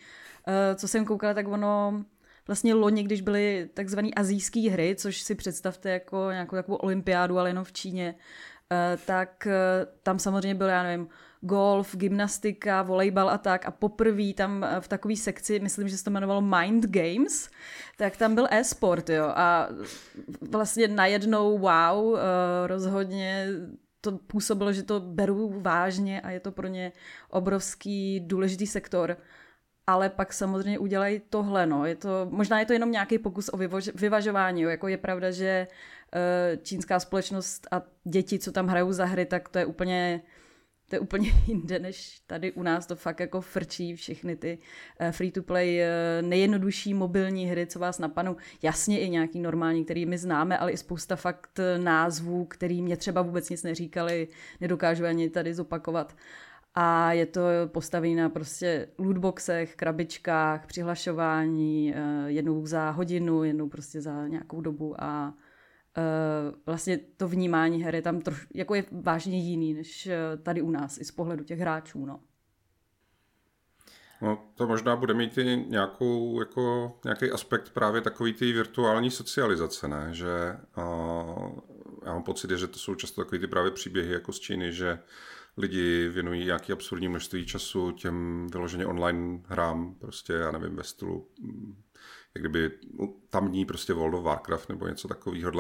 Uh, 0.48 0.76
co 0.76 0.88
jsem 0.88 1.06
koukala, 1.06 1.34
tak 1.34 1.48
ono 1.48 2.06
vlastně 2.48 2.74
loni, 2.74 3.04
když 3.04 3.22
byly 3.22 3.70
takzvané 3.74 4.10
azijské 4.16 4.72
hry, 4.72 4.96
což 4.96 5.22
si 5.22 5.36
představte 5.36 5.90
jako 5.90 6.28
nějakou 6.32 6.56
takovou 6.56 6.78
olympiádu, 6.78 7.40
ale 7.40 7.50
jenom 7.50 7.64
v 7.64 7.74
Číně, 7.74 8.16
uh, 8.16 9.02
tak 9.06 9.48
tam 10.04 10.20
samozřejmě 10.20 10.56
byl, 10.56 10.68
já 10.68 10.84
nevím, 10.84 11.08
golf, 11.46 11.96
gymnastika, 11.96 12.82
volejbal 12.82 13.30
a 13.30 13.38
tak. 13.38 13.66
A 13.66 13.72
poprvé 13.72 14.34
tam 14.34 14.64
eh, 14.64 14.82
v 14.82 14.88
takové 14.88 15.16
sekci, 15.16 15.60
myslím, 15.60 15.88
že 15.88 15.98
se 15.98 16.04
to 16.04 16.10
jmenovalo 16.10 16.42
Mind 16.42 16.86
Games, 16.86 17.50
tak 17.98 18.18
tam 18.18 18.36
byl 18.36 18.48
e-sport, 18.52 19.10
jo. 19.10 19.26
A 19.36 19.68
vlastně 20.50 20.88
najednou 20.88 21.58
wow, 21.58 22.16
eh, 22.16 22.68
rozhodně 22.68 23.48
to 24.02 24.12
působilo, 24.12 24.74
že 24.74 24.84
to 24.84 25.00
beru 25.00 25.62
vážně 25.62 26.22
a 26.22 26.30
je 26.30 26.40
to 26.40 26.52
pro 26.52 26.68
ně 26.68 26.92
obrovský 27.30 28.20
důležitý 28.20 28.68
sektor. 28.68 29.18
Ale 29.88 30.10
pak 30.10 30.34
samozřejmě 30.34 30.80
udělají 30.80 31.22
tohle, 31.30 31.66
no. 31.66 31.86
Je 31.86 31.96
to, 31.96 32.28
možná 32.30 32.60
je 32.60 32.66
to 32.66 32.74
jenom 32.74 32.92
nějaký 32.92 33.18
pokus 33.20 33.50
o 33.54 33.58
vyvož, 33.58 33.90
vyvažování, 33.96 34.62
jo. 34.62 34.70
Jako 34.70 34.88
je 34.88 34.98
pravda, 34.98 35.32
že 35.32 35.68
uh, 35.68 36.62
čínská 36.64 37.00
společnost 37.00 37.68
a 37.72 37.82
děti, 38.04 38.40
co 38.40 38.52
tam 38.52 38.68
hrajou 38.68 38.92
za 38.92 39.06
hry, 39.06 39.26
tak 39.26 39.50
to 39.50 39.60
je 39.60 39.66
úplně 39.66 40.22
to 40.90 40.96
je 40.96 41.00
úplně 41.00 41.32
jinde, 41.48 41.80
než 41.80 42.22
tady 42.28 42.52
u 42.52 42.64
nás 42.64 42.88
to 42.88 42.96
fakt 42.96 43.20
jako 43.20 43.42
frčí 43.42 43.96
všechny 43.96 44.36
ty 44.36 44.58
eh, 45.00 45.12
free-to-play 45.12 45.82
eh, 45.82 46.22
nejjednodušší 46.22 46.94
mobilní 46.94 47.46
hry, 47.46 47.68
co 47.68 47.80
vás 47.80 48.00
napadnou. 48.00 48.36
Jasně 48.62 49.00
i 49.00 49.10
nějaký 49.10 49.40
normální, 49.40 49.86
který 49.86 50.06
my 50.06 50.18
známe, 50.18 50.58
ale 50.58 50.72
i 50.72 50.78
spousta 50.78 51.16
fakt 51.16 51.60
eh, 51.60 51.78
názvů, 51.78 52.46
který 52.46 52.82
mě 52.82 52.98
třeba 52.98 53.22
vůbec 53.22 53.50
nic 53.50 53.64
neříkali, 53.64 54.28
nedokážu 54.62 55.06
ani 55.06 55.30
tady 55.30 55.54
zopakovat. 55.54 56.16
A 56.78 57.14
je 57.14 57.26
to 57.26 57.42
postavené 57.68 58.22
na 58.22 58.30
prostě 58.30 58.88
lootboxech, 58.98 59.76
krabičkách, 59.76 60.68
přihlašování, 60.68 61.94
jednou 62.26 62.66
za 62.66 62.90
hodinu, 62.90 63.44
jednou 63.44 63.70
prostě 63.70 64.02
za 64.02 64.28
nějakou 64.28 64.62
dobu 64.62 65.04
a 65.04 65.34
vlastně 66.66 66.98
to 66.98 67.28
vnímání 67.28 67.84
her 67.84 67.96
je 67.96 68.02
tam 68.02 68.22
troš, 68.22 68.48
jako 68.54 68.76
je 68.76 68.86
vážně 68.92 69.40
jiný 69.40 69.74
než 69.74 70.10
tady 70.44 70.62
u 70.62 70.72
nás, 70.72 70.98
i 70.98 71.06
z 71.06 71.12
pohledu 71.12 71.44
těch 71.44 71.60
hráčů, 71.60 72.06
no. 72.06 72.20
No, 74.22 74.52
to 74.56 74.68
možná 74.68 74.96
bude 74.96 75.14
mít 75.14 75.38
i 75.38 75.66
nějakou, 75.70 76.40
jako, 76.40 76.94
nějaký 77.04 77.32
aspekt 77.32 77.70
právě 77.70 78.02
takový 78.02 78.34
ty 78.34 78.52
virtuální 78.52 79.12
socializace, 79.12 79.88
ne? 79.88 80.10
Že 80.12 80.58
uh, 80.78 81.60
já 82.06 82.14
mám 82.14 82.24
pocit, 82.24 82.52
že 82.52 82.68
to 82.68 82.80
jsou 82.80 82.96
často 82.96 83.24
takový 83.24 83.40
ty 83.40 83.48
právě 83.48 83.72
příběhy 83.72 84.14
jako 84.14 84.34
z 84.34 84.40
Číny, 84.40 84.74
že 84.74 85.00
lidi 85.58 86.08
věnují 86.08 86.46
nějaký 86.46 86.74
absurdní 86.74 87.08
množství 87.08 87.46
času 87.46 87.92
těm 87.92 88.48
vyloženě 88.52 88.86
online 88.86 89.42
hrám, 89.46 89.96
prostě, 89.96 90.34
já 90.34 90.52
nevím, 90.52 90.76
ve 90.76 90.84
stylu, 90.84 91.28
mm, 91.40 91.76
jak 92.36 92.46
kdyby 92.46 92.72
tamní 93.30 93.66
prostě 93.66 93.94
World 93.94 94.14
of 94.14 94.24
Warcraft 94.24 94.70
nebo 94.70 94.88
něco 94.88 95.08
takového. 95.08 95.52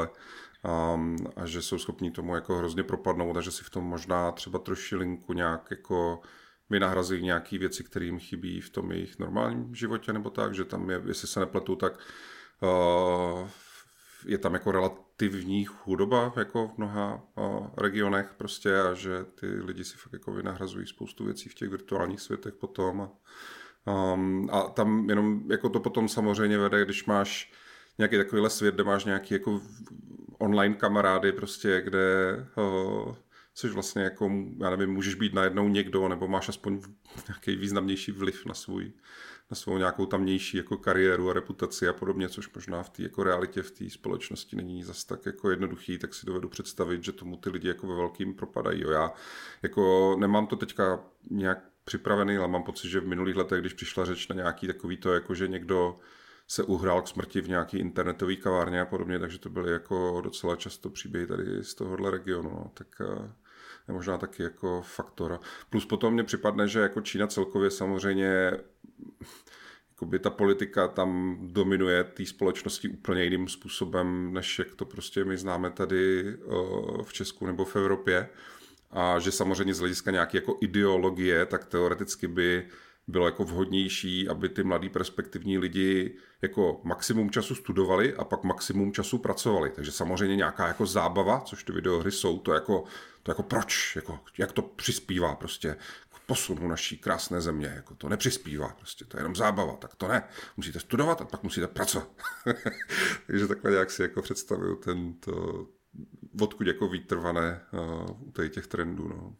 Um, 0.95 1.17
a 1.35 1.45
že 1.45 1.61
jsou 1.61 1.79
schopní 1.79 2.11
tomu 2.11 2.35
jako 2.35 2.57
hrozně 2.57 2.83
propadnout 2.83 3.37
a 3.37 3.41
že 3.41 3.51
si 3.51 3.63
v 3.63 3.69
tom 3.69 3.83
možná 3.83 4.31
třeba 4.31 4.59
trošilinku 4.59 5.33
nějak 5.33 5.67
jako 5.71 6.21
vynahrazují 6.69 7.23
nějaké 7.23 7.57
věci, 7.57 7.83
které 7.83 8.05
jim 8.05 8.19
chybí 8.19 8.61
v 8.61 8.69
tom 8.69 8.91
jejich 8.91 9.19
normálním 9.19 9.75
životě 9.75 10.13
nebo 10.13 10.29
tak, 10.29 10.55
že 10.55 10.65
tam 10.65 10.89
je, 10.89 11.01
jestli 11.05 11.27
se 11.27 11.39
nepletu, 11.39 11.75
tak 11.75 11.99
uh, 12.61 13.49
je 14.25 14.37
tam 14.37 14.53
jako 14.53 14.71
relativní 14.71 15.65
chudoba 15.65 16.33
jako 16.37 16.67
v 16.67 16.77
mnoha 16.77 17.23
uh, 17.35 17.67
regionech 17.77 18.33
prostě 18.37 18.81
a 18.81 18.93
že 18.93 19.23
ty 19.23 19.47
lidi 19.47 19.83
si 19.83 19.97
fakt 19.97 20.13
jako 20.13 20.31
vynahrazují 20.31 20.87
spoustu 20.87 21.25
věcí 21.25 21.49
v 21.49 21.53
těch 21.53 21.69
virtuálních 21.69 22.21
světech 22.21 22.53
potom 22.53 23.01
a, 23.01 23.09
um, 23.85 24.49
a 24.51 24.61
tam 24.61 25.09
jenom 25.09 25.51
jako 25.51 25.69
to 25.69 25.79
potom 25.79 26.09
samozřejmě 26.09 26.57
vede, 26.57 26.85
když 26.85 27.05
máš 27.05 27.51
nějaký 27.97 28.17
takovýhle 28.17 28.49
svět, 28.49 28.75
kde 28.75 28.83
máš 28.83 29.05
nějaký 29.05 29.33
jako 29.33 29.61
online 30.37 30.75
kamarády 30.75 31.31
prostě, 31.31 31.81
kde 31.81 32.35
uh, 32.57 33.15
což 33.55 33.71
vlastně 33.71 34.03
jako, 34.03 34.31
já 34.59 34.69
nevím, 34.69 34.93
můžeš 34.93 35.15
být 35.15 35.33
najednou 35.33 35.67
někdo, 35.67 36.07
nebo 36.07 36.27
máš 36.27 36.49
aspoň 36.49 36.81
nějaký 37.27 37.55
významnější 37.55 38.11
vliv 38.11 38.45
na 38.45 38.53
svůj, 38.53 38.91
na 39.51 39.55
svou 39.55 39.77
nějakou 39.77 40.05
tamnější 40.05 40.57
jako 40.57 40.77
kariéru 40.77 41.29
a 41.29 41.33
reputaci 41.33 41.87
a 41.87 41.93
podobně, 41.93 42.29
což 42.29 42.53
možná 42.53 42.83
v 42.83 42.89
té 42.89 43.03
jako 43.03 43.23
realitě 43.23 43.61
v 43.61 43.71
té 43.71 43.89
společnosti 43.89 44.55
není 44.55 44.83
zas 44.83 45.03
tak 45.03 45.25
jako 45.25 45.49
jednoduchý, 45.49 45.97
tak 45.97 46.13
si 46.13 46.25
dovedu 46.25 46.49
představit, 46.49 47.03
že 47.03 47.11
tomu 47.11 47.37
ty 47.37 47.49
lidi 47.49 47.67
jako 47.67 47.87
ve 47.87 47.95
velkým 47.95 48.33
propadají. 48.33 48.81
Jo. 48.81 48.89
Já 48.89 49.13
jako 49.63 50.15
nemám 50.19 50.47
to 50.47 50.55
teďka 50.55 51.05
nějak 51.29 51.74
připravený, 51.85 52.37
ale 52.37 52.47
mám 52.47 52.63
pocit, 52.63 52.89
že 52.89 52.99
v 52.99 53.07
minulých 53.07 53.35
letech, 53.35 53.59
když 53.59 53.73
přišla 53.73 54.05
řeč 54.05 54.27
na 54.27 54.35
nějaký 54.35 54.67
takový 54.67 54.97
to, 54.97 55.13
jako 55.13 55.35
že 55.35 55.47
někdo 55.47 55.99
se 56.47 56.63
uhrál 56.63 57.01
k 57.01 57.07
smrti 57.07 57.41
v 57.41 57.49
nějaký 57.49 57.77
internetové 57.77 58.35
kavárně 58.35 58.81
a 58.81 58.85
podobně, 58.85 59.19
takže 59.19 59.39
to 59.39 59.49
byly 59.49 59.71
jako 59.71 60.21
docela 60.23 60.55
často 60.55 60.89
příběhy 60.89 61.27
tady 61.27 61.63
z 61.63 61.75
tohohle 61.75 62.11
regionu. 62.11 62.49
No. 62.49 62.71
Tak 62.73 62.87
eh, 63.01 63.31
je 63.87 63.93
možná 63.93 64.17
taky 64.17 64.43
jako 64.43 64.81
faktor. 64.81 65.39
Plus 65.69 65.85
potom 65.85 66.13
mně 66.13 66.23
připadne, 66.23 66.67
že 66.67 66.79
jako 66.79 67.01
Čína 67.01 67.27
celkově 67.27 67.71
samozřejmě 67.71 68.51
jakoby 69.95 70.19
ta 70.19 70.29
politika 70.29 70.87
tam 70.87 71.37
dominuje 71.41 72.03
té 72.03 72.25
společnosti 72.25 72.89
úplně 72.89 73.23
jiným 73.23 73.47
způsobem, 73.47 74.33
než 74.33 74.59
jak 74.59 74.75
to 74.75 74.85
prostě 74.85 75.25
my 75.25 75.37
známe 75.37 75.71
tady 75.71 76.33
v 77.03 77.13
Česku 77.13 77.45
nebo 77.45 77.65
v 77.65 77.75
Evropě. 77.75 78.29
A 78.95 79.19
že 79.19 79.31
samozřejmě 79.31 79.73
z 79.73 79.79
hlediska 79.79 80.11
nějaké 80.11 80.37
jako 80.37 80.57
ideologie, 80.61 81.45
tak 81.45 81.65
teoreticky 81.65 82.27
by 82.27 82.67
bylo 83.07 83.25
jako 83.25 83.43
vhodnější, 83.43 84.29
aby 84.29 84.49
ty 84.49 84.63
mladí 84.63 84.89
perspektivní 84.89 85.57
lidi 85.57 86.15
jako 86.41 86.81
maximum 86.83 87.29
času 87.29 87.55
studovali 87.55 88.15
a 88.15 88.23
pak 88.23 88.43
maximum 88.43 88.93
času 88.93 89.17
pracovali. 89.17 89.69
Takže 89.69 89.91
samozřejmě 89.91 90.35
nějaká 90.35 90.67
jako 90.67 90.85
zábava, 90.85 91.39
což 91.39 91.63
ty 91.63 91.71
videohry 91.71 92.11
jsou, 92.11 92.39
to 92.39 92.53
jako, 92.53 92.83
to 93.23 93.31
jako 93.31 93.43
proč, 93.43 93.95
jako, 93.95 94.19
jak 94.37 94.51
to 94.51 94.61
přispívá 94.61 95.35
prostě 95.35 95.75
k 96.09 96.19
posunu 96.25 96.67
naší 96.67 96.97
krásné 96.97 97.41
země, 97.41 97.73
jako 97.75 97.95
to 97.95 98.09
nepřispívá 98.09 98.67
prostě, 98.77 99.05
to 99.05 99.17
je 99.17 99.19
jenom 99.19 99.35
zábava, 99.35 99.75
tak 99.75 99.95
to 99.95 100.07
ne. 100.07 100.23
Musíte 100.57 100.79
studovat 100.79 101.21
a 101.21 101.25
pak 101.25 101.43
musíte 101.43 101.67
pracovat. 101.67 102.09
Takže 103.27 103.47
takhle 103.47 103.71
nějak 103.71 103.91
si 103.91 104.01
jako 104.01 104.21
představuju 104.21 104.75
tento, 104.75 105.67
odkud 106.41 106.67
jako 106.67 106.87
výtrvané 106.87 107.61
uh, 107.73 108.27
u 108.27 108.49
těch 108.49 108.67
trendů. 108.67 109.07
No. 109.07 109.35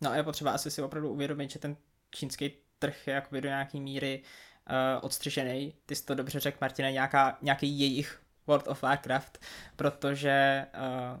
No 0.00 0.10
a 0.10 0.16
je 0.16 0.22
potřeba 0.22 0.50
asi 0.50 0.70
si 0.70 0.82
opravdu 0.82 1.10
uvědomit, 1.10 1.50
že 1.50 1.58
ten 1.58 1.76
čínský 2.10 2.52
trh 2.78 3.06
je 3.06 3.14
jakoby 3.14 3.40
do 3.40 3.48
nějaký 3.48 3.80
míry 3.80 4.22
uh, 4.70 5.04
odstřižený. 5.04 5.74
Ty 5.86 5.96
jsi 5.96 6.04
to 6.04 6.14
dobře 6.14 6.40
řekl, 6.40 6.58
Martine, 6.60 6.92
nějaká, 6.92 7.38
nějaký 7.42 7.80
jejich 7.80 8.20
World 8.46 8.68
of 8.68 8.82
Warcraft, 8.82 9.38
protože 9.76 10.66
uh, 11.14 11.20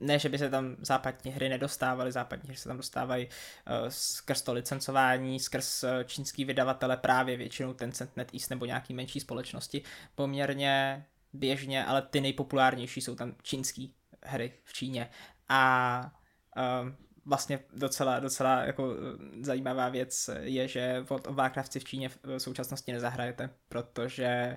ne, 0.00 0.18
že 0.18 0.28
by 0.28 0.38
se 0.38 0.50
tam 0.50 0.76
západní 0.80 1.30
hry 1.30 1.48
nedostávaly, 1.48 2.12
západní 2.12 2.48
hry 2.48 2.56
se 2.56 2.68
tam 2.68 2.76
dostávají 2.76 3.26
uh, 3.26 3.88
skrz 3.88 4.42
to 4.42 4.52
licencování, 4.52 5.40
skrz 5.40 5.84
uh, 5.84 5.90
čínský 6.04 6.44
vydavatele 6.44 6.96
právě 6.96 7.36
většinou 7.36 7.74
Tencent 7.74 8.16
NetEase 8.16 8.46
nebo 8.50 8.64
nějaký 8.64 8.94
menší 8.94 9.20
společnosti 9.20 9.82
poměrně 10.14 11.04
běžně, 11.32 11.84
ale 11.84 12.02
ty 12.02 12.20
nejpopulárnější 12.20 13.00
jsou 13.00 13.14
tam 13.14 13.34
čínský 13.42 13.94
hry 14.24 14.52
v 14.64 14.72
Číně. 14.72 15.10
A 15.48 16.12
uh, 16.56 16.88
vlastně 17.24 17.60
docela, 17.72 18.20
docela 18.20 18.64
jako 18.64 18.94
eh, 18.94 19.44
zajímavá 19.44 19.88
věc 19.88 20.30
je, 20.40 20.68
že 20.68 21.04
of 21.08 21.26
Warcraft 21.26 21.72
si 21.72 21.80
v 21.80 21.84
Číně 21.84 22.08
v 22.08 22.38
současnosti 22.38 22.92
nezahrajete, 22.92 23.50
protože 23.68 24.56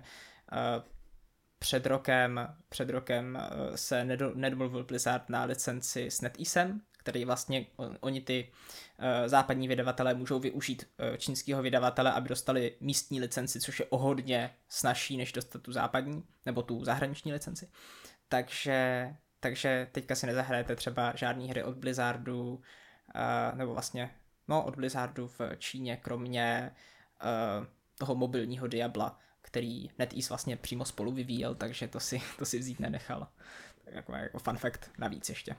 uh, 0.52 0.84
před 1.60 1.86
rokem, 1.86 2.56
před 2.70 2.90
rokem 2.90 3.40
se 3.76 4.06
nedomluvil 4.36 4.84
Blizzard 4.84 5.30
na 5.30 5.44
licenci 5.44 6.12
s 6.12 6.22
NetEasem, 6.22 6.82
který 7.02 7.26
vlastně 7.26 7.66
oni 8.00 8.22
ty 8.22 8.52
uh, 8.52 9.28
západní 9.28 9.68
vydavatelé 9.68 10.14
můžou 10.14 10.40
využít 10.40 10.90
uh, 11.00 11.18
čínského 11.18 11.62
vydavatele, 11.62 12.12
aby 12.12 12.30
dostali 12.30 12.76
místní 12.80 13.20
licenci, 13.20 13.60
což 13.60 13.80
je 13.80 13.86
o 13.86 13.98
hodně 13.98 14.54
snažší, 14.68 15.18
než 15.18 15.32
dostat 15.32 15.62
tu 15.62 15.72
západní, 15.72 16.24
nebo 16.46 16.62
tu 16.62 16.86
zahraniční 16.86 17.34
licenci. 17.34 17.70
Takže 18.28 19.10
takže 19.40 19.88
teďka 19.92 20.16
si 20.16 20.28
nezahrajete 20.28 20.76
třeba 20.76 21.14
žádný 21.16 21.50
hry 21.50 21.64
od 21.64 21.78
Blizzardu, 21.78 22.54
uh, 22.54 23.58
nebo 23.58 23.74
vlastně, 23.74 24.12
no 24.48 24.64
od 24.64 24.76
Blizzardu 24.76 25.28
v 25.28 25.42
Číně, 25.58 25.98
kromě 25.98 26.72
uh, 27.24 27.66
toho 27.98 28.16
mobilního 28.16 28.68
Diabla, 28.68 29.20
který 29.42 29.90
NetEase 30.00 30.30
vlastně 30.30 30.58
přímo 30.58 30.86
spolu 30.86 31.12
vyvíjel, 31.12 31.56
takže 31.56 31.88
to 31.88 32.00
si, 32.00 32.22
to 32.38 32.46
si 32.46 32.60
vzít 32.60 32.80
nenechal. 32.80 33.28
Tak 33.86 33.94
jako, 33.94 34.14
jako 34.16 34.40
fun 34.40 34.58
fact 34.58 34.92
navíc 34.98 35.30
ještě. 35.30 35.56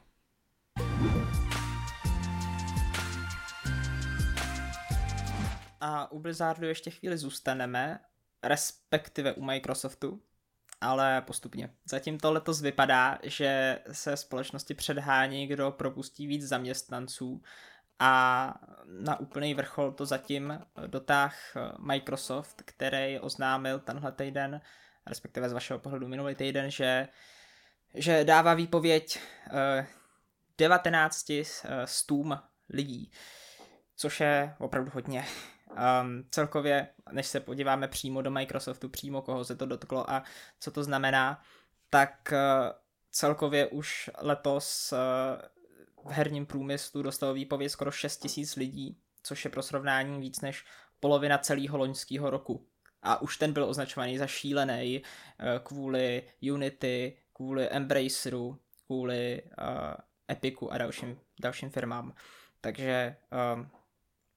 A 5.81 6.13
u 6.13 6.19
Blizzardu 6.19 6.67
ještě 6.67 6.91
chvíli 6.91 7.19
zůstaneme, 7.19 7.99
respektive 8.43 9.33
u 9.33 9.43
Microsoftu, 9.43 10.23
ale 10.81 11.23
postupně. 11.23 11.71
Zatím 11.85 12.19
to 12.19 12.33
letos 12.33 12.61
vypadá, 12.61 13.19
že 13.23 13.79
se 13.93 14.17
společnosti 14.17 14.75
předhání, 14.75 15.47
kdo 15.47 15.71
propustí 15.71 16.27
víc 16.27 16.43
zaměstnanců 16.43 17.43
a 17.99 18.55
na 18.87 19.21
úplný 19.21 19.55
vrchol 19.55 19.93
to 19.93 20.07
zatím 20.07 20.61
dotáh 20.87 21.37
Microsoft, 21.79 22.63
který 22.65 23.19
oznámil 23.19 23.79
tenhle 23.79 24.13
týden, 24.13 24.61
respektive 25.07 25.49
z 25.49 25.53
vašeho 25.53 25.79
pohledu 25.79 26.09
minulý 26.09 26.35
týden, 26.35 26.71
že, 26.71 27.09
že 27.95 28.25
dává 28.25 28.55
výpověď 28.55 29.19
19 30.59 31.31
eh, 31.31 31.45
stům 31.85 32.39
lidí, 32.69 33.11
což 33.97 34.21
je 34.21 34.55
opravdu 34.59 34.91
hodně. 34.95 35.27
Um, 35.73 36.25
celkově, 36.31 36.89
než 37.13 37.27
se 37.27 37.41
podíváme 37.41 37.89
přímo 37.89 38.23
do 38.23 38.31
Microsoftu, 38.31 38.89
přímo 38.89 39.23
koho 39.23 39.45
se 39.45 39.57
to 39.57 39.67
dotklo 39.67 40.11
a 40.11 40.23
co 40.61 40.71
to 40.71 40.85
znamená, 40.85 41.43
tak 41.91 42.33
uh, 42.33 42.39
celkově 43.11 43.67
už 43.67 44.11
letos 44.19 44.93
uh, 44.93 46.09
v 46.11 46.13
herním 46.13 46.47
průmyslu 46.47 47.03
dostalo 47.03 47.35
výpověď 47.35 47.73
skoro 47.73 47.91
6 47.91 48.17
tisíc 48.17 48.57
lidí, 48.57 48.99
což 49.23 49.45
je 49.45 49.51
pro 49.51 49.63
srovnání 49.63 50.21
víc 50.21 50.41
než 50.41 50.65
polovina 51.01 51.39
celého 51.39 51.79
loňského 51.79 52.31
roku. 52.31 52.67
A 53.03 53.23
už 53.23 53.37
ten 53.37 53.53
byl 53.53 53.65
označovaný 53.65 54.19
za 54.19 54.27
šílený 54.27 55.03
uh, 55.03 55.47
kvůli 55.63 56.23
Unity, 56.53 57.17
kvůli 57.33 57.69
Embraceru, 57.69 58.59
kvůli 58.87 59.43
uh, 59.43 59.95
Epiku 60.33 60.73
a 60.73 60.79
dalším, 60.79 61.19
dalším 61.41 61.71
firmám. 61.71 62.15
Takže 62.61 63.17
um, 63.55 63.71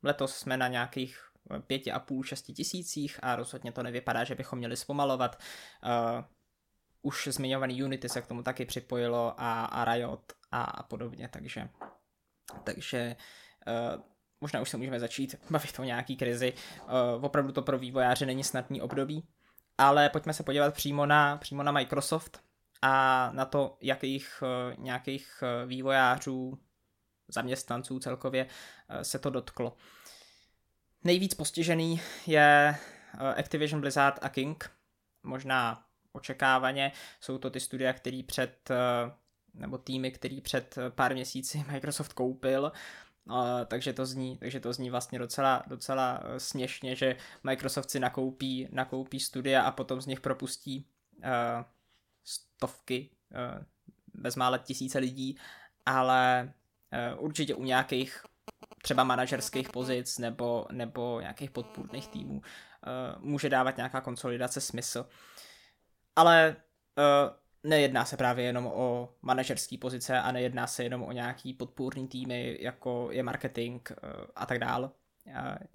Letos 0.06 0.36
jsme 0.36 0.58
na 0.58 0.68
nějakých 0.68 1.20
eh, 1.52 1.60
pěti 1.60 1.92
a 1.92 2.00
půl, 2.00 2.24
šesti 2.24 2.54
tisících 2.54 3.20
a 3.22 3.36
rozhodně 3.36 3.72
to 3.72 3.84
nevypadá, 3.84 4.24
že 4.24 4.36
bychom 4.36 4.60
měli 4.60 4.78
zpomalovat. 4.78 5.40
Uh, 5.84 6.24
už 7.02 7.28
zmiňovaný 7.32 7.84
Unity 7.84 8.10
se 8.10 8.22
k 8.22 8.28
tomu 8.28 8.44
taky 8.44 8.66
připojilo 8.66 9.34
a, 9.38 9.66
a 9.66 9.94
Riot 9.94 10.34
a, 10.52 10.64
a 10.64 10.84
podobně, 10.84 11.30
takže, 11.32 11.70
takže 12.64 13.16
uh, 13.68 14.02
možná 14.42 14.62
už 14.62 14.70
se 14.70 14.78
můžeme 14.78 15.00
začít 15.00 15.36
bavit 15.50 15.80
o 15.80 15.84
nějaký 15.84 16.18
krizi. 16.18 16.54
Uh, 16.84 17.26
opravdu 17.26 17.52
to 17.52 17.62
pro 17.62 17.78
vývojáře 17.78 18.26
není 18.26 18.44
snadný 18.44 18.82
období, 18.82 19.28
ale 19.78 20.10
pojďme 20.10 20.34
se 20.34 20.44
podívat 20.44 20.74
přímo 20.74 21.06
na, 21.06 21.38
přímo 21.38 21.64
na 21.64 21.72
Microsoft 21.72 22.45
a 22.82 23.30
na 23.34 23.46
to, 23.46 23.78
jakých 23.82 24.44
nějakých 24.78 25.44
vývojářů, 25.66 26.60
zaměstnanců 27.28 28.00
celkově 28.00 28.48
se 29.02 29.20
to 29.20 29.30
dotklo. 29.30 29.78
Nejvíc 31.04 31.34
postižený 31.34 32.02
je 32.28 32.76
Activision 33.38 33.82
Blizzard 33.82 34.20
a 34.22 34.30
King, 34.30 34.72
možná 35.24 35.86
očekávaně. 36.12 36.92
Jsou 37.22 37.38
to 37.38 37.50
ty 37.50 37.60
studia, 37.60 37.94
který 37.94 38.24
před, 38.24 38.70
nebo 39.54 39.78
týmy, 39.78 40.12
který 40.12 40.42
před 40.42 40.76
pár 40.90 41.14
měsíci 41.14 41.66
Microsoft 41.72 42.14
koupil 42.14 42.72
takže 43.68 43.94
to 43.94 44.06
zní, 44.06 44.38
takže 44.38 44.60
to 44.60 44.74
zní 44.74 44.90
vlastně 44.90 45.20
docela, 45.20 45.64
docela 45.68 46.24
směšně, 46.38 46.96
že 46.96 47.16
Microsoft 47.44 47.90
si 47.90 48.00
nakoupí, 48.00 48.68
nakoupí 48.72 49.20
studia 49.20 49.62
a 49.62 49.72
potom 49.72 50.02
z 50.02 50.06
nich 50.06 50.22
propustí 50.22 50.88
stovky, 52.26 53.10
uh, 53.32 53.64
bezmále 54.14 54.60
tisíce 54.60 55.00
lidí, 55.00 55.38
ale 55.86 56.54
uh, 57.18 57.24
určitě 57.24 57.56
u 57.56 57.64
nějakých 57.64 58.22
třeba 58.82 59.04
manažerských 59.04 59.70
pozic 59.70 60.18
nebo, 60.18 60.68
nebo 60.72 61.22
nějakých 61.22 61.52
podpůrných 61.52 62.08
týmů 62.08 62.34
uh, 62.34 63.24
může 63.24 63.50
dávat 63.50 63.78
nějaká 63.78 64.02
konsolidace 64.02 64.62
smysl. 64.62 65.06
Ale 66.16 66.56
nejedná 67.66 68.06
se 68.06 68.18
právě 68.18 68.46
jenom 68.46 68.68
o 68.68 69.10
manažerské 69.22 69.78
pozice 69.78 70.20
a 70.20 70.32
nejedná 70.32 70.68
se 70.68 70.84
jenom 70.84 71.04
o 71.04 71.12
nějaký 71.12 71.54
podpůrný 71.54 72.08
týmy, 72.08 72.58
jako 72.62 73.08
je 73.12 73.24
marketing 73.24 73.82
eh, 73.92 73.96
a 74.36 74.46
tak 74.46 74.60
dál, 74.60 74.92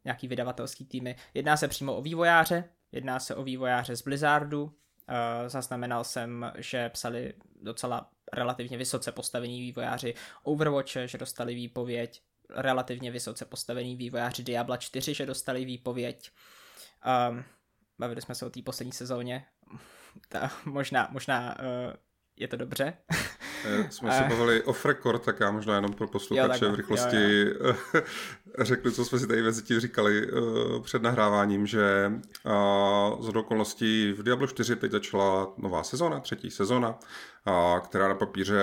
nějaký 0.04 0.28
vydavatelský 0.28 0.84
týmy. 0.84 1.16
Jedná 1.34 1.56
se 1.56 1.68
přímo 1.68 1.96
o 1.96 2.02
vývojáře, 2.02 2.64
jedná 2.92 3.20
se 3.20 3.34
o 3.34 3.42
vývojáře 3.42 3.96
z 3.96 4.02
Blizzardu. 4.02 4.74
Eh, 5.10 5.48
zaznamenal 5.48 6.04
jsem, 6.04 6.52
že 6.58 6.88
psali 6.88 7.34
docela 7.62 8.10
relativně 8.32 8.78
vysoce 8.78 9.12
postavení 9.12 9.60
vývojáři 9.60 10.14
Overwatche, 10.42 11.08
že 11.08 11.18
dostali 11.18 11.54
výpověď, 11.54 12.22
relativně 12.50 13.10
vysoce 13.10 13.44
postavení 13.44 13.96
vývojáři 13.96 14.42
Diabla 14.42 14.76
4, 14.76 15.14
že 15.14 15.26
dostali 15.26 15.64
výpověď. 15.64 16.30
Um, 17.30 17.44
bavili 17.98 18.22
jsme 18.22 18.34
se 18.34 18.46
o 18.46 18.50
té 18.50 18.62
poslední 18.62 18.92
sezóně, 18.92 19.46
ta, 20.28 20.50
možná, 20.64 21.08
možná 21.10 21.58
uh, 21.58 21.94
je 22.36 22.48
to 22.48 22.56
dobře. 22.56 22.92
Eh, 23.64 23.86
jsme 23.90 24.12
se 24.12 24.24
bavili 24.28 24.62
off 24.62 24.84
record, 24.84 25.22
tak 25.22 25.40
já 25.40 25.50
možná 25.50 25.74
jenom 25.74 25.92
pro 25.92 26.08
posluchače 26.08 26.68
v 26.68 26.74
rychlosti 26.74 27.16
jo, 27.16 27.74
jo. 27.94 28.02
řeknu, 28.58 28.90
co 28.90 29.04
jsme 29.04 29.18
si 29.18 29.26
tady 29.26 29.42
mezi 29.42 29.62
tím 29.62 29.80
říkali 29.80 30.32
uh, 30.32 30.82
před 30.82 31.02
nahráváním, 31.02 31.66
že 31.66 32.12
uh, 32.44 33.22
z 33.22 33.28
okolností 33.28 34.12
v 34.12 34.22
Diablo 34.22 34.46
4 34.46 34.76
teď 34.76 34.90
začala 34.90 35.52
nová 35.56 35.82
sezona, 35.82 36.20
třetí 36.20 36.50
sezona, 36.50 36.98
uh, 37.46 37.80
která 37.80 38.08
na 38.08 38.14
papíře 38.14 38.60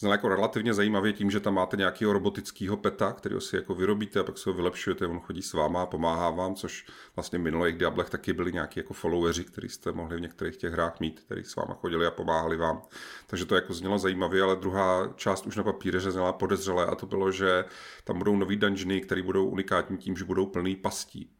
zněla 0.00 0.14
jako 0.14 0.28
relativně 0.28 0.74
zajímavě 0.74 1.12
tím, 1.12 1.30
že 1.30 1.40
tam 1.40 1.54
máte 1.54 1.76
nějakého 1.76 2.12
robotického 2.12 2.76
peta, 2.76 3.12
který 3.12 3.40
si 3.40 3.56
jako 3.56 3.74
vyrobíte 3.74 4.20
a 4.20 4.22
pak 4.22 4.38
se 4.38 4.50
ho 4.50 4.54
vylepšujete, 4.54 5.06
on 5.06 5.20
chodí 5.20 5.42
s 5.42 5.52
váma 5.52 5.82
a 5.82 5.86
pomáhá 5.86 6.30
vám, 6.30 6.54
což 6.54 6.86
vlastně 7.16 7.38
v 7.38 7.42
minulých 7.42 7.76
Diablech 7.76 8.10
taky 8.10 8.32
byli 8.32 8.52
nějaký 8.52 8.80
jako 8.80 8.94
followeri, 8.94 9.44
který 9.44 9.68
jste 9.68 9.92
mohli 9.92 10.16
v 10.16 10.20
některých 10.20 10.56
těch 10.56 10.72
hrách 10.72 11.00
mít, 11.00 11.20
který 11.20 11.44
s 11.44 11.56
váma 11.56 11.74
chodili 11.74 12.06
a 12.06 12.10
pomáhali 12.10 12.56
vám. 12.56 12.82
Takže 13.26 13.44
to 13.44 13.54
jako 13.54 13.74
znělo 13.74 13.98
zajímavě, 13.98 14.42
ale 14.42 14.56
druhá 14.56 15.12
část 15.16 15.46
už 15.46 15.56
na 15.56 15.62
papíře 15.62 16.10
zněla 16.10 16.32
podezřelé 16.32 16.86
a 16.86 16.94
to 16.94 17.06
bylo, 17.06 17.32
že 17.32 17.64
tam 18.04 18.18
budou 18.18 18.36
nový 18.36 18.56
dungeony, 18.56 19.00
které 19.00 19.22
budou 19.22 19.46
unikátní 19.46 19.98
tím, 19.98 20.16
že 20.16 20.24
budou 20.24 20.46
plný 20.46 20.76
pastí. 20.76 21.30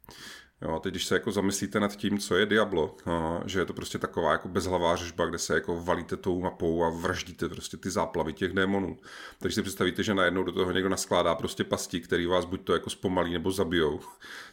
Jo, 0.63 0.75
a 0.75 0.79
teď, 0.79 0.93
když 0.93 1.05
se 1.05 1.15
jako 1.15 1.33
zamyslíte 1.33 1.81
nad 1.81 1.97
tím, 1.97 2.19
co 2.19 2.37
je 2.37 2.47
Diablo, 2.47 2.97
no, 3.07 3.43
že 3.47 3.59
je 3.59 3.65
to 3.65 3.73
prostě 3.73 3.99
taková 3.99 4.33
jako 4.33 4.49
bezhlavá 4.49 4.97
řežba, 4.97 5.27
kde 5.27 5.39
se 5.39 5.55
jako 5.55 5.83
valíte 5.83 6.17
tou 6.17 6.41
mapou 6.41 6.85
a 6.85 6.91
vraždíte 6.91 7.49
prostě 7.49 7.77
ty 7.77 7.91
záplavy 7.91 8.33
těch 8.33 8.53
démonů. 8.53 8.99
Takže 9.39 9.55
si 9.55 9.63
představíte, 9.63 10.03
že 10.03 10.15
najednou 10.15 10.43
do 10.43 10.53
toho 10.53 10.73
někdo 10.73 10.89
naskládá 10.89 11.35
prostě 11.35 11.65
pasti, 11.65 12.01
který 12.01 12.27
vás 12.27 12.45
buď 12.45 12.65
to 12.65 12.73
jako 12.73 12.91
zpomalí 12.91 13.33
nebo 13.33 13.51
zabijou. 13.51 14.01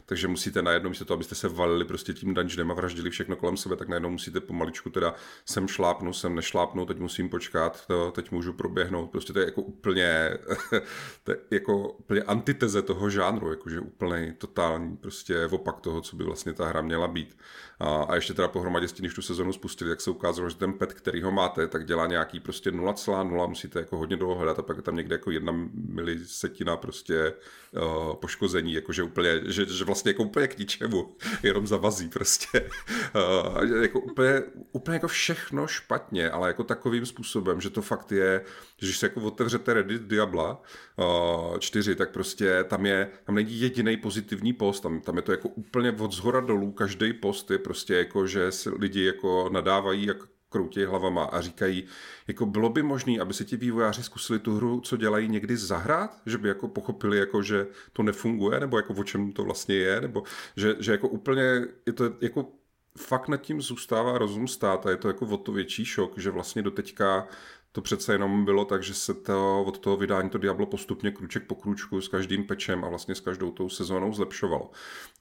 Takže 0.06 0.28
musíte 0.28 0.62
najednou, 0.62 0.88
místo 0.88 1.04
toho, 1.04 1.14
abyste 1.14 1.34
se 1.34 1.48
valili 1.48 1.84
prostě 1.84 2.12
tím 2.12 2.34
dungeonem 2.34 2.70
a 2.70 2.74
vraždili 2.74 3.10
všechno 3.10 3.36
kolem 3.36 3.56
sebe, 3.56 3.76
tak 3.76 3.88
najednou 3.88 4.10
musíte 4.10 4.40
pomaličku 4.40 4.90
teda 4.90 5.14
sem 5.44 5.68
šlápnu, 5.68 6.12
sem 6.12 6.34
nešlápnu, 6.34 6.86
teď 6.86 6.98
musím 6.98 7.28
počkat, 7.28 7.86
to, 7.86 8.10
teď 8.10 8.30
můžu 8.30 8.52
proběhnout. 8.52 9.10
Prostě 9.10 9.32
to 9.32 9.38
je 9.38 9.44
jako 9.44 9.62
úplně, 9.62 10.38
to 11.24 11.32
je 11.32 11.38
jako 11.50 11.88
úplně 11.88 12.22
antiteze 12.22 12.82
toho 12.82 13.10
žánru, 13.10 13.50
jakože 13.50 13.80
úplně 13.80 14.34
totální 14.38 14.96
prostě 14.96 15.46
opak 15.46 15.80
toho, 15.80 15.97
co 16.02 16.16
by 16.16 16.24
vlastně 16.24 16.52
ta 16.52 16.66
hra 16.68 16.82
měla 16.82 17.08
být. 17.08 17.36
A, 17.80 18.02
a 18.02 18.14
ještě 18.14 18.34
teda 18.34 18.48
pohromadě 18.48 18.88
s 18.88 18.92
tím, 18.92 19.02
když 19.02 19.14
tu 19.14 19.22
sezonu 19.22 19.52
spustili, 19.52 19.90
jak 19.90 20.00
se 20.00 20.10
ukázalo, 20.10 20.50
že 20.50 20.56
ten 20.56 20.72
pet, 20.72 20.94
který 20.94 21.22
ho 21.22 21.30
máte, 21.30 21.68
tak 21.68 21.86
dělá 21.86 22.06
nějaký 22.06 22.40
prostě 22.40 22.70
0,0, 22.70 23.48
musíte 23.48 23.78
jako 23.78 23.96
hodně 23.96 24.16
dlouho 24.16 24.34
hledat 24.34 24.58
a 24.58 24.62
pak 24.62 24.76
je 24.76 24.82
tam 24.82 24.96
někde 24.96 25.14
jako 25.14 25.30
jedna 25.30 25.52
milisetina 25.74 26.76
prostě 26.76 27.32
uh, 27.72 28.14
poškození, 28.14 28.72
jakože 28.72 29.02
úplně, 29.02 29.40
že, 29.46 29.66
že 29.66 29.84
vlastně 29.84 30.10
jako 30.10 30.22
úplně 30.22 30.48
k 30.48 30.58
ničemu, 30.58 31.16
jenom 31.42 31.66
zavazí 31.66 32.08
prostě. 32.08 32.70
Uh, 33.14 33.82
jako 33.82 34.00
úplně, 34.00 34.42
úplně 34.72 34.94
jako 34.94 35.08
všechno 35.08 35.66
špatně, 35.66 36.30
ale 36.30 36.48
jako 36.48 36.64
takovým 36.64 37.06
způsobem, 37.06 37.60
že 37.60 37.70
to 37.70 37.82
fakt 37.82 38.12
je, 38.12 38.44
že 38.78 38.86
když 38.86 38.98
se 38.98 39.06
jako 39.06 39.20
otevřete 39.20 39.74
Reddit 39.74 40.02
Diabla 40.02 40.62
uh, 40.96 41.58
4, 41.58 41.94
tak 41.94 42.10
prostě 42.10 42.64
tam 42.64 42.86
je, 42.86 43.10
tam 43.24 43.34
není 43.34 43.60
jediný 43.60 43.96
pozitivní 43.96 44.52
post, 44.52 44.80
tam, 44.80 45.00
tam 45.00 45.16
je 45.16 45.22
to 45.22 45.32
jako 45.32 45.48
úplně 45.48 45.87
od 45.92 46.12
zhora 46.12 46.40
dolů, 46.40 46.72
každý 46.72 47.12
post 47.12 47.50
je 47.50 47.58
prostě 47.58 47.94
jako, 47.94 48.26
že 48.26 48.52
si 48.52 48.70
lidi 48.70 49.04
jako 49.04 49.48
nadávají, 49.52 50.06
jak 50.06 50.16
kroutí 50.48 50.84
hlavama 50.84 51.24
a 51.24 51.40
říkají, 51.40 51.84
jako 52.28 52.46
bylo 52.46 52.68
by 52.68 52.82
možné, 52.82 53.20
aby 53.20 53.34
se 53.34 53.44
ti 53.44 53.56
vývojáři 53.56 54.02
zkusili 54.02 54.38
tu 54.38 54.56
hru, 54.56 54.80
co 54.80 54.96
dělají 54.96 55.28
někdy 55.28 55.56
zahrát, 55.56 56.20
že 56.26 56.38
by 56.38 56.48
jako 56.48 56.68
pochopili, 56.68 57.18
jako, 57.18 57.42
že 57.42 57.66
to 57.92 58.02
nefunguje, 58.02 58.60
nebo 58.60 58.76
jako 58.76 58.94
o 58.94 59.04
čem 59.04 59.32
to 59.32 59.44
vlastně 59.44 59.74
je, 59.74 60.00
nebo 60.00 60.22
že, 60.56 60.76
že 60.78 60.92
jako 60.92 61.08
úplně 61.08 61.42
je 61.86 61.92
to 61.92 62.04
jako 62.20 62.52
fakt 62.98 63.28
nad 63.28 63.36
tím 63.36 63.62
zůstává 63.62 64.18
rozum 64.18 64.48
stát 64.48 64.86
a 64.86 64.90
je 64.90 64.96
to 64.96 65.08
jako 65.08 65.26
o 65.26 65.36
to 65.36 65.52
větší 65.52 65.84
šok, 65.84 66.18
že 66.18 66.30
vlastně 66.30 66.62
do 66.62 66.70
teďka 66.70 67.28
to 67.72 67.82
přece 67.82 68.12
jenom 68.12 68.44
bylo 68.44 68.64
tak, 68.64 68.82
že 68.82 68.94
se 68.94 69.14
to 69.14 69.64
od 69.64 69.78
toho 69.78 69.96
vydání 69.96 70.30
to 70.30 70.38
Diablo 70.38 70.66
postupně 70.66 71.10
kruček 71.10 71.46
po 71.46 71.54
kručku 71.54 72.00
s 72.00 72.08
každým 72.08 72.44
pečem 72.46 72.84
a 72.84 72.88
vlastně 72.88 73.14
s 73.14 73.20
každou 73.20 73.50
tou 73.50 73.68
sezónou 73.68 74.12
zlepšovalo. 74.12 74.70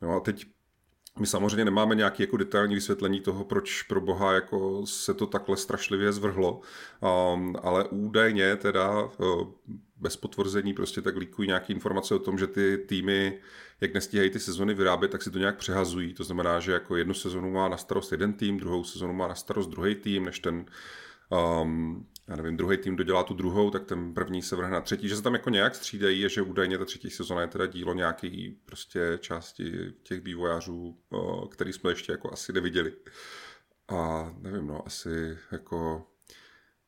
No 0.02 0.16
a 0.16 0.20
teď 0.20 0.46
my 1.20 1.28
samozřejmě 1.28 1.66
nemáme 1.66 1.96
nějaké 1.96 2.24
jako 2.24 2.38
detailní 2.38 2.76
vysvětlení 2.76 3.20
toho, 3.20 3.44
proč 3.44 3.84
pro 3.84 4.02
boha 4.02 4.34
jako 4.34 4.86
se 4.86 5.14
to 5.14 5.26
takhle 5.26 5.58
strašlivě 5.58 6.12
zvrhlo, 6.12 6.62
um, 7.34 7.56
ale 7.64 7.84
údajně 7.84 8.56
teda 8.56 9.04
uh, 9.04 9.48
bez 9.98 10.18
potvrzení 10.18 10.74
prostě 10.74 11.02
tak 11.02 11.16
líkují 11.16 11.48
nějaké 11.48 11.74
informace 11.74 12.16
o 12.16 12.20
tom, 12.20 12.38
že 12.38 12.48
ty 12.48 12.78
týmy, 12.78 13.40
jak 13.82 13.94
nestíhají 13.94 14.30
ty 14.30 14.40
sezony 14.40 14.74
vyrábět, 14.74 15.08
tak 15.08 15.24
si 15.24 15.32
to 15.32 15.40
nějak 15.40 15.58
přehazují. 15.58 16.14
To 16.14 16.24
znamená, 16.24 16.60
že 16.60 16.72
jako 16.72 16.96
jednu 16.96 17.14
sezonu 17.14 17.52
má 17.52 17.70
na 17.70 17.78
starost 17.78 18.12
jeden 18.12 18.34
tým, 18.34 18.58
druhou 18.58 18.84
sezonu 18.84 19.14
má 19.14 19.28
na 19.28 19.36
starost 19.36 19.68
druhý 19.68 19.96
tým, 19.96 20.26
než 20.26 20.40
ten 20.40 20.66
um, 21.62 22.06
já 22.28 22.36
nevím, 22.36 22.58
druhý 22.58 22.78
tým 22.78 22.96
dodělá 22.96 23.24
tu 23.24 23.34
druhou, 23.34 23.72
tak 23.72 23.86
ten 23.86 24.14
první 24.14 24.42
se 24.42 24.56
vrhne 24.56 24.72
na 24.72 24.82
třetí, 24.82 25.10
že 25.10 25.16
se 25.16 25.22
tam 25.22 25.34
jako 25.34 25.50
nějak 25.50 25.76
střídají, 25.76 26.22
je, 26.22 26.30
že 26.30 26.42
údajně 26.42 26.78
ta 26.78 26.86
třetí 26.86 27.10
sezona 27.10 27.42
je 27.42 27.48
teda 27.48 27.66
dílo 27.66 27.94
nějaký 27.94 28.62
prostě 28.66 29.18
části 29.22 29.94
těch 30.04 30.22
vývojářů, 30.22 30.98
který 31.52 31.74
jsme 31.74 31.92
ještě 31.92 32.12
jako 32.12 32.34
asi 32.34 32.54
neviděli. 32.54 32.94
A 33.88 34.32
nevím, 34.38 34.68
no, 34.68 34.88
asi 34.88 35.38
jako 35.52 36.08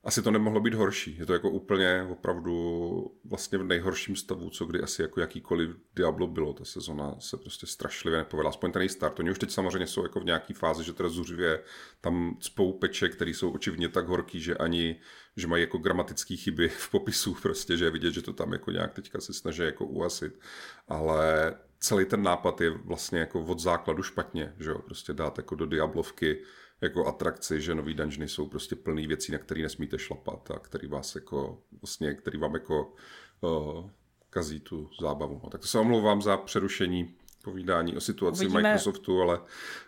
asi 0.03 0.21
to 0.21 0.31
nemohlo 0.31 0.59
být 0.59 0.73
horší. 0.73 1.17
Je 1.19 1.25
to 1.25 1.33
jako 1.33 1.49
úplně 1.49 2.07
opravdu 2.09 3.17
vlastně 3.25 3.57
v 3.57 3.63
nejhorším 3.63 4.15
stavu, 4.15 4.49
co 4.49 4.65
kdy 4.65 4.81
asi 4.81 5.01
jako 5.01 5.19
jakýkoliv 5.19 5.69
Diablo 5.95 6.27
bylo. 6.27 6.53
Ta 6.53 6.65
sezona 6.65 7.15
se 7.19 7.37
prostě 7.37 7.67
strašlivě 7.67 8.19
nepovedla. 8.19 8.49
Aspoň 8.49 8.71
ten 8.71 8.89
start. 8.89 9.19
Oni 9.19 9.31
už 9.31 9.39
teď 9.39 9.51
samozřejmě 9.51 9.87
jsou 9.87 10.03
jako 10.03 10.19
v 10.19 10.25
nějaký 10.25 10.53
fázi, 10.53 10.83
že 10.83 10.93
teda 10.93 11.09
zuřivě 11.09 11.63
tam 12.01 12.37
cpou 12.41 12.73
peče, 12.73 13.09
které 13.09 13.31
jsou 13.31 13.51
očividně 13.51 13.89
tak 13.89 14.07
horký, 14.07 14.39
že 14.39 14.57
ani, 14.57 14.99
že 15.35 15.47
mají 15.47 15.63
jako 15.63 15.77
gramatické 15.77 16.35
chyby 16.35 16.69
v 16.69 16.91
popisu 16.91 17.33
prostě, 17.41 17.77
že 17.77 17.85
je 17.85 17.91
vidět, 17.91 18.11
že 18.11 18.21
to 18.21 18.33
tam 18.33 18.53
jako 18.53 18.71
nějak 18.71 18.93
teďka 18.93 19.21
se 19.21 19.33
snaží 19.33 19.61
jako 19.61 19.85
uasit. 19.85 20.39
Ale 20.87 21.55
celý 21.79 22.05
ten 22.05 22.23
nápad 22.23 22.61
je 22.61 22.69
vlastně 22.69 23.19
jako 23.19 23.41
od 23.41 23.59
základu 23.59 24.03
špatně, 24.03 24.55
že 24.59 24.69
jo, 24.69 24.79
prostě 24.79 25.13
dát 25.13 25.37
jako 25.37 25.55
do 25.55 25.65
Diablovky 25.65 26.43
jako 26.81 27.07
atrakci, 27.07 27.61
že 27.61 27.75
nový 27.75 27.93
dungeony 27.93 28.27
jsou 28.27 28.47
prostě 28.47 28.75
plný 28.75 29.07
věcí, 29.07 29.31
na 29.31 29.37
které 29.37 29.61
nesmíte 29.61 29.99
šlapat 29.99 30.51
a 30.51 30.59
který 30.59 30.87
vás 30.87 31.15
jako, 31.15 31.61
vlastně, 31.81 32.13
který 32.13 32.39
vám 32.39 32.53
jako 32.53 32.93
uh, 33.41 33.89
kazí 34.29 34.59
tu 34.59 34.89
zábavu. 35.01 35.41
No, 35.43 35.49
tak 35.49 35.61
to 35.61 35.67
se 35.67 35.79
omlouvám 35.79 36.21
za 36.21 36.37
přerušení 36.37 37.15
povídání 37.43 37.97
o 37.97 38.01
situaci 38.01 38.45
Uvidíme. 38.45 38.61
Microsoftu, 38.61 39.21
ale 39.21 39.39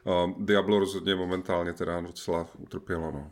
uh, 0.03 0.43
Diablo 0.45 0.79
rozhodně 0.79 1.15
momentálně 1.15 1.73
teda 1.73 2.01
docela 2.01 2.47
utrpělo. 2.57 3.11
No. 3.11 3.31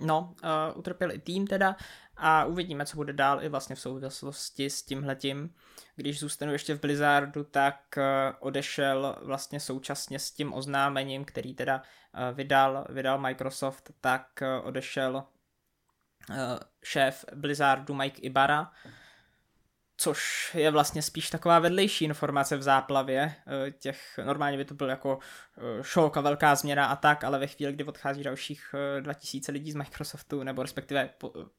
No, 0.00 0.34
uh, 0.44 0.78
utrpěl 0.78 1.12
i 1.12 1.18
tým 1.18 1.46
teda 1.46 1.76
a 2.16 2.44
uvidíme, 2.44 2.86
co 2.86 2.96
bude 2.96 3.12
dál 3.12 3.44
i 3.44 3.48
vlastně 3.48 3.76
v 3.76 3.80
souvislosti 3.80 4.70
s 4.70 4.82
tímhletím. 4.82 5.54
Když 5.96 6.20
zůstanu 6.20 6.52
ještě 6.52 6.74
v 6.74 6.80
Blizzardu, 6.80 7.44
tak 7.44 7.80
uh, 7.96 8.02
odešel 8.38 9.16
vlastně 9.22 9.60
současně 9.60 10.18
s 10.18 10.30
tím 10.30 10.54
oznámením, 10.54 11.24
který 11.24 11.54
teda 11.54 11.76
uh, 11.82 12.36
vydal, 12.36 12.86
vydal 12.88 13.18
Microsoft, 13.18 13.90
tak 14.00 14.26
uh, 14.42 14.66
odešel 14.66 15.24
šéf 16.84 17.24
Blizzardu 17.34 17.94
Mike 17.94 18.20
Ibarra, 18.20 18.72
což 20.02 20.50
je 20.54 20.70
vlastně 20.70 21.02
spíš 21.02 21.30
taková 21.30 21.58
vedlejší 21.58 22.04
informace 22.04 22.56
v 22.56 22.62
záplavě 22.62 23.34
eh, 23.46 23.70
těch, 23.70 24.20
normálně 24.24 24.56
by 24.56 24.64
to 24.64 24.74
byl 24.74 24.88
jako 24.88 25.18
eh, 25.58 25.82
šok 25.82 26.16
a 26.16 26.20
velká 26.20 26.54
změna 26.54 26.86
a 26.86 26.96
tak, 26.96 27.24
ale 27.24 27.38
ve 27.38 27.46
chvíli, 27.46 27.72
kdy 27.72 27.84
odchází 27.84 28.22
dalších 28.22 28.74
2000 29.00 29.48
eh, 29.48 29.52
lidí 29.52 29.72
z 29.72 29.74
Microsoftu, 29.74 30.42
nebo 30.42 30.62
respektive, 30.62 31.10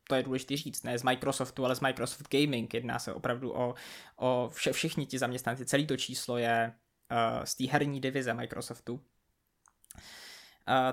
to 0.07 0.15
je 0.15 0.23
důležité 0.23 0.57
říct, 0.57 0.83
ne 0.83 0.97
z 0.97 1.03
Microsoftu, 1.03 1.65
ale 1.65 1.75
z 1.75 1.79
Microsoft 1.79 2.27
Gaming, 2.31 2.73
jedná 2.73 2.99
se 2.99 3.13
opravdu 3.13 3.53
o, 3.55 3.75
o 4.15 4.49
vše, 4.53 4.73
všichni 4.73 5.05
ti 5.05 5.19
zaměstnanci, 5.19 5.65
celý 5.65 5.87
to 5.87 5.97
číslo 5.97 6.37
je 6.37 6.73
z 7.43 7.55
té 7.55 7.67
herní 7.67 8.01
divize 8.01 8.33
Microsoftu. 8.33 8.93
Uh, 8.93 8.99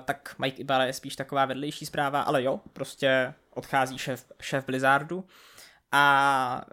tak 0.05 0.35
Mike 0.39 0.61
Ibarra 0.61 0.85
je 0.85 0.93
spíš 0.93 1.15
taková 1.15 1.45
vedlejší 1.45 1.85
zpráva, 1.85 2.21
ale 2.21 2.43
jo, 2.43 2.59
prostě 2.73 3.33
odchází 3.49 3.97
šéf, 3.97 4.31
šéf 4.41 4.65
Blizzardu 4.65 5.25
a 5.91 6.65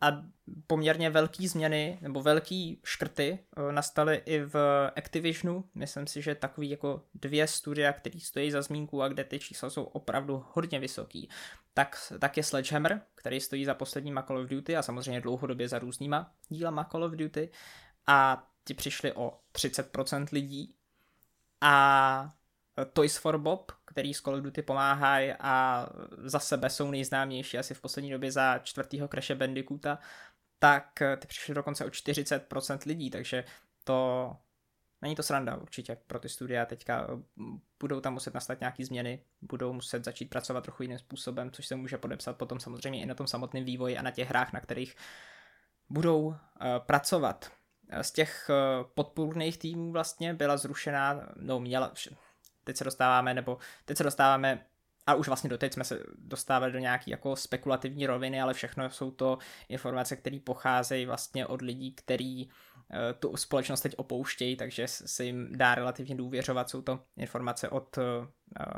a 0.00 0.22
poměrně 0.66 1.10
velký 1.10 1.48
změny 1.48 1.98
nebo 2.02 2.22
velký 2.22 2.80
škrty 2.84 3.38
eh, 3.56 3.72
nastaly 3.72 4.22
i 4.26 4.40
v 4.40 4.56
Activisionu. 4.96 5.64
Myslím 5.74 6.06
si, 6.06 6.22
že 6.22 6.34
takový 6.34 6.70
jako 6.70 7.02
dvě 7.14 7.46
studia, 7.46 7.92
které 7.92 8.20
stojí 8.20 8.50
za 8.50 8.62
zmínku 8.62 9.02
a 9.02 9.08
kde 9.08 9.24
ty 9.24 9.38
čísla 9.38 9.70
jsou 9.70 9.84
opravdu 9.84 10.44
hodně 10.52 10.80
vysoký, 10.80 11.28
tak, 11.74 12.12
tak 12.18 12.36
je 12.36 12.42
Sledgehammer, 12.42 13.00
který 13.14 13.40
stojí 13.40 13.64
za 13.64 13.74
posledníma 13.74 14.22
Call 14.22 14.38
of 14.38 14.48
Duty 14.48 14.76
a 14.76 14.82
samozřejmě 14.82 15.20
dlouhodobě 15.20 15.68
za 15.68 15.78
různýma 15.78 16.32
dílama 16.48 16.84
Call 16.84 17.04
of 17.04 17.12
Duty 17.12 17.50
a 18.06 18.48
ti 18.64 18.74
přišli 18.74 19.12
o 19.12 19.38
30% 19.52 20.26
lidí 20.32 20.74
a 21.60 22.34
Toys 22.84 23.16
for 23.16 23.38
Bob, 23.38 23.72
který 23.84 24.14
z 24.14 24.20
Call 24.20 24.34
of 24.36 24.42
Duty 24.42 24.62
pomáhají 24.62 25.32
a 25.40 25.86
za 26.18 26.38
sebe 26.38 26.70
jsou 26.70 26.90
nejznámější 26.90 27.58
asi 27.58 27.74
v 27.74 27.80
poslední 27.80 28.10
době 28.10 28.32
za 28.32 28.58
čtvrtýho 28.58 29.08
Crash 29.08 29.30
Bandicoota, 29.30 29.98
tak 30.58 31.02
ty 31.18 31.26
přišly 31.26 31.54
dokonce 31.54 31.84
o 31.84 31.88
40% 31.88 32.78
lidí, 32.86 33.10
takže 33.10 33.44
to 33.84 34.36
není 35.02 35.14
to 35.14 35.22
sranda 35.22 35.56
určitě 35.56 35.96
pro 36.06 36.18
ty 36.18 36.28
studia. 36.28 36.66
Teďka 36.66 37.06
budou 37.80 38.00
tam 38.00 38.12
muset 38.12 38.34
nastat 38.34 38.60
nějaký 38.60 38.84
změny, 38.84 39.24
budou 39.42 39.72
muset 39.72 40.04
začít 40.04 40.30
pracovat 40.30 40.64
trochu 40.64 40.82
jiným 40.82 40.98
způsobem, 40.98 41.50
což 41.50 41.66
se 41.66 41.76
může 41.76 41.98
podepsat 41.98 42.36
potom 42.36 42.60
samozřejmě 42.60 43.02
i 43.02 43.06
na 43.06 43.14
tom 43.14 43.26
samotném 43.26 43.64
vývoji 43.64 43.98
a 43.98 44.02
na 44.02 44.10
těch 44.10 44.28
hrách, 44.28 44.52
na 44.52 44.60
kterých 44.60 44.96
budou 45.88 46.26
uh, 46.26 46.34
pracovat. 46.78 47.50
Z 48.02 48.12
těch 48.12 48.50
uh, 48.50 48.86
podpůrných 48.94 49.58
týmů 49.58 49.92
vlastně 49.92 50.34
byla 50.34 50.56
zrušená, 50.56 51.28
no 51.36 51.60
měla, 51.60 51.92
teď 52.68 52.76
se 52.76 52.84
dostáváme, 52.84 53.34
nebo 53.34 53.58
teď 53.84 53.96
se 53.96 54.04
dostáváme 54.04 54.64
a 55.06 55.14
už 55.14 55.26
vlastně 55.26 55.50
doteď 55.50 55.72
jsme 55.72 55.84
se 55.84 56.02
dostávali 56.18 56.72
do 56.72 56.78
nějaké 56.78 57.10
jako 57.10 57.36
spekulativní 57.36 58.06
roviny, 58.06 58.40
ale 58.40 58.54
všechno 58.54 58.90
jsou 58.90 59.10
to 59.10 59.38
informace, 59.68 60.16
které 60.16 60.38
pocházejí 60.44 61.06
vlastně 61.06 61.46
od 61.46 61.62
lidí, 61.62 61.92
kteří 61.92 62.50
eh, 62.90 63.14
tu 63.14 63.36
společnost 63.36 63.80
teď 63.80 63.94
opouštějí, 63.96 64.56
takže 64.56 64.88
se 64.88 65.24
jim 65.24 65.48
dá 65.56 65.74
relativně 65.74 66.14
důvěřovat. 66.14 66.70
Jsou 66.70 66.82
to 66.82 67.00
informace 67.16 67.68
od 67.68 67.98
uh, 67.98 68.04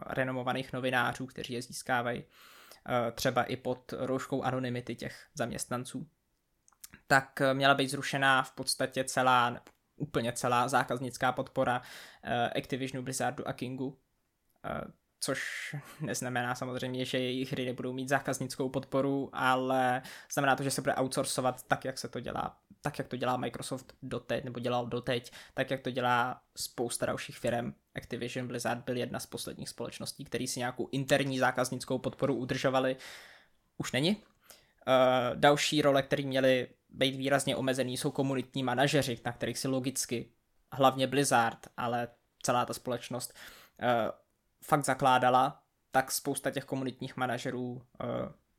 renomovaných 0.07 0.73
novinářů, 0.73 1.27
kteří 1.27 1.53
je 1.53 1.63
získávají 1.63 2.23
uh, 2.23 3.11
třeba 3.15 3.43
i 3.43 3.57
pod 3.57 3.93
rouškou 3.99 4.43
anonymity 4.43 4.97
těch 4.97 5.27
zaměstnanců. 5.35 6.07
Tak 7.07 7.43
měla 7.53 7.75
být 7.75 7.91
zrušená 7.91 8.43
v 8.43 8.53
podstatě 8.53 9.05
celá, 9.05 9.61
úplně 10.01 10.33
celá 10.33 10.69
zákaznická 10.69 11.33
podpora 11.33 11.81
uh, 11.81 12.33
Activisionu, 12.57 13.03
Blizzardu 13.03 13.49
a 13.49 13.53
Kingu, 13.53 13.87
uh, 13.87 14.91
což 15.21 15.41
neznamená 16.01 16.55
samozřejmě, 16.55 17.05
že 17.05 17.19
jejich 17.19 17.53
hry 17.53 17.65
nebudou 17.65 17.93
mít 17.93 18.09
zákaznickou 18.09 18.69
podporu, 18.69 19.31
ale 19.33 20.03
znamená 20.33 20.57
to, 20.57 20.63
že 20.63 20.71
se 20.71 20.81
bude 20.81 20.95
outsourcovat 21.01 21.63
tak, 21.63 21.85
jak 21.85 21.99
se 21.99 22.09
to 22.09 22.21
dělá, 22.21 22.59
tak, 22.81 22.99
jak 22.99 23.09
to 23.09 23.17
dělá 23.17 23.37
Microsoft 23.37 23.95
doteď, 24.03 24.45
nebo 24.45 24.61
dělal 24.61 24.87
doteď, 24.87 25.33
tak, 25.55 25.71
jak 25.71 25.81
to 25.81 25.91
dělá 25.91 26.41
spousta 26.57 27.07
dalších 27.07 27.39
firm. 27.39 27.75
Activision 27.95 28.49
Blizzard 28.49 28.85
byl 28.85 28.97
jedna 28.97 29.21
z 29.21 29.27
posledních 29.27 29.69
společností, 29.69 30.25
který 30.25 30.47
si 30.47 30.59
nějakou 30.59 30.89
interní 30.93 31.39
zákaznickou 31.39 31.99
podporu 31.99 32.35
udržovali. 32.35 32.97
Už 33.79 33.93
není. 33.93 34.17
Uh, 34.17 34.23
další 35.35 35.83
role, 35.83 36.03
které 36.03 36.23
měly 36.23 36.69
být 36.93 37.17
výrazně 37.17 37.57
omezený, 37.57 37.97
jsou 37.97 38.11
komunitní 38.11 38.63
manažeři, 38.63 39.21
na 39.25 39.33
kterých 39.33 39.59
si 39.59 39.69
logicky, 39.69 40.33
hlavně 40.73 41.07
Blizzard, 41.07 41.67
ale 41.77 42.09
celá 42.43 42.67
ta 42.67 42.75
společnost 42.75 43.35
uh, 43.83 43.89
fakt 44.65 44.85
zakládala, 44.85 45.63
tak 45.91 46.13
spousta 46.13 46.51
těch 46.51 46.65
komunitních 46.65 47.17
manažerů 47.17 47.73
uh, 47.73 47.83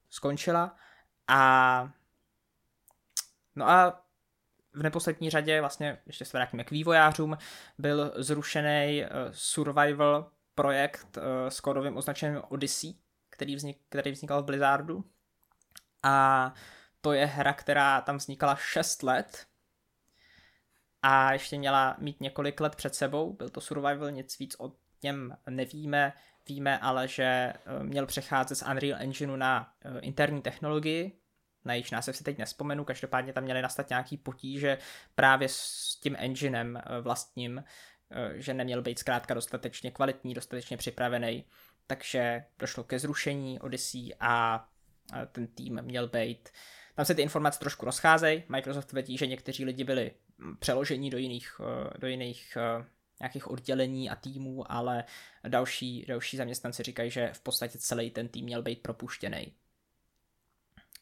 skončila. 0.10 0.76
A 1.28 1.92
no 3.56 3.70
a 3.70 4.04
v 4.74 4.84
neposlední 4.84 5.30
řadě, 5.30 5.60
vlastně 5.60 5.98
ještě 6.06 6.26
se 6.26 6.38
vrátíme 6.38 6.64
k 6.64 6.72
vývojářům, 6.72 7.38
byl 7.78 8.14
zrušený 8.16 9.04
uh, 9.04 9.10
survival 9.32 10.32
projekt 10.56 11.18
uh, 11.18 11.24
s 11.50 11.60
kódovým 11.60 11.98
označením 11.98 12.42
Odyssey, 12.50 12.94
který, 13.30 13.56
vznik, 13.56 13.78
který 13.90 14.12
vznikal 14.12 14.42
v 14.42 14.46
Blizzardu. 14.46 15.04
A 16.04 16.54
to 17.02 17.14
je 17.14 17.26
hra, 17.26 17.54
která 17.54 18.02
tam 18.02 18.18
vznikala 18.18 18.56
6 18.56 19.04
let 19.04 19.46
a 21.02 21.34
ještě 21.34 21.58
měla 21.58 21.96
mít 22.00 22.22
několik 22.22 22.60
let 22.60 22.76
před 22.76 22.96
sebou. 22.96 23.34
Byl 23.34 23.50
to 23.50 23.62
survival, 23.62 24.12
nic 24.12 24.40
víc 24.40 24.56
o 24.60 24.72
něm 25.04 25.38
nevíme. 25.50 26.14
Víme 26.48 26.80
ale, 26.80 27.08
že 27.08 27.24
eh, 27.24 27.84
měl 27.84 28.06
přecházet 28.06 28.56
z 28.56 28.62
Unreal 28.70 29.02
Engineu 29.02 29.36
na 29.36 29.74
eh, 29.82 30.00
interní 30.00 30.42
technologii, 30.42 31.12
na 31.66 31.74
jejíž 31.74 31.92
název 31.92 32.18
si 32.18 32.24
teď 32.24 32.38
nespomenu, 32.38 32.86
každopádně 32.86 33.34
tam 33.34 33.44
měly 33.44 33.62
nastat 33.62 33.90
nějaký 33.90 34.18
potíže 34.18 34.78
právě 35.16 35.48
s 35.50 35.96
tím 35.96 36.16
enginem 36.20 36.78
eh, 36.78 37.02
vlastním, 37.02 37.64
že 38.34 38.54
neměl 38.54 38.82
být 38.82 39.00
zkrátka 39.00 39.34
dostatečně 39.34 39.92
kvalitní, 39.92 40.34
dostatečně 40.34 40.78
připravený, 40.78 41.46
takže 41.88 42.46
došlo 42.60 42.84
ke 42.84 43.00
zrušení 43.00 43.60
Odyssey 43.60 44.16
a 44.20 44.68
ten 45.32 45.48
tým 45.48 45.82
měl 45.82 46.08
být 46.08 46.50
tam 46.96 47.06
se 47.06 47.16
ty 47.16 47.22
informace 47.22 47.60
trošku 47.60 47.86
rozcházejí. 47.86 48.44
Microsoft 48.50 48.86
tvrdí, 48.86 49.18
že 49.18 49.28
někteří 49.28 49.66
lidi 49.66 49.84
byli 49.84 50.12
přeloženi 50.60 51.10
do 51.10 51.18
jiných, 51.18 51.62
eh, 51.64 51.98
do 52.00 52.08
jiných 52.08 52.58
eh, 52.58 52.86
nějakých 53.22 53.48
oddělení 53.48 54.10
a 54.10 54.16
týmů, 54.16 54.72
ale 54.72 55.04
další, 55.48 56.06
další 56.08 56.38
zaměstnanci 56.38 56.84
říkají, 56.84 57.12
že 57.12 57.30
v 57.34 57.40
podstatě 57.40 57.78
celý 57.78 58.12
ten 58.12 58.28
tým 58.28 58.46
měl 58.46 58.62
být 58.62 58.82
propuštěný. 58.82 59.54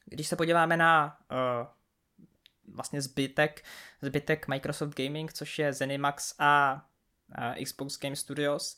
Když 0.06 0.28
se 0.28 0.36
podíváme 0.36 0.78
na 0.78 1.20
uh, 1.32 1.68
vlastně 2.76 3.02
zbytek, 3.02 3.64
zbytek 4.02 4.48
Microsoft 4.48 4.96
Gaming, 4.96 5.34
což 5.34 5.60
je 5.60 5.74
Zenimax 5.74 6.36
a 6.40 6.82
uh, 7.38 7.64
Xbox 7.64 8.00
Game 8.00 8.16
Studios, 8.16 8.78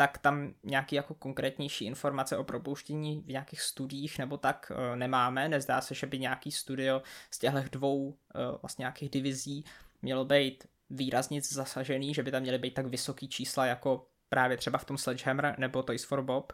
tak 0.00 0.18
tam 0.18 0.54
nějaký 0.62 0.96
jako 0.96 1.14
konkrétnější 1.14 1.84
informace 1.84 2.36
o 2.36 2.44
propouštění 2.44 3.20
v 3.20 3.26
nějakých 3.26 3.60
studiích 3.60 4.18
nebo 4.18 4.36
tak 4.36 4.72
uh, 4.74 4.96
nemáme. 4.96 5.48
Nezdá 5.48 5.80
se, 5.80 5.94
že 5.94 6.06
by 6.06 6.18
nějaký 6.18 6.52
studio 6.52 7.02
z 7.30 7.38
těchto 7.38 7.62
dvou 7.72 8.06
uh, 8.06 8.14
vlastně 8.62 8.82
nějakých 8.82 9.10
divizí 9.10 9.64
mělo 10.02 10.24
být 10.24 10.66
výrazně 10.90 11.42
zasažený, 11.42 12.14
že 12.14 12.22
by 12.22 12.30
tam 12.30 12.42
měly 12.42 12.58
být 12.58 12.74
tak 12.74 12.86
vysoký 12.86 13.28
čísla 13.28 13.66
jako 13.66 14.06
právě 14.28 14.56
třeba 14.56 14.78
v 14.78 14.84
tom 14.84 14.98
Sledgehammer 14.98 15.54
nebo 15.58 15.82
Toys 15.82 16.04
for 16.04 16.22
Bob, 16.22 16.52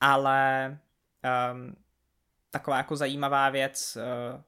ale 0.00 0.78
um, 1.52 1.76
taková 2.50 2.76
jako 2.76 2.96
zajímavá 2.96 3.50
věc 3.50 3.96
uh, 3.96 4.42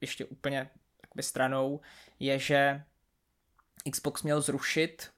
ještě 0.00 0.24
úplně 0.24 0.70
stranou 1.20 1.80
je, 2.18 2.38
že 2.38 2.82
Xbox 3.92 4.22
měl 4.22 4.40
zrušit 4.40 5.10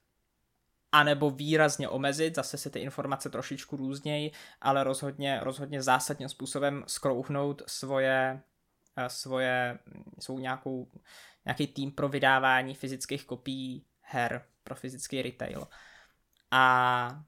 anebo 0.93 1.29
výrazně 1.29 1.89
omezit, 1.89 2.35
zase 2.35 2.57
se 2.57 2.69
ty 2.69 2.79
informace 2.79 3.29
trošičku 3.29 3.77
různějí, 3.77 4.31
ale 4.61 4.83
rozhodně, 4.83 5.39
rozhodně 5.43 5.81
zásadním 5.81 6.29
způsobem 6.29 6.83
skrouhnout 6.87 7.61
svoje, 7.67 8.41
eh, 8.97 9.09
svoje, 9.09 9.79
svou 10.19 10.39
nějakou, 10.39 10.91
nějaký 11.45 11.67
tým 11.67 11.91
pro 11.91 12.09
vydávání 12.09 12.75
fyzických 12.75 13.25
kopií 13.25 13.85
her 14.01 14.45
pro 14.63 14.75
fyzický 14.75 15.21
retail. 15.21 15.67
A, 16.51 17.23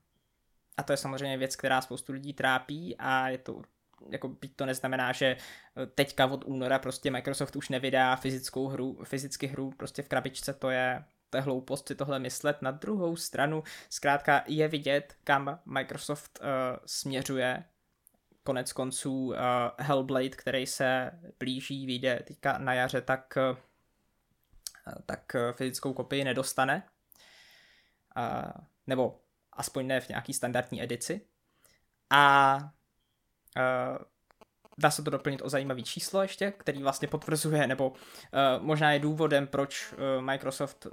a 0.78 0.84
to 0.84 0.94
je 0.94 0.98
samozřejmě 0.98 1.38
věc, 1.38 1.56
která 1.56 1.82
spoustu 1.82 2.14
lidí 2.14 2.34
trápí 2.34 2.96
a 2.98 3.30
je 3.30 3.38
to 3.38 3.62
jako 4.10 4.28
byť 4.28 4.56
to 4.56 4.66
neznamená, 4.66 5.12
že 5.12 5.38
teďka 5.96 6.26
od 6.26 6.44
února 6.46 6.80
prostě 6.80 7.12
Microsoft 7.12 7.56
už 7.56 7.70
nevydá 7.70 8.16
fyzickou 8.16 8.68
hru, 8.68 9.04
fyzicky 9.04 9.48
hru 9.48 9.72
prostě 9.78 10.02
v 10.02 10.08
krabičce, 10.08 10.54
to 10.54 10.70
je, 10.70 11.04
je 11.36 11.42
hloupost 11.42 11.88
si 11.88 11.96
tohle 11.96 12.20
myslet. 12.20 12.62
Na 12.62 12.72
druhou 12.72 13.16
stranu, 13.16 13.64
zkrátka 13.90 14.44
je 14.48 14.68
vidět, 14.68 15.16
kam 15.24 15.60
Microsoft 15.66 16.40
uh, 16.42 16.48
směřuje. 16.86 17.64
Konec 18.44 18.74
konců 18.74 19.26
uh, 19.26 19.36
Hellblade, 19.78 20.30
který 20.30 20.68
se 20.68 21.12
blíží, 21.40 21.86
vyjde 21.86 22.24
teďka 22.28 22.58
na 22.58 22.74
jaře, 22.74 23.02
tak, 23.02 23.38
uh, 23.52 23.58
tak 25.06 25.36
fyzickou 25.56 25.94
kopii 25.94 26.24
nedostane. 26.24 26.84
Uh, 28.18 28.52
nebo 28.88 29.22
aspoň 29.54 29.88
ne 29.88 30.02
v 30.02 30.10
nějaký 30.10 30.34
standardní 30.34 30.84
edici. 30.84 31.22
A 32.10 32.58
uh, 33.58 33.98
dá 34.78 34.92
se 34.92 35.04
to 35.04 35.10
doplnit 35.10 35.42
o 35.42 35.50
zajímavý 35.50 35.84
číslo 35.84 36.22
ještě, 36.22 36.52
který 36.52 36.84
vlastně 36.84 37.08
potvrzuje, 37.08 37.68
nebo 37.68 37.90
uh, 37.90 37.96
možná 38.60 38.92
je 38.92 39.00
důvodem, 39.00 39.48
proč 39.48 39.94
uh, 39.94 40.22
Microsoft 40.22 40.88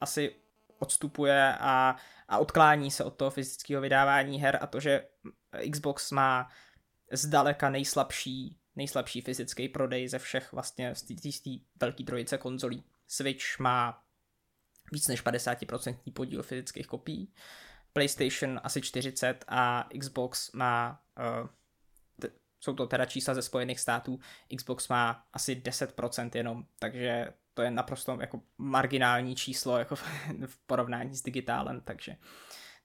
asi 0.00 0.34
odstupuje 0.78 1.54
a, 1.60 1.96
a 2.28 2.38
odklání 2.38 2.90
se 2.90 3.04
od 3.04 3.14
toho 3.14 3.30
fyzického 3.30 3.82
vydávání 3.82 4.40
her 4.40 4.58
a 4.60 4.66
to, 4.66 4.80
že 4.80 5.08
Xbox 5.72 6.10
má 6.10 6.50
zdaleka 7.12 7.70
nejslabší, 7.70 8.56
nejslabší 8.76 9.20
fyzický 9.20 9.68
prodej 9.68 10.08
ze 10.08 10.18
všech 10.18 10.52
vlastně 10.52 10.94
z 10.94 11.02
té 11.40 11.50
velké 11.80 12.04
trojice 12.04 12.38
konzolí. 12.38 12.84
Switch 13.06 13.58
má 13.58 14.02
víc 14.92 15.08
než 15.08 15.24
50% 15.24 16.12
podíl 16.12 16.42
fyzických 16.42 16.86
kopií, 16.86 17.32
PlayStation 17.92 18.60
asi 18.62 18.82
40 18.82 19.44
a 19.48 19.88
Xbox 19.98 20.52
má 20.52 21.02
uh, 21.18 21.48
jsou 22.60 22.74
to 22.74 22.86
teda 22.86 23.04
čísla 23.04 23.34
ze 23.34 23.42
Spojených 23.42 23.80
států, 23.80 24.20
Xbox 24.56 24.88
má 24.88 25.26
asi 25.32 25.54
10% 25.54 26.30
jenom, 26.34 26.64
takže 26.78 27.32
to 27.58 27.62
je 27.62 27.70
naprosto 27.70 28.18
jako 28.20 28.42
marginální 28.58 29.36
číslo 29.36 29.78
jako 29.78 29.96
v 30.46 30.58
porovnání 30.66 31.16
s 31.16 31.22
digitálem, 31.22 31.80
takže, 31.80 32.16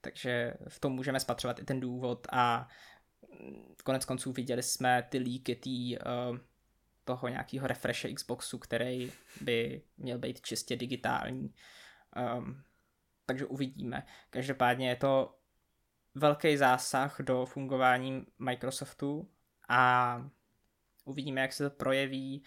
takže 0.02 0.54
v 0.68 0.80
tom 0.80 0.94
můžeme 0.94 1.20
spatřovat 1.20 1.60
i 1.60 1.64
ten 1.64 1.80
důvod 1.80 2.28
a 2.32 2.68
konec 3.84 4.06
konců 4.06 4.32
viděli 4.32 4.64
jsme 4.64 5.04
ty 5.10 5.18
líky 5.18 5.56
tý, 5.56 5.98
uh, 5.98 6.38
toho 7.04 7.28
nějakého 7.28 7.68
refreshe 7.68 8.14
Xboxu, 8.14 8.58
který 8.58 9.12
by 9.42 9.82
měl 9.98 10.18
být 10.20 10.42
čistě 10.42 10.76
digitální. 10.76 11.54
Um, 12.38 12.64
takže 13.26 13.46
uvidíme. 13.46 14.06
Každopádně 14.30 14.90
je 14.90 14.96
to 14.96 15.38
velký 16.16 16.58
zásah 16.58 17.22
do 17.22 17.46
fungování 17.46 18.26
Microsoftu 18.40 19.30
a 19.70 20.22
uvidíme, 21.06 21.42
jak 21.42 21.54
se 21.54 21.70
to 21.70 21.76
projeví 21.76 22.44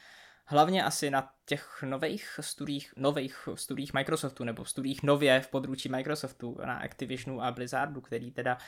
hlavně 0.47 0.84
asi 0.84 1.11
na 1.11 1.32
těch 1.44 1.82
nových 1.82 2.40
studiích, 2.42 2.94
nových 2.97 3.49
studiích 3.55 3.94
Microsoftu, 3.94 4.44
nebo 4.44 4.64
studiích 4.64 5.03
nově 5.03 5.40
v 5.40 5.49
područí 5.49 5.88
Microsoftu, 5.88 6.59
na 6.64 6.78
Activisionu 6.78 7.42
a 7.42 7.51
Blizzardu, 7.51 8.01
který 8.01 8.30
teda 8.30 8.59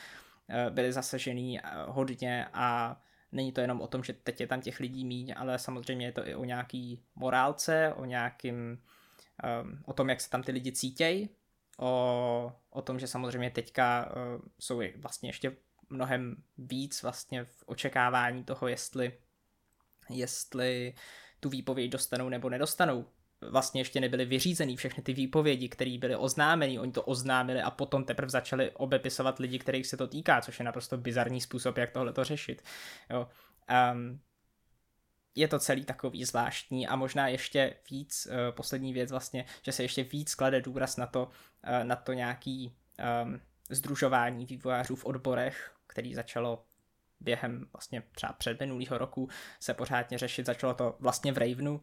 eh, 0.49 0.69
byli 0.69 0.93
zasažený 0.93 1.59
eh, 1.59 1.63
hodně 1.87 2.47
a 2.53 2.99
není 3.31 3.51
to 3.51 3.61
jenom 3.61 3.81
o 3.81 3.87
tom, 3.87 4.03
že 4.03 4.13
teď 4.13 4.41
je 4.41 4.47
tam 4.47 4.61
těch 4.61 4.79
lidí 4.79 5.05
míň, 5.05 5.33
ale 5.37 5.59
samozřejmě 5.59 6.05
je 6.05 6.11
to 6.11 6.27
i 6.27 6.35
o 6.35 6.43
nějaký 6.43 7.03
morálce, 7.15 7.93
o 7.95 8.05
nějakým, 8.05 8.55
um, 9.63 9.83
o 9.85 9.93
tom, 9.93 10.09
jak 10.09 10.21
se 10.21 10.29
tam 10.29 10.43
ty 10.43 10.51
lidi 10.51 10.71
cítějí, 10.71 11.29
o, 11.77 12.53
o 12.69 12.81
tom, 12.81 12.99
že 12.99 13.07
samozřejmě 13.07 13.51
teďka 13.51 14.11
uh, 14.11 14.41
jsou 14.59 14.81
vlastně 14.95 15.29
ještě 15.29 15.55
mnohem 15.89 16.35
víc 16.57 17.03
vlastně 17.03 17.45
v 17.45 17.63
očekávání 17.65 18.43
toho, 18.43 18.67
jestli, 18.67 19.17
jestli 20.09 20.93
tu 21.39 21.49
výpověď 21.49 21.91
dostanou 21.91 22.29
nebo 22.29 22.49
nedostanou. 22.49 23.05
Vlastně 23.51 23.81
ještě 23.81 24.01
nebyly 24.01 24.25
vyřízený 24.25 24.77
všechny 24.77 25.03
ty 25.03 25.13
výpovědi, 25.13 25.69
které 25.69 25.97
byly 25.97 26.15
oznámeny, 26.15 26.79
oni 26.79 26.91
to 26.91 27.03
oznámili 27.03 27.61
a 27.61 27.71
potom 27.71 28.03
teprve 28.03 28.29
začali 28.29 28.71
obepisovat 28.71 29.39
lidi, 29.39 29.59
kterých 29.59 29.87
se 29.87 29.97
to 29.97 30.07
týká, 30.07 30.41
což 30.41 30.59
je 30.59 30.65
naprosto 30.65 30.97
bizarní 30.97 31.41
způsob, 31.41 31.77
jak 31.77 31.91
tohle 31.91 32.13
to 32.13 32.23
řešit. 32.23 32.61
Jo. 33.09 33.27
Um, 33.93 34.19
je 35.35 35.47
to 35.47 35.59
celý 35.59 35.85
takový 35.85 36.25
zvláštní 36.25 36.87
a 36.87 36.95
možná 36.95 37.27
ještě 37.27 37.75
víc, 37.91 38.27
uh, 38.27 38.55
poslední 38.55 38.93
věc 38.93 39.11
vlastně, 39.11 39.45
že 39.61 39.71
se 39.71 39.83
ještě 39.83 40.03
víc 40.03 40.35
klade 40.35 40.61
důraz 40.61 40.97
na 40.97 41.05
to, 41.05 41.25
uh, 41.25 41.83
na 41.83 41.95
to 41.95 42.13
nějaký 42.13 42.75
um, 43.23 43.41
združování 43.69 44.45
vývojářů 44.45 44.95
v 44.95 45.05
odborech, 45.05 45.71
který 45.87 46.15
začalo 46.15 46.65
během 47.19 47.65
vlastně 47.73 48.03
třeba 48.11 48.33
před 48.33 48.59
minulého 48.59 48.97
roku 48.97 49.29
se 49.59 49.73
pořádně 49.73 50.17
řešit. 50.17 50.45
Začalo 50.45 50.73
to 50.73 50.95
vlastně 50.99 51.31
v 51.31 51.37
Ravenu, 51.37 51.73
uh, 51.73 51.81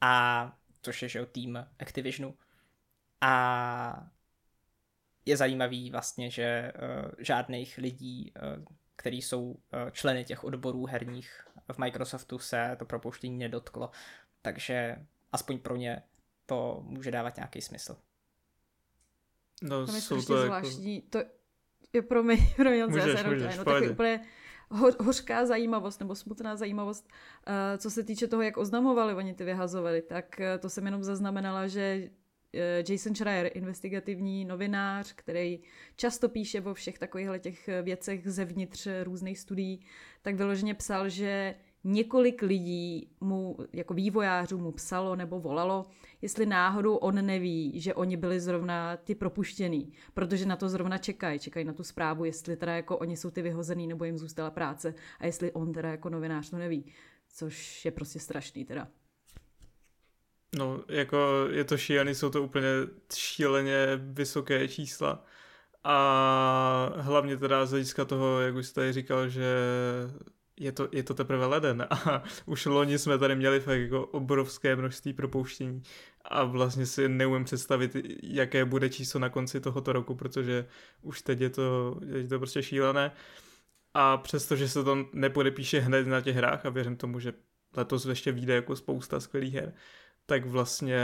a 0.00 0.56
což 0.82 1.02
je 1.02 1.08
že 1.08 1.26
tým 1.26 1.66
Activisionu. 1.78 2.34
A 3.20 4.10
je 5.26 5.36
zajímavý 5.36 5.90
vlastně, 5.90 6.30
že 6.30 6.72
uh, 6.74 7.10
žádných 7.18 7.78
lidí, 7.78 8.32
uh, 8.36 8.64
kteří 8.96 9.22
jsou 9.22 9.42
uh, 9.50 9.58
členy 9.90 10.24
těch 10.24 10.44
odborů 10.44 10.86
herních 10.86 11.46
v 11.72 11.78
Microsoftu 11.78 12.38
se 12.38 12.76
to 12.78 12.84
propouštění 12.84 13.38
nedotklo. 13.38 13.90
Takže 14.42 14.96
aspoň 15.32 15.58
pro 15.58 15.76
ně 15.76 16.02
to 16.46 16.80
může 16.84 17.10
dávat 17.10 17.36
nějaký 17.36 17.60
smysl. 17.60 17.96
No, 19.62 19.80
je 19.80 20.00
jsou 20.00 20.22
to 20.22 20.36
jako- 20.36 20.44
zvláštní. 20.44 20.94
Jako... 20.94 21.08
To, 21.10 21.24
je 21.94 22.02
pro 22.02 22.22
mě, 22.22 22.36
pro 22.56 22.70
mě 22.70 22.86
můžeš, 22.86 23.04
můžeš, 23.04 23.24
můžeš, 23.26 23.56
no, 23.56 23.90
úplně 23.90 24.20
ho, 24.70 24.90
hořká 25.00 25.46
zajímavost 25.46 26.00
nebo 26.00 26.14
smutná 26.14 26.56
zajímavost, 26.56 27.08
uh, 27.08 27.78
co 27.78 27.90
se 27.90 28.04
týče 28.04 28.26
toho, 28.26 28.42
jak 28.42 28.56
oznamovali 28.56 29.14
oni 29.14 29.34
ty 29.34 29.44
vyhazovali, 29.44 30.02
tak 30.02 30.40
uh, 30.40 30.60
to 30.60 30.70
jsem 30.70 30.84
jenom 30.84 31.04
zaznamenala, 31.04 31.66
že 31.66 32.10
uh, 32.54 32.60
Jason 32.90 33.14
Schreier, 33.14 33.50
investigativní 33.54 34.44
novinář, 34.44 35.12
který 35.12 35.60
často 35.96 36.28
píše 36.28 36.60
o 36.60 36.74
všech 36.74 36.98
takových 36.98 37.28
těch 37.40 37.68
věcech 37.82 38.30
zevnitř 38.30 38.88
různých 39.02 39.38
studií, 39.38 39.86
tak 40.22 40.34
vyloženě 40.34 40.74
psal, 40.74 41.08
že 41.08 41.54
několik 41.84 42.42
lidí 42.42 43.08
mu, 43.20 43.56
jako 43.72 43.94
vývojářů 43.94 44.58
mu 44.58 44.72
psalo 44.72 45.16
nebo 45.16 45.40
volalo, 45.40 45.86
jestli 46.22 46.46
náhodou 46.46 46.96
on 46.96 47.26
neví, 47.26 47.80
že 47.80 47.94
oni 47.94 48.16
byli 48.16 48.40
zrovna 48.40 48.96
ty 48.96 49.14
propuštěný, 49.14 49.92
protože 50.14 50.46
na 50.46 50.56
to 50.56 50.68
zrovna 50.68 50.98
čekají, 50.98 51.38
čekají 51.38 51.66
na 51.66 51.72
tu 51.72 51.84
zprávu, 51.84 52.24
jestli 52.24 52.56
teda 52.56 52.76
jako 52.76 52.98
oni 52.98 53.16
jsou 53.16 53.30
ty 53.30 53.42
vyhozený 53.42 53.86
nebo 53.86 54.04
jim 54.04 54.18
zůstala 54.18 54.50
práce 54.50 54.94
a 55.18 55.26
jestli 55.26 55.52
on 55.52 55.72
teda 55.72 55.88
jako 55.88 56.08
novinář 56.08 56.50
to 56.50 56.56
neví, 56.56 56.92
což 57.28 57.84
je 57.84 57.90
prostě 57.90 58.20
strašný 58.20 58.64
teda. 58.64 58.88
No, 60.58 60.84
jako 60.88 61.48
je 61.50 61.64
to 61.64 61.76
šílený, 61.76 62.14
jsou 62.14 62.30
to 62.30 62.42
úplně 62.42 62.68
šíleně 63.14 63.76
vysoké 63.96 64.68
čísla. 64.68 65.24
A 65.84 66.92
hlavně 66.96 67.36
teda 67.36 67.66
z 67.66 67.70
hlediska 67.70 68.04
toho, 68.04 68.40
jak 68.40 68.54
už 68.54 68.66
jste 68.66 68.80
tady 68.80 68.92
říkal, 68.92 69.28
že 69.28 69.54
je 70.56 70.72
to, 70.72 70.88
je 70.92 71.02
to 71.02 71.14
teprve 71.14 71.46
leden 71.46 71.86
a 71.90 72.22
už 72.46 72.66
loni 72.66 72.98
jsme 72.98 73.18
tady 73.18 73.36
měli 73.36 73.60
fakt 73.60 73.78
jako 73.78 74.06
obrovské 74.06 74.76
množství 74.76 75.12
propouštění. 75.12 75.82
A 76.24 76.44
vlastně 76.44 76.86
si 76.86 77.08
neumím 77.08 77.44
představit, 77.44 77.96
jaké 78.22 78.64
bude 78.64 78.90
číslo 78.90 79.20
na 79.20 79.28
konci 79.28 79.60
tohoto 79.60 79.92
roku, 79.92 80.14
protože 80.14 80.66
už 81.02 81.22
teď 81.22 81.40
je 81.40 81.50
to, 81.50 81.98
je 82.06 82.28
to 82.28 82.38
prostě 82.38 82.62
šílené. 82.62 83.12
A 83.94 84.16
přestože 84.16 84.68
se 84.68 84.84
to 84.84 84.96
nepodepíše 85.12 85.80
hned 85.80 86.06
na 86.06 86.20
těch 86.20 86.36
hrách 86.36 86.66
a 86.66 86.70
věřím 86.70 86.96
tomu, 86.96 87.20
že 87.20 87.32
letos 87.76 88.06
ještě 88.06 88.32
vyjde 88.32 88.54
jako 88.54 88.76
spousta 88.76 89.20
skvělých 89.20 89.54
her, 89.54 89.74
tak 90.26 90.46
vlastně 90.46 91.00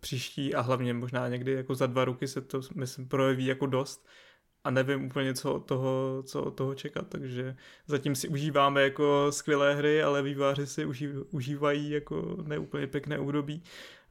příští 0.00 0.54
a 0.54 0.60
hlavně 0.60 0.94
možná 0.94 1.28
někdy 1.28 1.52
jako 1.52 1.74
za 1.74 1.86
dva 1.86 2.04
roky 2.04 2.28
se 2.28 2.40
to 2.40 2.60
myslím 2.74 3.08
projeví 3.08 3.46
jako 3.46 3.66
dost 3.66 4.06
a 4.68 4.70
nevím 4.70 5.04
úplně, 5.04 5.34
co 5.34 5.54
od 5.54 5.64
toho, 5.64 6.22
co 6.26 6.42
od 6.42 6.50
toho 6.50 6.74
čekat, 6.74 7.08
takže 7.08 7.56
zatím 7.86 8.14
si 8.14 8.28
užíváme 8.28 8.82
jako 8.82 9.26
skvělé 9.30 9.74
hry, 9.74 10.02
ale 10.02 10.22
výváři 10.22 10.66
si 10.66 10.86
užívají 11.30 11.90
jako 11.90 12.36
neúplně 12.42 12.86
pěkné 12.86 13.18
období 13.18 13.62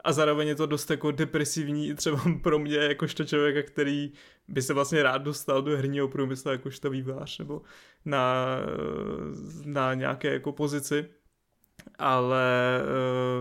a 0.03 0.13
zároveň 0.13 0.47
je 0.47 0.55
to 0.55 0.65
dost 0.65 0.89
jako 0.91 1.11
depresivní 1.11 1.95
třeba 1.95 2.21
pro 2.43 2.59
mě 2.59 2.77
jakožto 2.77 3.25
člověka, 3.25 3.71
který 3.71 4.11
by 4.47 4.61
se 4.61 4.73
vlastně 4.73 5.03
rád 5.03 5.17
dostal 5.17 5.61
do 5.61 5.77
herního 5.77 6.07
průmyslu 6.07 6.51
jakožto 6.51 6.89
vývář 6.89 7.39
nebo 7.39 7.61
na, 8.05 8.47
na 9.65 9.93
nějaké 9.93 10.33
jako 10.33 10.51
pozici, 10.51 11.05
ale 11.99 12.81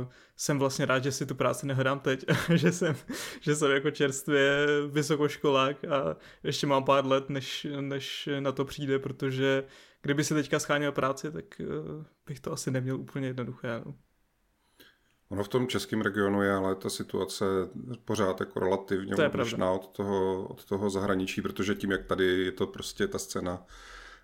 uh, 0.00 0.06
jsem 0.36 0.58
vlastně 0.58 0.86
rád, 0.86 1.04
že 1.04 1.12
si 1.12 1.26
tu 1.26 1.34
práci 1.34 1.66
nehledám 1.66 2.00
teď, 2.00 2.24
že, 2.54 2.72
jsem, 2.72 2.96
že 3.40 3.56
jsem 3.56 3.70
jako 3.70 3.90
čerstvě 3.90 4.66
vysokoškolák 4.88 5.84
a 5.84 6.16
ještě 6.42 6.66
mám 6.66 6.84
pár 6.84 7.06
let, 7.06 7.28
než, 7.30 7.66
než 7.80 8.28
na 8.40 8.52
to 8.52 8.64
přijde, 8.64 8.98
protože 8.98 9.64
kdyby 10.02 10.24
si 10.24 10.34
teďka 10.34 10.58
scháněl 10.58 10.92
práci, 10.92 11.32
tak 11.32 11.44
uh, 11.60 12.04
bych 12.26 12.40
to 12.40 12.52
asi 12.52 12.70
neměl 12.70 13.00
úplně 13.00 13.26
jednoduché. 13.26 13.82
No. 13.86 13.94
Ono 15.28 15.44
v 15.44 15.48
tom 15.48 15.68
českém 15.68 16.00
regionu 16.00 16.42
je 16.42 16.54
ale 16.54 16.74
ta 16.74 16.90
situace 16.90 17.44
pořád 18.04 18.40
jako 18.40 18.60
relativně 18.60 19.16
odlišná 19.16 19.72
od 19.72 19.86
toho, 19.86 20.48
od 20.48 20.64
toho 20.64 20.90
zahraničí, 20.90 21.42
protože 21.42 21.74
tím, 21.74 21.90
jak 21.90 22.04
tady 22.04 22.24
je 22.24 22.52
to 22.52 22.66
prostě 22.66 23.08
ta 23.08 23.18
scéna 23.18 23.66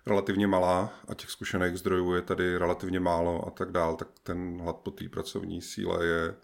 relativně 0.05 0.47
malá 0.47 0.93
a 1.07 1.13
těch 1.13 1.29
zkušených 1.29 1.77
zdrojů 1.77 2.13
je 2.13 2.21
tady 2.21 2.57
relativně 2.57 2.99
málo 2.99 3.47
a 3.47 3.51
tak 3.51 3.71
dál, 3.71 3.95
tak 3.95 4.07
ten 4.23 4.61
hlad 4.61 4.77
po 4.77 4.91
té 4.91 5.09
pracovní 5.09 5.61
síle 5.61 6.05
je 6.05 6.35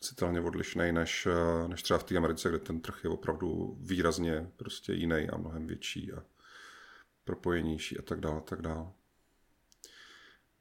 citelně 0.00 0.40
odlišný 0.40 0.92
než, 0.92 1.26
eh, 1.26 1.68
než 1.68 1.82
třeba 1.82 1.98
v 1.98 2.04
té 2.04 2.16
Americe, 2.16 2.48
kde 2.48 2.58
ten 2.58 2.80
trh 2.80 3.04
je 3.04 3.10
opravdu 3.10 3.76
výrazně 3.80 4.50
prostě 4.56 4.92
jiný 4.92 5.28
a 5.32 5.36
mnohem 5.36 5.66
větší 5.66 6.12
a 6.12 6.22
propojenější 7.24 7.98
a 7.98 8.02
tak 8.02 8.20
dále, 8.20 8.36
a 8.36 8.40
tak 8.40 8.62
dále. 8.62 8.86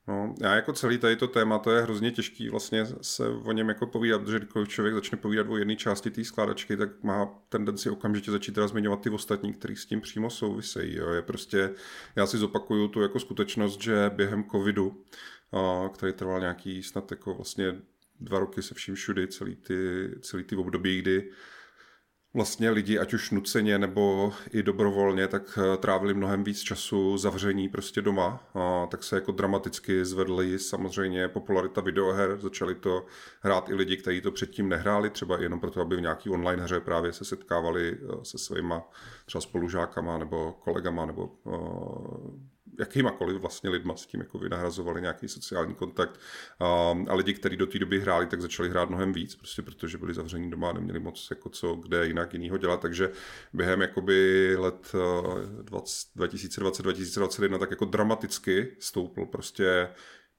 No, 0.07 0.35
já 0.41 0.55
jako 0.55 0.73
celý 0.73 0.97
tady 0.97 1.15
to 1.15 1.27
téma, 1.27 1.59
to 1.59 1.71
je 1.71 1.81
hrozně 1.81 2.11
těžký 2.11 2.49
vlastně 2.49 2.85
se 3.01 3.27
o 3.27 3.51
něm 3.51 3.69
jako 3.69 3.87
povídat, 3.87 4.21
protože 4.21 4.39
když 4.39 4.69
člověk 4.69 4.95
začne 4.95 5.17
povídat 5.17 5.47
o 5.49 5.57
jedné 5.57 5.75
části 5.75 6.11
té 6.11 6.23
skládačky, 6.23 6.77
tak 6.77 7.03
má 7.03 7.25
tendenci 7.49 7.89
okamžitě 7.89 8.31
začít 8.31 8.51
teda 8.51 8.67
zmiňovat 8.67 9.01
ty 9.01 9.09
ostatní, 9.09 9.53
který 9.53 9.75
s 9.75 9.85
tím 9.85 10.01
přímo 10.01 10.29
souvisejí. 10.29 10.95
Jo. 10.95 11.09
Je 11.09 11.21
prostě, 11.21 11.73
já 12.15 12.25
si 12.25 12.37
zopakuju 12.37 12.87
tu 12.87 13.01
jako 13.01 13.19
skutečnost, 13.19 13.81
že 13.81 14.11
během 14.15 14.43
covidu, 14.43 15.03
který 15.93 16.13
trval 16.13 16.39
nějaký 16.39 16.83
snad 16.83 17.11
jako 17.11 17.33
vlastně 17.33 17.75
dva 18.19 18.39
roky 18.39 18.61
se 18.61 18.73
vším 18.73 18.95
všudy, 18.95 19.27
celý 19.27 19.55
ty, 19.55 20.09
celý 20.21 20.43
ty 20.43 20.55
období, 20.55 21.01
kdy 21.01 21.31
vlastně 22.35 22.69
lidi, 22.69 22.99
ať 22.99 23.13
už 23.13 23.31
nuceně 23.31 23.79
nebo 23.79 24.33
i 24.51 24.63
dobrovolně, 24.63 25.27
tak 25.27 25.59
eh, 25.61 25.77
trávili 25.77 26.13
mnohem 26.13 26.43
víc 26.43 26.59
času 26.61 27.17
zavření 27.17 27.69
prostě 27.69 28.01
doma, 28.01 28.43
a 28.53 28.87
tak 28.91 29.03
se 29.03 29.15
jako 29.15 29.31
dramaticky 29.31 30.05
zvedly 30.05 30.59
samozřejmě 30.59 31.27
popularita 31.27 31.81
videoher, 31.81 32.37
začali 32.39 32.75
to 32.75 33.05
hrát 33.41 33.69
i 33.69 33.73
lidi, 33.73 33.97
kteří 33.97 34.21
to 34.21 34.31
předtím 34.31 34.69
nehráli, 34.69 35.09
třeba 35.09 35.41
jenom 35.41 35.59
proto, 35.59 35.81
aby 35.81 35.95
v 35.95 36.01
nějaký 36.01 36.29
online 36.29 36.63
hře 36.63 36.79
právě 36.79 37.13
se 37.13 37.25
setkávali 37.25 37.97
eh, 37.97 38.25
se 38.25 38.37
svýma 38.37 38.83
třeba 39.25 39.41
spolužákama 39.41 40.17
nebo 40.17 40.55
kolegama 40.63 41.05
nebo 41.05 41.31
uh, 41.43 42.54
jakýmakoliv 42.79 43.37
vlastně 43.37 43.69
lidma 43.69 43.95
s 43.95 44.05
tím 44.05 44.19
jako 44.19 44.37
vynahrazovali 44.37 45.01
nějaký 45.01 45.27
sociální 45.27 45.75
kontakt. 45.75 46.19
A, 46.59 47.13
lidi, 47.13 47.33
kteří 47.33 47.57
do 47.57 47.67
té 47.67 47.79
doby 47.79 47.99
hráli, 47.99 48.25
tak 48.25 48.41
začali 48.41 48.69
hrát 48.69 48.89
mnohem 48.89 49.13
víc, 49.13 49.35
prostě 49.35 49.61
protože 49.61 49.97
byli 49.97 50.13
zavření 50.13 50.51
doma 50.51 50.69
a 50.69 50.73
neměli 50.73 50.99
moc 50.99 51.27
jako 51.29 51.49
co, 51.49 51.75
kde 51.75 52.07
jinak 52.07 52.33
jinýho 52.33 52.57
dělat, 52.57 52.81
takže 52.81 53.11
během 53.53 53.81
jakoby 53.81 54.55
let 54.59 54.91
2020-2021 56.15 57.59
tak 57.59 57.71
jako 57.71 57.85
dramaticky 57.85 58.75
stoupl 58.79 59.25
prostě 59.25 59.89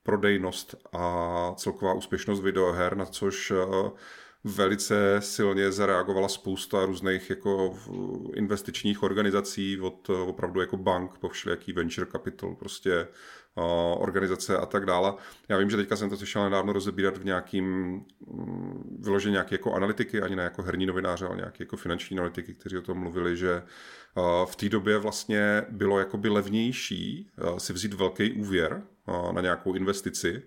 prodejnost 0.02 0.74
a 0.92 1.54
celková 1.56 1.94
úspěšnost 1.94 2.42
videoher, 2.42 2.96
na 2.96 3.06
což 3.06 3.52
velice 4.46 5.16
silně 5.20 5.72
zareagovala 5.72 6.28
spousta 6.28 6.86
různých 6.86 7.30
jako 7.30 7.78
investičních 8.34 9.02
organizací 9.02 9.80
od 9.80 10.10
opravdu 10.10 10.60
jako 10.60 10.76
bank 10.76 11.18
po 11.18 11.28
všelijaký 11.28 11.72
venture 11.72 12.06
capital, 12.12 12.54
prostě 12.54 13.08
organizace 13.98 14.56
a 14.56 14.66
tak 14.66 14.86
dále. 14.86 15.14
Já 15.48 15.58
vím, 15.58 15.70
že 15.70 15.76
teďka 15.76 15.96
jsem 15.96 16.10
to 16.10 16.16
slyšel 16.16 16.44
nedávno 16.44 16.72
rozebírat 16.72 17.18
v 17.18 17.24
nějakým 17.24 17.64
mm, 18.26 18.98
vyloženě 19.00 19.32
nějaké 19.32 19.54
jako 19.54 19.72
analytiky, 19.72 20.22
ani 20.22 20.36
ne 20.36 20.42
jako 20.42 20.62
herní 20.62 20.86
novináře, 20.86 21.26
ale 21.26 21.36
nějaké 21.36 21.62
jako 21.62 21.76
finanční 21.76 22.18
analytiky, 22.18 22.54
kteří 22.54 22.78
o 22.78 22.82
tom 22.82 22.98
mluvili, 22.98 23.36
že 23.36 23.62
v 24.44 24.56
té 24.56 24.68
době 24.68 24.98
vlastně 24.98 25.64
bylo 25.68 25.98
jakoby 25.98 26.28
levnější 26.28 27.30
si 27.58 27.72
vzít 27.72 27.94
velký 27.94 28.32
úvěr 28.32 28.82
na 29.32 29.40
nějakou 29.40 29.74
investici, 29.74 30.42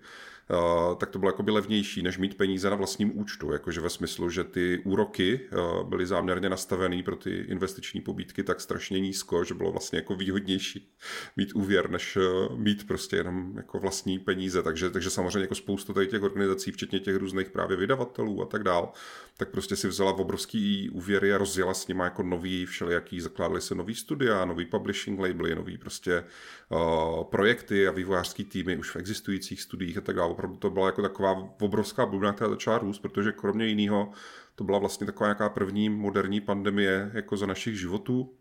tak 0.96 1.10
to 1.10 1.18
bylo 1.18 1.28
jako 1.28 1.42
by 1.42 1.50
levnější, 1.50 2.02
než 2.02 2.18
mít 2.18 2.36
peníze 2.36 2.70
na 2.70 2.76
vlastním 2.76 3.18
účtu, 3.18 3.52
jakože 3.52 3.80
ve 3.80 3.90
smyslu, 3.90 4.30
že 4.30 4.44
ty 4.44 4.82
úroky 4.84 5.40
eh, 5.42 5.56
byly 5.84 6.06
záměrně 6.06 6.48
nastavený 6.48 7.02
pro 7.02 7.16
ty 7.16 7.30
investiční 7.30 8.00
pobídky 8.00 8.42
tak 8.42 8.60
strašně 8.60 9.00
nízko, 9.00 9.44
že 9.44 9.54
bylo 9.54 9.72
vlastně 9.72 9.98
jako 9.98 10.14
výhodnější 10.14 10.92
mít 11.36 11.54
úvěr, 11.54 11.90
než 11.90 12.16
eh, 12.16 12.20
mít 12.56 12.86
prostě 12.86 13.16
jenom 13.16 13.52
jako 13.56 13.78
vlastní 13.78 14.18
peníze. 14.18 14.62
Takže, 14.62 14.90
takže 14.90 15.10
samozřejmě 15.10 15.40
jako 15.40 15.54
spoustu 15.54 15.92
tady 15.92 16.06
těch 16.06 16.22
organizací, 16.22 16.72
včetně 16.72 17.00
těch 17.00 17.16
různých 17.16 17.50
právě 17.50 17.76
vydavatelů 17.76 18.42
a 18.42 18.46
tak 18.46 18.62
dál, 18.62 18.92
tak 19.36 19.48
prostě 19.48 19.76
si 19.76 19.88
vzala 19.88 20.12
obrovský 20.12 20.90
úvěry 20.90 21.32
a 21.32 21.38
rozjela 21.38 21.74
s 21.74 21.88
nima 21.88 22.04
jako 22.04 22.22
nový 22.22 22.66
všelijaký, 22.66 23.20
zakládali 23.20 23.60
se 23.60 23.74
nový 23.74 23.94
studia, 23.94 24.44
nový 24.44 24.64
publishing 24.64 25.20
labely, 25.20 25.54
nový 25.54 25.78
prostě 25.78 26.24
uh, 26.68 27.24
projekty 27.24 27.88
a 27.88 27.90
vývojářský 27.92 28.44
týmy 28.44 28.76
už 28.76 28.90
v 28.90 28.96
existujících 28.96 29.62
studiích 29.62 29.98
a 29.98 30.00
tak 30.00 30.16
dále 30.16 30.34
opravdu 30.40 30.56
to 30.56 30.70
byla 30.70 30.86
jako 30.86 31.02
taková 31.02 31.54
obrovská 31.60 32.06
bublina, 32.06 32.32
která 32.32 32.50
začala 32.50 32.78
růst, 32.78 32.98
protože 32.98 33.32
kromě 33.32 33.66
jiného 33.66 34.12
to 34.54 34.64
byla 34.64 34.78
vlastně 34.78 35.06
taková 35.06 35.26
nějaká 35.26 35.48
první 35.48 35.88
moderní 35.88 36.40
pandemie 36.40 37.10
jako 37.14 37.36
za 37.36 37.46
našich 37.46 37.78
životů, 37.78 38.34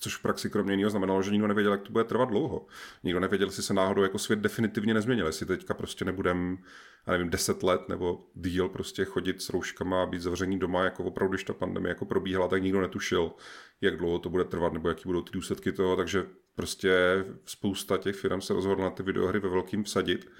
což 0.00 0.16
v 0.16 0.22
praxi 0.22 0.50
kromě 0.50 0.72
jiného 0.72 0.90
znamenalo, 0.90 1.22
že 1.22 1.30
nikdo 1.30 1.46
nevěděl, 1.46 1.72
jak 1.72 1.82
to 1.82 1.92
bude 1.92 2.04
trvat 2.04 2.28
dlouho. 2.28 2.66
Nikdo 3.02 3.20
nevěděl, 3.20 3.48
jestli 3.48 3.62
se 3.62 3.74
náhodou 3.74 4.02
jako 4.02 4.18
svět 4.18 4.38
definitivně 4.38 4.94
nezměnil, 4.94 5.26
jestli 5.26 5.46
teďka 5.46 5.74
prostě 5.74 6.04
nebudem, 6.04 6.58
já 7.06 7.12
nevím, 7.12 7.30
deset 7.30 7.62
let 7.62 7.88
nebo 7.88 8.26
díl 8.34 8.68
prostě 8.68 9.04
chodit 9.04 9.42
s 9.42 9.50
rouškama 9.50 10.02
a 10.02 10.06
být 10.06 10.22
zavření 10.22 10.58
doma, 10.58 10.84
jako 10.84 11.04
opravdu, 11.04 11.32
když 11.32 11.44
ta 11.44 11.52
pandemie 11.52 11.88
jako 11.88 12.04
probíhala, 12.04 12.48
tak 12.48 12.62
nikdo 12.62 12.80
netušil, 12.80 13.32
jak 13.80 13.96
dlouho 13.96 14.18
to 14.18 14.30
bude 14.30 14.44
trvat 14.44 14.72
nebo 14.72 14.88
jaký 14.88 15.02
budou 15.04 15.22
ty 15.22 15.30
důsledky 15.32 15.72
toho, 15.72 15.96
takže 15.96 16.26
prostě 16.54 17.24
spousta 17.44 17.98
těch 17.98 18.16
firm 18.16 18.40
se 18.40 18.54
rozhodla 18.54 18.84
na 18.84 18.90
ty 18.90 19.02
videohry 19.02 19.40
ve 19.40 19.48
velkým 19.48 19.84
vsadit. 19.84 20.30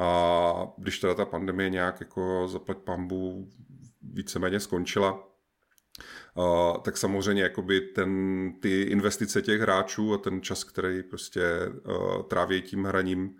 A 0.00 0.72
když 0.76 0.98
teda 0.98 1.14
ta 1.14 1.24
pandemie 1.24 1.70
nějak 1.70 2.00
jako 2.00 2.48
zaplať 2.48 2.78
pambu 2.78 3.48
víceméně 4.02 4.60
skončila, 4.60 5.26
Uh, 6.34 6.78
tak 6.82 6.96
samozřejmě 6.96 7.42
jakoby 7.42 7.80
ten, 7.80 8.52
ty 8.60 8.82
investice 8.82 9.42
těch 9.42 9.60
hráčů 9.60 10.14
a 10.14 10.18
ten 10.18 10.42
čas, 10.42 10.64
který 10.64 11.02
prostě 11.02 11.42
uh, 11.86 12.22
tráví 12.22 12.62
tím 12.62 12.84
hraním, 12.84 13.36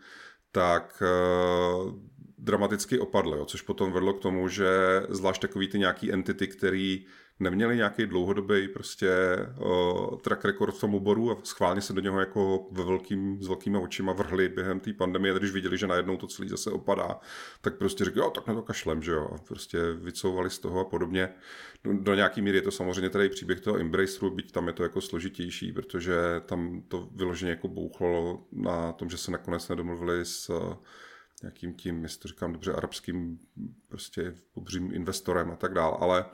tak 0.53 1.03
uh, 1.03 1.93
dramaticky 2.39 2.99
opadly, 2.99 3.39
jo, 3.39 3.45
což 3.45 3.63
potom 3.63 3.93
vedlo 3.93 4.13
k 4.13 4.23
tomu, 4.23 4.49
že 4.49 4.69
zvlášť 5.09 5.43
takový 5.43 5.69
ty 5.69 5.79
nějaký 5.79 6.13
entity, 6.13 6.47
který 6.47 7.07
neměli 7.41 7.77
nějaký 7.77 8.07
dlouhodobý 8.07 8.69
prostě 8.69 9.11
uh, 9.59 10.19
track 10.19 10.45
record 10.45 10.75
v 10.75 10.81
tom 10.81 10.95
oboru 10.95 11.31
a 11.31 11.37
schválně 11.45 11.81
se 11.81 11.93
do 11.93 12.01
něho 12.01 12.21
jako 12.21 12.69
ve 12.71 12.85
velkým, 12.85 13.43
s 13.43 13.49
velkýma 13.49 13.79
očima 13.79 14.13
vrhli 14.13 14.49
během 14.49 14.81
té 14.81 14.93
pandemie, 14.93 15.35
když 15.39 15.51
viděli, 15.51 15.79
že 15.79 15.87
najednou 15.87 16.17
to 16.17 16.27
celý 16.27 16.49
zase 16.49 16.71
opadá, 16.71 17.21
tak 17.61 17.79
prostě 17.79 18.05
řekli, 18.05 18.21
jo, 18.21 18.31
tak 18.31 18.47
na 18.47 18.55
to 18.55 18.63
kašlem, 18.63 19.03
že 19.03 19.13
jo, 19.13 19.31
a 19.35 19.39
prostě 19.39 19.79
vycouvali 19.93 20.51
z 20.51 20.59
toho 20.59 20.81
a 20.81 20.85
podobně. 20.85 21.29
Do, 21.85 21.93
do 21.93 22.15
nějaký 22.15 22.43
míry 22.43 22.59
je 22.59 22.63
to 22.63 22.71
samozřejmě 22.71 23.11
tady 23.11 23.29
příběh 23.29 23.61
toho 23.61 23.81
Embraceru, 23.81 24.31
byť 24.31 24.53
tam 24.53 24.67
je 24.67 24.73
to 24.73 24.83
jako 24.83 25.01
složitější, 25.01 25.73
protože 25.73 26.15
tam 26.47 26.83
to 26.89 27.09
vyloženě 27.15 27.51
jako 27.51 27.69
bouchlo 27.69 28.45
na 28.53 28.93
tom, 28.93 29.11
že 29.11 29.19
se 29.19 29.31
nakonec 29.31 29.69
nedomluvili 29.69 30.25
s 30.25 30.51
nějakým 31.43 31.75
tím, 31.75 32.03
jestli 32.03 32.21
to 32.21 32.29
říkám 32.29 32.53
dobře, 32.53 32.73
arabským 32.73 33.39
prostě 33.89 34.35
pobřím 34.55 34.95
investorem 34.95 35.51
a 35.51 35.57
tak 35.57 35.75
dále, 35.75 35.97
ale 36.01 36.25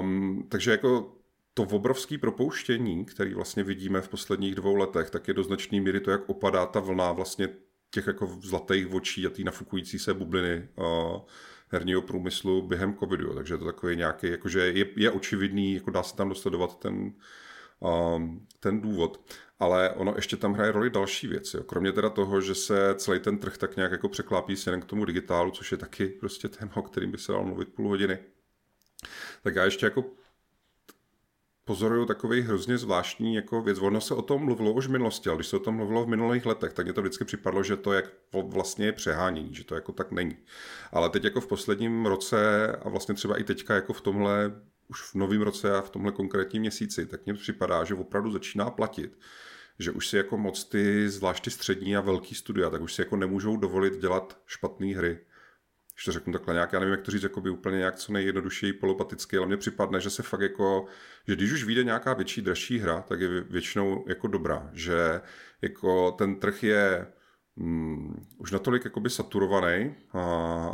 Um, 0.00 0.46
takže 0.48 0.70
jako 0.70 1.16
to 1.54 1.62
obrovské 1.62 2.18
propouštění, 2.18 3.04
který 3.04 3.34
vlastně 3.34 3.62
vidíme 3.62 4.00
v 4.00 4.08
posledních 4.08 4.54
dvou 4.54 4.76
letech, 4.76 5.10
tak 5.10 5.28
je 5.28 5.34
do 5.34 5.42
značné 5.42 5.80
míry 5.80 6.00
to, 6.00 6.10
jak 6.10 6.28
opadá 6.28 6.66
ta 6.66 6.80
vlna 6.80 7.12
vlastně 7.12 7.48
těch 7.90 8.06
jako 8.06 8.26
zlatých 8.26 8.94
očí 8.94 9.26
a 9.26 9.30
té 9.30 9.42
nafukující 9.42 9.98
se 9.98 10.14
bubliny 10.14 10.68
uh, 10.76 11.20
herního 11.68 12.02
průmyslu 12.02 12.62
během 12.62 12.96
covidu. 12.98 13.34
Takže 13.34 13.58
to 13.58 13.64
takový 13.64 13.96
nějaký, 13.96 14.26
jakože 14.26 14.60
je, 14.60 14.86
je 14.96 15.10
očividný, 15.10 15.74
jako 15.74 15.90
dá 15.90 16.02
se 16.02 16.16
tam 16.16 16.28
dosledovat 16.28 16.78
ten, 16.78 17.12
um, 17.80 18.46
ten 18.60 18.80
důvod. 18.80 19.20
Ale 19.58 19.90
ono 19.90 20.12
ještě 20.16 20.36
tam 20.36 20.52
hraje 20.52 20.72
roli 20.72 20.90
další 20.90 21.26
věc. 21.26 21.54
Jo. 21.54 21.62
Kromě 21.62 21.92
teda 21.92 22.10
toho, 22.10 22.40
že 22.40 22.54
se 22.54 22.94
celý 22.94 23.20
ten 23.20 23.38
trh 23.38 23.58
tak 23.58 23.76
nějak 23.76 23.92
jako 23.92 24.08
překlápí 24.08 24.56
směrem 24.56 24.80
k 24.80 24.84
tomu 24.84 25.04
digitálu, 25.04 25.50
což 25.50 25.72
je 25.72 25.78
taky 25.78 26.06
prostě 26.06 26.48
téma, 26.48 26.76
o 26.76 26.82
kterým 26.82 27.10
by 27.10 27.18
se 27.18 27.32
dalo 27.32 27.44
mluvit 27.44 27.68
půl 27.68 27.88
hodiny, 27.88 28.18
tak 29.42 29.54
já 29.54 29.64
ještě 29.64 29.86
jako 29.86 30.04
pozoruju 31.64 32.06
takový 32.06 32.40
hrozně 32.40 32.78
zvláštní 32.78 33.34
jako 33.34 33.62
věc. 33.62 33.78
Ono 33.78 34.00
se 34.00 34.14
o 34.14 34.22
tom 34.22 34.44
mluvilo 34.44 34.72
už 34.72 34.86
v 34.86 34.90
minulosti, 34.90 35.28
ale 35.28 35.36
když 35.36 35.46
se 35.46 35.56
o 35.56 35.58
tom 35.60 35.74
mluvilo 35.74 36.04
v 36.04 36.08
minulých 36.08 36.46
letech, 36.46 36.72
tak 36.72 36.86
mě 36.86 36.92
to 36.92 37.00
vždycky 37.00 37.24
připadlo, 37.24 37.62
že 37.62 37.76
to 37.76 37.92
jak 37.92 38.04
vlastně 38.42 38.86
je 38.86 38.92
přehánění, 38.92 39.54
že 39.54 39.64
to 39.64 39.74
jako 39.74 39.92
tak 39.92 40.12
není. 40.12 40.36
Ale 40.92 41.10
teď 41.10 41.24
jako 41.24 41.40
v 41.40 41.46
posledním 41.46 42.06
roce 42.06 42.66
a 42.72 42.88
vlastně 42.88 43.14
třeba 43.14 43.36
i 43.36 43.44
teďka 43.44 43.74
jako 43.74 43.92
v 43.92 44.00
tomhle 44.00 44.52
už 44.88 45.02
v 45.02 45.14
novém 45.14 45.42
roce 45.42 45.76
a 45.76 45.82
v 45.82 45.90
tomhle 45.90 46.12
konkrétním 46.12 46.62
měsíci, 46.62 47.06
tak 47.06 47.24
mně 47.24 47.34
připadá, 47.34 47.84
že 47.84 47.94
opravdu 47.94 48.30
začíná 48.30 48.70
platit, 48.70 49.18
že 49.78 49.90
už 49.90 50.08
si 50.08 50.16
jako 50.16 50.38
moc 50.38 50.64
ty, 50.64 51.08
zvlášť 51.08 51.50
střední 51.50 51.96
a 51.96 52.00
velký 52.00 52.34
studia, 52.34 52.70
tak 52.70 52.82
už 52.82 52.94
si 52.94 53.00
jako 53.00 53.16
nemůžou 53.16 53.56
dovolit 53.56 54.00
dělat 54.00 54.38
špatné 54.46 54.86
hry 54.86 55.18
když 55.94 56.04
to 56.04 56.12
řeknu 56.12 56.32
takhle 56.32 56.54
nějak, 56.54 56.72
já 56.72 56.78
nevím, 56.78 56.92
jak 56.92 57.02
to 57.02 57.10
říct, 57.10 57.22
jakoby 57.22 57.50
úplně 57.50 57.78
nějak 57.78 57.96
co 57.96 58.12
nejjednodušeji 58.12 58.72
polopaticky, 58.72 59.36
ale 59.36 59.46
mně 59.46 59.56
připadne, 59.56 60.00
že 60.00 60.10
se 60.10 60.22
fakt 60.22 60.40
jako, 60.40 60.86
že 61.28 61.36
když 61.36 61.52
už 61.52 61.64
vyjde 61.64 61.84
nějaká 61.84 62.14
větší, 62.14 62.42
dražší 62.42 62.78
hra, 62.78 63.00
tak 63.08 63.20
je 63.20 63.40
většinou 63.40 64.04
jako 64.08 64.26
dobrá, 64.28 64.70
že 64.72 65.20
jako 65.62 66.12
ten 66.12 66.40
trh 66.40 66.62
je 66.62 67.06
mm, 67.56 68.26
už 68.38 68.52
natolik 68.52 68.84
jakoby 68.84 69.10
saturovaný 69.10 69.94
a, 70.12 70.22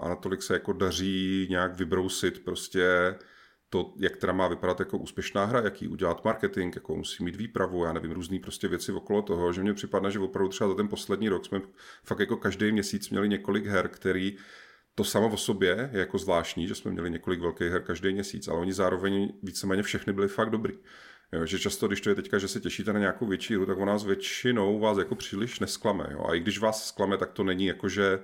a 0.02 0.08
natolik 0.08 0.42
se 0.42 0.54
jako 0.54 0.72
daří 0.72 1.46
nějak 1.50 1.76
vybrousit 1.76 2.44
prostě 2.44 3.14
to, 3.70 3.94
jak 3.96 4.16
teda 4.16 4.32
má 4.32 4.48
vypadat 4.48 4.80
jako 4.80 4.98
úspěšná 4.98 5.44
hra, 5.44 5.60
jaký 5.60 5.88
udělat 5.88 6.24
marketing, 6.24 6.74
jako 6.74 6.96
musí 6.96 7.24
mít 7.24 7.36
výpravu, 7.36 7.84
já 7.84 7.92
nevím, 7.92 8.10
různý 8.10 8.38
prostě 8.38 8.68
věci 8.68 8.92
okolo 8.92 9.22
toho, 9.22 9.52
že 9.52 9.62
mně 9.62 9.74
připadne, 9.74 10.10
že 10.10 10.18
opravdu 10.18 10.48
třeba 10.48 10.70
za 10.70 10.76
ten 10.76 10.88
poslední 10.88 11.28
rok 11.28 11.46
jsme 11.46 11.60
fakt 12.04 12.20
jako 12.20 12.36
každý 12.36 12.72
měsíc 12.72 13.10
měli 13.10 13.28
několik 13.28 13.66
her, 13.66 13.88
který 13.88 14.36
to 14.98 15.04
samo 15.04 15.28
o 15.28 15.36
sobě 15.36 15.90
je 15.92 15.98
jako 15.98 16.18
zvláštní, 16.18 16.66
že 16.68 16.74
jsme 16.74 16.90
měli 16.90 17.10
několik 17.10 17.40
velkých 17.40 17.70
her 17.70 17.82
každý 17.82 18.12
měsíc, 18.12 18.48
ale 18.48 18.60
oni 18.60 18.72
zároveň 18.72 19.32
víceméně 19.42 19.82
všechny 19.82 20.12
byly 20.12 20.28
fakt 20.28 20.50
dobrý. 20.50 20.74
Jo, 21.32 21.46
že 21.46 21.58
často, 21.58 21.86
když 21.86 22.00
to 22.00 22.08
je 22.08 22.14
teďka, 22.14 22.38
že 22.38 22.48
se 22.48 22.60
těšíte 22.60 22.92
na 22.92 22.98
nějakou 22.98 23.26
větší 23.26 23.54
hru, 23.54 23.66
tak 23.66 23.78
ona 23.78 23.92
nás 23.92 24.04
většinou 24.04 24.78
vás 24.78 24.98
jako 24.98 25.14
příliš 25.14 25.60
nesklame. 25.60 26.08
Jo? 26.10 26.24
A 26.28 26.34
i 26.34 26.40
když 26.40 26.58
vás 26.58 26.88
sklame, 26.88 27.16
tak 27.16 27.32
to 27.32 27.44
není 27.44 27.66
jako, 27.66 27.88
že 27.88 28.20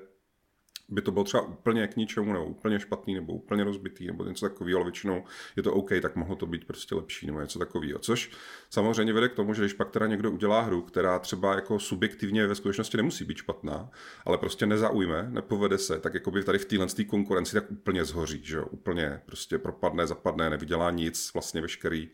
by 0.88 1.02
to 1.02 1.12
bylo 1.12 1.24
třeba 1.24 1.42
úplně 1.42 1.86
k 1.86 1.96
ničemu, 1.96 2.32
nebo 2.32 2.44
úplně 2.44 2.80
špatný, 2.80 3.14
nebo 3.14 3.32
úplně 3.32 3.64
rozbitý, 3.64 4.06
nebo 4.06 4.24
něco 4.24 4.48
takového, 4.48 4.78
ale 4.78 4.84
většinou 4.84 5.24
je 5.56 5.62
to 5.62 5.74
OK, 5.74 5.90
tak 6.02 6.16
mohlo 6.16 6.36
to 6.36 6.46
být 6.46 6.64
prostě 6.64 6.94
lepší, 6.94 7.26
nebo 7.26 7.40
něco 7.40 7.58
takového. 7.58 7.98
Což 7.98 8.30
samozřejmě 8.70 9.12
vede 9.12 9.28
k 9.28 9.34
tomu, 9.34 9.54
že 9.54 9.62
když 9.62 9.72
pak 9.72 9.90
teda 9.90 10.06
někdo 10.06 10.30
udělá 10.30 10.60
hru, 10.60 10.82
která 10.82 11.18
třeba 11.18 11.54
jako 11.54 11.78
subjektivně 11.78 12.46
ve 12.46 12.54
skutečnosti 12.54 12.96
nemusí 12.96 13.24
být 13.24 13.36
špatná, 13.36 13.90
ale 14.24 14.38
prostě 14.38 14.66
nezaujme, 14.66 15.26
nepovede 15.30 15.78
se, 15.78 16.00
tak 16.00 16.14
jako 16.14 16.30
by 16.30 16.44
tady 16.44 16.58
v 16.58 16.64
téhle 16.64 16.86
konkurenci 17.06 17.54
tak 17.54 17.70
úplně 17.70 18.04
zhoří, 18.04 18.40
že 18.44 18.56
jo? 18.56 18.66
úplně 18.70 19.20
prostě 19.26 19.58
propadne, 19.58 20.06
zapadne, 20.06 20.50
nevydělá 20.50 20.90
nic, 20.90 21.30
vlastně 21.34 21.60
veškerý 21.60 22.10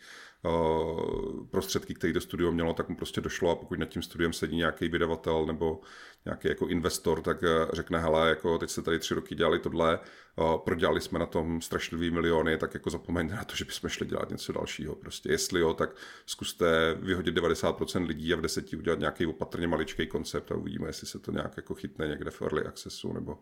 Eh, 0.46 1.44
prostředky, 1.50 1.94
které 1.94 2.12
do 2.12 2.20
studio 2.20 2.52
mělo, 2.52 2.74
tak 2.74 2.88
mu 2.88 2.96
prostě 2.96 3.20
došlo 3.20 3.50
a 3.50 3.56
pokud 3.56 3.78
nad 3.78 3.88
tím 3.88 4.02
studiem 4.02 4.32
sedí 4.32 4.56
nějaký 4.56 4.88
vydavatel 4.88 5.46
nebo 5.46 5.80
nějaký 6.24 6.48
jako 6.48 6.68
investor, 6.68 7.22
tak 7.22 7.42
eh, 7.42 7.66
řekne, 7.72 7.98
hele, 7.98 8.28
jako 8.28 8.58
teď 8.58 8.70
se 8.70 8.82
tady 8.82 8.98
tři 8.98 9.14
roky 9.14 9.34
dělali 9.34 9.58
tohle, 9.58 9.98
eh, 10.38 10.42
prodělali 10.64 11.00
jsme 11.00 11.18
na 11.18 11.26
tom 11.26 11.60
strašlivý 11.60 12.10
miliony, 12.10 12.58
tak 12.58 12.74
jako 12.74 12.90
zapomeňte 12.90 13.34
na 13.34 13.44
to, 13.44 13.56
že 13.56 13.64
bychom 13.64 13.90
šli 13.90 14.06
dělat 14.06 14.30
něco 14.30 14.52
dalšího. 14.52 14.94
Prostě 14.94 15.30
jestli 15.30 15.60
jo, 15.60 15.74
tak 15.74 15.96
zkuste 16.26 16.94
vyhodit 17.00 17.34
90% 17.34 18.06
lidí 18.06 18.34
a 18.34 18.36
v 18.36 18.40
deseti 18.40 18.76
udělat 18.76 18.98
nějaký 18.98 19.26
opatrně 19.26 19.68
maličký 19.68 20.06
koncept 20.06 20.52
a 20.52 20.54
uvidíme, 20.54 20.88
jestli 20.88 21.06
se 21.06 21.18
to 21.18 21.32
nějak 21.32 21.56
jako 21.56 21.74
chytne 21.74 22.08
někde 22.08 22.30
v 22.30 22.42
early 22.42 22.64
accessu 22.64 23.12
nebo, 23.12 23.38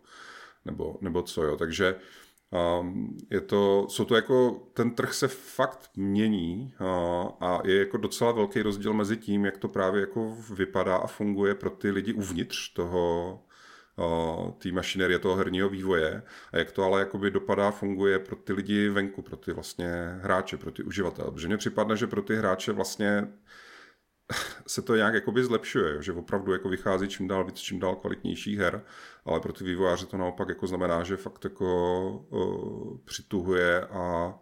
nebo, 0.65 0.97
nebo 1.01 1.21
co 1.21 1.43
jo. 1.43 1.57
Takže 1.57 1.93
uh, 1.93 1.99
je 3.29 3.41
to, 3.41 3.87
jsou 3.89 4.05
to 4.05 4.15
jako, 4.15 4.67
ten 4.73 4.91
trh 4.91 5.13
se 5.13 5.27
fakt 5.27 5.89
mění 5.95 6.73
uh, 6.81 6.87
a 7.39 7.61
je 7.65 7.79
jako 7.79 7.97
docela 7.97 8.31
velký 8.31 8.61
rozdíl 8.61 8.93
mezi 8.93 9.17
tím, 9.17 9.45
jak 9.45 9.57
to 9.57 9.67
právě 9.67 10.01
jako 10.01 10.37
vypadá 10.53 10.95
a 10.95 11.07
funguje 11.07 11.55
pro 11.55 11.69
ty 11.69 11.91
lidi 11.91 12.13
uvnitř 12.13 12.73
toho, 12.73 13.39
uh, 13.95 14.51
té 14.51 14.71
mašinerie 14.71 15.19
toho 15.19 15.35
herního 15.35 15.69
vývoje 15.69 16.23
a 16.51 16.57
jak 16.57 16.71
to 16.71 16.83
ale 16.83 16.99
jakoby 16.99 17.31
dopadá, 17.31 17.71
funguje 17.71 18.19
pro 18.19 18.35
ty 18.35 18.53
lidi 18.53 18.89
venku, 18.89 19.21
pro 19.21 19.37
ty 19.37 19.53
vlastně 19.53 20.19
hráče, 20.21 20.57
pro 20.57 20.71
ty 20.71 20.83
uživatele. 20.83 21.31
Protože 21.31 21.47
mně 21.47 21.57
připadne, 21.57 21.97
že 21.97 22.07
pro 22.07 22.21
ty 22.21 22.35
hráče 22.35 22.71
vlastně 22.71 23.27
se 24.67 24.81
to 24.81 24.95
nějak 24.95 25.13
jakoby 25.13 25.43
zlepšuje, 25.43 26.03
že 26.03 26.13
opravdu 26.13 26.53
jako 26.53 26.69
vychází 26.69 27.07
čím 27.07 27.27
dál 27.27 27.43
víc, 27.43 27.55
čím 27.55 27.79
dál 27.79 27.95
kvalitnějších 27.95 28.59
her, 28.59 28.81
ale 29.29 29.39
pro 29.39 29.53
ty 29.53 29.63
vývojáře 29.63 30.05
to 30.05 30.17
naopak 30.17 30.49
jako 30.49 30.67
znamená, 30.67 31.03
že 31.03 31.17
fakt 31.17 31.43
jako 31.43 32.09
uh, 32.29 32.97
přituhuje 33.05 33.81
a 33.81 34.33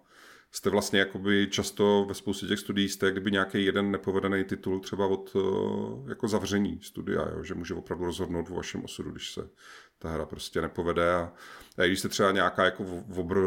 jste 0.51 0.69
vlastně 0.69 0.99
jakoby 0.99 1.47
často 1.51 2.05
ve 2.07 2.13
spoustě 2.13 2.47
těch 2.47 2.59
studií 2.59 2.89
jste 2.89 3.11
kdyby 3.11 3.31
nějaký 3.31 3.65
jeden 3.65 3.91
nepovedený 3.91 4.43
titul 4.43 4.79
třeba 4.79 5.07
od 5.07 5.35
uh, 5.35 6.09
jako 6.09 6.27
zavření 6.27 6.79
studia, 6.81 7.29
jo, 7.35 7.43
že 7.43 7.53
může 7.53 7.73
opravdu 7.73 8.05
rozhodnout 8.05 8.49
o 8.51 8.55
vašem 8.55 8.83
osudu, 8.83 9.11
když 9.11 9.33
se 9.33 9.49
ta 9.99 10.09
hra 10.09 10.25
prostě 10.25 10.61
nepovede. 10.61 11.13
A, 11.13 11.33
a 11.77 11.83
když 11.83 11.99
jste 11.99 12.09
třeba 12.09 12.31
nějaká 12.31 12.65
jako 12.65 12.83
obr, 13.15 13.37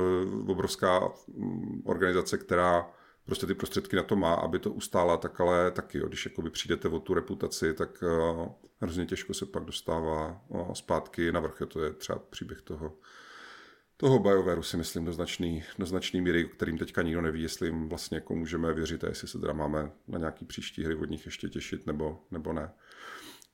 obrovská 0.46 1.12
mm, 1.28 1.82
organizace, 1.84 2.38
která 2.38 2.90
prostě 3.26 3.46
ty 3.46 3.54
prostředky 3.54 3.96
na 3.96 4.02
to 4.02 4.16
má, 4.16 4.34
aby 4.34 4.58
to 4.58 4.70
ustála, 4.70 5.16
tak 5.16 5.40
ale 5.40 5.70
taky, 5.70 5.98
jo, 5.98 6.08
když 6.08 6.24
jakoby 6.24 6.50
přijdete 6.50 6.88
o 6.88 7.00
tu 7.00 7.14
reputaci, 7.14 7.74
tak 7.74 8.02
uh, 8.02 8.48
hrozně 8.80 9.06
těžko 9.06 9.34
se 9.34 9.46
pak 9.46 9.64
dostává 9.64 10.42
uh, 10.48 10.72
zpátky 10.72 11.32
na 11.32 11.40
vrch. 11.40 11.62
To 11.68 11.84
je 11.84 11.92
třeba 11.92 12.18
příběh 12.18 12.62
toho, 12.62 12.96
toho 13.96 14.18
BioWareu 14.18 14.62
si 14.62 14.76
myslím 14.76 15.04
do 15.04 15.12
značný, 15.12 15.64
do 15.78 15.86
značný 15.86 16.20
míry, 16.20 16.44
kterým 16.44 16.78
teďka 16.78 17.02
nikdo 17.02 17.20
neví, 17.20 17.42
jestli 17.42 17.68
jim 17.68 17.88
vlastně 17.88 18.16
jako 18.16 18.34
můžeme 18.34 18.74
věřit 18.74 19.04
a 19.04 19.08
jestli 19.08 19.28
se 19.28 19.38
teda 19.38 19.52
máme 19.52 19.90
na 20.08 20.18
nějaký 20.18 20.44
příští 20.44 20.84
hry 20.84 20.94
od 20.94 21.10
nich 21.10 21.26
ještě 21.26 21.48
těšit 21.48 21.86
nebo, 21.86 22.18
nebo 22.30 22.52
ne. 22.52 22.70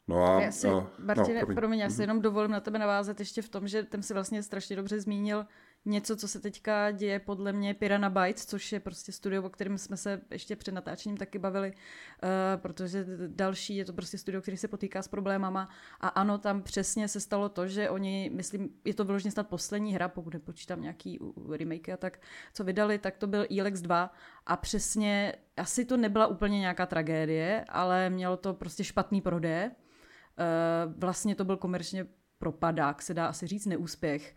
No 0.08 0.24
a, 0.24 0.42
já 0.42 0.52
si, 0.52 0.68
a, 0.68 0.90
Martine, 0.98 1.40
no, 1.48 1.54
promiň. 1.54 1.78
já 1.78 1.88
si 1.90 1.94
mhm. 1.94 2.00
jenom 2.00 2.22
dovolím 2.22 2.50
na 2.50 2.60
tebe 2.60 2.78
navázat 2.78 3.20
ještě 3.20 3.42
v 3.42 3.48
tom, 3.48 3.68
že 3.68 3.82
ten 3.82 4.02
si 4.02 4.14
vlastně 4.14 4.42
strašně 4.42 4.76
dobře 4.76 5.00
zmínil 5.00 5.46
něco, 5.86 6.16
co 6.16 6.28
se 6.28 6.40
teďka 6.40 6.90
děje 6.90 7.18
podle 7.18 7.52
mě 7.52 7.74
Piranha 7.74 8.10
Bytes, 8.10 8.46
což 8.46 8.72
je 8.72 8.80
prostě 8.80 9.12
studio, 9.12 9.42
o 9.42 9.50
kterém 9.50 9.78
jsme 9.78 9.96
se 9.96 10.20
ještě 10.30 10.56
před 10.56 10.72
natáčením 10.72 11.16
taky 11.16 11.38
bavili, 11.38 11.72
uh, 11.72 12.28
protože 12.56 13.06
další 13.26 13.76
je 13.76 13.84
to 13.84 13.92
prostě 13.92 14.18
studio, 14.18 14.42
který 14.42 14.56
se 14.56 14.68
potýká 14.68 15.02
s 15.02 15.08
problémama 15.08 15.68
a 16.00 16.08
ano, 16.08 16.38
tam 16.38 16.62
přesně 16.62 17.08
se 17.08 17.20
stalo 17.20 17.48
to, 17.48 17.66
že 17.66 17.90
oni, 17.90 18.30
myslím, 18.34 18.68
je 18.84 18.94
to 18.94 19.04
vyloženě 19.04 19.32
snad 19.32 19.48
poslední 19.48 19.94
hra, 19.94 20.08
pokud 20.08 20.34
nepočítám 20.34 20.82
nějaký 20.82 21.18
remake 21.50 21.88
a 21.88 21.96
tak, 21.96 22.20
co 22.52 22.64
vydali, 22.64 22.98
tak 22.98 23.16
to 23.16 23.26
byl 23.26 23.46
Elex 23.58 23.80
2 23.80 24.12
a 24.46 24.56
přesně, 24.56 25.32
asi 25.56 25.84
to 25.84 25.96
nebyla 25.96 26.26
úplně 26.26 26.60
nějaká 26.60 26.86
tragédie, 26.86 27.64
ale 27.68 28.10
mělo 28.10 28.36
to 28.36 28.54
prostě 28.54 28.84
špatný 28.84 29.20
prodej. 29.20 29.66
Uh, 29.66 30.92
vlastně 30.96 31.34
to 31.34 31.44
byl 31.44 31.56
komerčně 31.56 32.06
propadák, 32.38 33.02
se 33.02 33.14
dá 33.14 33.26
asi 33.26 33.46
říct 33.46 33.66
neúspěch. 33.66 34.34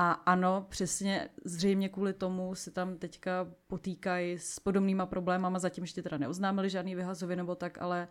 A 0.00 0.12
ano, 0.12 0.66
přesně 0.68 1.28
zřejmě 1.44 1.88
kvůli 1.88 2.12
tomu 2.12 2.54
se 2.54 2.70
tam 2.70 2.96
teďka 2.96 3.48
potýkají 3.66 4.38
s 4.38 4.60
podobnýma 4.60 5.06
problémama, 5.06 5.58
zatím 5.58 5.84
ještě 5.84 6.02
teda 6.02 6.18
neoznámili 6.18 6.70
žádný 6.70 6.94
vyhazově 6.94 7.36
nebo 7.36 7.54
tak, 7.54 7.82
ale 7.82 8.08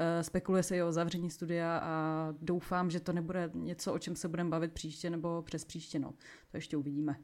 uh, 0.00 0.22
spekuluje 0.22 0.62
se 0.62 0.76
i 0.76 0.82
o 0.82 0.92
zavření 0.92 1.30
studia 1.30 1.78
a 1.78 2.28
doufám, 2.40 2.90
že 2.90 3.00
to 3.00 3.12
nebude 3.12 3.50
něco, 3.54 3.92
o 3.92 3.98
čem 3.98 4.16
se 4.16 4.28
budeme 4.28 4.50
bavit 4.50 4.72
příště 4.72 5.10
nebo 5.10 5.42
přes 5.42 5.64
příště, 5.64 5.98
no. 5.98 6.14
To 6.50 6.56
ještě 6.56 6.76
uvidíme. 6.76 7.16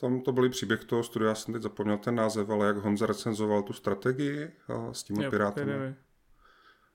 Tam 0.00 0.20
to 0.20 0.32
byl 0.32 0.50
příběh 0.50 0.84
toho 0.84 1.02
studia, 1.02 1.28
já 1.28 1.34
jsem 1.34 1.54
teď 1.54 1.62
zapomněl 1.62 1.98
ten 1.98 2.14
název, 2.14 2.50
ale 2.50 2.66
jak 2.66 2.76
Honza 2.76 3.06
recenzoval 3.06 3.62
tu 3.62 3.72
strategii 3.72 4.50
a 4.68 4.92
s 4.92 5.02
těmi 5.02 5.30
piráty. 5.30 5.64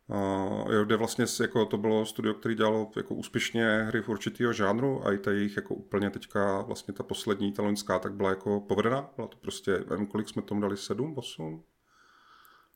Uh, 0.09 0.73
jo, 0.73 0.85
kde 0.85 0.97
vlastně 0.97 1.25
jako 1.41 1.65
to 1.65 1.77
bylo 1.77 2.05
studio, 2.05 2.33
který 2.33 2.55
dělalo 2.55 2.91
jako 2.95 3.15
úspěšně 3.15 3.83
hry 3.83 4.01
v 4.01 4.09
určitého 4.09 4.53
žánru 4.53 5.07
a 5.07 5.13
i 5.13 5.17
ta 5.17 5.31
jejich 5.31 5.55
jako 5.55 5.75
úplně 5.75 6.09
teďka 6.09 6.61
vlastně 6.61 6.93
ta 6.93 7.03
poslední, 7.03 7.51
ta 7.51 7.63
loňská, 7.63 7.99
tak 7.99 8.13
byla 8.13 8.29
jako 8.29 8.59
povedená. 8.61 9.09
Byla 9.15 9.27
to 9.27 9.37
prostě, 9.37 9.83
nevím, 9.89 10.07
kolik 10.07 10.29
jsme 10.29 10.41
tomu 10.41 10.61
dali, 10.61 10.77
sedm, 10.77 11.13
osm? 11.17 11.63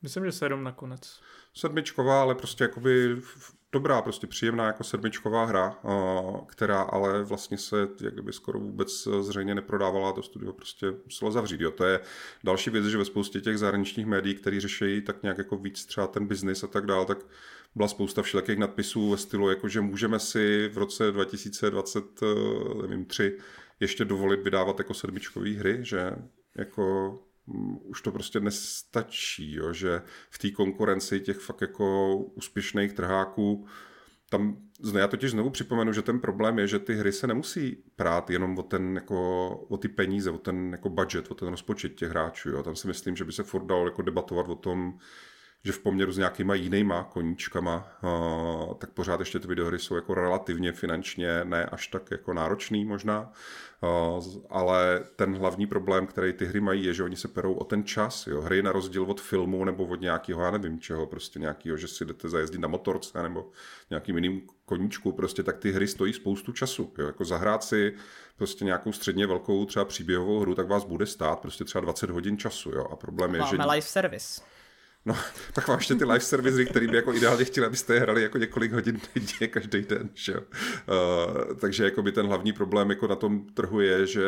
Myslím, 0.02 0.24
že 0.24 0.32
sedm 0.32 0.64
nakonec. 0.64 1.20
Sedmičková, 1.54 2.22
ale 2.22 2.34
prostě 2.34 2.64
jakoby 2.64 3.16
dobrá, 3.72 4.02
prostě 4.02 4.26
příjemná 4.26 4.66
jako 4.66 4.84
sedmičková 4.84 5.44
hra, 5.44 5.76
která 6.46 6.82
ale 6.82 7.24
vlastně 7.24 7.58
se 7.58 7.88
jak 8.00 8.12
kdyby 8.12 8.32
skoro 8.32 8.60
vůbec 8.60 9.08
zřejmě 9.20 9.54
neprodávala, 9.54 10.12
to 10.12 10.22
studio 10.22 10.52
prostě 10.52 10.86
muselo 11.04 11.30
zavřít. 11.30 11.60
Jo. 11.60 11.70
To 11.70 11.84
je 11.84 12.00
další 12.44 12.70
věc, 12.70 12.84
že 12.84 12.98
ve 12.98 13.04
spoustě 13.04 13.40
těch 13.40 13.58
zahraničních 13.58 14.06
médií, 14.06 14.34
který 14.34 14.60
řeší 14.60 15.02
tak 15.02 15.22
nějak 15.22 15.38
jako 15.38 15.56
víc 15.56 15.86
třeba 15.86 16.06
ten 16.06 16.26
biznis 16.26 16.64
a 16.64 16.66
tak 16.66 16.86
dál, 16.86 17.04
tak 17.04 17.18
byla 17.74 17.88
spousta 17.88 18.22
všelijakých 18.22 18.58
nadpisů 18.58 19.10
ve 19.10 19.16
stylu, 19.16 19.48
jako 19.48 19.68
že 19.68 19.80
můžeme 19.80 20.18
si 20.18 20.70
v 20.72 20.78
roce 20.78 21.12
2023 21.12 23.38
ještě 23.80 24.04
dovolit 24.04 24.42
vydávat 24.42 24.78
jako 24.78 24.94
sedmičkové 24.94 25.50
hry, 25.50 25.78
že 25.82 26.12
jako 26.54 27.18
už 27.82 28.02
to 28.02 28.12
prostě 28.12 28.40
nestačí, 28.40 29.54
jo, 29.54 29.72
že 29.72 30.02
v 30.30 30.38
té 30.38 30.50
konkurenci 30.50 31.20
těch 31.20 31.38
fakt 31.38 31.60
jako 31.60 32.16
úspěšných 32.16 32.92
trháků 32.92 33.66
tam, 34.32 34.56
já 34.98 35.08
totiž 35.08 35.30
znovu 35.30 35.50
připomenu, 35.50 35.92
že 35.92 36.02
ten 36.02 36.20
problém 36.20 36.58
je, 36.58 36.66
že 36.66 36.78
ty 36.78 36.94
hry 36.94 37.12
se 37.12 37.26
nemusí 37.26 37.84
prát 37.96 38.30
jenom 38.30 38.58
o, 38.58 38.62
ten, 38.62 38.94
jako, 38.94 39.48
o 39.68 39.76
ty 39.76 39.88
peníze, 39.88 40.30
o 40.30 40.38
ten 40.38 40.72
jako 40.72 40.88
budget, 40.88 41.30
o 41.30 41.34
ten 41.34 41.48
rozpočet 41.48 41.94
těch 41.94 42.10
hráčů. 42.10 42.50
Jo. 42.50 42.62
Tam 42.62 42.76
si 42.76 42.86
myslím, 42.86 43.16
že 43.16 43.24
by 43.24 43.32
se 43.32 43.42
furt 43.42 43.64
dalo 43.64 43.86
jako 43.86 44.02
debatovat 44.02 44.48
o 44.48 44.54
tom, 44.54 44.98
že 45.64 45.72
v 45.72 45.78
poměru 45.78 46.12
s 46.12 46.18
nějakýma 46.18 46.54
jinýma 46.54 47.04
koníčkama, 47.04 47.88
tak 48.78 48.90
pořád 48.90 49.20
ještě 49.20 49.38
ty 49.38 49.48
videohry 49.48 49.78
jsou 49.78 49.94
jako 49.94 50.14
relativně 50.14 50.72
finančně 50.72 51.44
ne 51.44 51.66
až 51.66 51.86
tak 51.86 52.10
jako 52.10 52.32
náročný 52.32 52.84
možná, 52.84 53.32
ale 54.50 55.04
ten 55.16 55.36
hlavní 55.36 55.66
problém, 55.66 56.06
který 56.06 56.32
ty 56.32 56.44
hry 56.46 56.60
mají, 56.60 56.84
je, 56.84 56.94
že 56.94 57.04
oni 57.04 57.16
se 57.16 57.28
perou 57.28 57.54
o 57.54 57.64
ten 57.64 57.84
čas. 57.84 58.26
Jo. 58.26 58.40
Hry 58.40 58.62
na 58.62 58.72
rozdíl 58.72 59.02
od 59.02 59.20
filmu 59.20 59.64
nebo 59.64 59.84
od 59.84 60.00
nějakého, 60.00 60.42
já 60.42 60.50
nevím 60.50 60.80
čeho, 60.80 61.06
prostě 61.06 61.38
nějakého, 61.38 61.76
že 61.76 61.88
si 61.88 62.04
jdete 62.04 62.28
zajezdit 62.28 62.60
na 62.60 62.68
motorce 62.68 63.22
nebo 63.22 63.50
nějakým 63.90 64.16
jiným 64.16 64.42
koníčku, 64.64 65.12
prostě 65.12 65.42
tak 65.42 65.58
ty 65.58 65.72
hry 65.72 65.88
stojí 65.88 66.12
spoustu 66.12 66.52
času. 66.52 66.92
Jo. 66.98 67.06
Jako 67.06 67.24
zahrát 67.24 67.64
si 67.64 67.94
prostě 68.36 68.64
nějakou 68.64 68.92
středně 68.92 69.26
velkou 69.26 69.64
třeba 69.64 69.84
příběhovou 69.84 70.40
hru, 70.40 70.54
tak 70.54 70.68
vás 70.68 70.84
bude 70.84 71.06
stát 71.06 71.40
prostě 71.40 71.64
třeba 71.64 71.82
20 71.82 72.10
hodin 72.10 72.38
času. 72.38 72.70
Jo. 72.70 72.84
A 72.90 72.96
problém 72.96 73.34
je, 73.34 73.40
Máme 73.40 73.50
že... 73.50 73.70
live 73.70 73.82
service. 73.82 74.42
No, 75.04 75.16
pak 75.54 75.64
ještě 75.76 75.94
ty 75.94 76.04
live 76.04 76.20
service, 76.20 76.64
který 76.64 76.86
by 76.86 76.96
jako 76.96 77.14
ideálně 77.14 77.44
chtěli, 77.44 77.66
abyste 77.66 77.94
je 77.94 78.00
hrali 78.00 78.22
jako 78.22 78.38
několik 78.38 78.72
hodin 78.72 79.00
denně 79.14 79.48
každý 79.48 79.82
den, 79.82 80.10
že? 80.14 80.34
Uh, 80.38 80.44
takže 81.60 81.84
jako 81.84 82.02
by 82.02 82.12
ten 82.12 82.26
hlavní 82.26 82.52
problém 82.52 82.90
jako 82.90 83.06
na 83.06 83.16
tom 83.16 83.46
trhu 83.46 83.80
je, 83.80 84.06
že 84.06 84.24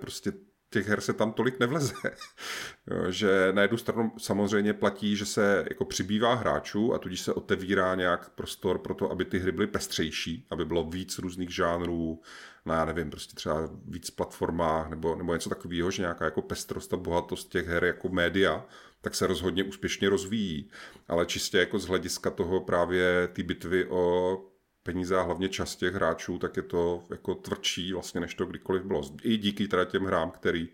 prostě 0.00 0.32
těch 0.70 0.88
her 0.88 1.00
se 1.00 1.12
tam 1.12 1.32
tolik 1.32 1.60
nevleze. 1.60 1.94
jo, 2.90 3.10
že 3.10 3.48
na 3.52 3.62
jednu 3.62 3.78
stranu 3.78 4.12
samozřejmě 4.18 4.72
platí, 4.72 5.16
že 5.16 5.26
se 5.26 5.64
jako 5.68 5.84
přibývá 5.84 6.34
hráčů 6.34 6.94
a 6.94 6.98
tudíž 6.98 7.20
se 7.20 7.32
otevírá 7.32 7.94
nějak 7.94 8.28
prostor 8.28 8.78
pro 8.78 8.94
to, 8.94 9.10
aby 9.10 9.24
ty 9.24 9.38
hry 9.38 9.52
byly 9.52 9.66
pestřejší, 9.66 10.46
aby 10.50 10.64
bylo 10.64 10.84
víc 10.84 11.18
různých 11.18 11.54
žánrů, 11.54 12.22
na 12.64 12.74
já 12.74 12.84
nevím, 12.84 13.10
prostě 13.10 13.34
třeba 13.34 13.70
víc 13.88 14.10
platformách 14.10 14.90
nebo, 14.90 15.16
nebo 15.16 15.32
něco 15.32 15.48
takového, 15.48 15.90
že 15.90 16.02
nějaká 16.02 16.24
jako 16.24 16.42
pestrost 16.42 16.94
a 16.94 16.96
bohatost 16.96 17.48
těch 17.48 17.66
her 17.66 17.84
jako 17.84 18.08
média, 18.08 18.64
tak 19.06 19.14
se 19.14 19.26
rozhodně 19.26 19.64
úspěšně 19.64 20.08
rozvíjí. 20.08 20.70
Ale 21.08 21.26
čistě 21.26 21.58
jako 21.58 21.78
z 21.78 21.86
hlediska 21.86 22.30
toho 22.30 22.60
právě 22.60 23.28
ty 23.32 23.42
bitvy 23.42 23.86
o 23.88 24.38
peníze 24.82 25.16
a 25.16 25.22
hlavně 25.22 25.48
čas 25.48 25.76
těch 25.76 25.94
hráčů, 25.94 26.38
tak 26.38 26.56
je 26.56 26.62
to 26.62 27.04
jako 27.10 27.34
tvrdší 27.34 27.92
vlastně, 27.92 28.20
než 28.20 28.34
to 28.34 28.46
kdykoliv 28.46 28.82
bylo. 28.82 29.02
I 29.22 29.36
díky 29.36 29.68
teda 29.68 29.84
těm 29.84 30.04
hrám, 30.04 30.30
který 30.30 30.68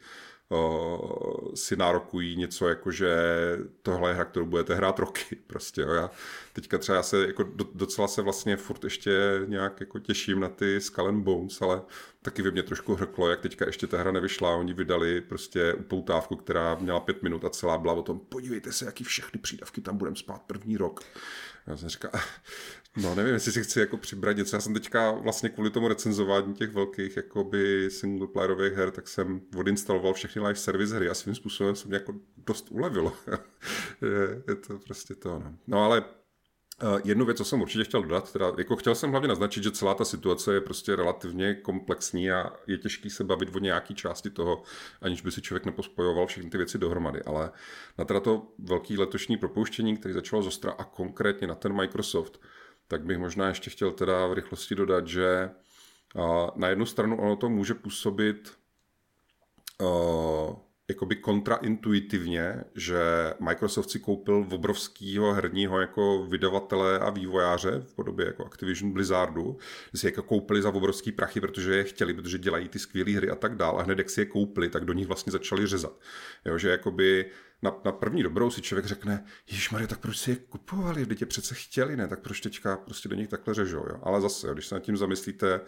si 1.55 1.76
nárokují 1.76 2.36
něco 2.36 2.68
jako, 2.68 2.90
že 2.90 3.16
tohle 3.82 4.11
je 4.11 4.14
hra, 4.14 4.24
kterou 4.24 4.46
budete 4.46 4.74
hrát 4.74 4.98
roky. 4.98 5.36
Prostě, 5.46 5.80
jo. 5.80 5.92
Já 5.92 6.11
teďka 6.53 6.78
třeba 6.78 6.96
já 6.96 7.03
se 7.03 7.26
jako 7.26 7.44
docela 7.74 8.09
se 8.09 8.22
vlastně 8.22 8.57
furt 8.57 8.84
ještě 8.84 9.40
nějak 9.46 9.80
jako 9.80 9.98
těším 9.98 10.40
na 10.40 10.48
ty 10.48 10.80
Skull 10.80 11.09
and 11.09 11.22
Bones, 11.22 11.62
ale 11.62 11.82
taky 12.22 12.42
by 12.42 12.50
mě 12.50 12.62
trošku 12.62 12.94
hrklo, 12.94 13.28
jak 13.28 13.40
teďka 13.40 13.66
ještě 13.66 13.86
ta 13.86 13.98
hra 13.98 14.12
nevyšla. 14.12 14.57
Oni 14.57 14.72
vydali 14.72 15.20
prostě 15.20 15.74
upoutávku, 15.74 16.36
která 16.36 16.74
měla 16.74 17.00
pět 17.00 17.22
minut 17.22 17.44
a 17.44 17.50
celá 17.50 17.78
byla 17.78 17.92
o 17.92 18.03
tom, 18.03 18.20
podívejte 18.20 18.72
se, 18.72 18.84
jaký 18.84 19.05
všechny 19.05 19.40
přídavky 19.40 19.80
tam 19.80 19.96
budeme 19.96 20.16
spát 20.16 20.42
první 20.42 20.76
rok. 20.76 21.00
Já 21.66 21.76
jsem 21.76 21.88
říkal, 21.88 22.11
no 22.97 23.14
nevím, 23.14 23.34
jestli 23.34 23.53
si 23.53 23.62
chci 23.62 23.80
jako 23.80 23.97
přibrat 23.97 24.36
něco. 24.36 24.57
Já 24.57 24.61
jsem 24.61 24.74
teďka 24.74 25.11
vlastně 25.11 25.49
kvůli 25.49 25.70
tomu 25.70 25.88
recenzování 25.88 26.55
těch 26.55 26.70
velkých 26.70 27.16
jakoby 27.16 27.90
singleplayerových 27.90 28.72
her, 28.72 28.90
tak 28.90 29.09
jsem 29.09 29.40
odinstaloval 29.57 30.14
všechny 30.14 30.43
live 30.43 30.55
service 30.55 30.97
hry 30.97 31.09
a 31.09 31.14
svým 31.14 31.34
způsobem 31.34 31.76
jsem 31.76 31.88
mě 31.88 31.97
jako 31.97 32.14
dost 32.47 32.66
ulevilo. 32.70 33.12
je, 34.03 34.43
je, 34.49 34.55
to 34.55 34.78
prostě 34.78 35.14
to, 35.14 35.38
no. 35.38 35.55
No 35.66 35.84
ale 35.84 36.05
Eh, 36.82 37.01
jednu 37.05 37.24
věc, 37.24 37.36
co 37.36 37.45
jsem 37.45 37.62
určitě 37.62 37.84
chtěl 37.84 38.03
dodat, 38.03 38.32
teda 38.32 38.53
jako 38.59 38.76
chtěl 38.76 38.95
jsem 38.95 39.11
hlavně 39.11 39.28
naznačit, 39.28 39.62
že 39.62 39.70
celá 39.70 39.95
ta 39.95 40.05
situace 40.05 40.55
je 40.55 40.61
prostě 40.61 40.97
relativně 40.97 41.55
komplexní 41.55 42.30
a 42.30 42.53
je 42.66 42.78
těžký 42.78 43.11
se 43.11 43.24
bavit 43.24 43.57
o 43.57 43.59
nějaký 43.59 43.95
části 43.95 44.30
toho, 44.30 44.62
aniž 45.01 45.22
by 45.22 45.32
si 45.32 45.43
člověk 45.43 45.64
nepospojoval 45.64 46.26
všechny 46.26 46.51
ty 46.51 46.57
věci 46.57 46.78
dohromady. 46.78 47.22
Ale 47.22 47.51
na 47.99 48.05
teda 48.05 48.20
to 48.20 48.47
velký 48.59 48.99
letošní 48.99 49.36
propouštění, 49.36 49.97
který 49.97 50.14
začalo 50.14 50.51
z 50.51 50.64
a 50.64 50.84
konkrétně 50.84 51.47
na 51.47 51.55
ten 51.55 51.76
Microsoft, 51.76 52.40
tak 52.93 53.05
bych 53.05 53.18
možná 53.18 53.49
ještě 53.49 53.70
chtěl 53.70 53.90
teda 53.90 54.26
v 54.26 54.32
rychlosti 54.32 54.74
dodat, 54.74 55.07
že 55.07 55.51
na 56.57 56.68
jednu 56.68 56.86
stranu 56.86 57.20
ono 57.20 57.36
to 57.36 57.49
může 57.49 57.74
působit 57.74 58.53
jakoby 60.88 61.16
kontraintuitivně, 61.16 62.64
že 62.74 63.01
Microsoft 63.40 63.90
si 63.90 63.99
koupil 63.99 64.47
obrovského 64.51 65.32
herního 65.32 65.80
jako 65.80 66.26
vydavatele 66.26 66.99
a 66.99 67.11
vývojáře 67.11 67.70
v 67.80 67.95
podobě 67.95 68.26
jako 68.26 68.47
Activision 68.47 68.93
Blizzardu, 68.93 69.59
že 69.93 70.01
si 70.01 70.07
jako 70.07 70.22
koupili 70.22 70.62
za 70.62 70.74
obrovský 70.74 71.12
prachy, 71.12 71.40
protože 71.40 71.76
je 71.76 71.84
chtěli, 71.84 72.14
protože 72.14 72.38
dělají 72.38 72.68
ty 72.68 72.78
skvělé 72.78 73.12
hry 73.12 73.30
a 73.30 73.34
tak 73.34 73.57
dále. 73.57 73.80
A 73.80 73.84
hned 73.84 73.99
jak 73.99 74.11
si 74.11 74.20
je 74.20 74.26
koupili, 74.26 74.68
tak 74.68 74.84
do 74.84 74.93
nich 74.93 75.07
vlastně 75.07 75.32
začali 75.32 75.66
řezat. 75.66 76.01
Jo, 76.45 76.59
že 76.59 76.70
jakoby 76.70 77.30
na, 77.62 77.72
na 77.84 77.92
první 77.92 78.22
dobrou 78.22 78.50
si 78.50 78.62
člověk 78.62 78.86
řekne, 78.86 79.24
Marie, 79.72 79.88
tak 79.88 79.98
proč 79.98 80.18
si 80.18 80.30
je 80.30 80.36
kupovali, 80.36 81.06
když 81.06 81.20
je 81.20 81.26
přece 81.26 81.54
chtěli, 81.54 81.96
ne, 81.96 82.08
tak 82.08 82.20
proč 82.20 82.40
teďka 82.40 82.76
prostě 82.76 83.08
do 83.08 83.16
nich 83.16 83.28
takhle 83.28 83.54
řežou. 83.54 83.84
Jo? 83.88 84.00
Ale 84.02 84.20
zase, 84.20 84.46
jo, 84.46 84.52
když 84.54 84.66
se 84.66 84.74
nad 84.74 84.80
tím 84.80 84.96
zamyslíte, 84.96 85.60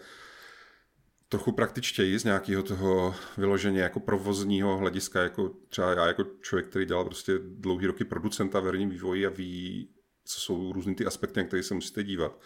trochu 1.29 1.51
praktičtěji 1.51 2.19
z 2.19 2.23
nějakého 2.23 2.63
toho 2.63 3.15
vyloženě 3.37 3.81
jako 3.81 3.99
provozního 3.99 4.77
hlediska, 4.77 5.21
jako 5.21 5.51
třeba 5.69 5.91
já 5.91 6.07
jako 6.07 6.25
člověk, 6.41 6.67
který 6.69 6.85
dělal 6.85 7.05
prostě 7.05 7.33
dlouhý 7.41 7.87
roky 7.87 8.03
producenta 8.03 8.59
v 8.59 8.65
herním 8.65 8.89
vývoji 8.89 9.25
a 9.25 9.29
ví, 9.29 9.89
co 10.25 10.39
jsou 10.39 10.73
různý 10.73 10.95
ty 10.95 11.05
aspekty, 11.05 11.39
na 11.39 11.45
které 11.45 11.63
se 11.63 11.73
musíte 11.73 12.03
dívat, 12.03 12.39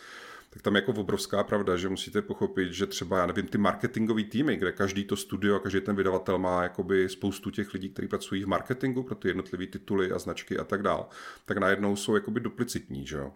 tak 0.50 0.62
tam 0.62 0.76
je 0.76 0.82
jako 0.82 1.02
obrovská 1.02 1.44
pravda, 1.44 1.78
že 1.78 1.90
musíte 1.90 2.22
pochopit, 2.22 2.74
že 2.74 2.86
třeba, 2.86 3.18
já 3.18 3.26
nevím, 3.26 3.48
ty 3.48 3.58
marketingové 3.58 4.24
týmy, 4.24 4.58
kde 4.58 4.72
každý 4.72 5.04
to 5.04 5.16
studio 5.16 5.56
a 5.56 5.60
každý 5.60 5.82
ten 5.82 5.96
vydavatel 5.96 6.38
má 6.38 6.64
jakoby 6.64 7.10
spoustu 7.10 7.52
těch 7.52 7.74
lidí, 7.74 7.90
kteří 7.90 8.08
pracují 8.08 8.44
v 8.44 8.48
marketingu 8.48 9.04
pro 9.04 9.16
ty 9.16 9.28
jednotlivé 9.28 9.68
tituly 9.68 10.12
a 10.12 10.20
značky 10.20 10.58
a 10.58 10.64
tak 10.64 10.82
dál, 10.82 11.10
tak 11.46 11.58
najednou 11.58 11.96
jsou 11.96 12.16
jakoby 12.16 12.40
duplicitní, 12.40 13.08
že 13.08 13.18
jo. 13.18 13.34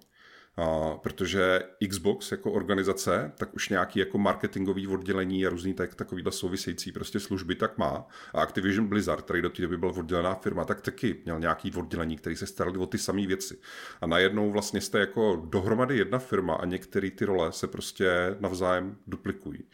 Protože 1.03 1.61
Xbox 1.89 2.31
jako 2.31 2.51
organizace, 2.51 3.31
tak 3.37 3.53
už 3.53 3.69
nějaký 3.69 3.99
jako 3.99 4.17
marketingový 4.17 4.87
oddělení 4.87 5.45
a 5.45 5.49
různý 5.49 5.73
tak, 5.73 5.95
takovýhle 5.95 6.31
související 6.31 6.91
prostě 6.91 7.19
služby 7.19 7.55
tak 7.55 7.77
má. 7.77 8.07
A 8.33 8.41
Activision 8.41 8.87
Blizzard, 8.87 9.21
který 9.21 9.41
do 9.41 9.49
té 9.49 9.61
doby 9.61 9.77
byl 9.77 9.89
oddělená 9.89 10.35
firma, 10.35 10.65
tak 10.65 10.81
taky 10.81 11.21
měl 11.25 11.39
nějaký 11.39 11.71
oddělení, 11.73 12.17
který 12.17 12.35
se 12.35 12.47
starali 12.47 12.77
o 12.77 12.85
ty 12.85 12.97
samé 12.97 13.27
věci. 13.27 13.61
A 14.01 14.07
najednou 14.07 14.51
vlastně 14.51 14.81
jste 14.81 14.99
jako 14.99 15.47
dohromady 15.49 15.97
jedna 15.97 16.19
firma 16.19 16.53
a 16.53 16.65
některé 16.65 17.11
ty 17.11 17.25
role 17.25 17.51
se 17.51 17.67
prostě 17.67 18.35
navzájem 18.39 18.97
duplikují. 19.07 19.69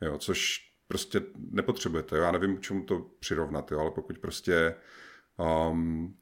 Jo, 0.00 0.18
což 0.18 0.70
prostě 0.88 1.20
nepotřebujete. 1.36 2.16
Jo? 2.16 2.22
Já 2.22 2.32
nevím, 2.32 2.56
k 2.56 2.60
čemu 2.60 2.84
to 2.84 3.10
přirovnat, 3.20 3.72
jo? 3.72 3.80
ale 3.80 3.90
pokud 3.90 4.18
prostě 4.18 4.74
um, 5.70 6.16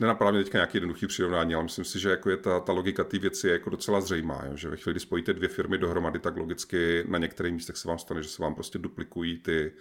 nenapadá 0.00 0.30
mě 0.30 0.42
teďka 0.44 0.58
nějaký 0.58 0.76
jednoduchý 0.76 1.06
přirovnání, 1.06 1.54
ale 1.54 1.64
myslím 1.64 1.84
si, 1.84 1.98
že 1.98 2.10
jako 2.10 2.30
je 2.30 2.36
ta, 2.36 2.60
ta 2.60 2.72
logika 2.72 3.04
té 3.04 3.18
věci 3.18 3.46
je 3.46 3.52
jako 3.52 3.70
docela 3.70 4.00
zřejmá, 4.00 4.42
jo? 4.46 4.56
že 4.56 4.68
ve 4.68 4.76
chvíli, 4.76 4.92
kdy 4.92 5.00
spojíte 5.00 5.32
dvě 5.32 5.48
firmy 5.48 5.78
dohromady, 5.78 6.18
tak 6.18 6.36
logicky 6.36 7.04
na 7.08 7.18
některých 7.18 7.52
místech 7.52 7.76
se 7.76 7.88
vám 7.88 7.98
stane, 7.98 8.22
že 8.22 8.28
se 8.28 8.42
vám 8.42 8.54
prostě 8.54 8.78
duplikují 8.78 9.38
ty, 9.38 9.72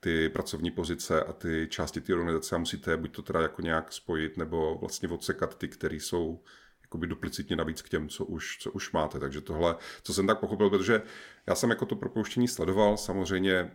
ty 0.00 0.28
pracovní 0.28 0.70
pozice 0.70 1.24
a 1.24 1.32
ty 1.32 1.66
části 1.70 2.00
té 2.00 2.14
organizace 2.14 2.54
a 2.54 2.58
musíte 2.58 2.96
buď 2.96 3.16
to 3.16 3.22
teda 3.22 3.40
jako 3.40 3.62
nějak 3.62 3.92
spojit, 3.92 4.36
nebo 4.36 4.78
vlastně 4.80 5.08
odsekat 5.08 5.58
ty, 5.58 5.68
které 5.68 5.96
jsou 5.96 6.42
jakoby 6.82 7.06
duplicitně 7.06 7.56
navíc 7.56 7.82
k 7.82 7.88
těm, 7.88 8.08
co 8.08 8.24
už, 8.24 8.58
co 8.60 8.70
už 8.70 8.92
máte. 8.92 9.18
Takže 9.18 9.40
tohle, 9.40 9.76
co 10.02 10.14
jsem 10.14 10.26
tak 10.26 10.40
pochopil, 10.40 10.70
protože 10.70 11.02
já 11.46 11.54
jsem 11.54 11.70
jako 11.70 11.86
to 11.86 11.96
propouštění 11.96 12.48
sledoval, 12.48 12.96
samozřejmě 12.96 13.70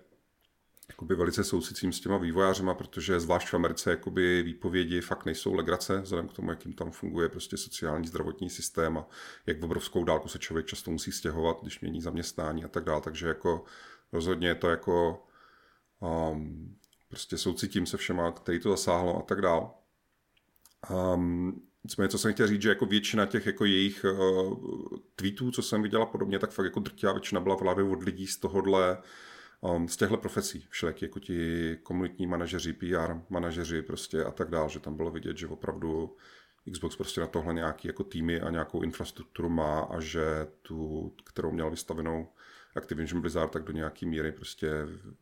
jakoby 0.90 1.16
velice 1.16 1.44
soucitím 1.44 1.94
s 1.94 2.00
těma 2.00 2.18
vývojářema, 2.18 2.74
protože 2.74 3.20
zvlášť 3.20 3.48
v 3.50 3.54
Americe 3.54 3.90
jakoby 3.90 4.44
výpovědi 4.44 5.02
fakt 5.02 5.26
nejsou 5.26 5.54
legrace, 5.54 6.02
vzhledem 6.02 6.28
k 6.28 6.34
tomu, 6.34 6.50
jakým 6.50 6.74
tam 6.74 6.92
funguje 6.92 7.30
prostě 7.30 7.58
sociální 7.58 8.08
zdravotní 8.08 8.50
systém 8.50 8.98
a 8.98 9.08
jak 9.46 9.60
v 9.60 9.64
obrovskou 9.64 10.04
dálku 10.04 10.28
se 10.28 10.40
člověk 10.40 10.66
často 10.66 10.92
musí 10.92 11.12
stěhovat, 11.12 11.58
když 11.62 11.80
mění 11.80 12.02
zaměstnání 12.02 12.64
a 12.66 12.68
tak 12.68 12.84
dále. 12.84 13.02
Takže 13.02 13.28
jako 13.28 13.64
rozhodně 14.12 14.48
je 14.48 14.56
to 14.56 14.70
jako 14.70 15.26
um, 16.00 16.76
prostě 17.10 17.38
soucitím 17.38 17.86
se 17.86 17.98
všema, 17.98 18.32
který 18.32 18.60
to 18.60 18.70
zasáhlo 18.70 19.18
a 19.20 19.22
tak 19.22 19.42
dále. 19.42 19.70
Um, 21.14 21.62
Nicméně, 21.84 22.10
co 22.10 22.18
jsem 22.18 22.34
chtěl 22.34 22.48
říct, 22.48 22.62
že 22.62 22.70
jako 22.70 22.86
většina 22.86 23.26
těch 23.26 23.46
jako 23.46 23.66
jejich 23.66 24.06
uh, 24.06 24.58
tweetů, 25.16 25.52
co 25.52 25.62
jsem 25.62 25.82
viděla 25.82 26.06
podobně, 26.06 26.40
tak 26.40 26.52
fakt 26.52 26.66
jako 26.66 26.80
drtivá 26.80 27.12
většina 27.12 27.42
byla 27.42 27.58
v 27.58 27.62
hlavě 27.62 27.84
od 27.84 28.04
lidí 28.04 28.28
z 28.28 28.38
tohohle 28.38 28.98
um, 29.62 29.88
z 29.88 29.98
těchto 29.98 30.18
profesí, 30.18 30.68
všeliek 30.70 31.02
jako 31.02 31.20
ti 31.20 31.78
komunitní 31.84 32.28
manažeři, 32.28 32.74
PR 32.74 33.14
manažeři 33.30 33.82
prostě 33.82 34.24
a 34.24 34.32
tak 34.32 34.50
dále, 34.50 34.70
že 34.70 34.80
tam 34.80 34.96
bylo 34.96 35.12
vidět, 35.12 35.38
že 35.38 35.48
opravdu 35.48 36.16
Xbox 36.72 36.96
prostě 36.96 37.22
na 37.22 37.28
tohle 37.28 37.54
nějaký 37.54 37.88
jako 37.88 38.04
týmy 38.04 38.42
a 38.42 38.50
nějakou 38.50 38.82
infrastrukturu 38.82 39.50
má 39.50 39.80
a 39.80 40.00
že 40.00 40.48
tu, 40.62 41.10
kterou 41.24 41.52
měl 41.52 41.70
vystavenou 41.70 42.28
Activision 42.76 43.22
Blizzard, 43.22 43.52
tak 43.52 43.64
do 43.64 43.72
nějaký 43.74 44.06
míry 44.06 44.32
prostě 44.32 44.72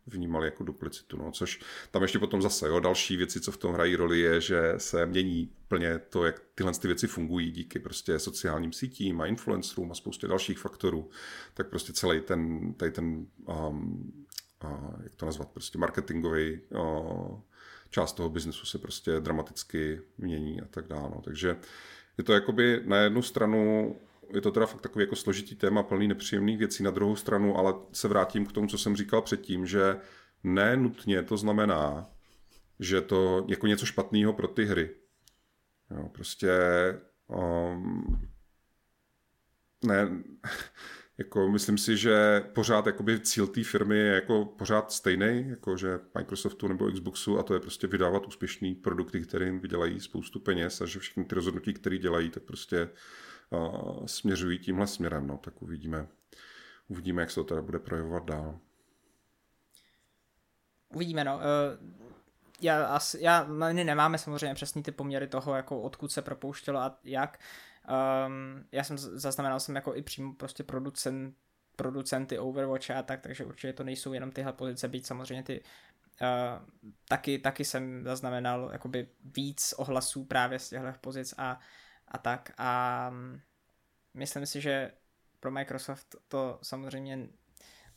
vnímali 0.08 0.47
jako 0.47 0.64
duplicitu. 0.64 1.18
No. 1.18 1.32
Což 1.32 1.60
tam 1.91 2.01
ještě 2.01 2.20
potom 2.20 2.41
zase, 2.41 2.68
jo, 2.68 2.80
další 2.80 3.18
věci, 3.18 3.41
co 3.41 3.51
v 3.51 3.58
tom 3.58 3.74
hrají 3.74 3.95
roli, 3.95 4.20
je, 4.20 4.41
že 4.41 4.74
se 4.78 5.06
mění 5.06 5.49
plně 5.68 5.99
to, 5.99 6.26
jak 6.26 6.41
tyhle 6.56 6.74
ty 6.74 6.88
věci 6.88 7.08
fungují 7.08 7.51
díky 7.51 7.80
prostě 7.80 8.20
sociálním 8.20 8.74
sítím 8.74 9.22
a 9.22 9.26
influencerům 9.26 9.91
a 9.91 9.95
spoustě 9.95 10.28
dalších 10.28 10.60
faktorů. 10.60 11.10
Tak 11.54 11.70
prostě 11.70 11.93
celý 11.93 12.22
ten, 12.22 12.74
tady 12.74 12.91
ten 12.91 13.26
um, 13.45 14.26
jak 15.04 15.16
to 15.16 15.26
nazvat, 15.26 15.49
prostě 15.49 15.78
marketingový 15.78 16.60
část 17.89 18.14
toho 18.14 18.30
biznesu 18.30 18.66
se 18.66 18.78
prostě 18.78 19.20
dramaticky 19.20 20.01
mění 20.18 20.62
a 20.62 20.66
tak 20.66 20.88
dále. 20.88 21.12
No. 21.16 21.22
Takže 21.22 21.58
je 22.18 22.24
to 22.24 22.34
jakoby 22.34 22.82
na 22.86 22.97
jednu 22.97 23.22
stranu 23.22 23.95
je 24.34 24.41
to 24.41 24.51
teda 24.51 24.65
fakt 24.65 24.82
takový 24.82 25.03
jako 25.03 25.15
složitý 25.15 25.55
téma, 25.55 25.84
plný 25.84 26.07
nepříjemných 26.07 26.57
věcí 26.57 26.84
na 26.84 26.91
druhou 26.91 27.15
stranu, 27.15 27.57
ale 27.57 27.74
se 27.91 28.07
vrátím 28.07 28.45
k 28.45 28.51
tomu, 28.51 28.67
co 28.67 28.78
jsem 28.78 28.95
říkal 28.95 29.21
předtím, 29.21 29.65
že 29.65 29.97
nenutně 30.43 31.24
to 31.24 31.38
znamená, 31.38 32.09
že 32.80 33.01
to 33.01 33.45
jako 33.47 33.67
něco 33.67 33.86
špatného 33.86 34.34
pro 34.34 34.47
ty 34.47 34.65
hry. 34.65 34.89
Jo, 35.91 36.09
prostě 36.13 36.51
um, 37.28 38.30
ne, 39.84 40.09
jako 41.17 41.51
myslím 41.51 41.78
si, 41.78 41.97
že 41.97 42.43
pořád 42.53 42.86
jakoby 42.86 43.19
cíl 43.19 43.47
té 43.47 43.63
firmy 43.63 43.97
je 43.97 44.13
jako 44.13 44.45
pořád 44.45 44.91
stejný, 44.91 45.45
jako 45.49 45.78
že 45.78 45.99
Microsoftu 46.17 46.67
nebo 46.67 46.91
Xboxu 46.91 47.39
a 47.39 47.43
to 47.43 47.53
je 47.53 47.59
prostě 47.59 47.88
vydávat 47.88 48.28
úspěšný 48.28 48.76
produkty, 48.76 49.21
které 49.21 49.45
jim 49.45 49.59
vydělají 49.59 49.99
spoustu 49.99 50.39
peněz 50.39 50.82
a 50.82 50.86
že 50.86 50.99
všechny 50.99 51.26
ty 51.26 51.36
rozhodnutí, 51.36 51.74
které 51.74 51.97
dělají, 51.97 52.29
tak 52.29 52.43
prostě 52.43 52.89
směřují 54.05 54.59
tímhle 54.59 54.88
směrem, 54.88 55.28
no, 55.28 55.38
tak 55.38 55.62
uvidíme, 55.62 56.08
uvidíme, 56.88 57.21
jak 57.21 57.32
se 57.32 57.36
to 57.36 57.43
teda 57.43 57.62
bude 57.62 57.80
projevovat 57.80 58.25
dál. 58.25 58.59
uvidíme, 60.93 61.24
no. 61.24 61.36
Uh, 61.36 61.42
já, 62.62 62.86
asi, 62.86 63.17
já, 63.21 63.43
my 63.43 63.84
nemáme 63.84 64.17
samozřejmě 64.17 64.55
přesný 64.55 64.84
ty 64.84 64.92
poměry 64.92 65.28
toho, 65.28 65.55
jako 65.55 65.82
odkud 65.82 66.12
se 66.12 66.21
propouštělo 66.21 66.80
a 66.80 67.00
jak. 67.04 67.39
Um, 68.28 68.66
já 68.71 68.84
jsem 68.84 68.97
zaznamenal 68.97 69.59
jsem 69.59 69.75
jako 69.75 69.96
i 69.96 70.01
přímo 70.01 70.34
prostě 70.34 70.63
producent, 70.63 71.36
producenty 71.75 72.39
Overwatche 72.39 72.93
a 72.93 73.04
tak, 73.04 73.21
takže 73.21 73.46
určitě 73.46 73.74
to 73.74 73.84
nejsou 73.84 74.13
jenom 74.13 74.32
tyhle 74.32 74.54
pozice, 74.54 74.88
být 74.88 75.05
samozřejmě 75.05 75.43
ty 75.43 75.62
uh, 76.21 76.67
taky, 77.08 77.39
taky 77.39 77.66
jsem 77.66 78.04
zaznamenal 78.04 78.70
jakoby 78.74 79.08
víc 79.36 79.74
ohlasů 79.78 80.25
právě 80.25 80.59
z 80.59 80.70
těchto 80.70 80.93
pozic 81.01 81.34
a, 81.38 81.59
a 82.14 82.18
tak 82.18 82.52
a 82.58 83.10
um, 83.12 83.42
myslím 84.14 84.46
si, 84.46 84.62
že 84.62 84.92
pro 85.40 85.52
Microsoft 85.52 86.16
to 86.28 86.60
samozřejmě 86.62 87.30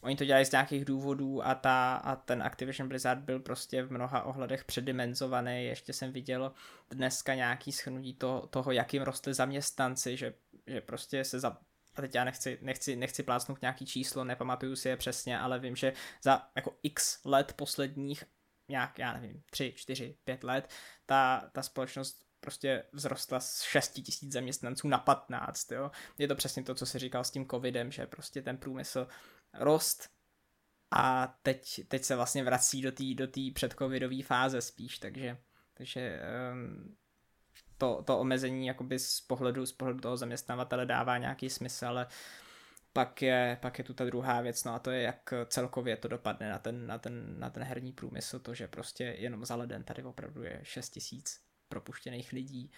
oni 0.01 0.17
to 0.17 0.25
dělají 0.25 0.47
z 0.47 0.51
nějakých 0.51 0.85
důvodů 0.85 1.47
a, 1.47 1.55
ta, 1.55 1.95
a 1.95 2.17
ten 2.17 2.43
Activision 2.43 2.89
Blizzard 2.89 3.21
byl 3.21 3.41
prostě 3.41 3.83
v 3.83 3.93
mnoha 3.93 4.23
ohledech 4.23 4.65
předimenzovaný. 4.65 5.65
Ještě 5.65 5.93
jsem 5.93 6.13
viděl 6.13 6.53
dneska 6.91 7.35
nějaký 7.35 7.73
schrnutí 7.73 8.15
toho, 8.15 8.47
toho 8.47 8.73
jak 8.73 8.95
jim 8.95 9.03
rostly 9.03 9.35
zaměstnanci, 9.35 10.17
že, 10.17 10.35
že 10.67 10.81
prostě 10.81 11.25
se 11.25 11.41
za, 11.41 11.59
a 11.95 12.01
teď 12.03 12.15
já 12.15 12.25
nechci, 12.25 12.59
nechci, 12.63 12.97
nechci 12.97 13.23
plácnout 13.23 13.61
nějaký 13.61 13.87
číslo, 13.87 14.25
nepamatuju 14.25 14.77
si 14.77 14.89
je 14.89 14.97
přesně, 14.97 15.39
ale 15.39 15.59
vím, 15.59 15.77
že 15.77 15.93
za 16.23 16.49
jako 16.57 16.77
x 16.83 17.25
let 17.25 17.53
posledních, 17.57 18.25
nějak, 18.69 18.99
já 18.99 19.13
nevím, 19.13 19.43
3, 19.51 19.73
4, 19.77 20.17
5 20.25 20.45
let, 20.45 20.71
ta, 21.07 21.51
ta 21.53 21.63
společnost 21.63 22.26
prostě 22.47 22.83
vzrostla 22.95 23.41
z 23.41 23.63
6 23.63 23.91
tisíc 23.91 24.33
zaměstnanců 24.33 24.89
na 24.89 24.99
15, 24.99 25.73
jo. 25.73 25.91
Je 26.19 26.29
to 26.29 26.35
přesně 26.35 26.63
to, 26.63 26.75
co 26.75 26.87
si 26.87 26.99
říkal 26.99 27.25
s 27.25 27.31
tím 27.31 27.49
covidem, 27.49 27.93
že 27.93 28.07
prostě 28.07 28.43
ten 28.43 28.57
průmysl 28.57 29.09
rost 29.55 30.11
a 30.91 31.37
teď, 31.43 31.81
teď 31.89 32.05
se 32.05 32.17
vlastně 32.17 32.45
vrací 32.45 32.83
do 32.83 32.93
té 32.93 33.05
do 33.15 33.29
předcovidové 33.55 34.23
fáze 34.23 34.61
spíš, 34.61 34.99
takže, 34.99 35.39
takže 35.75 36.21
um, 36.53 36.97
to, 37.79 38.03
to 38.07 38.19
omezení 38.19 38.67
jakoby 38.67 38.99
z 38.99 39.21
pohledu, 39.21 39.67
z 39.67 39.73
pohledu 39.73 40.01
toho 40.01 40.17
zaměstnavatele 40.17 40.87
dává 40.87 41.19
nějaký 41.19 41.51
smysl, 41.51 41.87
ale 41.87 42.07
pak 42.93 43.23
je, 43.23 43.59
pak 43.61 43.79
je 43.79 43.85
tu 43.85 43.95
ta 43.95 44.05
druhá 44.05 44.41
věc, 44.41 44.65
no 44.65 44.75
a 44.75 44.79
to 44.79 44.91
je, 44.91 45.03
jak 45.03 45.35
celkově 45.47 45.97
to 45.97 46.09
dopadne 46.09 46.51
na 46.51 46.59
ten, 46.59 46.87
na 46.87 46.99
ten, 46.99 47.41
na 47.41 47.51
ten 47.51 47.63
herní 47.63 47.93
průmysl, 47.93 48.39
to, 48.39 48.55
že 48.55 48.69
prostě 48.69 49.05
jenom 49.19 49.45
za 49.45 49.57
leden 49.57 49.85
tady 49.85 50.03
opravdu 50.03 50.43
je 50.43 50.61
6 50.63 50.91
tisíc 50.91 51.46
propuštěných 51.69 52.33
lidí, 52.33 52.71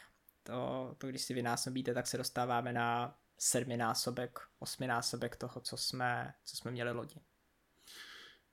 to, 0.42 0.94
to 0.98 1.06
když 1.06 1.22
si 1.22 1.34
vynásobíte, 1.34 1.94
tak 1.94 2.06
se 2.06 2.18
dostáváme 2.18 2.72
na 2.72 3.18
sedminásobek, 3.38 4.38
osminásobek 4.58 5.36
toho, 5.36 5.60
co 5.60 5.76
jsme, 5.76 6.34
co 6.44 6.56
jsme 6.56 6.70
měli 6.70 6.92
lodi. 6.92 7.20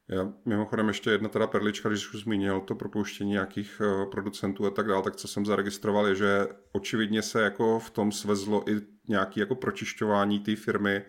Já 0.07 0.34
mimochodem 0.45 0.88
ještě 0.88 1.10
jedna 1.10 1.30
teda 1.30 1.48
perlička, 1.48 1.90
když 1.90 2.14
už 2.14 2.22
zmínil 2.22 2.62
to 2.62 2.76
propouštění 2.76 3.32
nějakých 3.32 3.82
uh, 3.82 4.12
producentů 4.12 4.66
a 4.66 4.70
tak 4.70 4.88
dále, 4.88 5.03
tak 5.03 5.16
co 5.16 5.28
jsem 5.28 5.45
zaregistroval 5.45 6.07
je, 6.07 6.16
že 6.16 6.48
očividně 6.72 7.22
se 7.22 7.41
jako 7.41 7.80
v 7.80 7.90
tom 7.90 8.12
svezlo 8.12 8.70
i 8.70 8.82
nějaký 9.07 9.40
jako 9.40 9.56
pročišťování 9.56 10.40
té 10.40 10.56
firmy 10.56 11.06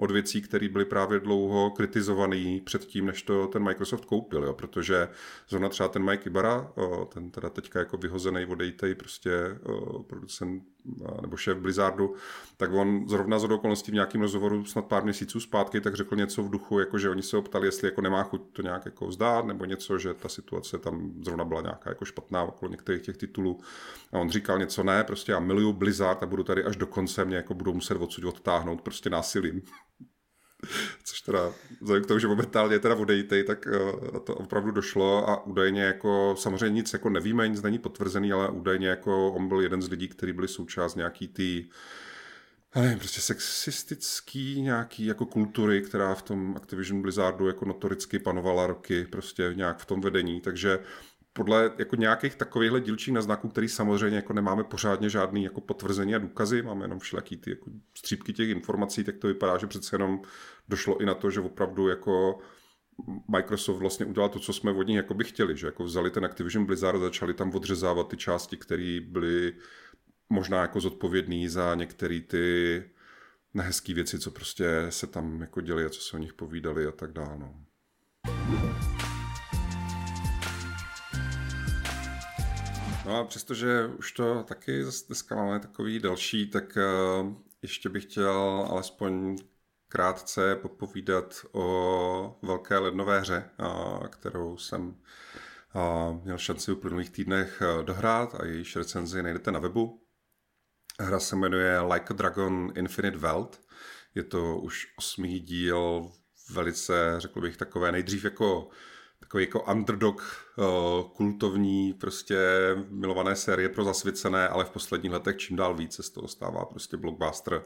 od 0.00 0.10
věcí, 0.10 0.42
které 0.42 0.68
byly 0.68 0.84
právě 0.84 1.20
dlouho 1.20 1.70
kritizované 1.70 2.60
předtím, 2.64 3.06
než 3.06 3.22
to 3.22 3.46
ten 3.46 3.62
Microsoft 3.62 4.04
koupil, 4.04 4.44
jo? 4.44 4.52
protože 4.52 5.08
zrovna 5.48 5.68
třeba 5.68 5.88
ten 5.88 6.04
Mike 6.04 6.30
Ibarra, 6.30 6.72
ten 7.12 7.30
teda 7.30 7.50
teďka 7.50 7.78
jako 7.78 7.96
vyhozený 7.96 8.46
odejtej 8.46 8.94
prostě 8.94 9.30
producent 10.06 10.62
nebo 11.20 11.36
šéf 11.36 11.58
Blizzardu, 11.58 12.14
tak 12.56 12.72
on 12.72 13.08
zrovna 13.08 13.38
z 13.38 13.44
okolností 13.44 13.90
v 13.90 13.94
nějakém 13.94 14.20
rozhovoru 14.20 14.64
snad 14.64 14.84
pár 14.84 15.04
měsíců 15.04 15.40
zpátky, 15.40 15.80
tak 15.80 15.94
řekl 15.94 16.16
něco 16.16 16.42
v 16.42 16.50
duchu, 16.50 16.78
jako 16.78 16.98
že 16.98 17.10
oni 17.10 17.22
se 17.22 17.36
optali, 17.36 17.66
jestli 17.66 17.88
jako 17.88 18.00
nemá 18.00 18.22
chuť 18.22 18.42
to 18.52 18.62
nějak 18.62 18.84
jako 18.84 19.06
vzdát, 19.06 19.44
nebo 19.44 19.64
něco, 19.64 19.98
že 19.98 20.14
ta 20.14 20.28
situace 20.28 20.78
tam 20.78 21.12
zrovna 21.24 21.44
byla 21.44 21.60
nějaká 21.60 21.90
jako 21.90 22.04
špatná 22.04 22.42
okolo 22.42 22.70
některých 22.70 23.02
těch 23.02 23.16
titulů. 23.16 23.60
A 24.12 24.18
on 24.18 24.30
říkal 24.30 24.58
něco, 24.58 24.82
ne, 24.82 25.04
prostě 25.04 25.32
já 25.32 25.40
miluju 25.40 25.72
Blizzard 25.72 26.22
a 26.22 26.26
budu 26.26 26.42
tady 26.44 26.64
až 26.64 26.76
do 26.76 26.86
konce, 26.86 27.24
mě 27.24 27.36
jako 27.36 27.54
budou 27.54 27.72
muset 27.72 27.96
odsud 27.96 28.24
odtáhnout 28.24 28.82
prostě 28.82 29.10
násilím. 29.10 29.62
Což 31.04 31.20
teda, 31.20 31.52
vzhledem 31.80 32.04
k 32.04 32.06
tomu, 32.06 32.20
že 32.20 32.26
momentálně 32.26 32.78
teda 32.78 32.94
odejtej, 32.94 33.44
tak 33.44 33.66
uh, 33.66 34.18
to 34.18 34.34
opravdu 34.34 34.70
došlo 34.70 35.30
a 35.30 35.46
údajně 35.46 35.82
jako, 35.82 36.34
samozřejmě 36.38 36.74
nic 36.74 36.92
jako 36.92 37.10
nevíme, 37.10 37.48
nic 37.48 37.62
není 37.62 37.78
potvrzený, 37.78 38.32
ale 38.32 38.48
údajně 38.48 38.88
jako 38.88 39.32
on 39.32 39.48
byl 39.48 39.60
jeden 39.60 39.82
z 39.82 39.88
lidí, 39.88 40.08
který 40.08 40.32
byli 40.32 40.48
součást 40.48 40.94
nějaký 40.94 41.28
já 42.74 42.82
nevím, 42.82 42.98
prostě 42.98 43.20
sexistický 43.20 44.60
nějaký 44.60 45.06
jako 45.06 45.26
kultury, 45.26 45.82
která 45.82 46.14
v 46.14 46.22
tom 46.22 46.56
Activision 46.56 47.02
Blizzardu 47.02 47.46
jako 47.46 47.64
notoricky 47.64 48.18
panovala 48.18 48.66
roky 48.66 49.04
prostě 49.04 49.52
nějak 49.54 49.78
v 49.78 49.86
tom 49.86 50.00
vedení, 50.00 50.40
takže 50.40 50.78
podle 51.32 51.72
jako 51.78 51.96
nějakých 51.96 52.34
takovýchhle 52.34 52.80
dílčích 52.80 53.14
naznaků, 53.14 53.48
který 53.48 53.68
samozřejmě 53.68 54.16
jako 54.16 54.32
nemáme 54.32 54.64
pořádně 54.64 55.10
žádný 55.10 55.44
jako 55.44 55.60
potvrzení 55.60 56.14
a 56.14 56.18
důkazy, 56.18 56.62
máme 56.62 56.84
jenom 56.84 56.98
všelijaký 56.98 57.36
ty 57.36 57.50
jako 57.50 57.70
střípky 57.94 58.32
těch 58.32 58.48
informací, 58.48 59.04
tak 59.04 59.16
to 59.16 59.26
vypadá, 59.26 59.58
že 59.58 59.66
přece 59.66 59.94
jenom 59.94 60.20
došlo 60.68 61.00
i 61.00 61.06
na 61.06 61.14
to, 61.14 61.30
že 61.30 61.40
opravdu 61.40 61.88
jako 61.88 62.38
Microsoft 63.28 63.78
vlastně 63.78 64.06
udělal 64.06 64.28
to, 64.28 64.38
co 64.38 64.52
jsme 64.52 64.72
od 64.72 64.82
nich 64.82 64.96
jako 64.96 65.14
by 65.14 65.24
chtěli, 65.24 65.56
že 65.56 65.66
jako 65.66 65.84
vzali 65.84 66.10
ten 66.10 66.24
Activision 66.24 66.66
Blizzard 66.66 66.96
a 66.96 67.00
začali 67.00 67.34
tam 67.34 67.54
odřezávat 67.54 68.08
ty 68.08 68.16
části, 68.16 68.56
které 68.56 69.00
byly 69.00 69.52
možná 70.30 70.60
jako 70.60 70.80
zodpovědný 70.80 71.48
za 71.48 71.74
některé 71.74 72.20
ty 72.20 72.84
nehezké 73.54 73.94
věci, 73.94 74.18
co 74.18 74.30
prostě 74.30 74.86
se 74.88 75.06
tam 75.06 75.40
jako 75.40 75.60
děli 75.60 75.84
a 75.84 75.88
co 75.88 76.00
se 76.00 76.16
o 76.16 76.20
nich 76.20 76.32
povídali 76.32 76.86
a 76.86 76.92
tak 76.92 77.12
dále. 77.12 77.38
No. 77.38 77.54
No 83.10 83.16
a 83.16 83.24
přestože 83.24 83.86
už 83.86 84.12
to 84.12 84.42
taky 84.42 84.84
zase 84.84 85.04
dneska 85.06 85.34
máme 85.34 85.60
takový 85.60 85.98
další, 85.98 86.46
tak 86.46 86.78
uh, 87.20 87.32
ještě 87.62 87.88
bych 87.88 88.04
chtěl 88.04 88.66
alespoň 88.70 89.36
krátce 89.88 90.56
popovídat 90.56 91.46
o 91.52 92.38
velké 92.42 92.78
lednové 92.78 93.20
hře, 93.20 93.50
uh, 93.60 94.06
kterou 94.06 94.56
jsem 94.56 94.88
uh, 94.88 96.24
měl 96.24 96.38
šanci 96.38 96.70
v 96.70 96.74
uplynulých 96.74 97.10
týdnech 97.10 97.62
dohrát 97.82 98.34
a 98.34 98.46
jejíž 98.46 98.76
recenzi 98.76 99.22
najdete 99.22 99.50
na 99.50 99.58
webu. 99.58 100.02
Hra 101.00 101.20
se 101.20 101.36
jmenuje 101.36 101.80
Like 101.80 102.06
a 102.10 102.16
Dragon 102.16 102.72
Infinite 102.76 103.18
Welt. 103.18 103.60
Je 104.14 104.22
to 104.22 104.58
už 104.58 104.86
osmý 104.98 105.40
díl 105.40 106.12
velice, 106.50 107.14
řekl 107.18 107.40
bych, 107.40 107.56
takové 107.56 107.92
nejdřív 107.92 108.24
jako 108.24 108.68
takový 109.30 109.44
jako 109.44 109.62
underdog 109.62 110.22
uh, 110.56 110.64
kultovní, 111.08 111.92
prostě 111.92 112.38
milované 112.88 113.36
série 113.36 113.68
pro 113.68 113.84
zasvěcené, 113.84 114.48
ale 114.48 114.64
v 114.64 114.70
posledních 114.70 115.12
letech 115.12 115.36
čím 115.36 115.56
dál 115.56 115.74
více 115.74 116.02
z 116.02 116.10
toho 116.10 116.28
stává 116.28 116.64
prostě 116.64 116.96
blockbuster, 116.96 117.62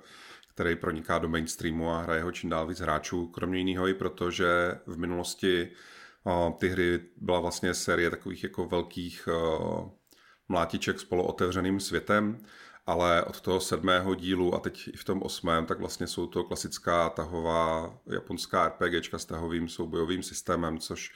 který 0.49 0.77
proniká 0.77 1.19
do 1.19 1.29
mainstreamu 1.29 1.91
a 1.91 2.03
hraje 2.03 2.23
ho 2.23 2.33
čím 2.33 2.51
dál 2.51 2.67
víc 2.67 2.81
hráčů. 2.81 3.27
Kromě 3.27 3.59
jiného 3.59 3.89
i 3.89 3.95
proto, 3.95 4.31
že 4.31 4.79
v 4.87 4.99
minulosti 4.99 5.71
uh, 6.25 6.53
ty 6.59 6.69
hry 6.69 7.01
byla 7.17 7.41
vlastně 7.41 7.75
série 7.75 8.11
takových 8.11 8.43
jako 8.43 8.65
velkých 8.65 9.29
uh, 9.29 9.89
mlátiček 10.49 11.01
s 11.01 11.05
polootevřeným 11.05 11.81
světem, 11.81 12.39
ale 12.87 13.25
od 13.25 13.41
toho 13.41 13.61
sedmého 13.61 14.15
dílu 14.15 14.55
a 14.55 14.61
teď 14.61 14.89
i 14.89 14.97
v 14.97 15.05
tom 15.05 15.23
osmém, 15.23 15.67
tak 15.67 15.79
vlastně 15.79 16.07
jsou 16.07 16.27
to 16.27 16.45
klasická 16.45 17.11
tahová 17.11 17.95
japonská 18.07 18.69
RPGčka 18.69 19.19
s 19.19 19.25
tahovým 19.25 19.69
soubojovým 19.69 20.23
systémem, 20.23 20.79
což 20.79 21.13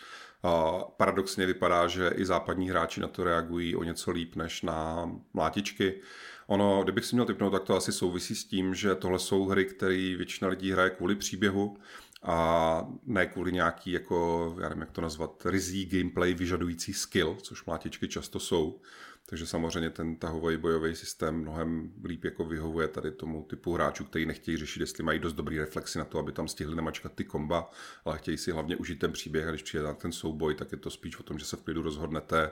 paradoxně 0.97 1.47
vypadá, 1.47 1.89
že 1.89 2.11
i 2.15 2.25
západní 2.25 2.71
hráči 2.71 3.01
na 3.01 3.09
to 3.09 3.25
reagují 3.25 3.77
o 3.77 3.85
něco 3.85 4.11
líp 4.11 4.37
než 4.37 4.63
na 4.63 5.11
mlátičky. 5.35 6.01
Ono, 6.47 6.83
kdybych 6.83 7.05
si 7.05 7.17
měl 7.17 7.27
typnout, 7.27 7.53
tak 7.53 7.63
to 7.63 7.77
asi 7.77 7.93
souvisí 7.93 8.35
s 8.35 8.45
tím, 8.45 8.75
že 8.75 8.95
tohle 8.95 9.19
jsou 9.19 9.47
hry, 9.47 9.65
které 9.65 10.15
většina 10.17 10.49
lidí 10.51 10.73
hraje 10.73 10.91
kvůli 10.91 11.15
příběhu 11.17 11.77
a 12.23 12.89
ne 13.07 13.27
kvůli 13.27 13.53
nějaký, 13.53 13.93
jako, 13.93 14.57
já 14.61 14.69
nevím, 14.69 14.81
jak 14.81 14.91
to 14.91 15.01
nazvat, 15.01 15.47
rizí 15.47 15.87
gameplay 15.87 16.35
vyžadující 16.35 16.93
skill, 16.93 17.37
což 17.43 17.65
mlátičky 17.65 18.09
často 18.09 18.41
jsou. 18.41 18.81
Takže 19.31 19.47
samozřejmě 19.47 19.91
ten 19.91 20.17
tahový 20.17 20.57
bojový 20.57 20.97
systém 20.97 21.35
mnohem 21.35 21.93
líp 22.05 22.25
jako 22.25 22.45
vyhovuje 22.45 22.89
tady 22.89 23.11
tomu 23.11 23.43
typu 23.43 23.75
hráčů, 23.75 24.05
kteří 24.05 24.27
nechtějí 24.27 24.57
řešit, 24.57 24.81
jestli 24.81 25.05
mají 25.05 25.19
dost 25.19 25.33
dobrý 25.33 25.59
reflexy 25.59 25.99
na 25.99 26.05
to, 26.05 26.19
aby 26.19 26.33
tam 26.33 26.49
stihli 26.49 26.77
nemačkat 26.77 27.13
ty 27.13 27.25
komba, 27.25 27.71
ale 28.05 28.19
chtějí 28.19 28.39
si 28.39 28.53
hlavně 28.53 28.77
užít 28.77 28.99
ten 28.99 29.13
příběh 29.13 29.47
a 29.47 29.51
když 29.51 29.63
přijde 29.63 29.85
na 29.85 29.95
ten 29.95 30.13
souboj, 30.13 30.55
tak 30.55 30.73
je 30.73 30.79
to 30.79 30.91
spíš 30.91 31.21
o 31.21 31.23
tom, 31.23 31.39
že 31.39 31.45
se 31.45 31.57
v 31.57 31.63
klidu 31.63 31.83
rozhodnete, 31.83 32.51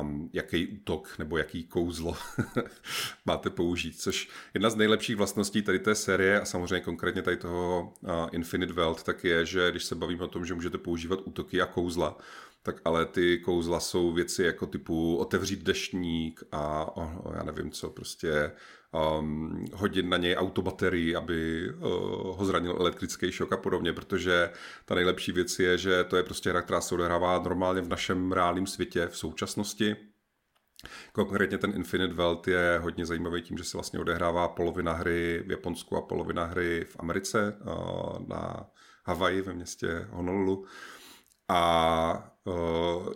um, 0.00 0.30
jaký 0.32 0.66
útok 0.66 1.18
nebo 1.18 1.38
jaký 1.38 1.64
kouzlo 1.64 2.16
máte 3.26 3.50
použít, 3.50 4.00
což 4.00 4.28
jedna 4.54 4.70
z 4.70 4.76
nejlepších 4.76 5.16
vlastností 5.16 5.62
tady 5.62 5.78
té 5.78 5.94
série 5.94 6.40
a 6.40 6.44
samozřejmě 6.44 6.80
konkrétně 6.80 7.22
tady 7.22 7.36
toho 7.36 7.92
Infinite 8.32 8.72
Welt, 8.72 9.02
tak 9.02 9.24
je, 9.24 9.46
že 9.46 9.70
když 9.70 9.84
se 9.84 9.94
bavíme 9.94 10.24
o 10.24 10.28
tom, 10.28 10.44
že 10.44 10.54
můžete 10.54 10.78
používat 10.78 11.20
útoky 11.24 11.62
a 11.62 11.66
kouzla, 11.66 12.18
tak 12.62 12.80
ale 12.84 13.06
ty 13.06 13.38
kouzla 13.38 13.80
jsou 13.80 14.12
věci 14.12 14.42
jako 14.42 14.66
typu 14.66 15.16
otevřít 15.16 15.62
deštník 15.62 16.42
a 16.52 16.96
oh, 16.96 17.34
já 17.36 17.42
nevím 17.42 17.70
co, 17.70 17.90
prostě 17.90 18.52
um, 19.20 19.64
hodit 19.74 20.06
na 20.06 20.16
něj 20.16 20.36
autobaterii, 20.36 21.16
aby 21.16 21.70
uh, 21.74 21.82
ho 22.36 22.44
zranil 22.44 22.76
elektrický 22.80 23.32
šok 23.32 23.52
a 23.52 23.56
podobně, 23.56 23.92
protože 23.92 24.50
ta 24.84 24.94
nejlepší 24.94 25.32
věc 25.32 25.58
je, 25.58 25.78
že 25.78 26.04
to 26.04 26.16
je 26.16 26.22
prostě 26.22 26.50
hra, 26.50 26.62
která 26.62 26.80
se 26.80 26.94
odehrává 26.94 27.38
normálně 27.38 27.80
v 27.80 27.88
našem 27.88 28.32
reálném 28.32 28.66
světě 28.66 29.06
v 29.06 29.16
současnosti. 29.16 29.96
Konkrétně 31.12 31.58
ten 31.58 31.72
Infinite 31.76 32.14
Welt 32.14 32.48
je 32.48 32.78
hodně 32.82 33.06
zajímavý 33.06 33.42
tím, 33.42 33.58
že 33.58 33.64
se 33.64 33.76
vlastně 33.76 33.98
odehrává 33.98 34.48
polovina 34.48 34.92
hry 34.92 35.42
v 35.46 35.50
Japonsku 35.50 35.96
a 35.96 36.00
polovina 36.00 36.44
hry 36.44 36.86
v 36.90 36.96
Americe 36.98 37.56
na 38.26 38.66
Havaji 39.04 39.42
ve 39.42 39.52
městě 39.52 40.06
Honolulu. 40.10 40.66
A 41.48 42.30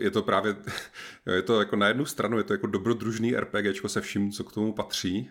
je 0.00 0.10
to 0.10 0.22
právě, 0.22 0.56
je 1.34 1.42
to 1.42 1.60
jako 1.60 1.76
na 1.76 1.88
jednu 1.88 2.04
stranu, 2.04 2.38
je 2.38 2.44
to 2.44 2.54
jako 2.54 2.66
dobrodružný 2.66 3.36
RPG 3.36 3.80
se 3.86 4.00
vším, 4.00 4.32
co 4.32 4.44
k 4.44 4.52
tomu 4.52 4.72
patří, 4.72 5.30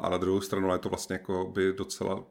a 0.00 0.08
na 0.08 0.16
druhou 0.16 0.40
stranu 0.40 0.72
je 0.72 0.78
to 0.78 0.88
vlastně 0.88 1.14
jako 1.14 1.50
by 1.54 1.72
docela 1.72 2.24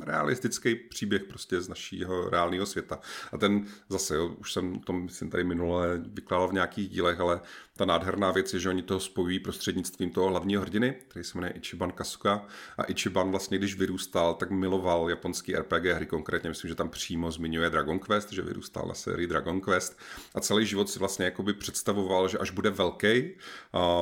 realistický 0.00 0.74
příběh 0.74 1.24
prostě 1.24 1.60
z 1.60 1.68
našího 1.68 2.30
reálného 2.30 2.66
světa. 2.66 3.00
A 3.32 3.38
ten 3.38 3.66
zase, 3.88 4.14
jo, 4.14 4.28
už 4.38 4.52
jsem 4.52 4.80
to 4.80 4.92
myslím 4.92 5.30
tady 5.30 5.44
minule 5.44 6.00
vykládal 6.06 6.48
v 6.48 6.52
nějakých 6.52 6.88
dílech, 6.88 7.20
ale 7.20 7.40
ta 7.78 7.84
nádherná 7.84 8.30
věc 8.30 8.54
je, 8.54 8.60
že 8.60 8.68
oni 8.68 8.82
to 8.82 9.00
spojují 9.00 9.38
prostřednictvím 9.38 10.10
toho 10.10 10.28
hlavního 10.28 10.62
hrdiny, 10.62 10.94
který 11.08 11.24
se 11.24 11.38
jmenuje 11.38 11.52
Ichiban 11.52 11.92
Kasuka. 11.92 12.46
A 12.78 12.82
Ichiban 12.82 13.30
vlastně, 13.30 13.58
když 13.58 13.76
vyrůstal, 13.76 14.34
tak 14.34 14.50
miloval 14.50 15.10
japonský 15.10 15.56
RPG 15.56 15.84
hry, 15.84 16.06
konkrétně 16.06 16.48
myslím, 16.48 16.68
že 16.68 16.74
tam 16.74 16.88
přímo 16.88 17.30
zmiňuje 17.30 17.70
Dragon 17.70 17.98
Quest, 17.98 18.32
že 18.32 18.42
vyrůstal 18.42 18.84
na 18.88 18.94
sérii 18.94 19.26
Dragon 19.26 19.60
Quest. 19.60 19.98
A 20.34 20.40
celý 20.40 20.66
život 20.66 20.90
si 20.90 20.98
vlastně 20.98 21.24
jakoby 21.24 21.54
představoval, 21.54 22.28
že 22.28 22.38
až 22.38 22.50
bude 22.50 22.70
velký, 22.70 23.30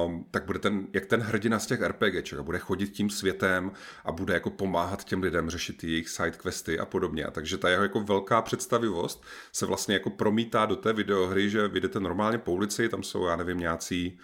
um, 0.07 0.27
tak 0.31 0.45
bude 0.45 0.59
ten, 0.59 0.87
jak 0.93 1.07
ten 1.07 1.21
hrdina 1.21 1.59
z 1.59 1.67
těch 1.67 1.81
RPGček 1.81 2.39
a 2.39 2.43
bude 2.43 2.59
chodit 2.59 2.89
tím 2.89 3.11
světem 3.11 3.73
a 4.05 4.13
bude 4.13 4.35
jako 4.35 4.51
pomáhat 4.51 5.05
těm 5.05 5.23
lidem 5.23 5.46
řešit 5.51 5.85
jejich 5.85 6.09
side 6.09 6.31
questy 6.31 6.79
a 6.79 6.87
podobně. 6.87 7.25
A 7.25 7.31
takže 7.31 7.59
ta 7.59 7.69
jeho 7.69 7.83
jako 7.83 8.01
velká 8.01 8.43
představivost 8.43 9.25
se 9.53 9.67
vlastně 9.67 9.95
jako 9.95 10.11
promítá 10.11 10.67
do 10.67 10.77
té 10.77 10.93
videohry, 10.93 11.51
že 11.51 11.69
vyjdete 11.69 12.01
normálně 12.01 12.39
po 12.39 12.53
ulici, 12.53 12.89
tam 12.89 13.03
jsou, 13.03 13.27
já 13.27 13.37
nevím, 13.37 13.59
nějací 13.59 14.19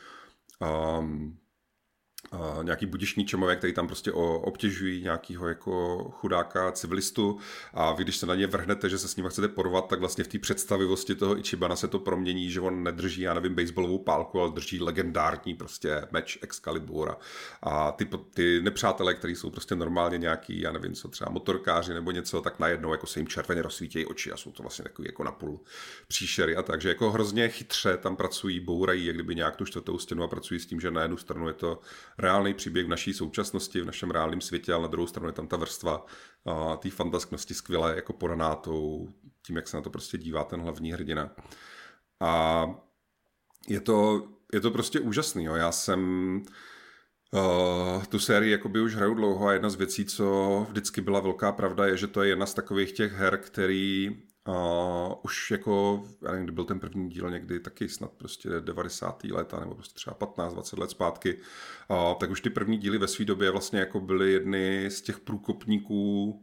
um, 0.99 1.39
nějaký 2.63 2.87
budišní 2.87 3.25
čemové, 3.25 3.57
který 3.57 3.73
tam 3.73 3.87
prostě 3.87 4.13
obtěžují 4.13 5.03
nějakého 5.03 5.49
jako 5.49 6.05
chudáka 6.11 6.73
civilistu. 6.73 7.39
A 7.75 7.93
vy, 7.93 8.05
když 8.05 8.17
se 8.17 8.27
na 8.27 8.35
ně 8.35 8.47
vrhnete, 8.47 8.89
že 8.89 8.99
se 8.99 9.09
s 9.09 9.17
ním 9.17 9.29
chcete 9.29 9.49
porvat, 9.49 9.89
tak 9.89 10.01
vlastně 10.01 10.25
v 10.25 10.29
té 10.29 10.39
představivosti 10.39 11.15
toho 11.15 11.39
Ichibana 11.39 11.77
se 11.77 11.89
to 11.89 11.99
promění, 11.99 12.51
že 12.51 12.61
on 12.61 12.83
nedrží, 12.83 13.23
já 13.23 13.35
nevím, 13.35 13.55
baseballovou 13.55 13.99
pálku, 13.99 14.41
ale 14.41 14.51
drží 14.53 14.81
legendární 14.81 15.55
prostě 15.55 16.07
meč 16.11 16.39
Excalibur 16.43 17.11
a, 17.11 17.17
a 17.63 17.93
ty, 17.93 18.09
ty 18.35 18.61
nepřátelé, 18.63 19.15
kteří 19.15 19.35
jsou 19.35 19.51
prostě 19.51 19.75
normálně 19.75 20.19
nějaký, 20.19 20.61
já 20.61 20.73
nevím 20.73 20.95
co, 20.95 21.09
třeba 21.09 21.31
motorkáři 21.31 21.95
nebo 21.95 22.11
něco, 22.11 22.41
tak 22.41 22.59
najednou 22.59 22.93
jako 22.93 23.07
se 23.07 23.21
jim 23.21 23.29
červeně 23.29 23.63
rozsvítějí 23.63 24.07
oči 24.07 24.33
a 24.33 24.37
jsou 24.37 24.53
to 24.53 24.63
vlastně 24.63 24.83
takový 24.83 25.09
jako 25.09 25.25
napůl 25.25 25.61
příšery 26.09 26.57
a 26.57 26.63
takže 26.63 26.89
jako 26.89 27.11
hrozně 27.11 27.49
chytře 27.49 27.97
tam 27.97 28.17
pracují, 28.17 28.61
bourají, 28.61 29.07
jak 29.07 29.17
kdyby 29.17 29.35
nějak 29.35 29.57
tu 29.57 29.65
čtvrtou 29.65 29.99
stěnu 29.99 30.23
a 30.23 30.29
pracují 30.29 30.61
s 30.61 30.67
tím, 30.67 30.81
že 30.81 30.91
na 30.91 31.03
jednu 31.03 31.17
stranu 31.17 31.49
je 31.49 31.55
to 31.55 31.81
reálný 32.19 32.55
příběh 32.55 32.87
v 32.87 32.89
naší 32.89 33.15
současnosti, 33.15 33.81
v 33.81 33.87
našem 33.87 34.11
reálném 34.11 34.41
světě, 34.41 34.73
ale 34.73 34.83
na 34.83 34.89
druhou 34.89 35.07
stranu 35.07 35.29
je 35.29 35.33
tam 35.33 35.49
ta 35.49 35.57
vrstva 35.57 36.07
té 36.79 36.91
fantasknosti 36.91 37.55
skvěle 37.55 37.97
jako 37.97 38.13
podaná 38.13 38.55
tou, 38.55 39.09
tím, 39.47 39.57
jak 39.57 39.69
se 39.69 39.77
na 39.77 39.83
to 39.83 39.91
prostě 39.91 40.19
dívá 40.19 40.45
ten 40.45 40.61
hlavní 40.61 40.93
hrdina. 40.93 41.31
A 42.21 42.65
je 43.69 43.81
to, 43.81 44.29
je 44.53 44.61
to 44.61 44.71
prostě 44.71 45.01
úžasný. 45.01 45.45
Jo. 45.45 45.55
Já 45.55 45.73
jsem 45.73 46.43
Uh, 47.35 48.05
tu 48.05 48.19
sérii 48.19 48.53
jakoby 48.53 48.81
už 48.81 48.95
hraju 48.95 49.15
dlouho 49.15 49.47
a 49.47 49.53
jedna 49.53 49.71
z 49.71 49.75
věcí, 49.75 50.05
co 50.05 50.67
vždycky 50.69 51.01
byla 51.01 51.21
velká 51.21 51.53
pravda, 51.53 51.87
je, 51.87 51.97
že 51.97 52.07
to 52.07 52.23
je 52.23 52.29
jedna 52.29 52.47
z 52.47 52.55
takových 52.55 52.93
těch 52.93 53.13
her, 53.13 53.39
který 53.39 54.11
Uh, 54.49 55.15
už 55.23 55.51
jako, 55.51 56.05
já 56.23 56.31
nevím, 56.31 56.47
kdy 56.47 56.53
byl 56.53 56.65
ten 56.65 56.81
první 56.81 57.11
díl 57.11 57.31
někdy 57.31 57.61
taky 57.61 57.89
snad 57.89 58.11
prostě 58.13 58.49
90. 58.61 59.25
leta, 59.25 59.61
nebo 59.61 59.75
prostě 59.75 59.95
třeba 59.95 60.17
15-20 60.17 60.79
let 60.79 60.91
zpátky, 60.91 61.39
uh, 61.89 62.15
tak 62.21 62.31
už 62.31 62.41
ty 62.41 62.51
první 62.51 62.79
díly 62.79 62.99
ve 62.99 63.09
své 63.09 63.25
době 63.25 63.51
vlastně 63.51 63.81
jako 63.81 64.01
byly 64.01 64.33
jedny 64.33 64.91
z 64.91 65.03
těch 65.03 65.21
průkopníků 65.21 66.43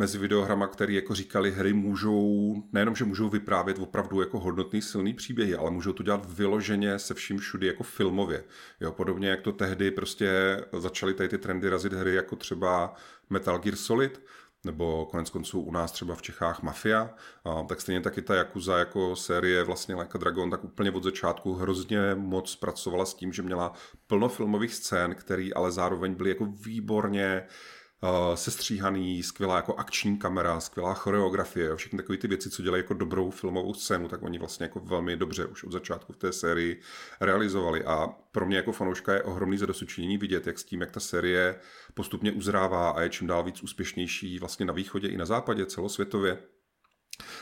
mezi 0.00 0.18
videohrama, 0.18 0.66
který 0.66 0.94
jako 0.94 1.14
říkali, 1.14 1.50
hry 1.50 1.72
můžou, 1.72 2.54
nejenom, 2.72 2.96
že 2.96 3.04
můžou 3.04 3.28
vyprávět 3.28 3.78
opravdu 3.78 4.20
jako 4.20 4.40
hodnotný 4.40 4.82
silný 4.82 5.14
příběhy, 5.14 5.54
ale 5.54 5.70
můžou 5.70 5.92
to 5.92 6.02
dělat 6.02 6.26
vyloženě 6.32 6.98
se 6.98 7.14
vším 7.14 7.38
všudy 7.38 7.66
jako 7.66 7.82
filmově. 7.82 8.44
Jo, 8.80 8.92
podobně 8.92 9.28
jak 9.28 9.40
to 9.40 9.52
tehdy 9.52 9.90
prostě 9.90 10.60
začaly 10.78 11.14
tady 11.14 11.28
ty 11.28 11.38
trendy 11.38 11.68
razit 11.68 11.92
hry 11.92 12.14
jako 12.14 12.36
třeba 12.36 12.94
Metal 13.30 13.58
Gear 13.58 13.76
Solid, 13.76 14.20
nebo 14.64 15.06
konec 15.06 15.30
konců 15.30 15.60
u 15.60 15.72
nás 15.72 15.92
třeba 15.92 16.14
v 16.14 16.22
Čechách 16.22 16.62
Mafia, 16.62 17.14
tak 17.68 17.80
stejně 17.80 18.00
taky 18.00 18.22
ta 18.22 18.34
Yakuza 18.34 18.78
jako 18.78 19.16
série 19.16 19.64
vlastně 19.64 19.94
Like 19.94 20.10
a 20.14 20.18
Dragon, 20.18 20.50
tak 20.50 20.64
úplně 20.64 20.90
od 20.90 21.02
začátku 21.02 21.54
hrozně 21.54 22.14
moc 22.14 22.56
pracovala 22.56 23.04
s 23.04 23.14
tím, 23.14 23.32
že 23.32 23.42
měla 23.42 23.72
plno 24.06 24.28
filmových 24.28 24.74
scén, 24.74 25.14
které 25.14 25.48
ale 25.56 25.72
zároveň 25.72 26.14
byly 26.14 26.30
jako 26.30 26.44
výborně 26.44 27.42
uh, 27.46 27.79
sestříhaný, 28.34 29.22
skvělá 29.22 29.56
jako 29.56 29.74
akční 29.74 30.18
kamera, 30.18 30.60
skvělá 30.60 30.94
choreografie, 30.94 31.76
všechny 31.76 31.96
takové 31.96 32.18
ty 32.18 32.28
věci, 32.28 32.50
co 32.50 32.62
dělají 32.62 32.82
jako 32.82 32.94
dobrou 32.94 33.30
filmovou 33.30 33.74
scénu, 33.74 34.08
tak 34.08 34.22
oni 34.22 34.38
vlastně 34.38 34.64
jako 34.64 34.80
velmi 34.80 35.16
dobře 35.16 35.46
už 35.46 35.64
od 35.64 35.72
začátku 35.72 36.12
v 36.12 36.16
té 36.16 36.32
sérii 36.32 36.80
realizovali. 37.20 37.84
A 37.84 38.08
pro 38.32 38.46
mě 38.46 38.56
jako 38.56 38.72
fanouška 38.72 39.14
je 39.14 39.22
ohromný 39.22 39.58
zadosučinění 39.58 40.18
vidět, 40.18 40.46
jak 40.46 40.58
s 40.58 40.64
tím, 40.64 40.80
jak 40.80 40.90
ta 40.90 41.00
série 41.00 41.60
postupně 41.94 42.32
uzrává 42.32 42.90
a 42.90 43.00
je 43.00 43.08
čím 43.08 43.26
dál 43.26 43.44
víc 43.44 43.62
úspěšnější 43.62 44.38
vlastně 44.38 44.66
na 44.66 44.72
východě 44.72 45.08
i 45.08 45.16
na 45.16 45.24
západě 45.24 45.66
celosvětově 45.66 46.38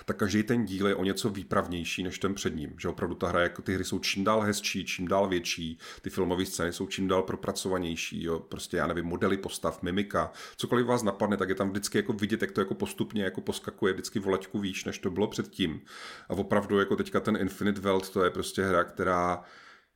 tak 0.04 0.16
každý 0.16 0.42
ten 0.42 0.64
díl 0.64 0.88
je 0.88 0.94
o 0.94 1.04
něco 1.04 1.30
výpravnější 1.30 2.02
než 2.02 2.18
ten 2.18 2.34
před 2.34 2.56
ním. 2.56 2.74
Že 2.78 2.88
opravdu 2.88 3.14
ta 3.14 3.28
hra, 3.28 3.40
jako 3.40 3.62
ty 3.62 3.74
hry 3.74 3.84
jsou 3.84 3.98
čím 3.98 4.24
dál 4.24 4.40
hezčí, 4.40 4.84
čím 4.84 5.08
dál 5.08 5.28
větší, 5.28 5.78
ty 6.02 6.10
filmové 6.10 6.46
scény 6.46 6.72
jsou 6.72 6.86
čím 6.86 7.08
dál 7.08 7.22
propracovanější, 7.22 8.22
jo, 8.22 8.38
prostě 8.38 8.76
já 8.76 8.86
nevím, 8.86 9.04
modely 9.04 9.36
postav, 9.36 9.82
mimika, 9.82 10.32
cokoliv 10.56 10.86
vás 10.86 11.02
napadne, 11.02 11.36
tak 11.36 11.48
je 11.48 11.54
tam 11.54 11.70
vždycky 11.70 11.98
jako 11.98 12.12
vidět, 12.12 12.42
jak 12.42 12.52
to 12.52 12.60
jako 12.60 12.74
postupně 12.74 13.24
jako 13.24 13.40
poskakuje 13.40 13.92
vždycky 13.92 14.18
volačku 14.18 14.58
výš, 14.58 14.84
než 14.84 14.98
to 14.98 15.10
bylo 15.10 15.28
předtím. 15.28 15.80
A 16.28 16.34
opravdu 16.34 16.78
jako 16.78 16.96
teďka 16.96 17.20
ten 17.20 17.36
Infinite 17.36 17.80
Welt, 17.80 18.10
to 18.10 18.24
je 18.24 18.30
prostě 18.30 18.64
hra, 18.64 18.84
která 18.84 19.42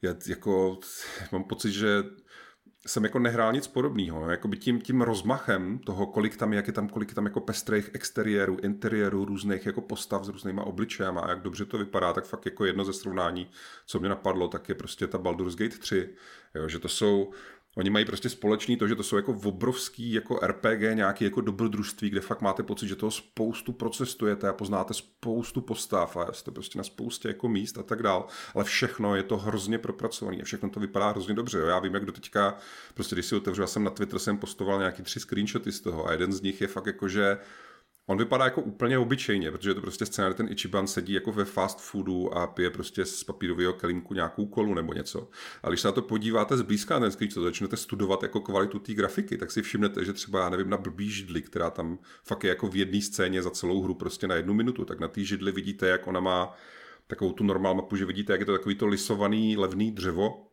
je 0.03 0.17
jako, 0.29 0.79
mám 1.33 1.45
pocit, 1.45 1.73
že 1.73 2.03
jsem 2.87 3.05
jako 3.05 3.19
nehrál 3.19 3.53
nic 3.53 3.67
podobného. 3.67 4.31
Jakoby 4.31 4.57
tím, 4.57 4.81
tím 4.81 5.03
rozmachem 5.03 5.79
toho, 5.79 6.07
kolik 6.07 6.37
tam 6.37 6.53
je, 6.53 6.57
jak 6.57 6.67
je 6.67 6.73
tam, 6.73 6.89
kolik 6.89 7.09
je 7.09 7.15
tam 7.15 7.25
jako 7.25 7.41
pestrých 7.41 7.91
exteriérů, 7.93 8.57
interiérů, 8.63 9.25
různých 9.25 9.67
jako 9.67 9.81
postav 9.81 10.25
s 10.25 10.29
různýma 10.29 10.65
obličejema 10.65 11.21
a 11.21 11.31
jak 11.31 11.43
dobře 11.43 11.65
to 11.65 11.79
vypadá, 11.79 12.13
tak 12.13 12.25
fakt 12.25 12.47
jako 12.47 12.65
jedno 12.65 12.85
ze 12.85 12.93
srovnání, 12.93 13.51
co 13.87 14.01
mě 14.01 14.09
napadlo, 14.09 14.49
tak 14.49 14.69
je 14.69 14.75
prostě 14.75 15.07
ta 15.07 15.19
Baldur's 15.19 15.57
Gate 15.57 15.79
3. 15.79 16.09
Jo, 16.55 16.69
že 16.69 16.79
to 16.79 16.89
jsou 16.89 17.33
Oni 17.77 17.91
mají 17.91 18.05
prostě 18.05 18.29
společný 18.29 18.77
to, 18.77 18.89
že 18.89 18.95
to 18.95 19.03
jsou 19.03 19.17
jako 19.17 19.33
obrovský 19.45 20.13
jako 20.13 20.41
RPG, 20.47 20.81
nějaký 20.95 21.25
jako 21.25 21.41
dobrodružství, 21.41 22.11
kde 22.11 22.21
fakt 22.21 22.41
máte 22.41 22.63
pocit, 22.63 22.89
že 22.89 22.97
toho 22.97 23.11
spoustu 23.11 23.73
procestujete 23.73 24.49
a 24.49 24.53
poznáte 24.53 24.95
spoustu 24.95 25.61
postav 25.61 26.17
a 26.17 26.33
jste 26.33 26.51
prostě 26.51 26.79
na 26.79 26.85
spoustě 26.85 27.29
jako 27.29 27.49
míst 27.49 27.79
a 27.79 27.83
tak 27.83 28.03
dál, 28.03 28.27
ale 28.55 28.65
všechno 28.65 29.17
je 29.17 29.23
to 29.23 29.37
hrozně 29.37 29.79
propracované 29.79 30.37
a 30.37 30.45
všechno 30.45 30.71
to 30.71 30.81
vypadá 30.81 31.11
hrozně 31.11 31.35
dobře. 31.35 31.59
Jo. 31.59 31.67
Já 31.67 31.79
vím, 31.79 31.95
jak 31.95 32.05
do 32.05 32.13
teďka, 32.13 32.59
prostě 32.95 33.15
když 33.15 33.27
si 33.27 33.37
otevřu, 33.37 33.63
já 33.63 33.67
jsem 33.67 33.85
na 33.85 33.91
Twitter 33.91 34.19
jsem 34.19 34.39
postoval 34.39 34.79
nějaký 34.79 35.03
tři 35.03 35.21
screenshoty 35.21 35.73
z 35.73 35.81
toho 35.81 36.09
a 36.09 36.13
jeden 36.13 36.33
z 36.33 36.41
nich 36.41 36.61
je 36.61 36.67
fakt 36.67 36.87
jako, 36.87 37.09
že 37.09 37.39
On 38.07 38.19
vypadá 38.19 38.45
jako 38.45 38.63
úplně 38.63 38.99
obyčejně, 38.99 39.51
protože 39.51 39.71
je 39.71 39.75
to 39.75 39.81
prostě 39.81 40.07
scénář, 40.07 40.35
ten 40.35 40.49
Ichiban 40.53 40.87
sedí 40.87 41.13
jako 41.13 41.33
ve 41.33 41.45
fast 41.45 41.81
foodu 41.81 42.35
a 42.35 42.47
pije 42.47 42.71
prostě 42.71 43.05
z 43.05 43.25
papírového 43.25 43.73
kelímku 43.73 44.15
nějakou 44.15 44.47
kolu 44.47 44.75
nebo 44.75 44.93
něco. 44.93 45.31
A 45.63 45.69
když 45.69 45.81
se 45.81 45.89
na 45.89 45.93
to 45.93 46.03
podíváte 46.03 46.57
zblízka 46.57 47.01
ten 47.01 47.11
screen, 47.11 47.31
co 47.31 47.43
začnete 47.43 47.77
studovat 47.77 48.23
jako 48.23 48.41
kvalitu 48.41 48.79
té 48.79 48.95
grafiky, 48.95 49.39
tak 49.39 49.51
si 49.51 49.63
všimnete, 49.63 50.05
že 50.05 50.13
třeba, 50.13 50.41
já 50.41 50.49
nevím, 50.49 50.71
na 50.71 50.77
blbý 50.77 51.11
židli, 51.11 51.43
která 51.43 51.71
tam 51.71 51.99
fakt 52.25 52.45
je 52.45 52.49
jako 52.49 52.69
v 52.69 52.77
jedné 52.77 53.01
scéně 53.01 53.43
za 53.43 53.51
celou 53.51 53.83
hru 53.83 53.95
prostě 53.95 54.29
na 54.29 54.35
jednu 54.35 54.55
minutu, 54.55 54.85
tak 54.85 55.01
na 55.01 55.09
té 55.09 55.25
židli 55.25 55.53
vidíte, 55.53 55.87
jak 55.89 56.07
ona 56.07 56.21
má 56.21 56.55
takovou 57.07 57.33
tu 57.33 57.45
normální 57.45 57.77
mapu, 57.77 57.97
že 57.97 58.05
vidíte, 58.05 58.33
jak 58.33 58.41
je 58.41 58.47
to 58.47 58.53
takový 58.53 58.75
to 58.75 58.87
lisovaný 58.87 59.57
levný 59.57 59.93
dřevo, 59.93 60.52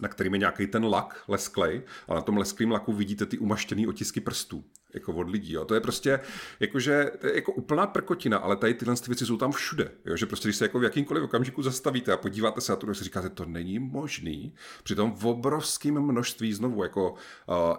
na 0.00 0.08
kterým 0.08 0.32
je 0.32 0.38
nějaký 0.38 0.66
ten 0.66 0.84
lak 0.84 1.22
lesklej 1.28 1.82
a 2.08 2.14
na 2.14 2.20
tom 2.20 2.36
lesklým 2.36 2.70
laku 2.70 2.92
vidíte 2.92 3.26
ty 3.26 3.38
umaštěný 3.38 3.86
otisky 3.86 4.20
prstů 4.20 4.64
jako 4.94 5.12
od 5.12 5.28
lidí. 5.28 5.52
Jo. 5.52 5.64
To 5.64 5.74
je 5.74 5.80
prostě 5.80 6.20
jakože, 6.60 7.10
to 7.18 7.26
je 7.26 7.34
jako 7.34 7.52
úplná 7.52 7.86
prkotina, 7.86 8.38
ale 8.38 8.56
tady 8.56 8.74
tyhle 8.74 8.94
věci 9.06 9.26
jsou 9.26 9.36
tam 9.36 9.52
všude. 9.52 9.90
Jo. 10.04 10.16
Že 10.16 10.26
prostě, 10.26 10.48
když 10.48 10.56
se 10.56 10.64
jako 10.64 10.78
v 10.78 10.84
jakýmkoliv 10.84 11.24
okamžiku 11.24 11.62
zastavíte 11.62 12.12
a 12.12 12.16
podíváte 12.16 12.60
se 12.60 12.72
na 12.72 12.76
to, 12.76 12.86
tak 12.86 12.96
si 12.96 13.04
říkáte, 13.04 13.28
to 13.28 13.44
není 13.44 13.78
možný. 13.78 14.54
Přitom 14.82 15.12
v 15.12 15.26
obrovském 15.26 16.00
množství 16.00 16.52
znovu 16.52 16.82
jako 16.82 17.10
uh, 17.12 17.16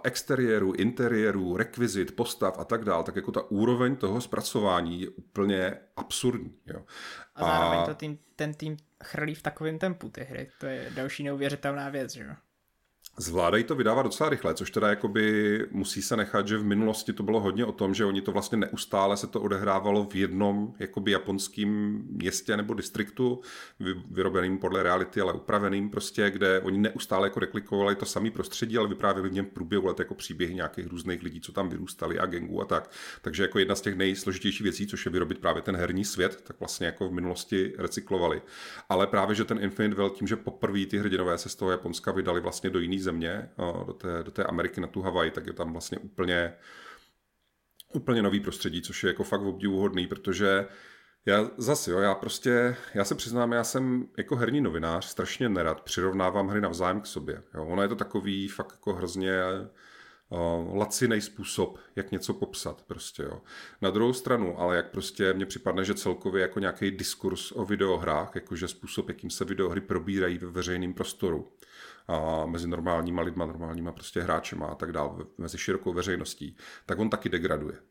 exteriéru, 0.04 0.74
interiéru, 0.74 1.58
rekvizit, 1.58 2.16
postav 2.16 2.60
a 2.60 2.64
tak 2.64 2.86
dál, 2.86 3.04
tak 3.04 3.16
jako 3.16 3.32
ta 3.32 3.52
úroveň 3.52 3.96
toho 3.96 4.22
zpracování 4.22 5.02
je 5.02 5.10
úplně 5.10 5.78
absurdní. 5.96 6.54
Jo. 6.66 6.84
A 7.36 7.46
zároveň 7.46 7.80
a... 7.80 7.86
to 7.86 7.96
tým, 7.96 8.18
ten 8.36 8.54
tým 8.54 8.78
chrlí 9.04 9.36
v 9.36 9.42
takovém 9.42 9.80
tempu 9.80 10.10
ty 10.10 10.24
hry. 10.24 10.52
To 10.60 10.66
je 10.66 10.90
další 10.96 11.24
neuvěřitelná 11.24 11.90
věc, 11.90 12.14
že 12.14 12.24
jo? 12.24 12.36
Zvládají 13.18 13.64
to 13.64 13.76
vydávat 13.76 14.04
docela 14.04 14.30
rychle, 14.30 14.54
což 14.54 14.72
teda 14.72 14.90
jakoby 14.90 15.60
musí 15.72 16.02
se 16.02 16.18
nechat, 16.18 16.48
že 16.48 16.58
v 16.58 16.64
minulosti 16.64 17.14
to 17.14 17.24
bylo 17.24 17.40
hodně 17.40 17.66
o 17.66 17.72
tom, 17.72 17.94
že 17.94 18.06
oni 18.06 18.22
to 18.22 18.32
vlastně 18.32 18.58
neustále 18.58 19.18
se 19.18 19.28
to 19.28 19.42
odehrávalo 19.42 20.06
v 20.06 20.16
jednom 20.16 20.74
jakoby 20.80 21.12
japonském 21.12 22.02
městě 22.10 22.58
nebo 22.58 22.74
distriktu, 22.74 23.42
vyrobeným 24.12 24.58
podle 24.58 24.84
reality, 24.84 25.22
ale 25.22 25.34
upraveným 25.34 25.90
prostě, 25.90 26.30
kde 26.30 26.60
oni 26.60 26.78
neustále 26.78 27.28
jako 27.28 27.40
reklikovali 27.40 27.96
to 27.96 28.06
samé 28.06 28.32
prostředí, 28.32 28.78
ale 28.78 28.88
vyprávěli 28.88 29.30
v 29.30 29.34
něm 29.34 29.46
průběhu 29.46 29.88
let 29.88 30.00
jako 30.00 30.16
příběhy 30.16 30.56
nějakých 30.56 30.88
různých 30.88 31.24
lidí, 31.24 31.42
co 31.42 31.52
tam 31.52 31.70
vyrůstali 31.70 32.20
a 32.20 32.26
gengů 32.26 32.62
a 32.62 32.66
tak. 32.66 32.92
Takže 33.22 33.44
jako 33.44 33.60
jedna 33.60 33.76
z 33.76 33.82
těch 33.82 33.96
nejsložitějších 33.96 34.62
věcí, 34.62 34.88
což 34.88 35.06
je 35.06 35.12
vyrobit 35.12 35.40
právě 35.40 35.62
ten 35.62 35.76
herní 35.76 36.06
svět, 36.06 36.42
tak 36.44 36.60
vlastně 36.60 36.86
jako 36.86 37.10
v 37.10 37.12
minulosti 37.12 37.74
recyklovali. 37.78 38.42
Ale 38.90 39.08
právě, 39.08 39.36
že 39.36 39.46
ten 39.46 39.60
Infinite 39.62 39.96
Well 39.96 40.10
tím, 40.10 40.28
že 40.28 40.36
poprvé 40.36 40.86
ty 40.86 40.98
hrdinové 40.98 41.38
se 41.38 41.50
z 41.50 41.56
toho 41.56 41.72
Japonska 41.72 42.12
vydali 42.12 42.42
vlastně 42.42 42.70
do 42.70 42.80
jiných 42.80 43.01
země, 43.02 43.50
do 43.88 43.94
té, 43.94 44.24
do 44.24 44.32
té 44.32 44.44
Ameriky 44.44 44.82
na 44.82 44.88
tu 44.88 45.02
Havaj, 45.02 45.32
tak 45.32 45.48
je 45.48 45.54
tam 45.54 45.72
vlastně 45.72 45.98
úplně 45.98 46.54
úplně 47.94 48.22
nový 48.22 48.40
prostředí, 48.40 48.82
což 48.82 49.04
je 49.04 49.08
jako 49.08 49.24
fakt 49.24 49.42
obdivuhodný, 49.42 50.08
protože 50.08 50.68
já 51.26 51.52
zase, 51.58 51.92
jo, 51.92 52.00
já 52.00 52.16
prostě, 52.16 52.76
já 52.94 53.06
se 53.06 53.16
přiznám, 53.16 53.52
já 53.52 53.64
jsem 53.64 54.08
jako 54.18 54.36
herní 54.36 54.62
novinář 54.62 55.06
strašně 55.06 55.50
nerad 55.50 55.82
přirovnávám 55.82 56.48
hry 56.48 56.62
navzájem 56.62 57.02
k 57.02 57.06
sobě. 57.06 57.44
Jo. 57.54 57.66
Ono 57.66 57.82
je 57.82 57.88
to 57.88 57.96
takový 57.96 58.48
fakt 58.48 58.72
jako 58.72 58.94
hrozně 58.94 59.42
uh, 60.30 60.76
laciný 60.78 61.22
způsob, 61.22 61.80
jak 61.96 62.12
něco 62.12 62.34
popsat 62.34 62.84
prostě, 62.88 63.24
jo. 63.24 63.42
Na 63.82 63.90
druhou 63.90 64.14
stranu, 64.14 64.60
ale 64.60 64.76
jak 64.76 64.92
prostě 64.92 65.34
mně 65.34 65.46
připadne, 65.46 65.86
že 65.86 65.94
celkově 65.94 66.42
jako 66.42 66.60
nějaký 66.60 66.92
diskurs 66.92 67.52
o 67.52 67.66
videohrách, 67.66 68.32
jakože 68.36 68.68
způsob, 68.68 69.10
jakým 69.10 69.30
se 69.30 69.46
videohry 69.46 69.82
probírají 69.82 70.38
ve 70.38 70.48
veřejném 70.48 70.94
prostoru, 70.94 71.52
a 72.12 72.46
mezi 72.46 72.68
normálníma 72.68 73.22
lidma, 73.22 73.46
normálníma 73.46 73.92
prostě 73.92 74.22
hráčema 74.22 74.68
a 74.68 74.76
tak 74.76 74.92
dále, 74.92 75.26
mezi 75.38 75.58
širokou 75.58 75.94
veřejností, 75.94 76.58
tak 76.86 77.00
on 77.00 77.10
taky 77.10 77.30
degraduje. 77.30 77.91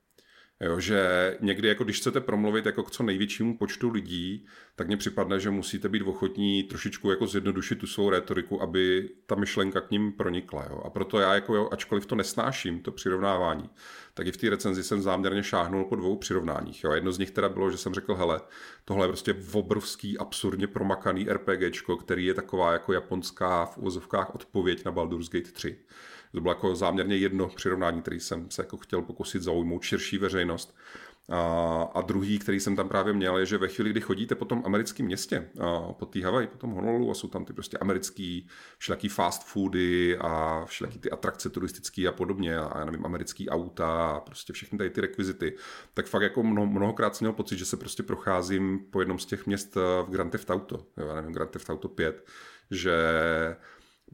Jo, 0.63 0.81
že 0.81 1.37
někdy, 1.41 1.69
jako 1.69 1.85
když 1.85 2.01
chcete 2.01 2.21
promluvit 2.21 2.67
jako 2.67 2.83
k 2.83 2.91
co 2.91 3.03
největšímu 3.03 3.59
počtu 3.59 3.91
lidí, 3.91 4.47
tak 4.77 4.87
mně 4.87 4.97
připadne, 4.97 5.41
že 5.41 5.51
musíte 5.51 5.89
být 5.89 6.03
ochotní 6.03 6.63
trošičku 6.63 7.11
jako 7.11 7.27
zjednodušit 7.27 7.79
tu 7.79 7.87
svou 7.87 8.11
retoriku, 8.11 8.63
aby 8.63 9.11
ta 9.27 9.35
myšlenka 9.35 9.81
k 9.81 9.91
ním 9.91 10.13
pronikla. 10.13 10.67
Jo. 10.71 10.83
A 10.85 10.91
proto 10.91 11.19
já, 11.19 11.35
jako, 11.35 11.55
jo, 11.55 11.69
ačkoliv 11.73 12.07
to 12.07 12.15
nesnáším, 12.15 12.81
to 12.81 12.93
přirovnávání, 12.93 13.71
tak 14.15 14.27
i 14.27 14.33
v 14.33 14.37
té 14.37 14.51
recenzi 14.51 14.83
jsem 14.83 15.03
záměrně 15.03 15.43
šáhnul 15.43 15.85
po 15.85 15.97
dvou 15.97 16.17
přirovnáních. 16.17 16.85
Jo. 16.85 16.93
Jedno 16.93 17.13
z 17.13 17.19
nich 17.19 17.31
teda 17.31 17.49
bylo, 17.49 17.71
že 17.71 17.77
jsem 17.77 17.95
řekl, 17.95 18.15
hele, 18.15 18.41
tohle 18.85 19.05
je 19.05 19.09
prostě 19.09 19.35
obrovský, 19.53 20.19
absurdně 20.19 20.67
promakaný 20.67 21.27
RPGčko, 21.29 21.97
který 21.97 22.27
je 22.27 22.35
taková 22.35 22.73
jako 22.73 22.93
japonská 22.93 23.67
v 23.67 23.79
uvozovkách 23.79 24.35
odpověď 24.35 24.85
na 24.85 24.93
Baldur's 24.93 25.29
Gate 25.29 25.53
3. 25.53 25.79
To 26.33 26.41
bylo 26.41 26.55
jako 26.55 26.75
záměrně 26.75 27.17
jedno 27.17 27.49
přirovnání, 27.49 28.03
který 28.03 28.21
jsem 28.21 28.51
se 28.51 28.63
jako 28.63 28.77
chtěl 28.77 29.03
pokusit 29.03 29.43
zaujmout 29.43 29.83
širší 29.83 30.19
veřejnost. 30.19 30.77
A, 31.33 31.83
a 31.95 32.01
druhý, 32.01 32.39
který 32.39 32.61
jsem 32.61 32.77
tam 32.77 32.89
právě 32.89 33.13
měl, 33.13 33.39
je, 33.39 33.47
že 33.47 33.59
ve 33.59 33.69
chvíli, 33.69 33.91
kdy 33.91 34.01
chodíte 34.01 34.35
po 34.35 34.45
tom 34.45 34.63
americkém 34.65 35.07
městě, 35.07 35.49
a 35.61 35.93
po 35.93 36.07
té 36.07 36.25
Hawaii, 36.25 36.47
po 36.47 36.59
tom 36.59 36.71
Honolulu 36.71 37.11
a 37.11 37.15
jsou 37.15 37.29
tam 37.29 37.45
ty 37.45 37.53
prostě 37.53 37.79
americký 37.79 38.49
všelijaký 38.79 39.09
fast 39.09 39.45
foody 39.45 40.19
a 40.19 40.65
všelijaký 40.65 40.99
ty 40.99 41.11
atrakce 41.11 41.51
turistické 41.51 42.09
a 42.09 42.13
podobně 42.13 42.59
a 42.59 42.79
já 42.79 42.85
nevím, 42.85 43.07
americký 43.07 43.49
auta 43.49 44.11
a 44.11 44.21
prostě 44.21 44.53
všechny 44.53 44.79
tady 44.79 44.91
ty 44.91 45.01
rekvizity, 45.01 45.57
tak 45.95 46.07
fakt 46.07 46.23
jako 46.23 46.43
mno, 46.43 46.67
mnohokrát 46.67 47.17
jsem 47.17 47.25
měl 47.25 47.33
pocit, 47.33 47.59
že 47.59 47.65
se 47.65 47.77
prostě 47.77 48.03
procházím 48.03 48.79
po 48.91 49.01
jednom 49.01 49.19
z 49.19 49.27
těch 49.27 49.47
měst 49.47 49.75
v 49.75 50.07
Grand 50.11 50.33
Theft 50.33 50.51
Auto, 50.51 50.87
já 50.97 51.15
nevím, 51.15 51.33
Grand 51.33 51.51
Theft 51.51 51.71
Auto 51.71 51.89
5, 51.89 52.27
že 52.71 52.97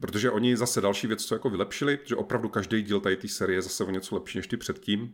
Protože 0.01 0.31
oni 0.31 0.57
zase 0.57 0.81
další 0.81 1.07
věc, 1.07 1.25
co 1.25 1.35
jako 1.35 1.49
vylepšili, 1.49 1.99
že 2.03 2.15
opravdu 2.15 2.49
každý 2.49 2.81
díl 2.81 2.99
tady 2.99 3.17
té 3.17 3.27
série 3.27 3.57
je 3.57 3.61
zase 3.61 3.83
o 3.83 3.91
něco 3.91 4.15
lepší 4.15 4.37
než 4.37 4.47
ty 4.47 4.57
předtím, 4.57 5.13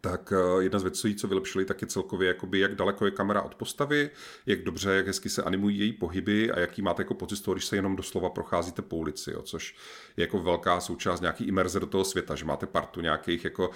tak 0.00 0.32
eh, 0.32 0.62
jedna 0.62 0.78
z 0.78 0.82
věcí, 0.82 1.14
co 1.14 1.28
vylepšili, 1.28 1.64
tak 1.64 1.82
je 1.82 1.88
celkově, 1.88 2.28
jakoby, 2.28 2.58
jak 2.58 2.74
daleko 2.74 3.04
je 3.04 3.10
kamera 3.10 3.42
od 3.42 3.54
postavy, 3.54 4.10
jak 4.46 4.62
dobře, 4.62 4.90
jak 4.90 5.06
hezky 5.06 5.28
se 5.28 5.42
animují 5.42 5.78
její 5.78 5.92
pohyby 5.92 6.50
a 6.50 6.60
jaký 6.60 6.82
máte 6.82 7.02
jako 7.02 7.14
pocit 7.14 7.36
z 7.36 7.40
toho, 7.40 7.54
když 7.54 7.64
se 7.64 7.76
jenom 7.76 7.96
doslova 7.96 8.30
procházíte 8.30 8.82
po 8.82 8.96
ulici, 8.96 9.30
jo, 9.30 9.42
což 9.42 9.76
je 10.16 10.22
jako 10.22 10.38
velká 10.38 10.80
součást 10.80 11.20
nějaký 11.20 11.44
imerze 11.44 11.80
do 11.80 11.86
toho 11.86 12.04
světa, 12.04 12.34
že 12.34 12.44
máte 12.44 12.66
partu 12.66 13.00
nějakých 13.00 13.44
jako, 13.44 13.70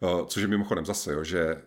uh, 0.00 0.26
což 0.26 0.42
je 0.42 0.48
mimochodem 0.48 0.86
zase, 0.86 1.12
jo, 1.12 1.24
že 1.24 1.62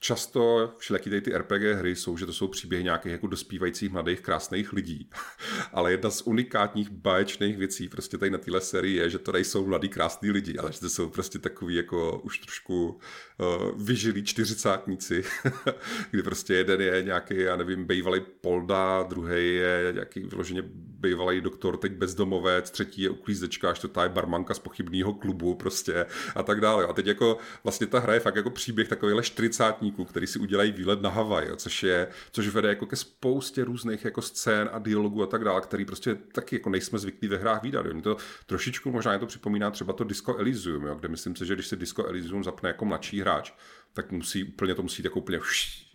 často 0.00 0.74
všelijaký 0.78 1.20
ty 1.20 1.38
RPG 1.38 1.62
hry 1.78 1.96
jsou, 1.96 2.16
že 2.16 2.26
to 2.26 2.32
jsou 2.32 2.48
příběhy 2.48 2.84
nějakých 2.84 3.12
jako 3.12 3.26
dospívajících 3.26 3.92
mladých 3.92 4.20
krásných 4.20 4.72
lidí. 4.72 5.10
ale 5.72 5.90
jedna 5.90 6.10
z 6.10 6.22
unikátních 6.22 6.90
báječných 6.90 7.56
věcí 7.56 7.88
prostě 7.88 8.18
tady 8.18 8.30
na 8.30 8.38
téhle 8.38 8.60
sérii 8.60 8.96
je, 8.96 9.10
že 9.10 9.18
to 9.18 9.32
nejsou 9.32 9.66
mladí 9.66 9.88
krásní 9.88 10.30
lidi, 10.30 10.58
ale 10.58 10.72
že 10.72 10.80
to 10.80 10.88
jsou 10.88 11.08
prostě 11.08 11.38
takový 11.38 11.74
jako 11.74 12.20
už 12.24 12.38
trošku 12.38 12.88
uh, 12.88 13.82
vyžilí 13.82 14.24
čtyřicátníci, 14.24 15.24
kdy 16.10 16.22
prostě 16.22 16.54
jeden 16.54 16.80
je 16.80 17.02
nějaký, 17.02 17.34
já 17.38 17.56
nevím, 17.56 17.84
bývalý 17.84 18.20
polda, 18.40 19.02
druhý 19.02 19.54
je 19.54 19.92
nějaký 19.92 20.20
vyloženě 20.20 20.62
bývalý 21.00 21.40
doktor, 21.40 21.76
teď 21.76 21.92
bezdomovec, 21.92 22.70
třetí 22.70 23.02
je 23.02 23.10
uklízečka, 23.10 23.74
čtvrtá 23.74 24.02
je 24.02 24.08
barmanka 24.08 24.54
z 24.54 24.58
pochybného 24.58 25.14
klubu 25.14 25.54
prostě 25.54 26.06
a 26.34 26.42
tak 26.42 26.60
dále. 26.60 26.86
A 26.86 26.92
teď 26.92 27.06
jako 27.06 27.38
vlastně 27.64 27.86
ta 27.86 27.98
hra 27.98 28.14
je 28.14 28.20
fakt 28.20 28.36
jako 28.36 28.50
příběh 28.50 28.88
takovýhle 28.88 29.22
40 29.22 29.76
básníků, 29.86 30.04
který 30.04 30.26
si 30.26 30.38
udělají 30.38 30.72
výlet 30.72 31.02
na 31.02 31.10
Havaj, 31.10 31.48
což 31.56 31.82
je, 31.82 32.08
což 32.32 32.48
vede 32.48 32.68
jako 32.68 32.86
ke 32.86 32.96
spoustě 32.96 33.64
různých 33.64 34.04
jako 34.04 34.22
scén 34.22 34.68
a 34.72 34.78
dialogů 34.78 35.22
a 35.22 35.26
tak 35.26 35.44
dále, 35.44 35.60
který 35.60 35.84
prostě 35.84 36.14
taky 36.14 36.56
jako 36.56 36.70
nejsme 36.70 36.98
zvyklí 36.98 37.28
ve 37.28 37.36
hrách 37.36 37.62
výdat. 37.62 37.86
Mě 37.86 38.02
to 38.02 38.16
trošičku 38.46 38.90
možná 38.90 39.12
je 39.12 39.18
to 39.18 39.26
připomíná 39.26 39.70
třeba 39.70 39.92
to 39.92 40.04
Disco 40.04 40.36
Elysium, 40.38 40.84
jo, 40.84 40.94
kde 40.94 41.08
myslím 41.08 41.36
si, 41.36 41.46
že 41.46 41.54
když 41.54 41.66
se 41.66 41.76
Disco 41.76 42.06
Elysium 42.06 42.44
zapne 42.44 42.68
jako 42.68 42.84
mladší 42.84 43.20
hráč, 43.20 43.52
tak 43.92 44.12
musí 44.12 44.44
úplně 44.44 44.74
to 44.74 44.82
musí 44.82 45.02
jako 45.04 45.18
úplně 45.18 45.40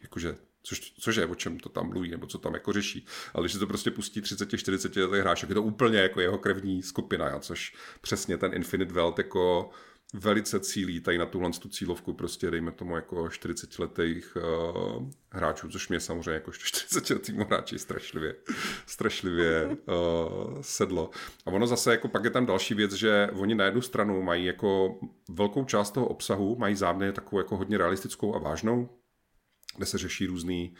jakože 0.01 0.35
Což, 0.63 0.93
což 0.99 1.15
je, 1.15 1.25
o 1.25 1.35
čem 1.35 1.59
to 1.59 1.69
tam 1.69 1.89
mluví, 1.89 2.11
nebo 2.11 2.27
co 2.27 2.37
tam 2.37 2.53
jako 2.53 2.73
řeší. 2.73 3.05
Ale 3.33 3.43
když 3.43 3.53
se 3.53 3.59
to 3.59 3.67
prostě 3.67 3.91
pustí 3.91 4.21
30-40 4.21 5.09
letý 5.09 5.21
hráč, 5.21 5.43
je 5.43 5.55
to 5.55 5.63
úplně 5.63 5.99
jako 5.99 6.21
jeho 6.21 6.37
krevní 6.37 6.83
skupina, 6.83 7.39
což 7.39 7.75
přesně 8.01 8.37
ten 8.37 8.53
Infinite 8.53 8.93
Wealth 8.93 9.17
jako 9.17 9.71
velice 10.13 10.59
cílí 10.59 10.99
tady 10.99 11.17
na 11.17 11.25
tuhle 11.25 11.51
tu 11.51 11.69
cílovku 11.69 12.13
prostě 12.13 12.51
dejme 12.51 12.71
tomu 12.71 12.95
jako 12.95 13.29
40 13.29 13.79
letých 13.79 14.37
uh, 14.37 15.09
hráčů, 15.31 15.69
což 15.69 15.89
mě 15.89 15.99
samozřejmě 15.99 16.31
jako 16.31 16.51
40 16.51 17.09
letým 17.09 17.37
hráči 17.37 17.79
strašlivě, 17.79 18.35
strašlivě 18.85 19.65
uh, 19.65 20.61
sedlo. 20.61 21.09
A 21.45 21.51
ono 21.51 21.67
zase 21.67 21.91
jako 21.91 22.07
pak 22.07 22.23
je 22.23 22.29
tam 22.29 22.45
další 22.45 22.73
věc, 22.73 22.93
že 22.93 23.29
oni 23.33 23.55
na 23.55 23.65
jednu 23.65 23.81
stranu 23.81 24.21
mají 24.21 24.45
jako 24.45 24.99
velkou 25.29 25.65
část 25.65 25.91
toho 25.91 26.07
obsahu, 26.07 26.55
mají 26.55 26.75
záměr 26.75 27.13
takovou 27.13 27.39
jako 27.39 27.57
hodně 27.57 27.77
realistickou 27.77 28.35
a 28.35 28.39
vážnou, 28.39 28.89
kde 29.77 29.85
se 29.85 29.97
řeší 29.97 30.25
různý 30.25 30.73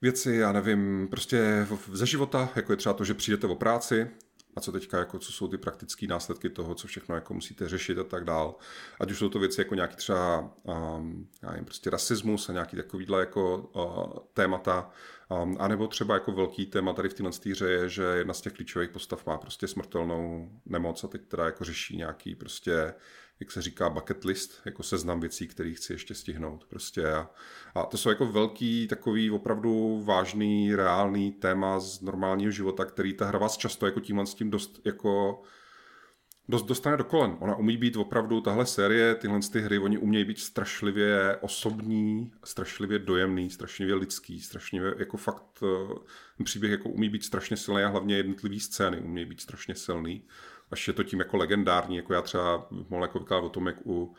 věci, 0.00 0.32
já 0.32 0.52
nevím, 0.52 1.08
prostě 1.10 1.66
ze 1.92 2.06
života, 2.06 2.52
jako 2.56 2.72
je 2.72 2.76
třeba 2.76 2.92
to, 2.92 3.04
že 3.04 3.14
přijdete 3.14 3.46
o 3.46 3.54
práci, 3.54 4.10
a 4.58 4.60
co 4.60 4.72
teďka, 4.72 4.98
jako, 4.98 5.18
co 5.18 5.32
jsou 5.32 5.48
ty 5.48 5.58
praktické 5.58 6.06
následky 6.06 6.50
toho, 6.50 6.74
co 6.74 6.88
všechno 6.88 7.14
jako 7.14 7.34
musíte 7.34 7.68
řešit 7.68 7.98
a 7.98 8.04
tak 8.04 8.24
dál. 8.24 8.54
Ať 9.00 9.10
už 9.10 9.18
jsou 9.18 9.28
to 9.28 9.38
věci 9.38 9.60
jako 9.60 9.74
nějaký 9.74 9.96
třeba 9.96 10.40
um, 10.62 11.28
já 11.42 11.50
nevím, 11.50 11.64
prostě 11.64 11.90
rasismus 11.90 12.48
a 12.48 12.52
nějaký 12.52 12.76
takovýhle 12.76 13.20
jako 13.20 13.56
uh, 13.58 14.18
témata, 14.34 14.90
um, 15.42 15.56
anebo 15.60 15.88
třeba 15.88 16.14
jako 16.14 16.32
velký 16.32 16.66
téma 16.66 16.92
tady 16.92 17.08
v 17.08 17.14
téhle 17.14 17.32
hře 17.50 17.70
je, 17.70 17.88
že 17.88 18.02
jedna 18.02 18.34
z 18.34 18.40
těch 18.40 18.52
klíčových 18.52 18.90
postav 18.90 19.26
má 19.26 19.38
prostě 19.38 19.68
smrtelnou 19.68 20.50
nemoc 20.66 21.04
a 21.04 21.08
teď 21.08 21.28
teda 21.28 21.44
jako 21.44 21.64
řeší 21.64 21.96
nějaký 21.96 22.34
prostě 22.34 22.94
jak 23.40 23.52
se 23.52 23.62
říká, 23.62 23.90
bucket 23.90 24.24
list, 24.24 24.60
jako 24.64 24.82
seznam 24.82 25.20
věcí, 25.20 25.48
které 25.48 25.72
chci 25.72 25.92
ještě 25.92 26.14
stihnout. 26.14 26.64
Prostě 26.68 27.06
a, 27.12 27.30
a 27.74 27.86
to 27.86 27.96
jsou 27.96 28.08
jako 28.08 28.26
velký, 28.26 28.88
takový 28.88 29.30
opravdu 29.30 30.02
vážný, 30.04 30.74
reálný 30.74 31.32
téma 31.32 31.80
z 31.80 32.00
normálního 32.00 32.50
života, 32.50 32.84
který 32.84 33.14
ta 33.14 33.26
hra 33.26 33.38
vás 33.38 33.56
často 33.56 33.86
jako 33.86 34.00
tímhle 34.00 34.26
s 34.26 34.34
tím 34.34 34.50
dost 34.50 34.80
jako 34.84 35.42
dost 36.48 36.62
dostane 36.62 36.96
do 36.96 37.04
kolen. 37.04 37.36
Ona 37.40 37.56
umí 37.56 37.76
být 37.76 37.96
opravdu, 37.96 38.40
tahle 38.40 38.66
série, 38.66 39.14
tyhle 39.14 39.40
ty 39.52 39.60
hry, 39.60 39.78
oni 39.78 39.98
umějí 39.98 40.24
být 40.24 40.38
strašlivě 40.38 41.36
osobní, 41.40 42.32
strašlivě 42.44 42.98
dojemný, 42.98 43.50
strašlivě 43.50 43.94
lidský, 43.94 44.40
strašlivě 44.40 44.94
jako 44.98 45.16
fakt 45.16 45.58
ten 46.36 46.44
příběh 46.44 46.72
jako 46.72 46.88
umí 46.88 47.08
být 47.08 47.24
strašně 47.24 47.56
silný 47.56 47.82
a 47.82 47.88
hlavně 47.88 48.16
jednotlivý 48.16 48.60
scény 48.60 49.00
umí 49.00 49.24
být 49.24 49.40
strašně 49.40 49.74
silný. 49.74 50.22
Až 50.70 50.88
je 50.88 50.94
to 50.94 51.04
tím 51.04 51.18
jako 51.18 51.36
legendární, 51.36 51.96
jako 51.96 52.14
já 52.14 52.22
třeba 52.22 52.66
mohl 52.70 53.04
jako 53.04 53.40
o 53.40 53.48
tom, 53.48 53.66
jak 53.66 53.76
u 53.86 54.14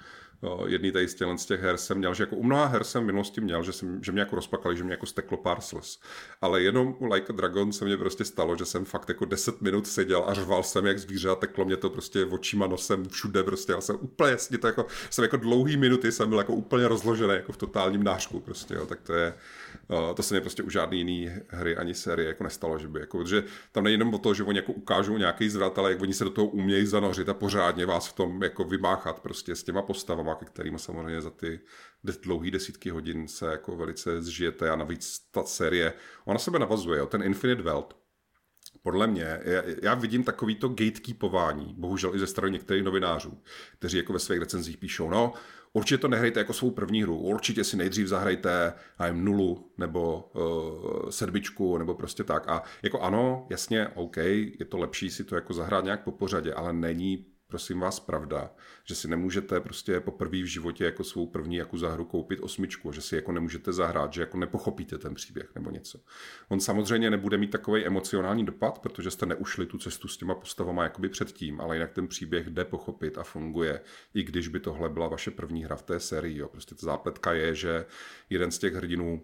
jedný 0.66 0.92
tady 0.92 1.08
z, 1.08 1.18
z 1.36 1.46
těch 1.46 1.62
her 1.62 1.78
jsem 1.78 1.98
měl, 1.98 2.14
že 2.14 2.24
jako 2.24 2.36
u 2.36 2.44
mnoha 2.44 2.66
her 2.66 2.84
jsem 2.84 3.04
v 3.04 3.06
minulosti 3.06 3.42
měl, 3.42 3.64
že, 3.64 3.72
jsem, 3.72 4.04
že 4.04 4.12
mě 4.12 4.22
jako 4.22 4.36
rozplakali, 4.36 4.78
že 4.78 4.84
mě 4.84 4.94
jako 4.94 5.06
steklo 5.06 5.38
pár 5.38 5.62
slz. 5.62 6.00
Ale 6.42 6.62
jenom 6.62 6.96
u 7.00 7.06
Like 7.06 7.34
a 7.34 7.36
Dragon 7.36 7.72
se 7.72 7.86
mě 7.86 7.98
prostě 7.98 8.26
stalo, 8.26 8.56
že 8.56 8.66
jsem 8.66 8.86
fakt 8.86 9.10
jako 9.10 9.26
10 9.26 9.62
minut 9.62 9.88
seděl 9.88 10.24
a 10.28 10.34
řval 10.34 10.64
jsem 10.64 10.86
jak 10.86 11.00
zvíře 11.00 11.30
a 11.30 11.36
teklo 11.36 11.66
mě 11.66 11.78
to 11.78 11.90
prostě 11.90 12.26
očima, 12.26 12.68
nosem, 12.68 13.06
všude 13.06 13.44
prostě. 13.44 13.72
Já 13.72 13.82
jsem 13.82 13.98
úplně 14.02 14.32
jasně 14.32 14.58
to 14.58 14.68
jako, 14.68 14.86
jsem 15.10 15.24
jako 15.24 15.38
dlouhý 15.38 15.78
minuty 15.78 16.12
jsem 16.12 16.30
byl 16.30 16.38
jako 16.38 16.54
úplně 16.54 16.88
rozložený 16.88 17.34
jako 17.34 17.52
v 17.52 17.58
totálním 17.58 18.04
nářku 18.04 18.40
prostě, 18.40 18.74
jo. 18.74 18.86
tak 18.86 19.02
to 19.02 19.14
je, 19.14 19.34
to 20.16 20.24
se 20.24 20.34
mě 20.34 20.42
prostě 20.42 20.64
u 20.64 20.70
žádný 20.70 20.98
jiný 20.98 21.32
hry 21.48 21.78
ani 21.78 21.94
série 21.94 22.28
jako 22.28 22.44
nestalo, 22.44 22.80
že 22.80 22.88
by 22.88 23.00
jako, 23.00 23.26
že 23.26 23.44
tam 23.72 23.84
není 23.84 23.94
jenom 23.94 24.14
o 24.14 24.18
to, 24.18 24.34
že 24.34 24.44
oni 24.44 24.58
jako 24.58 24.74
ukážou 24.74 25.18
nějaký 25.18 25.50
zvrat, 25.50 25.80
ale 25.80 25.92
jak 25.92 26.02
oni 26.02 26.14
se 26.14 26.24
do 26.24 26.30
toho 26.30 26.48
umějí 26.48 26.86
zanořit 26.86 27.30
a 27.30 27.34
pořádně 27.34 27.86
vás 27.86 28.08
v 28.08 28.14
tom 28.14 28.44
jako 28.44 28.64
vymáchat 28.64 29.20
prostě 29.20 29.56
s 29.56 29.64
těma 29.64 29.82
postavama, 29.82 30.36
ke 30.36 30.46
kterými 30.46 30.80
samozřejmě 30.80 31.22
za 31.22 31.30
ty 31.30 31.60
dlouhé 32.24 32.52
desítky 32.52 32.90
hodin 32.90 33.28
se 33.28 33.46
jako 33.46 33.78
velice 33.78 34.22
zžijete 34.22 34.70
a 34.70 34.76
navíc 34.76 35.20
ta 35.32 35.44
série, 35.44 35.94
ona 36.26 36.40
sebe 36.40 36.60
navazuje, 36.60 37.00
jo, 37.00 37.06
ten 37.06 37.24
Infinite 37.24 37.62
World, 37.62 38.00
podle 38.82 39.08
mě, 39.08 39.40
já, 39.44 39.64
já 39.82 39.94
vidím 39.94 40.24
takovýto 40.24 40.70
gatekeepování, 40.70 41.76
bohužel 41.78 42.16
i 42.16 42.20
ze 42.20 42.28
strany 42.28 42.52
některých 42.52 42.84
novinářů, 42.84 43.42
kteří 43.80 43.98
jako 43.98 44.14
ve 44.14 44.20
svých 44.20 44.40
recenzích 44.40 44.78
píšou, 44.78 45.10
no, 45.10 45.34
určitě 45.74 45.98
to 45.98 46.08
nehrajte 46.08 46.40
jako 46.40 46.54
svou 46.54 46.72
první 46.72 47.04
hru, 47.04 47.18
určitě 47.18 47.64
si 47.64 47.78
nejdřív 47.78 48.08
zahrajte 48.08 48.74
nevím, 49.00 49.26
nulu 49.26 49.72
nebo 49.78 50.32
uh, 50.36 51.10
sedmičku 51.10 51.78
nebo 51.78 51.94
prostě 51.94 52.24
tak. 52.24 52.50
A 52.50 52.64
jako 52.84 53.02
ano, 53.02 53.48
jasně, 53.50 53.88
OK, 53.88 54.18
je 54.18 54.66
to 54.70 54.78
lepší 54.78 55.10
si 55.10 55.24
to 55.24 55.36
jako 55.36 55.54
zahrát 55.54 55.84
nějak 55.84 56.04
po 56.04 56.12
pořadě, 56.12 56.54
ale 56.54 56.74
není 56.74 57.26
prosím 57.50 57.80
vás, 57.80 58.00
pravda, 58.00 58.52
že 58.84 58.96
si 58.96 59.08
nemůžete 59.08 59.60
prostě 59.60 60.00
poprvé 60.00 60.42
v 60.42 60.46
životě 60.46 60.84
jako 60.84 61.04
svou 61.04 61.28
první 61.28 61.56
jako 61.56 61.78
hru 61.78 62.06
koupit 62.06 62.40
osmičku, 62.40 62.92
že 62.92 63.02
si 63.02 63.16
jako 63.16 63.32
nemůžete 63.32 63.74
zahrát, 63.74 64.14
že 64.14 64.22
jako 64.22 64.38
nepochopíte 64.38 64.98
ten 64.98 65.14
příběh 65.14 65.56
nebo 65.56 65.72
něco. 65.72 66.00
On 66.50 66.60
samozřejmě 66.60 67.10
nebude 67.10 67.38
mít 67.38 67.52
takový 67.52 67.86
emocionální 67.86 68.46
dopad, 68.46 68.80
protože 68.80 69.12
jste 69.12 69.26
neušli 69.26 69.66
tu 69.66 69.78
cestu 69.78 70.08
s 70.08 70.18
těma 70.18 70.36
postavama 70.36 70.84
jakoby 70.84 71.10
předtím, 71.10 71.62
ale 71.62 71.76
jinak 71.76 71.92
ten 71.92 72.08
příběh 72.08 72.50
jde 72.50 72.66
pochopit 72.66 73.18
a 73.18 73.24
funguje, 73.24 73.82
i 74.14 74.24
když 74.24 74.48
by 74.48 74.60
tohle 74.60 74.90
byla 74.90 75.08
vaše 75.08 75.32
první 75.32 75.64
hra 75.64 75.76
v 75.76 75.82
té 75.82 76.00
sérii. 76.00 76.38
Jo. 76.38 76.48
Prostě 76.48 76.76
ta 76.76 76.86
zápletka 76.86 77.34
je, 77.34 77.56
že 77.56 77.86
jeden 78.30 78.52
z 78.52 78.58
těch 78.58 78.74
hrdinů 78.74 79.22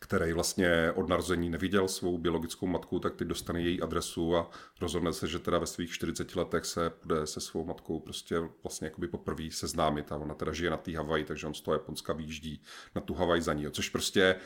který 0.00 0.32
vlastně 0.32 0.92
od 0.94 1.08
narození 1.08 1.50
neviděl 1.50 1.88
svou 1.88 2.18
biologickou 2.18 2.66
matku, 2.66 2.98
tak 2.98 3.14
teď 3.14 3.28
dostane 3.28 3.60
její 3.60 3.82
adresu 3.82 4.36
a 4.36 4.50
rozhodne 4.80 5.12
se, 5.12 5.26
že 5.26 5.38
teda 5.38 5.58
ve 5.58 5.66
svých 5.66 5.90
40 5.90 6.36
letech 6.36 6.64
se 6.64 6.92
bude 7.04 7.26
se 7.26 7.40
svou 7.40 7.64
matkou 7.64 8.00
prostě 8.00 8.40
vlastně 8.62 8.86
jakoby 8.86 9.08
poprvé 9.08 9.50
seznámit 9.50 10.12
a 10.12 10.16
ona 10.16 10.34
teda 10.34 10.52
žije 10.52 10.70
na 10.70 10.76
té 10.76 10.96
Havaji, 10.96 11.24
takže 11.24 11.46
on 11.46 11.54
z 11.54 11.60
toho 11.60 11.74
Japonska 11.74 12.12
výjíždí 12.12 12.62
na 12.94 13.00
tu 13.00 13.14
Havaj 13.14 13.40
za 13.40 13.52
ní, 13.52 13.66
což 13.70 13.88
prostě 13.88 14.36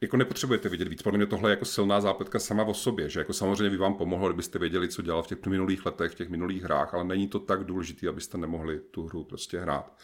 jako 0.00 0.16
nepotřebujete 0.16 0.68
vidět 0.68 0.88
víc. 0.88 1.02
Podle 1.02 1.16
mě 1.16 1.26
tohle 1.26 1.50
je 1.50 1.52
jako 1.52 1.64
silná 1.64 2.00
zápletka 2.00 2.38
sama 2.38 2.64
o 2.64 2.74
sobě, 2.74 3.08
že 3.08 3.20
jako 3.20 3.32
samozřejmě 3.32 3.70
by 3.70 3.76
vám 3.76 3.94
pomohlo, 3.94 4.28
kdybyste 4.28 4.58
věděli, 4.58 4.88
co 4.88 5.02
dělal 5.02 5.22
v 5.22 5.26
těch 5.26 5.46
minulých 5.46 5.86
letech, 5.86 6.12
v 6.12 6.14
těch 6.14 6.28
minulých 6.28 6.62
hrách, 6.62 6.94
ale 6.94 7.04
není 7.04 7.28
to 7.28 7.38
tak 7.38 7.64
důležité, 7.64 8.08
abyste 8.08 8.38
nemohli 8.38 8.80
tu 8.80 9.06
hru 9.06 9.24
prostě 9.24 9.60
hrát. 9.60 9.98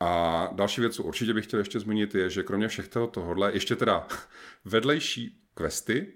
A 0.00 0.48
další 0.52 0.80
věc, 0.80 0.94
co 0.94 1.02
určitě 1.02 1.34
bych 1.34 1.46
chtěl 1.46 1.58
ještě 1.60 1.80
zmínit, 1.80 2.14
je, 2.14 2.30
že 2.30 2.42
kromě 2.42 2.68
všech 2.68 2.88
tohohle, 2.88 3.52
ještě 3.52 3.76
teda 3.76 4.06
vedlejší 4.64 5.40
questy 5.54 6.12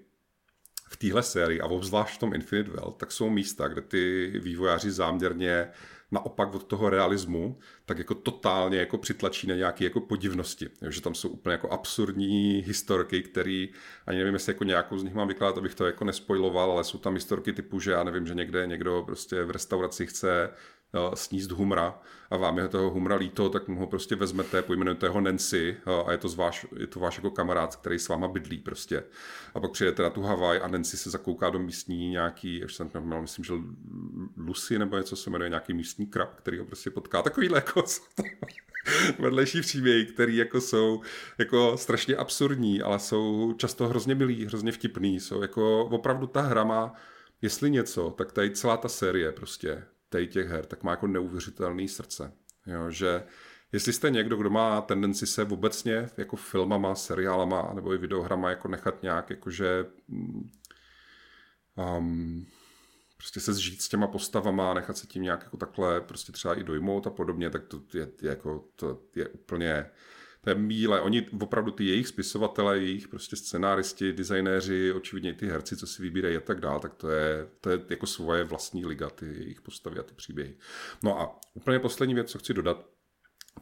v 0.89 0.97
téhle 0.97 1.23
sérii 1.23 1.61
a 1.61 1.65
obzvlášť 1.65 2.15
v 2.15 2.19
tom 2.19 2.33
Infinite 2.33 2.71
Well, 2.71 2.91
tak 2.91 3.11
jsou 3.11 3.29
místa, 3.29 3.67
kde 3.67 3.81
ty 3.81 4.33
vývojáři 4.39 4.91
záměrně 4.91 5.67
naopak 6.11 6.55
od 6.55 6.63
toho 6.63 6.89
realismu, 6.89 7.59
tak 7.85 7.97
jako 7.97 8.15
totálně 8.15 8.77
jako 8.77 8.97
přitlačí 8.97 9.47
na 9.47 9.55
nějaké 9.55 9.83
jako 9.83 9.99
podivnosti. 9.99 10.69
Že 10.89 11.01
tam 11.01 11.15
jsou 11.15 11.29
úplně 11.29 11.51
jako 11.51 11.69
absurdní 11.69 12.63
historky, 12.67 13.23
které 13.23 13.67
ani 14.05 14.17
nevím, 14.17 14.33
jestli 14.33 14.53
jako 14.53 14.63
nějakou 14.63 14.97
z 14.97 15.03
nich 15.03 15.13
mám 15.13 15.27
vykládat, 15.27 15.57
abych 15.57 15.75
to 15.75 15.85
jako 15.85 16.05
nespojiloval, 16.05 16.71
ale 16.71 16.83
jsou 16.83 16.97
tam 16.97 17.13
historky 17.13 17.53
typu, 17.53 17.79
že 17.79 17.91
já 17.91 18.03
nevím, 18.03 18.27
že 18.27 18.35
někde 18.35 18.67
někdo 18.67 19.03
prostě 19.05 19.43
v 19.43 19.51
restauraci 19.51 20.05
chce 20.05 20.49
sníst 21.13 21.51
humra 21.51 21.99
a 22.29 22.37
vám 22.37 22.57
je 22.57 22.67
toho 22.67 22.89
humra 22.89 23.15
líto, 23.15 23.49
tak 23.49 23.67
mu 23.67 23.79
ho 23.79 23.87
prostě 23.87 24.15
vezmete, 24.15 24.61
pojmenujete 24.61 25.09
ho 25.09 25.21
Nancy 25.21 25.77
a 26.05 26.11
je 26.11 26.17
to, 26.17 26.29
váš, 26.29 26.65
je 26.77 26.87
to 26.87 26.99
váš 26.99 27.15
jako 27.15 27.31
kamarád, 27.31 27.75
který 27.75 27.99
s 27.99 28.07
váma 28.07 28.27
bydlí 28.27 28.57
prostě. 28.57 29.03
A 29.55 29.59
pak 29.59 29.71
přijedete 29.71 30.03
na 30.03 30.09
tu 30.09 30.21
Havaj 30.21 30.59
a 30.63 30.67
Nancy 30.67 30.97
se 30.97 31.09
zakouká 31.09 31.49
do 31.49 31.59
místní 31.59 32.09
nějaký, 32.09 32.63
až 32.63 32.73
jsem 32.73 32.89
neměl, 32.93 33.21
myslím, 33.21 33.45
že 33.45 33.53
Lucy 34.37 34.79
nebo 34.79 34.97
něco 34.97 35.15
se 35.15 35.29
jmenuje, 35.29 35.49
nějaký 35.49 35.73
místní 35.73 36.07
krab, 36.07 36.35
který 36.35 36.59
ho 36.59 36.65
prostě 36.65 36.89
potká. 36.89 37.21
Takovýhle 37.21 37.57
jako 37.57 37.83
vedlejší 39.19 39.61
příběhy, 39.61 40.05
který 40.05 40.37
jako 40.37 40.61
jsou 40.61 41.01
jako 41.37 41.77
strašně 41.77 42.15
absurdní, 42.15 42.81
ale 42.81 42.99
jsou 42.99 43.53
často 43.57 43.87
hrozně 43.87 44.15
milí, 44.15 44.45
hrozně 44.45 44.71
vtipný. 44.71 45.19
Jsou 45.19 45.41
jako 45.41 45.85
opravdu 45.85 46.27
ta 46.27 46.41
hra 46.41 46.63
má, 46.63 46.93
jestli 47.41 47.69
něco, 47.69 48.13
tak 48.17 48.31
tady 48.31 48.51
celá 48.51 48.77
ta 48.77 48.89
série 48.89 49.31
prostě 49.31 49.83
tady 50.11 50.27
těch 50.27 50.47
her, 50.47 50.65
tak 50.65 50.83
má 50.83 50.91
jako 50.91 51.07
neuvěřitelný 51.07 51.87
srdce. 51.87 52.33
Jo, 52.65 52.91
že 52.91 53.23
jestli 53.71 53.93
jste 53.93 54.09
někdo, 54.09 54.37
kdo 54.37 54.49
má 54.49 54.81
tendenci 54.81 55.27
se 55.27 55.43
obecně 55.43 56.09
jako 56.17 56.35
filmama, 56.35 56.95
seriálama 56.95 57.71
nebo 57.73 57.93
i 57.93 57.97
videohrama 57.97 58.49
jako 58.49 58.67
nechat 58.67 59.03
nějak 59.03 59.29
jakože 59.29 59.85
um, 61.97 62.45
prostě 63.17 63.39
se 63.39 63.53
zžít 63.53 63.81
s 63.81 63.89
těma 63.89 64.07
postavama, 64.07 64.73
nechat 64.73 64.97
se 64.97 65.07
tím 65.07 65.23
nějak 65.23 65.43
jako 65.43 65.57
takhle 65.57 66.01
prostě 66.01 66.31
třeba 66.31 66.59
i 66.59 66.63
dojmout 66.63 67.07
a 67.07 67.09
podobně, 67.09 67.49
tak 67.49 67.63
to 67.67 67.81
je, 67.93 68.07
je 68.21 68.29
jako, 68.29 68.65
to 68.75 69.01
je 69.15 69.27
úplně 69.27 69.85
je 70.49 70.55
míle. 70.55 71.01
Oni 71.01 71.27
opravdu 71.41 71.71
ty 71.71 71.85
jejich 71.85 72.07
spisovatele, 72.07 72.79
jejich 72.79 73.07
prostě 73.07 73.35
scenáristi, 73.35 74.13
designéři, 74.13 74.93
očividně 74.93 75.33
ty 75.33 75.47
herci, 75.47 75.77
co 75.77 75.87
si 75.87 76.01
vybírají 76.01 76.37
a 76.37 76.41
tak 76.41 76.59
dál, 76.59 76.79
tak 76.79 76.93
to 76.93 77.09
je, 77.09 77.47
to 77.61 77.69
je 77.69 77.79
jako 77.89 78.07
svoje 78.07 78.43
vlastní 78.43 78.85
liga, 78.85 79.09
ty 79.09 79.25
jejich 79.25 79.61
postavy 79.61 79.99
a 79.99 80.03
ty 80.03 80.13
příběhy. 80.13 80.57
No 81.03 81.19
a 81.19 81.39
úplně 81.53 81.79
poslední 81.79 82.15
věc, 82.15 82.31
co 82.31 82.39
chci 82.39 82.53
dodat, 82.53 82.85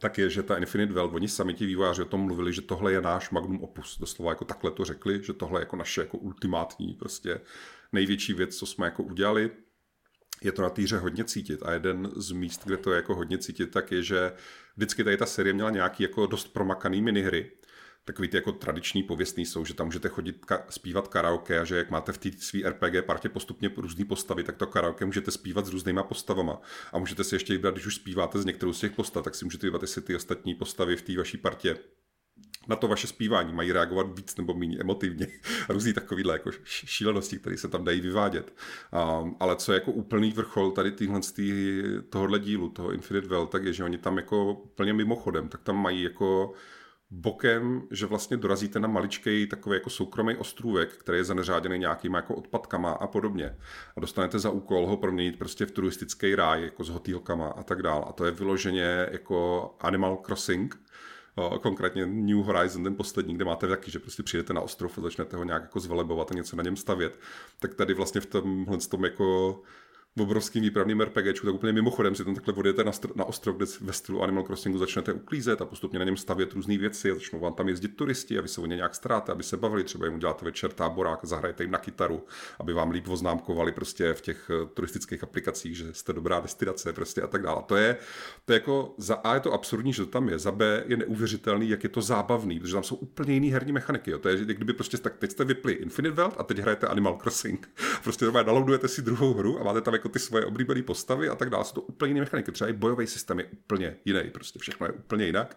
tak 0.00 0.18
je, 0.18 0.30
že 0.30 0.42
ta 0.42 0.56
Infinite 0.56 0.92
World, 0.92 1.14
oni 1.14 1.28
sami 1.28 1.54
ti 1.54 1.66
vývojáři 1.66 2.02
o 2.02 2.04
tom 2.04 2.20
mluvili, 2.20 2.52
že 2.52 2.62
tohle 2.62 2.92
je 2.92 3.00
náš 3.00 3.30
magnum 3.30 3.62
opus. 3.62 3.98
Doslova 3.98 4.30
jako 4.30 4.44
takhle 4.44 4.70
to 4.70 4.84
řekli, 4.84 5.22
že 5.22 5.32
tohle 5.32 5.60
je 5.60 5.62
jako 5.62 5.76
naše 5.76 6.00
jako 6.00 6.18
ultimátní 6.18 6.94
prostě 6.94 7.40
největší 7.92 8.32
věc, 8.34 8.56
co 8.56 8.66
jsme 8.66 8.86
jako 8.86 9.02
udělali 9.02 9.50
je 10.44 10.52
to 10.52 10.62
na 10.62 10.70
týře 10.70 10.98
hodně 10.98 11.24
cítit 11.24 11.62
a 11.62 11.72
jeden 11.72 12.10
z 12.16 12.32
míst, 12.32 12.64
kde 12.64 12.76
to 12.76 12.92
je 12.92 12.96
jako 12.96 13.14
hodně 13.14 13.38
cítit, 13.38 13.70
tak 13.70 13.92
je, 13.92 14.02
že 14.02 14.32
vždycky 14.76 15.04
tady 15.04 15.16
ta 15.16 15.26
série 15.26 15.52
měla 15.52 15.70
nějaký 15.70 16.02
jako 16.02 16.26
dost 16.26 16.52
promakaný 16.52 17.02
minihry, 17.02 17.50
takový 18.04 18.28
ty 18.28 18.36
jako 18.36 18.52
tradiční 18.52 19.02
pověstný 19.02 19.46
jsou, 19.46 19.64
že 19.64 19.74
tam 19.74 19.86
můžete 19.86 20.08
chodit 20.08 20.46
ka- 20.46 20.62
zpívat 20.68 21.08
karaoke 21.08 21.60
a 21.60 21.64
že 21.64 21.76
jak 21.76 21.90
máte 21.90 22.12
v 22.12 22.18
té 22.18 22.30
své 22.32 22.70
RPG 22.70 23.04
partě 23.06 23.28
postupně 23.28 23.70
různé 23.76 24.04
postavy, 24.04 24.44
tak 24.44 24.56
to 24.56 24.66
karaoke 24.66 25.04
můžete 25.04 25.30
zpívat 25.30 25.66
s 25.66 25.68
různýma 25.68 26.02
postavama. 26.02 26.60
A 26.92 26.98
můžete 26.98 27.24
si 27.24 27.34
ještě 27.34 27.52
vybrat, 27.52 27.74
když 27.74 27.86
už 27.86 27.94
zpíváte 27.94 28.38
z 28.38 28.44
některou 28.44 28.72
z 28.72 28.80
těch 28.80 28.92
postav, 28.92 29.24
tak 29.24 29.34
si 29.34 29.44
můžete 29.44 29.66
vybrat, 29.66 29.82
jestli 29.82 30.02
ty 30.02 30.16
ostatní 30.16 30.54
postavy 30.54 30.96
v 30.96 31.02
té 31.02 31.16
vaší 31.16 31.38
partě 31.38 31.76
na 32.68 32.76
to 32.76 32.88
vaše 32.88 33.06
zpívání 33.06 33.52
mají 33.52 33.72
reagovat 33.72 34.18
víc 34.18 34.36
nebo 34.36 34.54
méně 34.54 34.78
emotivně 34.80 35.26
různý 35.68 35.92
takovýhle 35.92 36.34
jako 36.34 36.50
šílenosti, 36.64 37.38
které 37.38 37.56
se 37.56 37.68
tam 37.68 37.84
dají 37.84 38.00
vyvádět. 38.00 38.54
Um, 39.22 39.36
ale 39.40 39.56
co 39.56 39.72
je 39.72 39.76
jako 39.76 39.92
úplný 39.92 40.32
vrchol 40.32 40.70
tady 40.70 40.92
týhle 40.92 41.20
tý, 41.34 41.82
tohohle 42.10 42.38
dílu, 42.38 42.68
toho 42.68 42.92
Infinite 42.92 43.28
Well, 43.28 43.46
tak 43.46 43.64
je, 43.64 43.72
že 43.72 43.84
oni 43.84 43.98
tam 43.98 44.16
jako 44.16 44.52
úplně 44.52 44.92
mimochodem, 44.92 45.48
tak 45.48 45.62
tam 45.62 45.76
mají 45.76 46.02
jako 46.02 46.52
bokem, 47.10 47.82
že 47.90 48.06
vlastně 48.06 48.36
dorazíte 48.36 48.80
na 48.80 48.88
maličkej 48.88 49.46
takový 49.46 49.76
jako 49.76 49.90
soukromý 49.90 50.36
ostrůvek, 50.36 50.96
který 50.96 51.18
je 51.18 51.24
zaneřáděný 51.24 51.78
nějakýma 51.78 52.18
jako 52.18 52.34
odpadkama 52.34 52.92
a 52.92 53.06
podobně. 53.06 53.56
A 53.96 54.00
dostanete 54.00 54.38
za 54.38 54.50
úkol 54.50 54.86
ho 54.86 54.96
proměnit 54.96 55.38
prostě 55.38 55.66
v 55.66 55.70
turistický 55.70 56.34
ráj, 56.34 56.62
jako 56.64 56.84
s 56.84 56.88
hotýlkama 56.88 57.48
a 57.48 57.62
tak 57.62 57.82
dál. 57.82 58.04
A 58.08 58.12
to 58.12 58.24
je 58.24 58.30
vyloženě 58.30 59.06
jako 59.10 59.70
Animal 59.80 60.16
Crossing, 60.16 60.80
konkrétně 61.60 62.06
New 62.06 62.38
Horizon, 62.38 62.84
ten 62.84 62.96
poslední, 62.96 63.34
kde 63.34 63.44
máte 63.44 63.68
taky, 63.68 63.90
že 63.90 63.98
prostě 63.98 64.22
přijdete 64.22 64.52
na 64.52 64.60
ostrov 64.60 64.98
a 64.98 65.00
začnete 65.00 65.36
ho 65.36 65.44
nějak 65.44 65.62
jako 65.62 65.80
zvelebovat 65.80 66.32
a 66.32 66.34
něco 66.34 66.56
na 66.56 66.62
něm 66.62 66.76
stavět, 66.76 67.18
tak 67.58 67.74
tady 67.74 67.94
vlastně 67.94 68.20
v 68.20 68.26
tomhle 68.26 68.78
tom 68.78 69.04
jako 69.04 69.62
obrovským 70.18 70.62
výpravným 70.62 71.00
RPGčku, 71.00 71.46
tak 71.46 71.54
úplně 71.54 71.72
mimochodem 71.72 72.14
si 72.14 72.24
tam 72.24 72.34
takhle 72.34 72.54
odjedete 72.54 72.84
na, 72.84 72.92
na 73.14 73.24
ostrov, 73.24 73.56
kde 73.56 73.66
ve 73.80 73.92
stylu 73.92 74.22
Animal 74.22 74.44
Crossingu 74.44 74.78
začnete 74.78 75.12
uklízet 75.12 75.62
a 75.62 75.64
postupně 75.64 75.98
na 75.98 76.04
něm 76.04 76.16
stavět 76.16 76.52
různé 76.52 76.78
věci 76.78 77.10
a 77.10 77.14
začnou 77.14 77.40
vám 77.40 77.54
tam 77.54 77.68
jezdit 77.68 77.88
turisti 77.88 78.38
a 78.38 78.42
vy 78.42 78.48
se 78.48 78.60
o 78.60 78.66
ně 78.66 78.76
nějak 78.76 78.94
staráte, 78.94 79.32
aby 79.32 79.42
se 79.42 79.56
bavili, 79.56 79.84
třeba 79.84 80.06
jim 80.06 80.14
uděláte 80.14 80.44
večer 80.44 80.72
táborák, 80.72 81.20
zahrajete 81.22 81.64
jim 81.64 81.70
na 81.70 81.78
kytaru, 81.78 82.24
aby 82.58 82.72
vám 82.72 82.90
líp 82.90 83.08
oznámkovali 83.08 83.72
prostě 83.72 84.14
v 84.14 84.20
těch 84.20 84.50
eh, 84.50 84.66
turistických 84.74 85.22
aplikacích, 85.22 85.76
že 85.76 85.94
jste 85.94 86.12
dobrá 86.12 86.40
destinace 86.40 86.92
prostě 86.92 87.22
a 87.22 87.26
tak 87.26 87.42
dále. 87.42 87.62
To 87.66 87.76
je, 87.76 87.96
to 88.44 88.52
je 88.52 88.56
jako 88.56 88.94
za 88.98 89.14
A 89.14 89.34
je 89.34 89.40
to 89.40 89.52
absurdní, 89.52 89.92
že 89.92 90.04
to 90.04 90.10
tam 90.10 90.28
je, 90.28 90.38
za 90.38 90.52
B 90.52 90.84
je 90.86 90.96
neuvěřitelný, 90.96 91.68
jak 91.68 91.82
je 91.82 91.88
to 91.88 92.02
zábavný, 92.02 92.60
protože 92.60 92.72
tam 92.72 92.82
jsou 92.82 92.96
úplně 92.96 93.34
jiný 93.34 93.52
herní 93.52 93.72
mechaniky. 93.72 94.10
Jo. 94.10 94.18
To 94.18 94.28
je, 94.28 94.36
kdyby 94.36 94.72
prostě 94.72 94.98
tak 94.98 95.16
teď 95.16 95.30
jste 95.30 95.44
vypli 95.44 95.72
Infinite 95.72 96.22
World 96.22 96.34
a 96.38 96.42
teď 96.42 96.58
hrajete 96.58 96.86
Animal 96.86 97.16
Crossing. 97.16 97.70
Prostě 98.02 98.24
downloadujete 98.24 98.88
si 98.88 99.02
druhou 99.02 99.34
hru 99.34 99.60
a 99.60 99.64
máte 99.64 99.80
tam 99.80 99.94
jako 100.00 100.08
ty 100.08 100.18
svoje 100.18 100.44
oblíbené 100.44 100.82
postavy 100.82 101.28
a 101.28 101.34
tak 101.34 101.50
dále. 101.50 101.64
Jsou 101.64 101.74
to 101.74 101.80
úplně 101.80 102.10
jiné 102.10 102.20
mechaniky. 102.20 102.52
Třeba 102.52 102.70
i 102.70 102.72
bojový 102.72 103.06
systém 103.06 103.38
je 103.38 103.44
úplně 103.44 103.96
jiný, 104.04 104.30
prostě 104.30 104.58
všechno 104.58 104.86
je 104.86 104.92
úplně 104.92 105.26
jinak. 105.26 105.56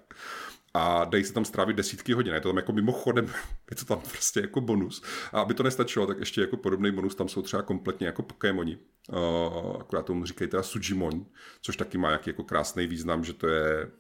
A 0.73 1.05
dají 1.05 1.23
se 1.23 1.33
tam 1.33 1.45
strávit 1.45 1.77
desítky 1.77 2.13
hodin. 2.13 2.33
Je 2.33 2.41
to 2.41 2.49
tam 2.49 2.57
jako 2.57 2.71
mimochodem, 2.71 3.25
je 3.71 3.75
to 3.75 3.85
tam 3.85 3.99
prostě 3.99 4.39
jako 4.39 4.61
bonus. 4.61 5.03
A 5.33 5.41
aby 5.41 5.53
to 5.53 5.63
nestačilo, 5.63 6.07
tak 6.07 6.19
ještě 6.19 6.41
jako 6.41 6.57
podobný 6.57 6.91
bonus 6.91 7.15
tam 7.15 7.29
jsou 7.29 7.41
třeba 7.41 7.63
kompletně 7.63 8.07
jako 8.07 8.23
Pokémoni. 8.23 8.77
Uh, 9.09 9.81
akorát 9.81 10.05
tomu 10.05 10.25
říkají 10.25 10.49
teda 10.49 10.63
Sujimon, 10.63 11.25
což 11.61 11.77
taky 11.77 11.97
má 11.97 12.11
jaký 12.11 12.29
jako 12.29 12.43
krásný 12.43 12.87
význam, 12.87 13.23
že 13.23 13.33
to 13.33 13.47
je 13.47 13.91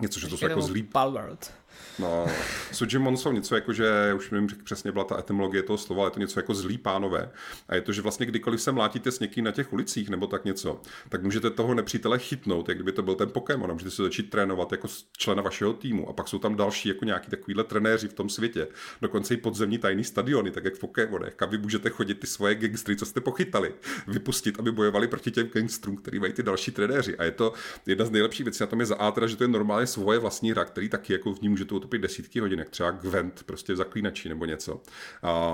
něco, 0.00 0.20
že 0.20 0.28
to 0.28 0.36
jsou 0.36 0.48
jako 0.48 0.62
zlý... 0.62 0.82
Palworld. 0.82 1.52
No, 1.98 2.26
Sujimon 2.72 3.16
jsou 3.16 3.32
něco 3.32 3.54
jako, 3.54 3.72
že 3.72 4.14
už 4.16 4.30
nevím 4.30 4.48
přesně 4.64 4.92
byla 4.92 5.04
ta 5.04 5.18
etymologie 5.18 5.62
toho 5.62 5.78
slova, 5.78 6.02
ale 6.02 6.06
je 6.06 6.14
to 6.14 6.20
něco 6.20 6.38
jako 6.38 6.54
zlý 6.54 6.78
pánové. 6.78 7.30
A 7.68 7.74
je 7.74 7.80
to, 7.80 7.92
že 7.92 8.02
vlastně 8.02 8.26
kdykoliv 8.26 8.62
se 8.62 8.72
mlátíte 8.72 9.10
s 9.10 9.20
někým 9.20 9.44
na 9.44 9.50
těch 9.50 9.72
ulicích 9.72 10.08
nebo 10.08 10.26
tak 10.26 10.44
něco, 10.44 10.80
tak 11.08 11.22
můžete 11.22 11.50
toho 11.50 11.74
nepřítele 11.74 12.18
chytnout, 12.18 12.68
jak 12.68 12.78
kdyby 12.78 12.92
to 12.92 13.02
byl 13.02 13.14
ten 13.14 13.30
Pokémon 13.30 13.70
a 13.70 13.72
můžete 13.72 13.90
se 13.90 14.02
začít 14.02 14.30
trénovat 14.30 14.72
jako 14.72 14.88
člena 15.16 15.42
vašeho 15.42 15.72
týmu. 15.72 16.08
A 16.08 16.12
pak 16.12 16.28
jsou 16.28 16.38
tam 16.38 16.56
další 16.56 16.88
jako 16.88 17.04
nějaký 17.04 17.30
takovýhle 17.30 17.64
trenéři 17.64 18.08
v 18.08 18.12
tom 18.12 18.28
světě. 18.28 18.68
Dokonce 19.02 19.34
i 19.34 19.36
podzemní 19.36 19.78
tajný 19.78 20.04
stadiony, 20.04 20.50
tak 20.50 20.64
jak 20.64 20.74
v 20.74 20.78
Pokémonech, 20.78 21.34
kam 21.34 21.50
vy 21.50 21.58
můžete 21.58 21.90
chodit 21.90 22.14
ty 22.14 22.26
svoje 22.26 22.54
gangstry, 22.54 22.96
co 22.96 23.06
jste 23.06 23.20
pochytali, 23.20 23.74
vypustit, 24.06 24.58
aby 24.58 24.72
bojovali 24.72 25.08
proti 25.08 25.30
těm 25.30 25.48
gangstrům, 25.48 25.96
který 25.96 26.18
mají 26.18 26.32
ty 26.32 26.42
další 26.42 26.70
trenéři. 26.70 27.16
A 27.16 27.24
je 27.24 27.30
to 27.30 27.52
jedna 27.86 28.04
z 28.04 28.10
nejlepších 28.10 28.44
věcí 28.44 28.62
na 28.62 28.66
tom 28.66 28.80
je 28.80 28.86
za 28.86 28.96
A, 28.96 29.10
teda, 29.10 29.26
že 29.26 29.36
to 29.36 29.44
je 29.44 29.48
normálně 29.48 29.86
svoje 29.86 30.18
vlastní 30.18 30.50
hra, 30.50 30.64
který 30.64 30.88
taky 30.88 31.12
jako 31.12 31.34
v 31.34 31.40
ní 31.40 31.48
může 31.48 31.64
to 31.68 31.76
utopit 31.76 31.98
desítky 31.98 32.40
hodin, 32.40 32.58
jak 32.58 32.70
třeba 32.70 32.90
Gwent, 32.90 33.42
prostě 33.42 33.76
zaklínačí 33.76 34.28
nebo 34.28 34.44
něco. 34.44 34.82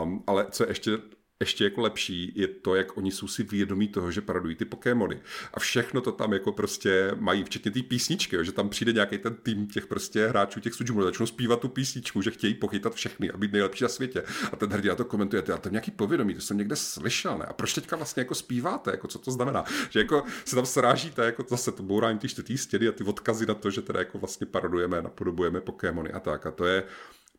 Um, 0.03 0.25
ale 0.27 0.47
co 0.51 0.65
je 0.65 0.71
ještě 0.71 0.99
ještě 1.45 1.65
jako 1.65 1.81
lepší 1.81 2.33
je 2.35 2.49
to, 2.49 2.75
jak 2.75 2.97
oni 2.97 3.11
jsou 3.11 3.29
si 3.29 3.43
vědomí 3.43 3.89
toho, 3.89 4.11
že 4.11 4.21
paradují 4.21 4.55
ty 4.55 4.65
Pokémony. 4.65 5.21
A 5.55 5.61
všechno 5.61 6.01
to 6.01 6.13
tam 6.13 6.33
jako 6.33 6.53
prostě 6.53 7.11
mají, 7.19 7.45
včetně 7.45 7.71
té 7.71 7.83
písničky, 7.83 8.37
jo, 8.37 8.43
že 8.43 8.53
tam 8.53 8.69
přijde 8.69 8.93
nějaký 8.93 9.19
ten 9.19 9.35
tým 9.35 9.67
těch 9.67 9.87
prostě 9.87 10.29
hráčů, 10.29 10.61
těch 10.61 10.75
Sujimů, 10.75 11.03
začnou 11.03 11.27
zpívat 11.27 11.61
tu 11.61 11.69
písničku, 11.69 12.23
že 12.23 12.31
chtějí 12.31 12.55
pochytat 12.55 12.95
všechny 12.95 13.31
a 13.31 13.37
být 13.37 13.53
nejlepší 13.53 13.85
na 13.85 13.89
světě. 13.89 14.23
A 14.53 14.57
ten 14.57 14.71
hrdina 14.71 14.95
to 14.95 15.05
komentuje, 15.05 15.43
a 15.43 15.59
to 15.59 15.69
nějaký 15.69 15.91
povědomí, 15.91 16.35
to 16.35 16.41
jsem 16.41 16.59
někde 16.59 16.77
slyšel, 16.77 17.39
ne? 17.39 17.45
A 17.45 17.53
proč 17.53 17.75
teďka 17.75 17.97
vlastně 17.97 18.21
jako 18.21 18.35
zpíváte, 18.35 18.91
jako 18.91 19.09
co 19.09 19.19
to 19.19 19.31
znamená? 19.31 19.65
Že 19.91 19.99
jako 19.99 20.25
se 20.45 20.57
tam 20.57 20.67
srážíte, 20.67 21.25
jako 21.25 21.45
zase 21.49 21.73
to 21.73 21.83
bourání 21.83 22.19
ty 22.19 22.29
čtyři 22.29 22.59
stěny 22.59 22.89
a 22.89 22.93
ty 22.93 23.05
odkazy 23.05 23.47
na 23.47 23.55
to, 23.55 23.71
že 23.71 23.83
teda 23.83 23.99
jako 23.99 24.19
vlastně 24.19 24.47
parodujeme, 24.47 25.03
napodobujeme 25.03 25.61
Pokémony 25.61 26.13
a 26.13 26.21
tak. 26.21 26.47
A 26.47 26.51
to 26.51 26.65
je 26.65 26.85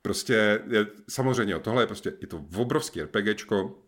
prostě, 0.02 0.62
je, 0.68 0.88
samozřejmě, 1.10 1.60
tohle 1.60 1.84
je 1.84 1.88
prostě, 1.88 2.14
je 2.22 2.28
to 2.28 2.46
obrovský 2.56 3.02
RPGčko, 3.02 3.85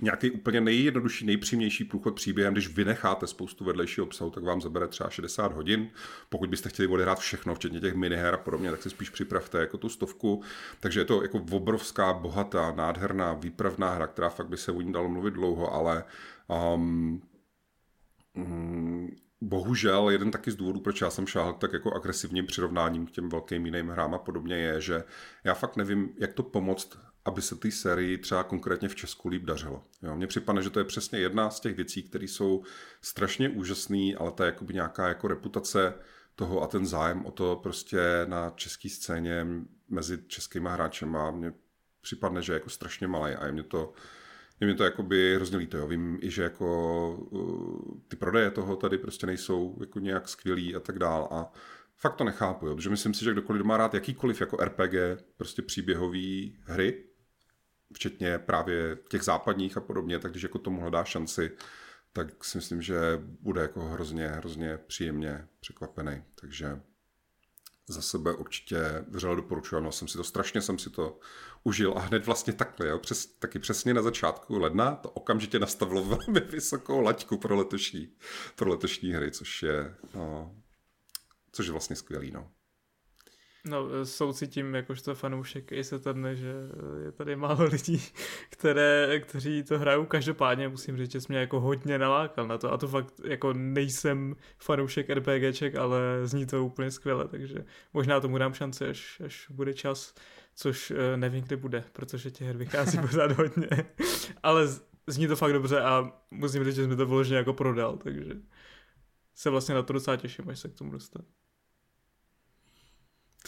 nějaký 0.00 0.30
úplně 0.30 0.60
nejjednodušší, 0.60 1.26
nejpřímější 1.26 1.84
průchod 1.84 2.14
příběhem, 2.14 2.52
když 2.52 2.68
vynecháte 2.68 3.26
spoustu 3.26 3.64
vedlejšího 3.64 4.06
obsahu, 4.06 4.30
tak 4.30 4.44
vám 4.44 4.60
zabere 4.60 4.88
třeba 4.88 5.10
60 5.10 5.52
hodin. 5.52 5.90
Pokud 6.28 6.50
byste 6.50 6.68
chtěli 6.68 6.88
odehrát 6.88 7.18
všechno, 7.18 7.54
včetně 7.54 7.80
těch 7.80 7.94
miniher 7.94 8.34
a 8.34 8.38
podobně, 8.38 8.70
tak 8.70 8.82
si 8.82 8.90
spíš 8.90 9.10
připravte 9.10 9.58
jako 9.58 9.78
tu 9.78 9.88
stovku. 9.88 10.42
Takže 10.80 11.00
je 11.00 11.04
to 11.04 11.22
jako 11.22 11.44
obrovská, 11.50 12.12
bohatá, 12.12 12.72
nádherná, 12.72 13.32
výpravná 13.32 13.90
hra, 13.90 14.06
která 14.06 14.28
fakt 14.28 14.48
by 14.48 14.56
se 14.56 14.72
o 14.72 14.80
ní 14.80 14.92
dalo 14.92 15.08
mluvit 15.08 15.34
dlouho, 15.34 15.74
ale 15.74 16.04
um, 16.74 17.22
um, 18.36 19.10
Bohužel 19.40 20.10
jeden 20.10 20.30
taky 20.30 20.50
z 20.50 20.56
důvodů, 20.56 20.80
proč 20.80 21.00
já 21.00 21.10
jsem 21.10 21.26
šáhl 21.26 21.52
tak 21.52 21.72
jako 21.72 21.94
agresivním 21.94 22.46
přirovnáním 22.46 23.06
k 23.06 23.10
těm 23.10 23.28
velkým 23.28 23.66
jiným 23.66 23.88
hrám 23.88 24.14
a 24.14 24.18
podobně 24.18 24.56
je, 24.56 24.80
že 24.80 25.04
já 25.44 25.54
fakt 25.54 25.76
nevím, 25.76 26.14
jak 26.18 26.32
to 26.32 26.42
pomoct 26.42 26.98
aby 27.28 27.42
se 27.42 27.56
té 27.56 27.70
sérii 27.70 28.18
třeba 28.18 28.44
konkrétně 28.44 28.88
v 28.88 28.94
Česku 28.94 29.28
líp 29.28 29.44
dařilo. 29.44 29.84
Jo, 30.02 30.16
mně 30.16 30.26
připadne, 30.26 30.62
že 30.62 30.70
to 30.70 30.78
je 30.78 30.84
přesně 30.84 31.18
jedna 31.18 31.50
z 31.50 31.60
těch 31.60 31.76
věcí, 31.76 32.02
které 32.02 32.24
jsou 32.24 32.62
strašně 33.02 33.48
úžasné, 33.48 34.14
ale 34.18 34.32
ta 34.32 34.46
jakoby 34.46 34.74
nějaká 34.74 35.08
jako 35.08 35.28
reputace 35.28 35.94
toho 36.34 36.62
a 36.62 36.66
ten 36.66 36.86
zájem 36.86 37.26
o 37.26 37.30
to 37.30 37.60
prostě 37.62 38.00
na 38.26 38.50
české 38.50 38.88
scéně 38.88 39.46
mezi 39.88 40.18
českýma 40.26 40.72
hráčema 40.72 41.30
mně 41.30 41.52
připadne, 42.00 42.42
že 42.42 42.52
je 42.52 42.54
jako 42.54 42.70
strašně 42.70 43.06
malý 43.06 43.34
a 43.34 43.46
je 43.46 43.52
mě 43.52 43.62
to 43.62 43.92
je 44.60 44.66
mě 44.66 44.74
to 44.74 44.84
jakoby 44.84 45.34
hrozně 45.34 45.58
líto. 45.58 45.76
Jo. 45.76 45.86
Vím 45.86 46.18
i, 46.22 46.30
že 46.30 46.42
jako 46.42 47.10
uh, 47.30 48.00
ty 48.08 48.16
prodeje 48.16 48.50
toho 48.50 48.76
tady 48.76 48.98
prostě 48.98 49.26
nejsou 49.26 49.76
jako 49.80 49.98
nějak 49.98 50.28
skvělý 50.28 50.76
a 50.76 50.80
tak 50.80 50.98
dál 50.98 51.28
a 51.30 51.52
fakt 51.96 52.16
to 52.16 52.24
nechápu, 52.24 52.66
jo, 52.66 52.74
protože 52.74 52.90
myslím 52.90 53.14
si, 53.14 53.24
že 53.24 53.32
kdokoliv 53.32 53.62
má 53.62 53.76
rád 53.76 53.94
jakýkoliv 53.94 54.40
jako 54.40 54.56
RPG, 54.56 54.94
prostě 55.36 55.62
příběhové 55.62 56.48
hry, 56.62 57.04
včetně 57.92 58.38
právě 58.38 58.98
těch 59.08 59.22
západních 59.22 59.76
a 59.76 59.80
podobně, 59.80 60.18
tak 60.18 60.30
když 60.30 60.42
jako 60.42 60.58
tomu 60.58 60.80
hledá 60.80 61.04
šanci, 61.04 61.50
tak 62.12 62.44
si 62.44 62.58
myslím, 62.58 62.82
že 62.82 62.98
bude 63.22 63.62
jako 63.62 63.80
hrozně, 63.80 64.28
hrozně 64.28 64.78
příjemně 64.86 65.48
překvapený. 65.60 66.22
Takže 66.34 66.80
za 67.88 68.02
sebe 68.02 68.34
určitě 68.34 69.04
vřele 69.08 69.36
doporučuji. 69.36 69.80
No, 69.80 69.92
jsem 69.92 70.08
si 70.08 70.16
to 70.16 70.24
strašně 70.24 70.62
jsem 70.62 70.78
si 70.78 70.90
to 70.90 71.18
užil 71.64 71.94
a 71.96 72.00
hned 72.00 72.26
vlastně 72.26 72.52
takhle, 72.52 72.88
jo, 72.88 72.98
přes, 72.98 73.26
taky 73.26 73.58
přesně 73.58 73.94
na 73.94 74.02
začátku 74.02 74.58
ledna 74.58 74.96
to 74.96 75.10
okamžitě 75.10 75.58
nastavilo 75.58 76.04
velmi 76.04 76.40
vysokou 76.50 77.00
laťku 77.00 77.38
pro 77.38 77.56
letošní, 77.56 78.12
pro 78.56 78.70
letošní 78.70 79.12
hry, 79.12 79.30
což 79.30 79.62
je, 79.62 79.94
no, 80.14 80.56
což 81.52 81.66
je 81.66 81.72
vlastně 81.72 81.96
skvělý, 81.96 82.30
no. 82.30 82.50
No, 83.66 84.06
soucitím 84.06 84.74
jakožto 84.74 85.14
fanoušek 85.14 85.72
i 85.72 85.84
se 85.84 85.98
tady, 85.98 86.36
že 86.36 86.52
je 87.04 87.12
tady 87.12 87.36
málo 87.36 87.64
lidí, 87.64 88.02
které, 88.50 89.20
kteří 89.20 89.62
to 89.62 89.78
hrajou. 89.78 90.06
Každopádně 90.06 90.68
musím 90.68 90.96
říct, 90.96 91.12
že 91.12 91.20
jsi 91.20 91.26
mě 91.28 91.38
jako 91.38 91.60
hodně 91.60 91.98
nalákal 91.98 92.46
na 92.46 92.58
to 92.58 92.72
a 92.72 92.76
to 92.76 92.88
fakt 92.88 93.14
jako 93.24 93.52
nejsem 93.52 94.36
fanoušek 94.58 95.10
RPGček, 95.10 95.76
ale 95.76 96.00
zní 96.24 96.46
to 96.46 96.64
úplně 96.64 96.90
skvěle, 96.90 97.28
takže 97.28 97.64
možná 97.92 98.20
tomu 98.20 98.38
dám 98.38 98.54
šanci, 98.54 98.88
až, 98.88 99.20
až 99.24 99.46
bude 99.50 99.74
čas, 99.74 100.14
což 100.54 100.90
eh, 100.90 101.16
nevím, 101.16 101.44
kdy 101.44 101.56
bude, 101.56 101.84
protože 101.92 102.30
těch 102.30 102.46
her 102.46 102.56
vychází 102.56 102.98
pořád 103.00 103.32
hodně, 103.32 103.68
ale 104.42 104.68
zní 105.06 105.26
to 105.26 105.36
fakt 105.36 105.52
dobře 105.52 105.80
a 105.80 106.12
musím 106.30 106.64
říct, 106.64 106.76
že 106.76 106.84
jsme 106.84 106.96
to 106.96 107.06
vyloženě 107.06 107.36
jako 107.36 107.52
prodal, 107.52 107.96
takže 107.96 108.34
se 109.34 109.50
vlastně 109.50 109.74
na 109.74 109.82
to 109.82 109.92
docela 109.92 110.16
těším, 110.16 110.48
až 110.48 110.58
se 110.58 110.68
k 110.68 110.74
tomu 110.74 110.90
dostanu. 110.90 111.24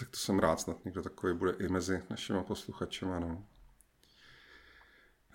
Tak 0.01 0.09
to 0.09 0.17
jsem 0.17 0.39
rád, 0.39 0.61
snad 0.61 0.85
někdo 0.85 1.03
takový 1.03 1.35
bude 1.35 1.53
i 1.53 1.69
mezi 1.69 2.03
našimi 2.11 2.45
posluchači. 2.45 3.05
No. 3.05 3.45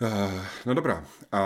Uh, 0.01 0.45
no 0.65 0.73
dobrá, 0.73 1.05
a 1.31 1.41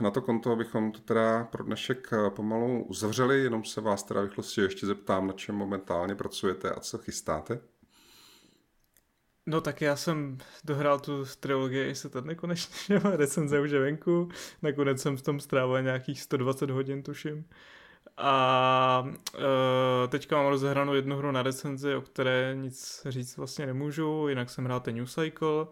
na 0.00 0.10
to 0.10 0.22
konto 0.22 0.56
bychom 0.56 0.92
to 0.92 1.00
teda 1.00 1.44
pro 1.44 1.64
dnešek 1.64 2.08
eh, 2.12 2.30
pomalu 2.30 2.84
uzavřeli, 2.84 3.40
jenom 3.40 3.64
se 3.64 3.80
vás 3.80 4.02
teda 4.02 4.22
rychlosti 4.22 4.60
ještě 4.60 4.86
zeptám, 4.86 5.26
na 5.26 5.32
čem 5.32 5.54
momentálně 5.54 6.14
pracujete 6.14 6.70
a 6.70 6.80
co 6.80 6.98
chystáte. 6.98 7.60
No 9.46 9.60
tak 9.60 9.80
já 9.80 9.96
jsem 9.96 10.38
dohrál 10.64 11.00
tu 11.00 11.24
trilogii 11.40 11.94
se 11.94 12.08
tady 12.08 12.36
konečně, 12.36 12.98
recenze 13.16 13.60
už 13.60 13.70
je 13.70 13.80
venku, 13.80 14.28
nakonec 14.62 15.02
jsem 15.02 15.16
v 15.16 15.22
tom 15.22 15.40
strávil 15.40 15.82
nějakých 15.82 16.22
120 16.22 16.70
hodin, 16.70 17.02
tuším. 17.02 17.44
A 18.20 19.04
uh, 19.06 19.40
teďka 20.08 20.36
mám 20.36 20.46
rozehranou 20.46 20.94
jednu 20.94 21.16
hru 21.16 21.30
na 21.30 21.42
recenzi, 21.42 21.94
o 21.94 22.00
které 22.00 22.54
nic 22.54 23.06
říct 23.08 23.36
vlastně 23.36 23.66
nemůžu, 23.66 24.28
jinak 24.28 24.50
jsem 24.50 24.64
hrál 24.64 24.80
ten 24.80 24.96
New 24.96 25.06
Cycle. 25.06 25.66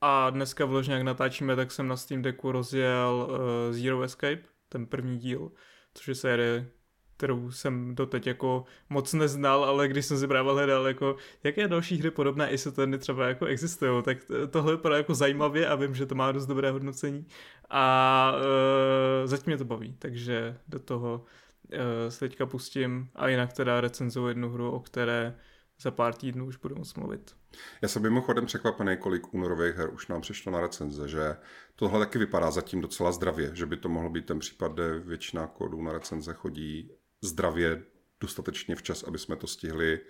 A 0.00 0.30
dneska 0.30 0.64
vložně, 0.64 0.94
jak 0.94 1.02
natáčíme, 1.02 1.56
tak 1.56 1.72
jsem 1.72 1.88
na 1.88 1.96
Steam 1.96 2.22
Decku 2.22 2.52
rozjel 2.52 3.28
uh, 3.30 3.74
Zero 3.74 4.02
Escape, 4.02 4.42
ten 4.68 4.86
první 4.86 5.18
díl, 5.18 5.50
což 5.94 6.08
je 6.08 6.14
série, 6.14 6.70
kterou 7.16 7.50
jsem 7.50 7.94
doteď 7.94 8.26
jako 8.26 8.64
moc 8.90 9.12
neznal, 9.12 9.64
ale 9.64 9.88
když 9.88 10.06
jsem 10.06 10.18
si 10.18 10.26
právě 10.26 10.52
hledal, 10.52 10.86
jako, 10.86 11.16
jaké 11.44 11.68
další 11.68 11.96
hry 11.98 12.10
podobné 12.10 12.50
Isoterny 12.50 12.98
třeba 12.98 13.28
jako 13.28 13.46
existují, 13.46 14.02
tak 14.02 14.18
tohle 14.50 14.72
vypadá 14.72 14.96
jako 14.96 15.14
zajímavě 15.14 15.68
a 15.68 15.74
vím, 15.74 15.94
že 15.94 16.06
to 16.06 16.14
má 16.14 16.32
dost 16.32 16.46
dobré 16.46 16.70
hodnocení 16.70 17.26
a 17.70 18.32
uh, 18.36 19.26
zatím 19.26 19.44
mě 19.46 19.58
to 19.58 19.64
baví, 19.64 19.96
takže 19.98 20.56
do 20.68 20.78
toho 20.78 21.24
uh, 21.72 21.78
se 22.08 22.18
teďka 22.18 22.46
pustím 22.46 23.08
a 23.14 23.28
jinak 23.28 23.52
teda 23.52 23.80
recenzuju 23.80 24.28
jednu 24.28 24.50
hru, 24.50 24.70
o 24.70 24.80
které 24.80 25.36
za 25.80 25.90
pár 25.90 26.14
týdnů 26.14 26.46
už 26.46 26.56
budu 26.56 26.74
moct 26.74 26.94
mluvit. 26.94 27.36
Já 27.82 27.88
jsem 27.88 28.02
mimochodem 28.02 28.46
překvapený, 28.46 28.96
kolik 28.96 29.34
únorových 29.34 29.74
her 29.74 29.94
už 29.94 30.08
nám 30.08 30.20
přišlo 30.20 30.52
na 30.52 30.60
recenze, 30.60 31.08
že 31.08 31.36
tohle 31.76 31.98
taky 31.98 32.18
vypadá 32.18 32.50
zatím 32.50 32.80
docela 32.80 33.12
zdravě, 33.12 33.50
že 33.54 33.66
by 33.66 33.76
to 33.76 33.88
mohl 33.88 34.10
být 34.10 34.26
ten 34.26 34.38
případ, 34.38 34.72
kde 34.72 34.98
většina 34.98 35.46
kódů 35.46 35.82
na 35.82 35.92
recenze 35.92 36.34
chodí 36.34 36.90
zdravě 37.22 37.82
dostatečně 38.20 38.76
včas, 38.76 39.02
aby 39.02 39.18
jsme 39.18 39.36
to 39.36 39.46
stihli 39.46 40.00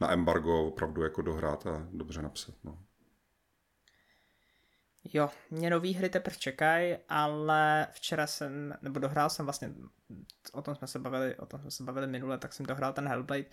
na 0.00 0.12
embargo 0.12 0.66
opravdu 0.66 1.02
jako 1.02 1.22
dohrát 1.22 1.66
a 1.66 1.88
dobře 1.92 2.22
napsat. 2.22 2.54
No. 2.64 2.78
Jo, 5.12 5.30
mě 5.50 5.70
nový 5.70 5.94
hry 5.94 6.08
teprve 6.08 6.36
čekají, 6.36 6.96
ale 7.08 7.86
včera 7.90 8.26
jsem, 8.26 8.74
nebo 8.82 9.00
dohrál 9.00 9.30
jsem 9.30 9.46
vlastně, 9.46 9.70
o 10.52 10.62
tom 10.62 10.74
jsme 10.74 10.86
se 10.86 10.98
bavili, 10.98 11.36
o 11.36 11.46
tom 11.46 11.60
jsme 11.60 11.70
se 11.70 11.82
bavili 11.82 12.06
minule, 12.06 12.38
tak 12.38 12.52
jsem 12.52 12.66
dohrál 12.66 12.92
ten 12.92 13.08
Hellblade, 13.08 13.44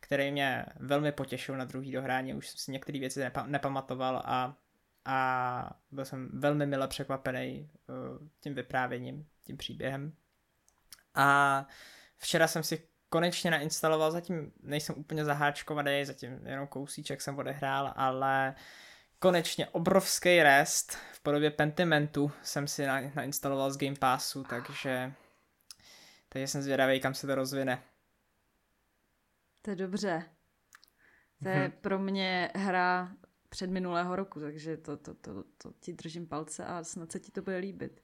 který 0.00 0.30
mě 0.30 0.66
velmi 0.76 1.12
potěšil 1.12 1.56
na 1.56 1.64
druhý 1.64 1.92
dohrání, 1.92 2.34
už 2.34 2.48
jsem 2.48 2.58
si 2.58 2.72
některé 2.72 2.98
věci 2.98 3.20
nepa- 3.20 3.46
nepamatoval 3.46 4.22
a, 4.24 4.56
a 5.04 5.70
byl 5.90 6.04
jsem 6.04 6.30
velmi 6.32 6.66
mile 6.66 6.88
překvapený 6.88 7.70
uh, 7.86 8.28
tím 8.40 8.54
vyprávěním, 8.54 9.26
tím 9.44 9.56
příběhem. 9.56 10.12
A 11.14 11.66
včera 12.16 12.48
jsem 12.48 12.62
si 12.62 12.88
konečně 13.08 13.50
nainstaloval, 13.50 14.10
zatím 14.10 14.52
nejsem 14.62 14.94
úplně 14.98 15.24
zaháčkovaný, 15.24 16.04
zatím 16.04 16.46
jenom 16.46 16.66
kousíček 16.66 17.20
jsem 17.20 17.38
odehrál, 17.38 17.92
ale 17.96 18.54
uh, 18.56 18.62
konečně 19.18 19.66
obrovský 19.66 20.42
rest 20.42 20.92
v 21.12 21.20
podobě 21.20 21.50
Pentimentu 21.50 22.32
jsem 22.42 22.68
si 22.68 22.86
na, 22.86 23.00
nainstaloval 23.14 23.70
z 23.70 23.78
Game 23.78 23.96
Passu, 23.96 24.44
takže, 24.44 25.12
takže 26.28 26.46
jsem 26.46 26.62
zvědavý, 26.62 27.00
kam 27.00 27.14
se 27.14 27.26
to 27.26 27.34
rozvine. 27.34 27.82
To 29.62 29.70
je 29.70 29.76
dobře. 29.76 30.22
To 31.42 31.48
je 31.48 31.54
hmm. 31.54 31.72
pro 31.80 31.98
mě 31.98 32.50
hra 32.54 33.12
před 33.48 33.70
minulého 33.70 34.16
roku, 34.16 34.40
takže 34.40 34.76
to, 34.76 34.96
to, 34.96 35.14
to, 35.14 35.44
to 35.62 35.72
ti 35.80 35.92
držím 35.92 36.26
palce 36.26 36.64
a 36.64 36.84
snad 36.84 37.12
se 37.12 37.20
ti 37.20 37.32
to 37.32 37.42
bude 37.42 37.56
líbit. 37.56 38.02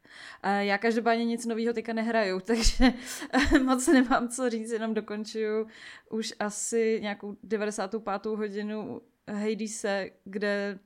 Já 0.59 0.78
každopádně 0.78 1.24
nic 1.24 1.47
nového 1.47 1.74
teďka 1.74 1.93
nehraju, 1.93 2.41
takže 2.47 2.93
moc 3.65 3.86
nemám 3.86 4.28
co 4.28 4.51
říct, 4.51 4.70
jenom 4.70 4.95
dokončuju 4.95 5.66
už 6.11 6.35
asi 6.39 6.99
nějakou 7.03 7.36
95. 7.43 8.27
hodinu 8.27 9.01
Hadese, 9.28 10.11
kde 10.24 10.78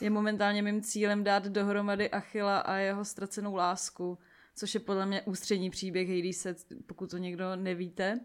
je 0.00 0.10
momentálně 0.10 0.62
mým 0.62 0.82
cílem 0.82 1.24
dát 1.24 1.46
dohromady 1.46 2.10
Achila 2.10 2.58
a 2.58 2.74
jeho 2.74 3.04
ztracenou 3.04 3.54
lásku, 3.54 4.18
což 4.54 4.74
je 4.74 4.80
podle 4.80 5.06
mě 5.06 5.22
ústřední 5.22 5.70
příběh 5.70 6.08
Hadese, 6.08 6.54
pokud 6.86 7.10
to 7.10 7.18
někdo 7.18 7.56
nevíte. 7.56 8.20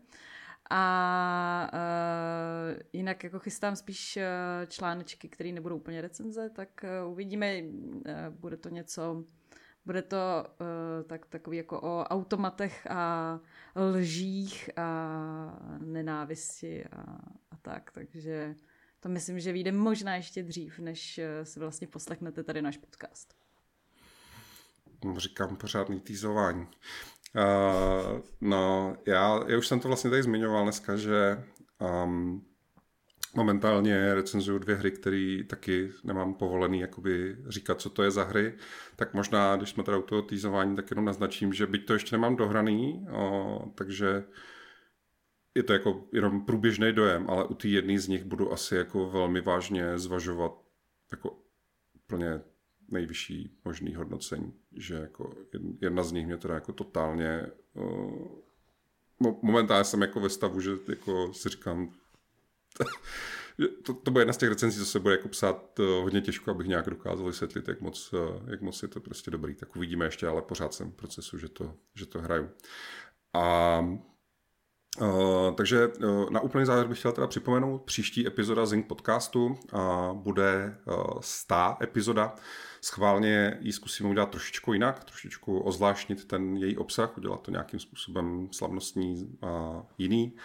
A 0.70 1.72
uh, 1.74 2.82
jinak 2.94 3.24
jako 3.24 3.40
chystám 3.40 3.76
spíš 3.76 4.18
uh, 4.18 4.66
článečky, 4.70 5.30
které 5.30 5.52
nebudou 5.52 5.76
úplně 5.76 6.02
recenze, 6.02 6.50
tak 6.50 6.86
uh, 7.06 7.12
uvidíme, 7.12 7.62
uh, 7.62 8.02
bude 8.30 8.58
to 8.58 8.70
něco, 8.70 9.24
bude 9.86 10.02
to 10.02 10.46
uh, 10.62 11.08
tak, 11.08 11.26
takový 11.26 11.58
jako 11.58 11.82
o 11.82 12.04
automatech 12.04 12.88
a 12.90 13.40
lžích 13.76 14.70
a 14.78 15.78
nenávisti 15.80 16.86
a, 16.86 17.02
a 17.52 17.58
tak, 17.62 17.92
takže 17.92 18.56
to 19.04 19.10
myslím, 19.10 19.40
že 19.40 19.52
vyjde 19.52 19.72
možná 19.72 20.16
ještě 20.16 20.44
dřív, 20.44 20.80
než 20.80 21.18
eh, 21.18 21.46
si 21.46 21.60
vlastně 21.60 21.88
poslechnete 21.88 22.44
tady 22.44 22.62
náš 22.62 22.78
podcast. 22.78 23.34
Říkám 25.18 25.56
pořádný 25.56 26.00
týzování. 26.00 26.68
Uh, 27.36 28.22
no, 28.42 28.96
já, 29.06 29.40
já 29.48 29.58
už 29.58 29.68
jsem 29.68 29.80
to 29.80 29.88
vlastně 29.88 30.10
tady 30.10 30.24
zmiňoval 30.24 30.64
dneska, 30.64 30.96
že 30.96 31.44
um, 32.04 32.46
momentálně 33.36 34.16
recenzuju 34.16 34.60
dvě 34.60 34.76
hry, 34.76 34.92
které 34.92 35.40
taky 35.48 35.92
nemám 36.04 36.34
povolený 36.34 36.80
jakoby 36.80 37.38
říkat, 37.48 37.82
co 37.82 37.90
to 37.90 38.04
je 38.04 38.12
za 38.12 38.24
hry, 38.24 38.54
tak 38.96 39.14
možná, 39.14 39.56
když 39.56 39.70
jsme 39.70 39.84
teda 39.84 39.98
u 39.98 40.02
toho 40.02 40.22
týzování, 40.22 40.76
tak 40.76 40.92
jenom 40.92 41.06
naznačím, 41.06 41.54
že 41.54 41.68
byť 41.68 41.86
to 41.86 41.94
ještě 41.94 42.16
nemám 42.16 42.36
dohraný, 42.36 43.08
o, 43.12 43.66
takže 43.76 44.24
je 45.56 45.64
to 45.64 45.74
jako 45.74 46.04
jenom 46.14 46.46
průběžný 46.46 46.94
dojem, 46.94 47.30
ale 47.30 47.46
u 47.46 47.54
té 47.54 47.68
jedné 47.68 48.00
z 48.00 48.08
nich 48.08 48.24
budu 48.24 48.54
asi 48.54 48.76
jako 48.76 49.10
velmi 49.10 49.42
vážně 49.42 50.00
zvažovat 50.00 50.54
jako 51.12 51.40
úplně 51.94 52.42
nejvyšší 52.88 53.60
možný 53.66 53.96
hodnocení, 53.96 54.54
že 54.72 54.96
jako 54.96 55.34
jedna 55.82 56.04
z 56.04 56.12
nich 56.12 56.26
mě 56.26 56.38
teda 56.38 56.54
jako 56.54 56.74
totálně 56.74 57.48
uh, 57.74 58.28
momentálně 59.42 59.84
jsem 59.84 60.02
jako 60.02 60.20
ve 60.20 60.30
stavu, 60.30 60.62
že 60.62 60.72
jako 60.90 61.34
si 61.34 61.50
říkám 61.50 61.94
to, 63.84 63.94
to 63.94 64.12
bude 64.12 64.22
jedna 64.22 64.34
z 64.34 64.38
těch 64.38 64.50
recenzí, 64.50 64.80
co 64.80 64.86
se 64.86 65.00
bude 65.00 65.14
jako 65.14 65.28
psát 65.28 65.80
uh, 65.80 65.86
hodně 65.86 66.22
těžko, 66.22 66.52
abych 66.52 66.68
nějak 66.68 66.90
dokázal 66.90 67.26
vysvětlit, 67.26 67.68
jak 67.68 67.82
moc, 67.82 68.14
uh, 68.14 68.50
jak 68.50 68.62
moc 68.62 68.82
je 68.82 68.88
to 68.88 69.00
prostě 69.00 69.32
dobrý. 69.32 69.56
Tak 69.56 69.76
uvidíme 69.76 70.06
ještě, 70.06 70.28
ale 70.28 70.42
pořád 70.42 70.74
jsem 70.74 70.92
v 70.92 70.96
procesu, 70.96 71.38
že 71.38 71.50
to, 71.50 71.76
že 71.96 72.06
to 72.06 72.22
hraju. 72.22 72.50
A 73.34 73.80
Uh, 75.02 75.56
takže 75.56 75.88
uh, 75.88 76.30
na 76.30 76.40
úplný 76.40 76.66
závěr 76.66 76.88
bych 76.88 77.00
chtěl 77.00 77.12
teda 77.12 77.28
připomenout, 77.28 77.84
příští 77.84 78.28
epizoda 78.28 78.66
Zing 78.66 78.88
podcastu 78.88 79.60
bude 80.14 80.78
uh, 80.86 81.20
stá 81.20 81.78
epizoda. 81.82 82.36
Schválně 82.82 83.58
ji 83.62 83.74
zkusíme 83.74 84.10
udělat 84.10 84.30
trošičku 84.30 84.74
jinak, 84.74 85.04
trošičku 85.04 85.60
ozvláštnit 85.60 86.26
ten 86.26 86.58
její 86.58 86.78
obsah, 86.78 87.18
udělat 87.18 87.42
to 87.42 87.52
nějakým 87.52 87.80
způsobem 87.80 88.48
slavnostní 88.52 89.38
a 89.42 89.84
jiný. 89.98 90.36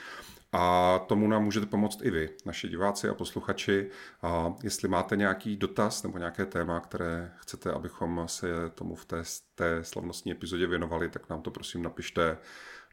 A 0.53 0.99
tomu 0.99 1.29
nám 1.29 1.45
můžete 1.45 1.67
pomoct 1.67 2.01
i 2.03 2.11
vy, 2.11 2.31
naši 2.47 2.69
diváci 2.69 3.09
a 3.09 3.15
posluchači. 3.15 3.91
A 4.23 4.55
jestli 4.63 4.89
máte 4.89 5.17
nějaký 5.17 5.57
dotaz 5.57 6.03
nebo 6.03 6.19
nějaké 6.19 6.47
téma, 6.47 6.81
které 6.81 7.33
chcete, 7.37 7.73
abychom 7.73 8.23
se 8.27 8.49
tomu 8.75 8.95
v 8.95 9.05
té, 9.05 9.23
té 9.55 9.85
slavnostní 9.85 10.33
epizodě 10.33 10.67
věnovali, 10.67 11.09
tak 11.09 11.29
nám 11.31 11.43
to 11.43 11.51
prosím 11.51 11.83
napište 11.83 12.39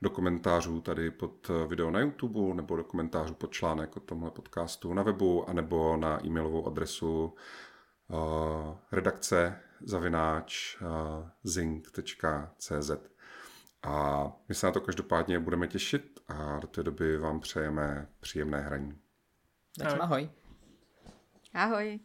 do 0.02 0.10
komentářů 0.10 0.82
tady 0.82 1.12
pod 1.12 1.50
eh, 1.50 1.68
video 1.68 1.92
na 1.92 2.00
YouTube 2.00 2.54
nebo 2.54 2.76
do 2.76 2.84
komentářů 2.84 3.34
pod 3.34 3.52
článek 3.52 3.98
o 3.98 4.00
tomhle 4.00 4.32
podcastu 4.32 4.94
na 4.94 5.04
webu 5.04 5.50
anebo 5.50 5.98
na 5.98 6.26
e-mailovou 6.26 6.68
adresu 6.68 7.34
uh, 8.08 8.18
redakce 8.92 9.60
zavináč 9.82 10.78
uh, 10.82 10.88
zing.cz 11.44 12.92
a 13.86 14.26
my 14.50 14.56
se 14.56 14.66
na 14.66 14.72
to 14.72 14.82
každopádně 14.82 15.40
budeme 15.40 15.68
těšit 15.68 16.20
a 16.28 16.60
do 16.60 16.68
té 16.68 16.84
doby 16.84 17.18
vám 17.18 17.40
přejeme 17.40 18.08
příjemné 18.20 18.62
hraní. 18.62 18.98
Tak 19.80 20.00
ahoj. 20.00 20.30
Ahoj. 21.54 22.00